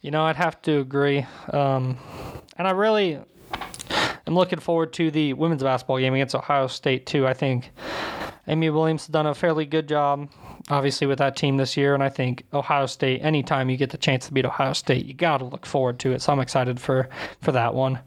You 0.00 0.10
know 0.10 0.24
i'd 0.24 0.36
have 0.36 0.60
to 0.62 0.80
agree. 0.80 1.26
Um, 1.50 1.98
and 2.56 2.68
i 2.68 2.72
really 2.72 3.18
am 4.26 4.34
looking 4.34 4.58
forward 4.58 4.92
to 4.94 5.10
the 5.10 5.32
women's 5.34 5.62
basketball 5.62 5.98
game 5.98 6.14
against 6.14 6.34
ohio 6.34 6.66
state 6.66 7.06
too. 7.06 7.26
I 7.26 7.34
think 7.34 7.70
amy 8.48 8.70
williams 8.70 9.02
has 9.02 9.08
done 9.08 9.26
a 9.26 9.34
fairly 9.34 9.64
good 9.64 9.88
job 9.88 10.28
obviously 10.68 11.06
with 11.06 11.18
that 11.18 11.36
team 11.36 11.56
this 11.56 11.76
year. 11.76 11.94
And 11.94 12.02
i 12.02 12.08
think 12.08 12.44
ohio 12.52 12.86
state 12.86 13.22
anytime 13.22 13.70
you 13.70 13.76
get 13.76 13.90
the 13.90 13.98
chance 13.98 14.26
to 14.26 14.34
beat 14.34 14.44
ohio 14.44 14.74
state 14.74 15.06
you 15.06 15.14
got 15.14 15.38
to 15.38 15.44
look 15.44 15.64
forward 15.64 15.98
to 16.00 16.12
it. 16.12 16.20
So 16.20 16.32
i'm 16.32 16.40
excited 16.40 16.78
for 16.78 17.08
for 17.40 17.52
that 17.52 17.74
one 17.74 17.98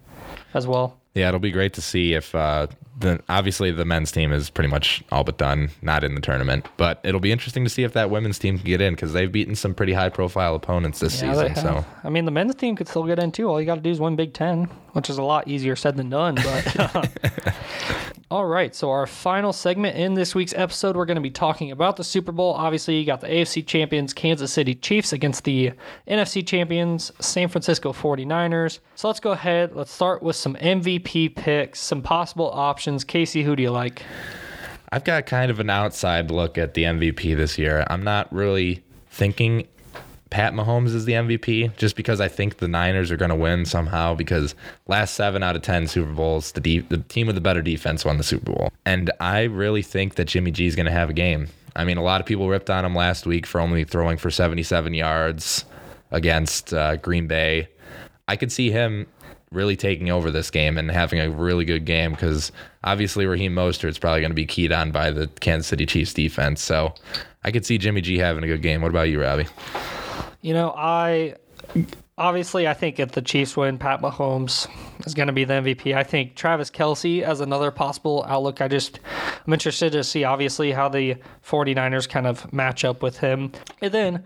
as 0.53 0.67
well 0.67 0.99
yeah, 1.15 1.29
it'll 1.29 1.39
be 1.39 1.51
great 1.51 1.73
to 1.73 1.81
see 1.81 2.13
if 2.13 2.35
uh, 2.35 2.67
the 2.99 3.21
obviously 3.29 3.71
the 3.71 3.85
men's 3.85 4.11
team 4.11 4.33
is 4.33 4.49
pretty 4.49 4.69
much 4.69 5.01
all 5.11 5.23
but 5.23 5.37
done, 5.37 5.69
not 5.81 6.03
in 6.03 6.13
the 6.13 6.21
tournament. 6.21 6.67
But 6.75 6.99
it'll 7.03 7.21
be 7.21 7.31
interesting 7.31 7.63
to 7.63 7.69
see 7.69 7.83
if 7.83 7.93
that 7.93 8.09
women's 8.09 8.37
team 8.37 8.57
can 8.57 8.65
get 8.65 8.81
in 8.81 8.95
because 8.95 9.13
they've 9.13 9.31
beaten 9.31 9.55
some 9.55 9.73
pretty 9.73 9.93
high 9.93 10.09
profile 10.09 10.55
opponents 10.55 10.99
this 10.99 11.21
yeah, 11.21 11.33
season. 11.33 11.55
So 11.55 11.85
I 12.03 12.09
mean, 12.09 12.25
the 12.25 12.31
men's 12.31 12.55
team 12.55 12.75
could 12.75 12.89
still 12.89 13.05
get 13.05 13.17
in 13.17 13.31
too. 13.31 13.47
All 13.47 13.59
you 13.59 13.65
got 13.65 13.75
to 13.75 13.81
do 13.81 13.89
is 13.89 13.99
win 13.99 14.17
Big 14.17 14.33
Ten, 14.33 14.65
which 14.91 15.09
is 15.09 15.17
a 15.17 15.23
lot 15.23 15.47
easier 15.47 15.77
said 15.77 15.95
than 15.95 16.09
done. 16.09 16.35
But 16.35 17.09
All 18.31 18.47
right, 18.47 18.73
so 18.73 18.89
our 18.89 19.05
final 19.05 19.53
segment 19.53 19.97
in 19.97 20.15
this 20.15 20.33
week's 20.33 20.55
episode, 20.55 20.97
we're 20.97 21.05
going 21.05 21.13
to 21.13 21.21
be 21.21 21.29
talking 21.29 21.69
about 21.69 21.95
the 21.95 22.03
Super 22.03 22.31
Bowl. 22.31 22.53
Obviously, 22.53 22.97
you 22.97 23.05
got 23.05 23.21
the 23.21 23.27
AFC 23.27 23.63
champions 23.63 24.15
Kansas 24.15 24.51
City 24.51 24.73
Chiefs 24.73 25.13
against 25.13 25.43
the 25.43 25.73
NFC 26.07 26.45
champions 26.45 27.11
San 27.19 27.49
Francisco 27.49 27.93
49ers. 27.93 28.79
So 28.95 29.09
let's 29.09 29.19
go 29.19 29.33
ahead. 29.33 29.75
Let's 29.75 29.91
start 29.91 30.23
with 30.23 30.35
some 30.35 30.55
MVP 30.55 31.35
picks, 31.35 31.79
some 31.79 32.01
possible 32.01 32.49
options. 32.51 33.03
Casey, 33.03 33.43
who 33.43 33.55
do 33.55 33.61
you 33.61 33.69
like? 33.69 34.01
I've 34.91 35.03
got 35.03 35.27
kind 35.27 35.51
of 35.51 35.59
an 35.59 35.69
outside 35.69 36.31
look 36.31 36.57
at 36.57 36.73
the 36.73 36.81
MVP 36.85 37.37
this 37.37 37.59
year. 37.59 37.85
I'm 37.91 38.03
not 38.03 38.33
really 38.33 38.83
thinking 39.11 39.67
Pat 40.29 40.53
Mahomes 40.53 40.93
is 40.93 41.05
the 41.05 41.13
MVP 41.13 41.75
just 41.77 41.95
because 41.95 42.19
I 42.19 42.27
think 42.27 42.57
the 42.57 42.67
Niners 42.67 43.11
are 43.11 43.17
going 43.17 43.29
to 43.29 43.35
win 43.35 43.65
somehow 43.65 44.15
because 44.15 44.55
last 44.87 45.13
7 45.15 45.43
out 45.43 45.55
of 45.55 45.61
10 45.61 45.87
Super 45.87 46.11
Bowls 46.11 46.51
the 46.53 46.61
de- 46.61 46.79
the 46.79 46.97
team 46.97 47.27
with 47.27 47.35
the 47.35 47.41
better 47.41 47.61
defense 47.61 48.03
won 48.03 48.17
the 48.17 48.23
Super 48.23 48.51
Bowl. 48.51 48.73
And 48.85 49.11
I 49.19 49.43
really 49.43 49.81
think 49.81 50.15
that 50.15 50.25
Jimmy 50.25 50.51
G 50.51 50.65
is 50.65 50.75
going 50.75 50.87
to 50.87 50.91
have 50.91 51.09
a 51.09 51.13
game. 51.13 51.47
I 51.75 51.83
mean, 51.83 51.97
a 51.97 52.03
lot 52.03 52.21
of 52.21 52.27
people 52.27 52.49
ripped 52.49 52.69
on 52.69 52.85
him 52.85 52.95
last 52.95 53.25
week 53.25 53.45
for 53.45 53.59
only 53.59 53.83
throwing 53.83 54.17
for 54.17 54.31
77 54.31 54.93
yards 54.93 55.65
against 56.11 56.73
uh, 56.73 56.95
Green 56.97 57.27
Bay. 57.27 57.67
I 58.27 58.35
could 58.35 58.51
see 58.51 58.71
him 58.71 59.07
really 59.51 59.75
taking 59.75 60.09
over 60.09 60.31
this 60.31 60.49
game 60.49 60.77
and 60.77 60.89
having 60.89 61.19
a 61.19 61.29
really 61.29 61.65
good 61.65 61.85
game 61.85 62.11
because 62.11 62.51
obviously 62.83 63.25
Raheem 63.25 63.53
Mostert 63.53 63.89
is 63.89 63.97
probably 63.97 64.21
going 64.21 64.31
to 64.31 64.35
be 64.35 64.45
keyed 64.45 64.71
on 64.71 64.91
by 64.91 65.11
the 65.11 65.27
Kansas 65.39 65.67
City 65.67 65.85
Chiefs 65.85 66.13
defense. 66.13 66.61
So 66.61 66.93
I 67.43 67.51
could 67.51 67.65
see 67.65 67.77
Jimmy 67.77 68.01
G 68.01 68.17
having 68.17 68.43
a 68.43 68.47
good 68.47 68.61
game. 68.61 68.81
What 68.81 68.89
about 68.89 69.09
you, 69.09 69.21
Robbie? 69.21 69.47
You 70.45 70.53
know, 70.53 70.75
I 70.77 71.37
obviously 72.19 72.67
I 72.67 72.75
think 72.75 72.99
if 72.99 73.13
the 73.13 73.23
Chiefs 73.23 73.57
win, 73.57 73.79
Pat 73.79 73.99
Mahomes 73.99 74.69
is 75.03 75.15
going 75.15 75.25
to 75.25 75.33
be 75.33 75.43
the 75.43 75.55
MVP. 75.55 75.95
I 75.95 76.03
think 76.03 76.35
Travis 76.35 76.69
Kelce 76.69 77.23
as 77.23 77.39
another 77.41 77.71
possible 77.71 78.23
outlook. 78.27 78.61
I 78.61 78.67
just 78.67 78.99
I'm 79.47 79.53
interested 79.53 79.93
to 79.93 80.03
see 80.03 80.23
obviously 80.23 80.71
how 80.71 80.87
the 80.87 81.15
49ers 81.43 82.07
kind 82.07 82.27
of 82.27 82.53
match 82.53 82.85
up 82.85 83.01
with 83.01 83.17
him. 83.17 83.53
And 83.81 83.91
then 83.91 84.23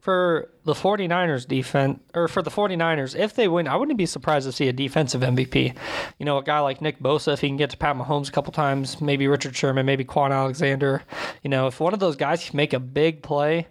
for 0.00 0.50
the 0.64 0.74
49ers 0.74 1.48
defense 1.48 1.98
or 2.12 2.28
for 2.28 2.42
the 2.42 2.50
49ers, 2.50 3.18
if 3.18 3.34
they 3.34 3.48
win, 3.48 3.66
I 3.66 3.76
wouldn't 3.76 3.96
be 3.96 4.04
surprised 4.04 4.46
to 4.46 4.52
see 4.52 4.68
a 4.68 4.72
defensive 4.74 5.22
MVP. 5.22 5.74
You 6.18 6.26
know, 6.26 6.36
a 6.36 6.42
guy 6.42 6.60
like 6.60 6.82
Nick 6.82 6.98
Bosa, 6.98 7.32
if 7.32 7.40
he 7.40 7.48
can 7.48 7.56
get 7.56 7.70
to 7.70 7.78
Pat 7.78 7.96
Mahomes 7.96 8.28
a 8.28 8.32
couple 8.32 8.52
times, 8.52 9.00
maybe 9.00 9.28
Richard 9.28 9.56
Sherman, 9.56 9.86
maybe 9.86 10.04
Kwon 10.04 10.30
Alexander. 10.30 11.04
You 11.42 11.48
know, 11.48 11.68
if 11.68 11.80
one 11.80 11.94
of 11.94 12.00
those 12.00 12.16
guys 12.16 12.50
can 12.50 12.54
make 12.54 12.74
a 12.74 12.80
big 12.80 13.22
play 13.22 13.66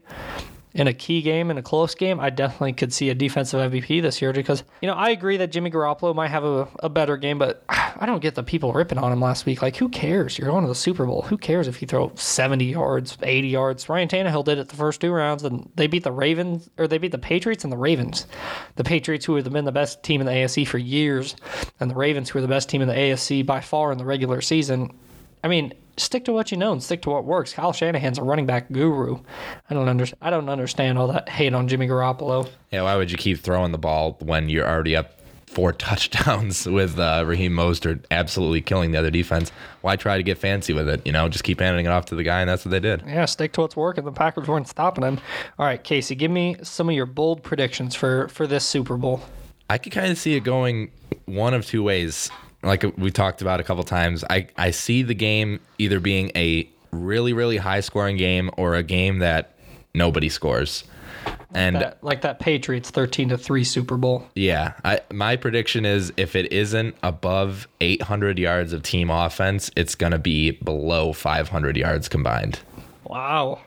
in 0.74 0.88
a 0.88 0.94
key 0.94 1.22
game, 1.22 1.52
in 1.52 1.58
a 1.58 1.62
close 1.62 1.94
game, 1.94 2.20
I 2.20 2.32
definitely 2.32 2.74
could 2.74 2.92
see 2.92 3.10
a 3.10 3.16
defensive 3.16 3.72
MVP 3.72 4.02
this 4.02 4.22
year 4.22 4.34
because, 4.34 4.64
you 4.82 4.88
know, 4.88 4.96
I 4.96 5.10
agree 5.10 5.38
that 5.38 5.52
Jimmy 5.52 5.70
Garoppolo 5.70 6.16
might 6.16 6.30
have 6.30 6.44
a, 6.44 6.68
a 6.80 6.90
better 6.90 7.16
game, 7.16 7.38
but 7.38 7.64
I 7.70 8.06
don't 8.08 8.22
get 8.22 8.34
the 8.34 8.42
people 8.42 8.74
ripping 8.74 8.98
on 8.98 9.12
him 9.12 9.22
last 9.22 9.46
week. 9.46 9.62
Like, 9.62 9.76
who 9.76 9.88
cares? 9.88 10.38
You're 10.38 10.50
going 10.50 10.64
to 10.64 10.68
the 10.68 10.76
Super 10.76 11.06
Bowl. 11.06 11.22
Who 11.24 11.38
cares 11.38 11.68
if 11.68 11.82
you 11.82 11.88
throw 11.88 12.12
70 12.16 12.66
yards, 12.66 13.18
80 13.22 13.48
yards? 13.48 13.88
Ryan 13.88 14.08
Tannehill 14.08 14.46
did 14.46 14.58
it 14.58 14.70
the 14.70 14.76
first 14.76 15.00
two 15.00 15.12
rounds, 15.12 15.44
and 15.44 15.70
they 15.76 15.86
beat 15.86 16.04
the 16.04 16.12
Ravens, 16.12 16.70
or 16.80 16.88
they 16.88 16.98
beat 16.98 17.12
the 17.12 17.20
Patriots 17.20 17.64
and 17.64 17.72
the 17.72 17.78
Ravens. 17.78 18.26
The 18.76 18.84
Patriots, 18.84 19.26
who 19.26 19.36
have 19.36 19.52
been 19.52 19.66
the 19.66 19.72
best 19.72 20.02
team 20.02 20.22
in 20.22 20.28
the 20.28 20.34
AFC 20.34 20.68
for 20.68 20.80
years, 20.80 21.36
and 21.80 21.92
the 21.92 21.96
Ravens, 21.96 22.30
who 22.30 22.40
are 22.40 22.42
the 22.42 22.48
best 22.48 22.68
team 22.68 22.82
in 22.82 22.88
the 22.88 22.96
AFC 22.96 23.46
by 23.46 23.62
far 23.62 23.92
in 23.92 24.00
the 24.00 24.06
regular 24.06 24.42
season. 24.42 24.92
I 25.44 25.50
mean, 25.50 25.74
stick 25.98 26.26
to 26.26 26.34
what 26.34 26.52
you 26.52 26.58
know 26.58 26.72
and 26.72 26.82
stick 26.82 27.02
to 27.04 27.10
what 27.10 27.26
works. 27.26 27.54
Kyle 27.54 27.74
Shanahan's 27.74 28.18
a 28.18 28.24
running 28.24 28.46
back 28.46 28.72
guru. 28.72 29.20
I 29.70 29.74
don't 29.74 29.88
under, 29.88 30.06
I 30.22 30.30
don't 30.30 30.50
understand 30.50 30.98
all 30.98 31.08
that 31.08 31.30
hate 31.30 31.54
on 31.54 31.68
Jimmy 31.68 31.88
Garoppolo. 31.88 32.50
Yeah, 32.72 32.84
why 32.84 32.96
would 32.96 33.12
you 33.12 33.18
keep 33.18 33.40
throwing 33.40 33.72
the 33.72 33.78
ball 33.78 34.18
when 34.22 34.50
you're 34.50 34.68
already 34.68 34.96
up 34.96 35.20
four 35.46 35.72
touchdowns 35.74 36.66
with 36.66 36.98
uh, 36.98 37.24
Raheem 37.26 37.54
Mostert 37.54 38.06
absolutely 38.12 38.62
killing 38.62 38.92
the 38.92 38.98
other 38.98 39.12
defense? 39.12 39.52
Why 39.82 39.96
try 39.96 40.18
to 40.18 40.24
get 40.24 40.38
fancy 40.38 40.74
with 40.74 40.90
it? 40.90 41.06
You 41.06 41.12
know, 41.12 41.30
just 41.30 41.44
keep 41.44 41.60
handing 41.60 41.86
it 41.86 41.90
off 41.90 42.06
to 42.06 42.16
the 42.16 42.24
guy, 42.24 42.42
and 42.42 42.50
that's 42.50 42.66
what 42.66 42.72
they 42.72 42.80
did. 42.80 43.04
Yeah, 43.06 43.26
stick 43.26 43.54
to 43.54 43.62
what's 43.62 43.76
working. 43.76 44.06
The 44.06 44.12
Packers 44.12 44.48
weren't 44.48 44.68
stopping 44.68 45.04
him. 45.04 45.20
All 45.60 45.66
right, 45.66 45.84
Casey, 45.84 46.16
give 46.16 46.32
me 46.32 46.56
some 46.64 46.90
of 46.90 46.96
your 46.96 47.06
bold 47.06 47.44
predictions 47.44 47.96
for 47.96 48.28
for 48.30 48.48
this 48.48 48.66
Super 48.66 48.98
Bowl. 48.98 49.22
I 49.70 49.78
could 49.78 49.92
kind 49.92 50.12
of 50.12 50.18
see 50.18 50.36
it 50.36 50.42
going 50.42 50.92
one 51.26 51.54
of 51.54 51.66
two 51.66 51.84
ways 51.84 52.30
like 52.64 52.84
we 52.98 53.12
talked 53.12 53.42
about 53.42 53.60
a 53.60 53.64
couple 53.64 53.84
times, 53.84 54.24
I, 54.30 54.48
I 54.58 54.72
see 54.72 55.04
the 55.04 55.14
game 55.14 55.60
either 55.78 56.00
being 56.00 56.32
a 56.36 56.70
really, 56.92 57.34
really 57.34 57.58
high 57.58 57.82
scoring 57.82 58.18
game 58.18 58.50
or 58.58 58.76
a 58.76 58.84
game 58.84 59.20
that 59.20 59.56
nobody 59.94 60.30
scores. 60.30 60.84
And 61.54 61.76
that, 61.76 62.04
like 62.04 62.22
that 62.22 62.40
Patriots 62.40 62.90
13 62.90 63.30
to 63.30 63.38
3 63.38 63.64
Super 63.64 63.96
Bowl. 63.96 64.28
Yeah. 64.36 64.74
I, 64.84 65.02
my 65.12 65.36
prediction 65.36 65.86
is 65.86 66.12
if 66.18 66.36
it 66.36 66.52
isn't 66.52 66.96
above 67.04 67.68
800 67.80 68.40
yards 68.40 68.74
of 68.74 68.82
team 68.82 69.10
offense, 69.10 69.70
it's 69.76 69.94
going 69.94 70.12
to 70.12 70.20
be 70.20 70.52
below 70.52 71.14
500 71.14 71.78
yards 71.78 72.10
combined. 72.10 72.60
Wow. 73.06 73.60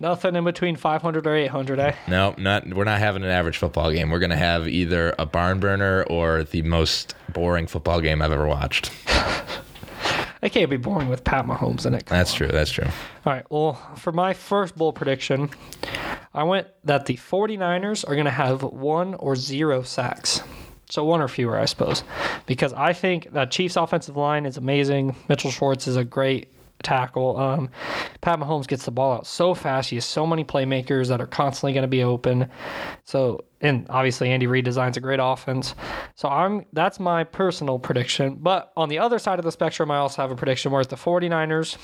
Nothing 0.00 0.34
in 0.34 0.44
between 0.44 0.76
500 0.76 1.26
or 1.26 1.36
800, 1.36 1.78
eh? 1.78 1.94
No, 2.08 2.34
not. 2.38 2.66
We're 2.72 2.84
not 2.84 2.98
having 2.98 3.22
an 3.22 3.28
average 3.30 3.58
football 3.58 3.92
game. 3.92 4.08
We're 4.08 4.18
going 4.18 4.30
to 4.30 4.36
have 4.36 4.66
either 4.66 5.14
a 5.18 5.26
barn 5.26 5.60
burner 5.60 6.04
or 6.04 6.42
the 6.42 6.62
most 6.62 7.14
boring 7.34 7.66
football 7.66 8.00
game 8.00 8.22
I've 8.22 8.32
ever 8.32 8.48
watched. 8.48 8.90
it 10.42 10.52
can't 10.52 10.70
be 10.70 10.78
boring 10.78 11.08
with 11.08 11.22
Pat 11.22 11.44
Mahomes 11.44 11.84
in 11.84 11.92
it. 11.92 12.06
Come 12.06 12.16
that's 12.16 12.32
on. 12.32 12.38
true. 12.38 12.48
That's 12.48 12.70
true. 12.70 12.86
All 13.26 13.32
right. 13.34 13.44
Well, 13.50 13.74
for 13.96 14.10
my 14.10 14.32
first 14.32 14.74
bowl 14.74 14.94
prediction, 14.94 15.50
I 16.32 16.44
went 16.44 16.68
that 16.84 17.04
the 17.04 17.16
49ers 17.16 18.08
are 18.08 18.14
going 18.14 18.24
to 18.24 18.30
have 18.30 18.62
one 18.62 19.14
or 19.16 19.36
zero 19.36 19.82
sacks. 19.82 20.40
So 20.88 21.04
one 21.04 21.20
or 21.20 21.28
fewer, 21.28 21.56
I 21.56 21.66
suppose, 21.66 22.02
because 22.46 22.72
I 22.72 22.94
think 22.94 23.32
that 23.34 23.52
Chiefs' 23.52 23.76
offensive 23.76 24.16
line 24.16 24.44
is 24.44 24.56
amazing. 24.56 25.14
Mitchell 25.28 25.52
Schwartz 25.52 25.86
is 25.86 25.94
a 25.94 26.02
great 26.04 26.48
tackle. 26.82 27.36
Um, 27.36 27.70
Pat 28.20 28.38
Mahomes 28.38 28.66
gets 28.66 28.84
the 28.84 28.90
ball 28.90 29.12
out 29.12 29.26
so 29.26 29.54
fast. 29.54 29.90
He 29.90 29.96
has 29.96 30.04
so 30.04 30.26
many 30.26 30.44
playmakers 30.44 31.08
that 31.08 31.20
are 31.20 31.26
constantly 31.26 31.72
going 31.72 31.82
to 31.82 31.88
be 31.88 32.02
open. 32.02 32.50
So, 33.04 33.44
and 33.60 33.86
obviously 33.90 34.30
Andy 34.30 34.46
Reid 34.46 34.64
designs 34.64 34.96
a 34.96 35.00
great 35.00 35.20
offense. 35.22 35.74
So 36.14 36.28
I'm 36.28 36.64
that's 36.72 36.98
my 36.98 37.24
personal 37.24 37.78
prediction. 37.78 38.36
But 38.40 38.72
on 38.76 38.88
the 38.88 38.98
other 38.98 39.18
side 39.18 39.38
of 39.38 39.44
the 39.44 39.52
spectrum, 39.52 39.90
I 39.90 39.98
also 39.98 40.22
have 40.22 40.30
a 40.30 40.36
prediction 40.36 40.72
where 40.72 40.84
the 40.84 40.96
49ers 40.96 41.76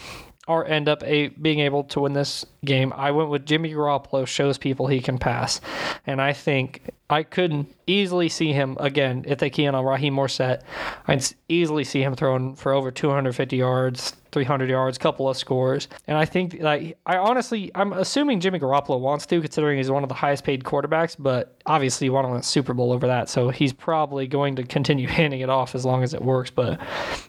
are 0.48 0.64
end 0.64 0.88
up 0.88 1.02
a, 1.04 1.28
being 1.28 1.60
able 1.60 1.84
to 1.84 2.00
win 2.00 2.12
this 2.12 2.44
game. 2.64 2.92
I 2.96 3.10
went 3.10 3.30
with 3.30 3.46
Jimmy 3.46 3.72
Garoppolo 3.72 4.26
shows 4.26 4.58
people 4.58 4.86
he 4.86 5.00
can 5.00 5.18
pass, 5.18 5.60
and 6.06 6.22
I 6.22 6.32
think 6.32 6.90
I 7.08 7.22
could 7.22 7.66
easily 7.86 8.28
see 8.28 8.52
him 8.52 8.76
again 8.80 9.24
if 9.28 9.38
they 9.38 9.50
in 9.56 9.74
on 9.74 9.84
Raheem 9.84 10.16
Mostert. 10.16 10.62
I'd 11.06 11.24
easily 11.48 11.84
see 11.84 12.02
him 12.02 12.16
throwing 12.16 12.56
for 12.56 12.72
over 12.72 12.90
250 12.90 13.56
yards, 13.56 14.14
300 14.32 14.68
yards, 14.68 14.98
couple 14.98 15.28
of 15.28 15.36
scores, 15.36 15.86
and 16.08 16.18
I 16.18 16.24
think 16.24 16.56
like 16.60 16.98
I 17.06 17.16
honestly 17.16 17.70
I'm 17.76 17.92
assuming 17.92 18.40
Jimmy 18.40 18.58
Garoppolo 18.58 18.98
wants 18.98 19.24
to, 19.26 19.40
considering 19.40 19.78
he's 19.78 19.90
one 19.90 20.02
of 20.02 20.08
the 20.08 20.16
highest 20.16 20.42
paid 20.42 20.64
quarterbacks, 20.64 21.14
but 21.16 21.56
obviously 21.64 22.06
he 22.06 22.10
won 22.10 22.24
a 22.24 22.42
Super 22.42 22.74
Bowl 22.74 22.92
over 22.92 23.06
that, 23.06 23.28
so 23.28 23.50
he's 23.50 23.72
probably 23.72 24.26
going 24.26 24.56
to 24.56 24.64
continue 24.64 25.06
handing 25.16 25.40
it 25.40 25.48
off 25.48 25.76
as 25.76 25.84
long 25.84 26.02
as 26.02 26.12
it 26.12 26.22
works. 26.22 26.50
But 26.50 26.80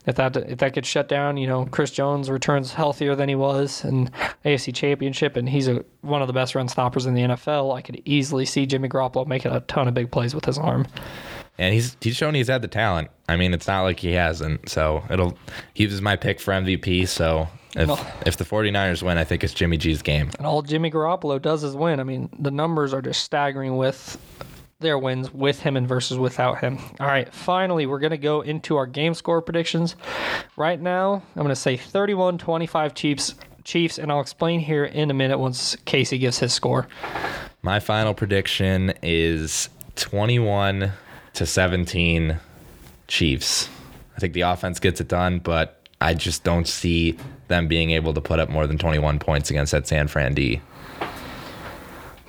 if 0.07 0.15
that 0.15 0.35
if 0.35 0.57
that 0.57 0.73
gets 0.73 0.87
shut 0.87 1.07
down, 1.07 1.37
you 1.37 1.45
know, 1.45 1.65
Chris 1.65 1.91
Jones 1.91 2.31
returns 2.31 2.73
healthier 2.73 3.15
than 3.15 3.29
he 3.29 3.35
was 3.35 3.85
in 3.85 4.09
AFC 4.43 4.73
Championship, 4.73 5.37
and 5.37 5.47
he's 5.47 5.67
a, 5.67 5.85
one 6.07 6.21
of 6.21 6.27
the 6.27 6.33
best 6.33 6.55
run 6.55 6.67
stoppers 6.67 7.05
in 7.05 7.13
the 7.13 7.21
NFL. 7.21 7.75
I 7.75 7.81
could 7.81 8.01
easily 8.05 8.45
see 8.45 8.65
Jimmy 8.65 8.89
Garoppolo 8.89 9.27
making 9.27 9.51
a 9.51 9.59
ton 9.61 9.87
of 9.87 9.93
big 9.93 10.11
plays 10.11 10.33
with 10.33 10.45
his 10.45 10.57
arm. 10.57 10.87
And 11.57 11.73
he's 11.73 11.97
he's 12.01 12.15
shown 12.15 12.35
he's 12.35 12.47
had 12.47 12.61
the 12.61 12.67
talent. 12.67 13.09
I 13.27 13.35
mean, 13.35 13.53
it's 13.53 13.67
not 13.67 13.81
like 13.81 13.99
he 13.99 14.11
hasn't. 14.11 14.69
So 14.69 15.03
it'll 15.09 15.37
he 15.73 15.87
was 15.87 16.01
my 16.01 16.15
pick 16.15 16.39
for 16.39 16.53
MVP. 16.53 17.07
So 17.07 17.47
if 17.75 17.87
well, 17.87 18.13
if 18.25 18.37
the 18.37 18.43
49ers 18.43 19.03
win, 19.03 19.17
I 19.17 19.23
think 19.23 19.43
it's 19.43 19.53
Jimmy 19.53 19.77
G's 19.77 20.01
game. 20.01 20.29
And 20.37 20.45
all 20.45 20.61
Jimmy 20.61 20.91
Garoppolo 20.91 21.41
does 21.41 21.63
is 21.63 21.75
win. 21.75 21.99
I 21.99 22.03
mean, 22.03 22.29
the 22.39 22.51
numbers 22.51 22.93
are 22.93 23.01
just 23.01 23.23
staggering 23.23 23.77
with 23.77 24.17
their 24.79 24.97
wins 24.97 25.33
with 25.33 25.59
him 25.59 25.75
and 25.75 25.87
versus 25.87 26.17
without 26.17 26.59
him. 26.59 26.77
All 26.99 27.07
right, 27.07 27.31
finally, 27.33 27.85
we're 27.85 27.99
going 27.99 28.11
to 28.11 28.17
go 28.17 28.41
into 28.41 28.77
our 28.77 28.85
game 28.85 29.13
score 29.13 29.41
predictions. 29.41 29.95
Right 30.55 30.79
now, 30.79 31.23
I'm 31.35 31.41
going 31.41 31.49
to 31.49 31.55
say 31.55 31.77
31 31.77 32.37
25 32.37 32.93
Chiefs, 32.93 33.35
Chiefs, 33.67 33.99
and 33.99 34.09
I'll 34.09 34.21
explain 34.21 34.61
here 34.61 34.85
in 34.85 35.11
a 35.11 35.13
minute 35.13 35.39
once 35.39 35.75
Casey 35.83 36.17
gives 36.17 36.39
his 36.39 36.53
score. 36.53 36.87
My 37.61 37.81
final 37.81 38.13
prediction 38.13 38.93
is 39.03 39.67
21 39.97 40.93
to 41.33 41.45
17 41.45 42.39
Chiefs. 43.09 43.67
I 44.15 44.19
think 44.19 44.31
the 44.31 44.41
offense 44.41 44.79
gets 44.79 45.01
it 45.01 45.09
done, 45.09 45.39
but 45.39 45.81
I 45.99 46.13
just 46.13 46.45
don't 46.45 46.65
see 46.65 47.17
them 47.49 47.67
being 47.67 47.91
able 47.91 48.13
to 48.13 48.21
put 48.21 48.39
up 48.39 48.47
more 48.47 48.67
than 48.67 48.77
21 48.77 49.19
points 49.19 49.49
against 49.49 49.73
that 49.73 49.85
San 49.85 50.07
Fran 50.07 50.33
D. 50.33 50.61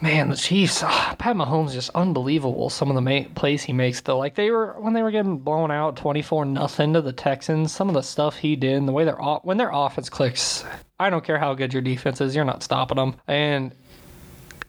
Man, 0.00 0.30
the 0.30 0.36
Chiefs, 0.36 0.82
oh, 0.84 1.14
Pat 1.18 1.36
Mahomes 1.36 1.72
just 1.72 1.90
unbelievable. 1.94 2.68
Some 2.68 2.88
of 2.88 2.96
the 2.96 3.00
ma- 3.00 3.28
plays 3.36 3.62
he 3.62 3.72
makes, 3.72 4.00
though, 4.00 4.18
like 4.18 4.34
they 4.34 4.50
were 4.50 4.74
when 4.78 4.92
they 4.92 5.02
were 5.02 5.10
getting 5.12 5.38
blown 5.38 5.70
out 5.70 5.96
twenty 5.96 6.22
four 6.22 6.44
nothing 6.44 6.92
to 6.94 7.02
the 7.02 7.12
Texans. 7.12 7.72
Some 7.72 7.88
of 7.88 7.94
the 7.94 8.02
stuff 8.02 8.36
he 8.36 8.56
did, 8.56 8.74
and 8.74 8.88
the 8.88 8.92
way 8.92 9.04
their 9.04 9.16
when 9.16 9.56
their 9.56 9.70
offense 9.72 10.08
clicks, 10.08 10.64
I 11.00 11.10
don't 11.10 11.24
care 11.24 11.38
how 11.38 11.54
good 11.54 11.72
your 11.72 11.82
defense 11.82 12.20
is, 12.20 12.34
you're 12.34 12.44
not 12.44 12.62
stopping 12.62 12.96
them. 12.96 13.16
And 13.26 13.74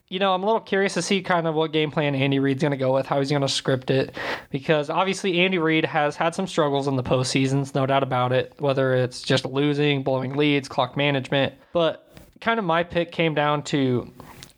you 0.10 0.18
know, 0.18 0.34
I'm 0.34 0.42
a 0.42 0.46
little 0.46 0.62
curious 0.62 0.96
to 0.96 1.04
see 1.04 1.22
kind 1.22 1.46
of 1.46 1.54
what 1.54 1.72
game 1.72 1.92
plan 1.92 2.16
Andy 2.16 2.40
Reid's 2.40 2.64
going 2.64 2.72
to 2.72 2.78
go 2.78 2.94
with, 2.96 3.06
how 3.06 3.20
he's 3.20 3.30
going 3.30 3.44
to 3.44 3.48
script 3.48 3.92
it, 3.92 4.16
because 4.50 4.90
obviously 4.90 5.40
Andy 5.40 5.60
Reid 5.60 5.86
has 5.86 6.16
had 6.16 6.34
some 6.34 6.48
struggles 6.48 6.88
in 6.88 6.96
the 6.96 7.04
postseasons, 7.04 7.76
no 7.76 7.86
doubt 7.86 8.02
about 8.02 8.32
it, 8.32 8.54
whether 8.58 8.96
it's 8.96 9.22
just 9.22 9.46
losing, 9.46 10.02
blowing 10.02 10.36
leads, 10.36 10.68
clock 10.68 10.98
management. 10.98 11.54
But 11.74 12.12
kind 12.42 12.58
of 12.58 12.66
my 12.66 12.84
pick 12.84 13.12
came 13.12 13.36
down 13.36 13.62
to 13.66 14.12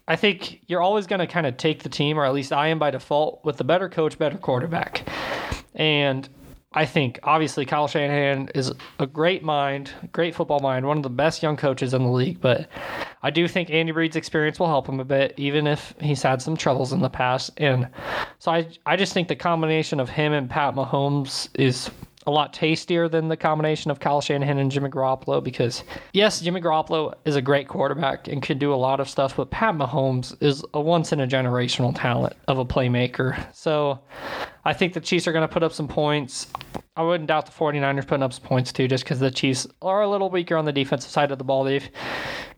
I 0.08 0.16
think 0.16 0.62
you're 0.68 0.82
always 0.82 1.08
going 1.08 1.20
to 1.20 1.28
kind 1.28 1.46
of 1.46 1.58
take 1.58 1.84
the 1.84 1.90
team, 1.90 2.18
or 2.18 2.26
at 2.26 2.34
least 2.34 2.52
I 2.52 2.68
am 2.68 2.80
by 2.80 2.92
default, 2.92 3.44
with 3.46 3.58
the 3.58 3.64
better 3.64 3.88
coach, 3.88 4.18
better 4.18 4.38
quarterback. 4.38 5.08
And 5.76 6.28
I 6.74 6.86
think 6.86 7.20
obviously 7.24 7.66
Kyle 7.66 7.88
Shanahan 7.88 8.50
is 8.56 8.72
a 9.00 9.06
great 9.06 9.44
mind, 9.44 9.92
great 10.14 10.34
football 10.34 10.62
mind, 10.62 10.86
one 10.86 10.96
of 10.96 11.04
the 11.04 11.10
best 11.10 11.44
young 11.44 11.58
coaches 11.58 11.94
in 11.94 12.04
the 12.04 12.10
league. 12.10 12.40
But 12.40 12.70
I 13.24 13.30
do 13.30 13.48
think 13.48 13.70
Andy 13.70 13.92
Reid's 13.92 14.16
experience 14.16 14.58
will 14.58 14.68
help 14.68 14.88
him 14.88 15.02
a 15.02 15.06
bit, 15.06 15.34
even 15.36 15.68
if 15.68 15.94
he's 16.00 16.24
had 16.24 16.42
some 16.42 16.56
troubles 16.56 16.94
in 16.94 17.02
the 17.02 17.10
past. 17.10 17.52
And 17.58 17.90
so 18.40 18.52
I, 18.52 18.68
I 18.86 18.96
just 18.96 19.14
think 19.14 19.28
the 19.28 19.36
combination 19.36 20.00
of 20.00 20.10
him 20.10 20.32
and 20.32 20.50
Pat 20.50 20.74
Mahomes 20.74 21.50
is 21.56 21.92
a 22.28 22.32
lot 22.32 22.54
tastier 22.54 23.10
than 23.10 23.28
the 23.28 23.36
combination 23.38 23.92
of 23.92 24.00
Kyle 24.00 24.22
Shanahan 24.22 24.58
and 24.58 24.72
Jimmy 24.72 24.90
Garoppolo 24.90 25.44
because, 25.44 25.84
yes, 26.14 26.40
Jimmy 26.40 26.62
Garoppolo 26.62 27.16
is 27.26 27.36
a 27.36 27.42
great 27.42 27.68
quarterback 27.68 28.28
and 28.28 28.42
can 28.42 28.58
do 28.58 28.74
a 28.74 28.76
lot 28.76 29.00
of 29.00 29.10
stuff, 29.10 29.36
but 29.36 29.50
Pat 29.50 29.76
Mahomes 29.76 30.42
is 30.42 30.64
a 30.74 30.80
once 30.80 31.12
in 31.12 31.20
a 31.20 31.28
generational 31.28 31.94
talent 31.96 32.36
of 32.48 32.60
a 32.60 32.66
playmaker. 32.66 33.44
So 33.54 34.00
I 34.64 34.74
think 34.74 34.94
the 34.94 35.02
Chiefs 35.02 35.28
are 35.28 35.32
going 35.32 35.48
to 35.48 35.52
put 35.52 35.64
up 35.64 35.74
some 35.74 35.88
points. 35.88 36.48
I 36.96 37.04
wouldn't 37.04 37.28
doubt 37.28 37.46
the 37.48 37.52
49ers 37.52 38.06
putting 38.06 38.24
up 38.24 38.34
some 38.34 38.44
points 38.44 38.72
too, 38.72 38.88
just 38.88 39.04
because 39.04 39.20
the 39.20 39.32
Chiefs 39.32 39.66
are 39.82 40.02
a 40.02 40.10
little 40.10 40.30
weaker 40.30 40.56
on 40.56 40.66
the 40.66 40.74
defensive 40.74 41.10
side 41.10 41.32
of 41.32 41.38
the 41.38 41.44
ball. 41.44 41.64
They've 41.64 41.90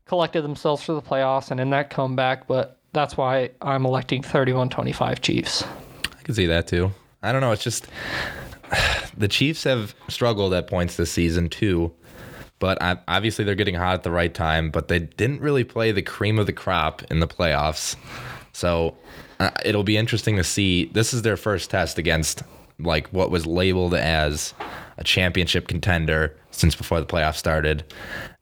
collected 0.06 0.42
themselves 0.42 0.84
for 0.84 0.94
the 0.94 1.02
playoffs 1.02 1.52
and 1.52 1.60
in 1.60 1.70
that 1.70 1.90
comeback, 1.90 2.48
but 2.48 2.80
that's 2.92 3.16
why 3.16 3.52
I'm 3.62 3.86
electing 3.86 4.22
31 4.22 4.70
25 4.70 5.22
Chiefs. 5.22 5.64
I 5.64 6.24
can 6.24 6.36
see 6.36 6.46
that 6.48 6.68
too. 6.68 6.92
I 7.22 7.32
don't 7.32 7.42
know. 7.42 7.52
It's 7.52 7.64
just 7.64 7.88
the 9.18 9.28
Chiefs 9.28 9.64
have 9.64 9.96
struggled 10.10 10.54
at 10.54 10.68
points 10.68 10.98
this 10.98 11.12
season 11.12 11.48
too, 11.50 11.94
but 12.60 12.78
obviously 13.08 13.46
they're 13.46 13.56
getting 13.56 13.76
hot 13.76 13.94
at 13.94 14.04
the 14.04 14.12
right 14.12 14.34
time. 14.34 14.72
But 14.72 14.90
they 14.90 15.00
didn't 15.00 15.42
really 15.42 15.64
play 15.64 15.92
the 15.92 16.02
cream 16.02 16.38
of 16.38 16.48
the 16.48 16.54
crop 16.54 17.02
in 17.04 17.20
the 17.20 17.28
playoffs, 17.28 17.96
so 18.52 18.98
uh, 19.44 19.52
it'll 19.66 19.84
be 19.84 19.98
interesting 19.98 20.36
to 20.38 20.44
see. 20.44 20.86
This 20.86 21.14
is 21.14 21.22
their 21.22 21.38
first 21.38 21.70
test 21.70 21.98
against 21.98 22.44
like 22.80 23.08
what 23.10 23.32
was 23.32 23.46
labeled 23.46 23.94
as 23.94 24.54
a 24.98 25.04
championship 25.04 25.68
contender 25.68 26.36
since 26.52 26.76
before 26.76 27.00
the 27.00 27.06
playoffs 27.06 27.36
started. 27.36 27.84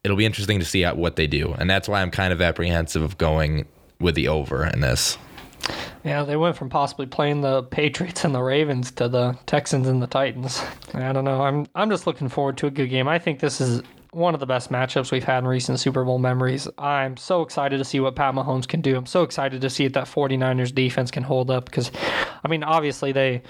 It'll 0.04 0.18
be 0.18 0.26
interesting 0.26 0.60
to 0.60 0.66
see 0.66 0.84
what 0.86 1.16
they 1.16 1.28
do, 1.28 1.54
and 1.54 1.70
that's 1.70 1.88
why 1.88 2.02
I'm 2.02 2.12
kind 2.12 2.34
of 2.34 2.42
apprehensive 2.42 3.02
of 3.02 3.18
going 3.18 3.68
with 4.00 4.16
the 4.16 4.28
over 4.28 4.66
in 4.66 4.82
this. 4.82 5.18
Yeah, 6.04 6.24
they 6.24 6.36
went 6.36 6.58
from 6.58 6.70
possibly 6.70 7.06
playing 7.06 7.42
the 7.42 7.64
Patriots 7.64 8.26
and 8.26 8.34
the 8.34 8.42
Ravens 8.42 8.92
to 8.94 9.08
the 9.08 9.38
Texans 9.46 9.88
and 9.88 10.02
the 10.02 10.08
Titans. 10.08 10.62
I 10.94 11.12
don't 11.14 11.26
know. 11.26 11.44
I'm 11.44 11.68
I'm 11.76 11.90
just 11.90 12.08
looking 12.08 12.30
forward 12.30 12.58
to 12.58 12.68
a 12.68 12.72
good 12.72 12.90
game. 12.90 13.08
I 13.08 13.20
think 13.20 13.40
this 13.40 13.62
is 13.62 13.84
one 14.12 14.34
of 14.34 14.40
the 14.40 14.46
best 14.46 14.70
matchups 14.70 15.12
we've 15.12 15.24
had 15.24 15.40
in 15.40 15.48
recent 15.48 15.80
Super 15.80 16.04
Bowl 16.04 16.20
memories. 16.20 16.68
I'm 16.78 17.16
so 17.18 17.42
excited 17.42 17.78
to 17.78 17.86
see 17.86 18.00
what 18.00 18.16
Pat 18.16 18.36
Mahomes 18.36 18.68
can 18.68 18.82
do. 18.82 18.96
I'm 18.98 19.06
so 19.06 19.24
excited 19.24 19.62
to 19.62 19.70
see 19.70 19.86
if 19.86 19.94
that 19.94 20.06
49ers 20.06 20.76
defense 20.76 21.12
can 21.12 21.24
hold 21.24 21.50
up 21.50 21.66
because 21.66 21.92
I 22.44 22.48
mean, 22.48 22.64
obviously 22.64 23.14
they 23.14 23.42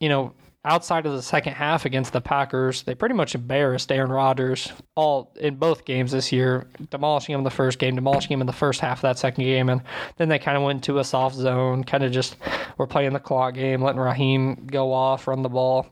you 0.00 0.08
know, 0.08 0.32
outside 0.64 1.04
of 1.06 1.12
the 1.12 1.22
second 1.22 1.54
half 1.54 1.84
against 1.84 2.12
the 2.12 2.20
Packers, 2.20 2.82
they 2.82 2.94
pretty 2.94 3.14
much 3.14 3.34
embarrassed 3.34 3.92
Aaron 3.92 4.10
Rodgers 4.10 4.72
all 4.94 5.32
in 5.38 5.56
both 5.56 5.84
games 5.84 6.12
this 6.12 6.32
year, 6.32 6.66
demolishing 6.90 7.34
him 7.34 7.40
in 7.40 7.44
the 7.44 7.50
first 7.50 7.78
game, 7.78 7.94
demolishing 7.94 8.32
him 8.32 8.40
in 8.40 8.46
the 8.46 8.52
first 8.52 8.80
half 8.80 8.98
of 8.98 9.02
that 9.02 9.18
second 9.18 9.44
game, 9.44 9.68
and 9.68 9.82
then 10.16 10.28
they 10.28 10.38
kind 10.38 10.56
of 10.56 10.62
went 10.62 10.78
into 10.78 10.98
a 10.98 11.04
soft 11.04 11.36
zone, 11.36 11.84
kind 11.84 12.02
of 12.02 12.12
just 12.12 12.36
were 12.78 12.86
playing 12.86 13.12
the 13.12 13.20
clock 13.20 13.54
game, 13.54 13.82
letting 13.82 14.00
Raheem 14.00 14.66
go 14.66 14.92
off, 14.92 15.26
run 15.26 15.42
the 15.42 15.48
ball. 15.48 15.86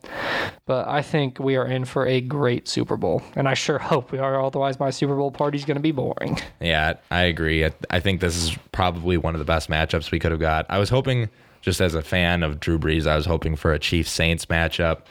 But 0.65 0.89
I 0.89 1.03
think 1.03 1.39
we 1.39 1.57
are 1.57 1.67
in 1.67 1.85
for 1.85 2.07
a 2.07 2.21
great 2.21 2.69
Super 2.69 2.97
Bowl, 2.97 3.23
and 3.37 3.49
I 3.49 3.55
sure 3.55 3.79
hope 3.93 4.13
we 4.13 4.19
are. 4.19 4.43
Otherwise, 4.43 4.81
my 4.81 4.91
Super 4.91 5.17
Bowl 5.17 5.31
party 5.31 5.59
is 5.59 5.65
going 5.65 5.77
to 5.77 5.83
be 5.83 5.93
boring. 5.93 6.41
Yeah, 6.61 6.95
I 7.11 7.23
agree. 7.23 7.69
I 7.91 8.01
think 8.01 8.21
this 8.21 8.37
is 8.37 8.57
probably 8.73 9.17
one 9.17 9.35
of 9.35 9.39
the 9.39 9.45
best 9.45 9.69
matchups 9.69 10.11
we 10.11 10.19
could 10.19 10.31
have 10.31 10.41
got. 10.41 10.67
I 10.69 10.79
was 10.79 10.89
hoping 10.89 11.29
just 11.63 11.81
as 11.81 11.95
a 11.95 12.03
fan 12.03 12.43
of 12.43 12.61
Drew 12.61 12.79
Brees, 12.79 13.07
I 13.07 13.17
was 13.17 13.25
hoping 13.25 13.55
for 13.55 13.73
a 13.73 13.79
Chiefs 13.79 14.11
Saints 14.11 14.47
matchup, 14.47 15.03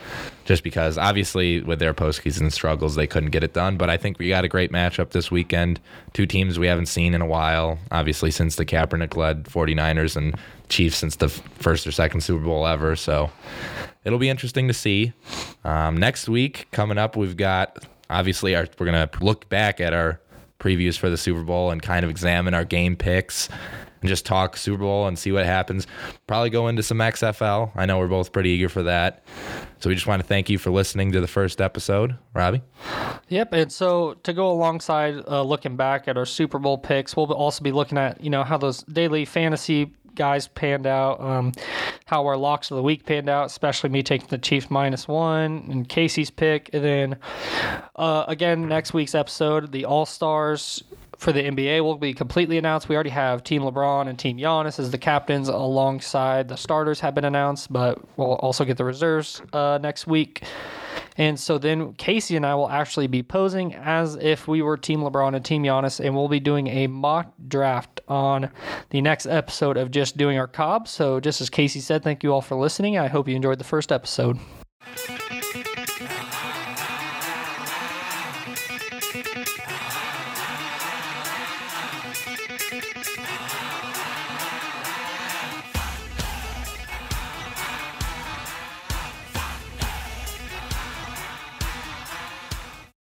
just 0.43 0.63
because 0.63 0.97
obviously 0.97 1.61
with 1.61 1.79
their 1.79 1.93
postseason 1.93 2.51
struggles, 2.51 2.95
they 2.95 3.07
couldn't 3.07 3.31
get 3.31 3.43
it 3.43 3.53
done. 3.53 3.77
But 3.77 3.89
I 3.89 3.97
think 3.97 4.19
we 4.19 4.27
got 4.27 4.43
a 4.43 4.49
great 4.49 4.71
matchup 4.71 5.11
this 5.11 5.31
weekend. 5.31 5.79
Two 6.13 6.25
teams 6.25 6.59
we 6.59 6.67
haven't 6.67 6.87
seen 6.87 7.13
in 7.13 7.21
a 7.21 7.25
while, 7.25 7.79
obviously 7.89 8.31
since 8.31 8.57
the 8.57 8.65
Kaepernick 8.65 9.15
led 9.15 9.45
49ers 9.45 10.17
and 10.17 10.35
Chiefs 10.67 10.97
since 10.97 11.15
the 11.15 11.29
first 11.29 11.87
or 11.87 11.91
second 11.91 12.21
Super 12.21 12.43
Bowl 12.43 12.67
ever. 12.67 12.97
So 12.97 13.31
it'll 14.03 14.19
be 14.19 14.29
interesting 14.29 14.67
to 14.67 14.73
see. 14.73 15.13
Um, 15.63 15.95
next 15.95 16.27
week, 16.27 16.67
coming 16.71 16.97
up, 16.97 17.15
we've 17.15 17.37
got 17.37 17.85
obviously 18.09 18.55
our, 18.55 18.67
we're 18.77 18.85
going 18.85 19.07
to 19.07 19.23
look 19.23 19.47
back 19.47 19.79
at 19.79 19.93
our 19.93 20.19
previews 20.59 20.97
for 20.97 21.09
the 21.09 21.17
Super 21.17 21.43
Bowl 21.43 21.71
and 21.71 21.81
kind 21.81 22.03
of 22.03 22.09
examine 22.09 22.53
our 22.53 22.65
game 22.65 22.97
picks 22.97 23.47
and 24.01 24.09
just 24.09 24.25
talk 24.25 24.57
Super 24.57 24.79
Bowl 24.79 25.07
and 25.07 25.17
see 25.17 25.31
what 25.31 25.45
happens. 25.45 25.87
Probably 26.27 26.49
go 26.49 26.67
into 26.67 26.83
some 26.83 26.97
XFL. 26.97 27.71
I 27.75 27.85
know 27.85 27.99
we're 27.99 28.07
both 28.07 28.31
pretty 28.31 28.49
eager 28.49 28.69
for 28.69 28.83
that. 28.83 29.23
So 29.79 29.89
we 29.89 29.95
just 29.95 30.07
want 30.07 30.21
to 30.21 30.27
thank 30.27 30.49
you 30.49 30.57
for 30.57 30.71
listening 30.71 31.11
to 31.13 31.21
the 31.21 31.27
first 31.27 31.61
episode, 31.61 32.15
Robbie. 32.33 32.61
Yep, 33.29 33.53
and 33.53 33.71
so 33.71 34.15
to 34.23 34.33
go 34.33 34.51
alongside 34.51 35.23
uh, 35.27 35.41
looking 35.43 35.75
back 35.75 36.07
at 36.07 36.17
our 36.17 36.25
Super 36.25 36.59
Bowl 36.59 36.77
picks, 36.77 37.15
we'll 37.15 37.31
also 37.31 37.63
be 37.63 37.71
looking 37.71 37.97
at 37.97 38.21
you 38.23 38.29
know 38.29 38.43
how 38.43 38.57
those 38.57 38.83
daily 38.83 39.25
fantasy 39.25 39.91
guys 40.15 40.47
panned 40.47 40.85
out, 40.85 41.21
um, 41.21 41.51
how 42.05 42.25
our 42.25 42.37
locks 42.37 42.71
of 42.71 42.77
the 42.77 42.83
week 42.83 43.05
panned 43.05 43.29
out, 43.29 43.45
especially 43.45 43.89
me 43.89 44.03
taking 44.03 44.27
the 44.27 44.37
Chiefs 44.37 44.69
minus 44.69 45.07
one 45.07 45.67
and 45.71 45.87
Casey's 45.87 46.29
pick. 46.29 46.69
And 46.73 46.83
then 46.83 47.17
uh, 47.95 48.25
again, 48.27 48.67
next 48.67 48.93
week's 48.93 49.15
episode, 49.15 49.71
the 49.71 49.85
All 49.85 50.05
Stars 50.05 50.83
for 51.21 51.31
the 51.31 51.43
NBA 51.43 51.83
will 51.83 51.99
be 51.99 52.15
completely 52.15 52.57
announced. 52.57 52.89
We 52.89 52.95
already 52.95 53.11
have 53.11 53.43
Team 53.43 53.61
LeBron 53.61 54.07
and 54.07 54.17
Team 54.17 54.39
Giannis 54.39 54.79
as 54.79 54.89
the 54.89 54.97
captains 54.97 55.49
alongside 55.49 56.47
the 56.47 56.57
starters 56.57 56.99
have 57.01 57.13
been 57.13 57.25
announced, 57.25 57.71
but 57.71 57.99
we'll 58.17 58.33
also 58.37 58.65
get 58.65 58.77
the 58.77 58.85
reserves 58.85 59.39
uh, 59.53 59.77
next 59.79 60.07
week. 60.07 60.43
And 61.17 61.39
so 61.39 61.59
then 61.59 61.93
Casey 61.93 62.35
and 62.35 62.43
I 62.43 62.55
will 62.55 62.71
actually 62.71 63.05
be 63.05 63.21
posing 63.21 63.75
as 63.75 64.15
if 64.15 64.47
we 64.47 64.63
were 64.63 64.77
Team 64.77 65.01
LeBron 65.01 65.35
and 65.35 65.45
Team 65.45 65.61
Giannis, 65.61 66.03
and 66.03 66.15
we'll 66.15 66.27
be 66.27 66.39
doing 66.39 66.65
a 66.65 66.87
mock 66.87 67.31
draft 67.47 68.01
on 68.07 68.49
the 68.89 69.01
next 69.01 69.27
episode 69.27 69.77
of 69.77 69.91
just 69.91 70.17
doing 70.17 70.39
our 70.39 70.47
cob. 70.47 70.87
So 70.87 71.19
just 71.19 71.39
as 71.39 71.51
Casey 71.51 71.81
said, 71.81 72.01
thank 72.01 72.23
you 72.23 72.33
all 72.33 72.41
for 72.41 72.55
listening. 72.55 72.97
I 72.97 73.09
hope 73.09 73.27
you 73.27 73.35
enjoyed 73.35 73.59
the 73.59 73.63
first 73.63 73.91
episode. 73.91 74.39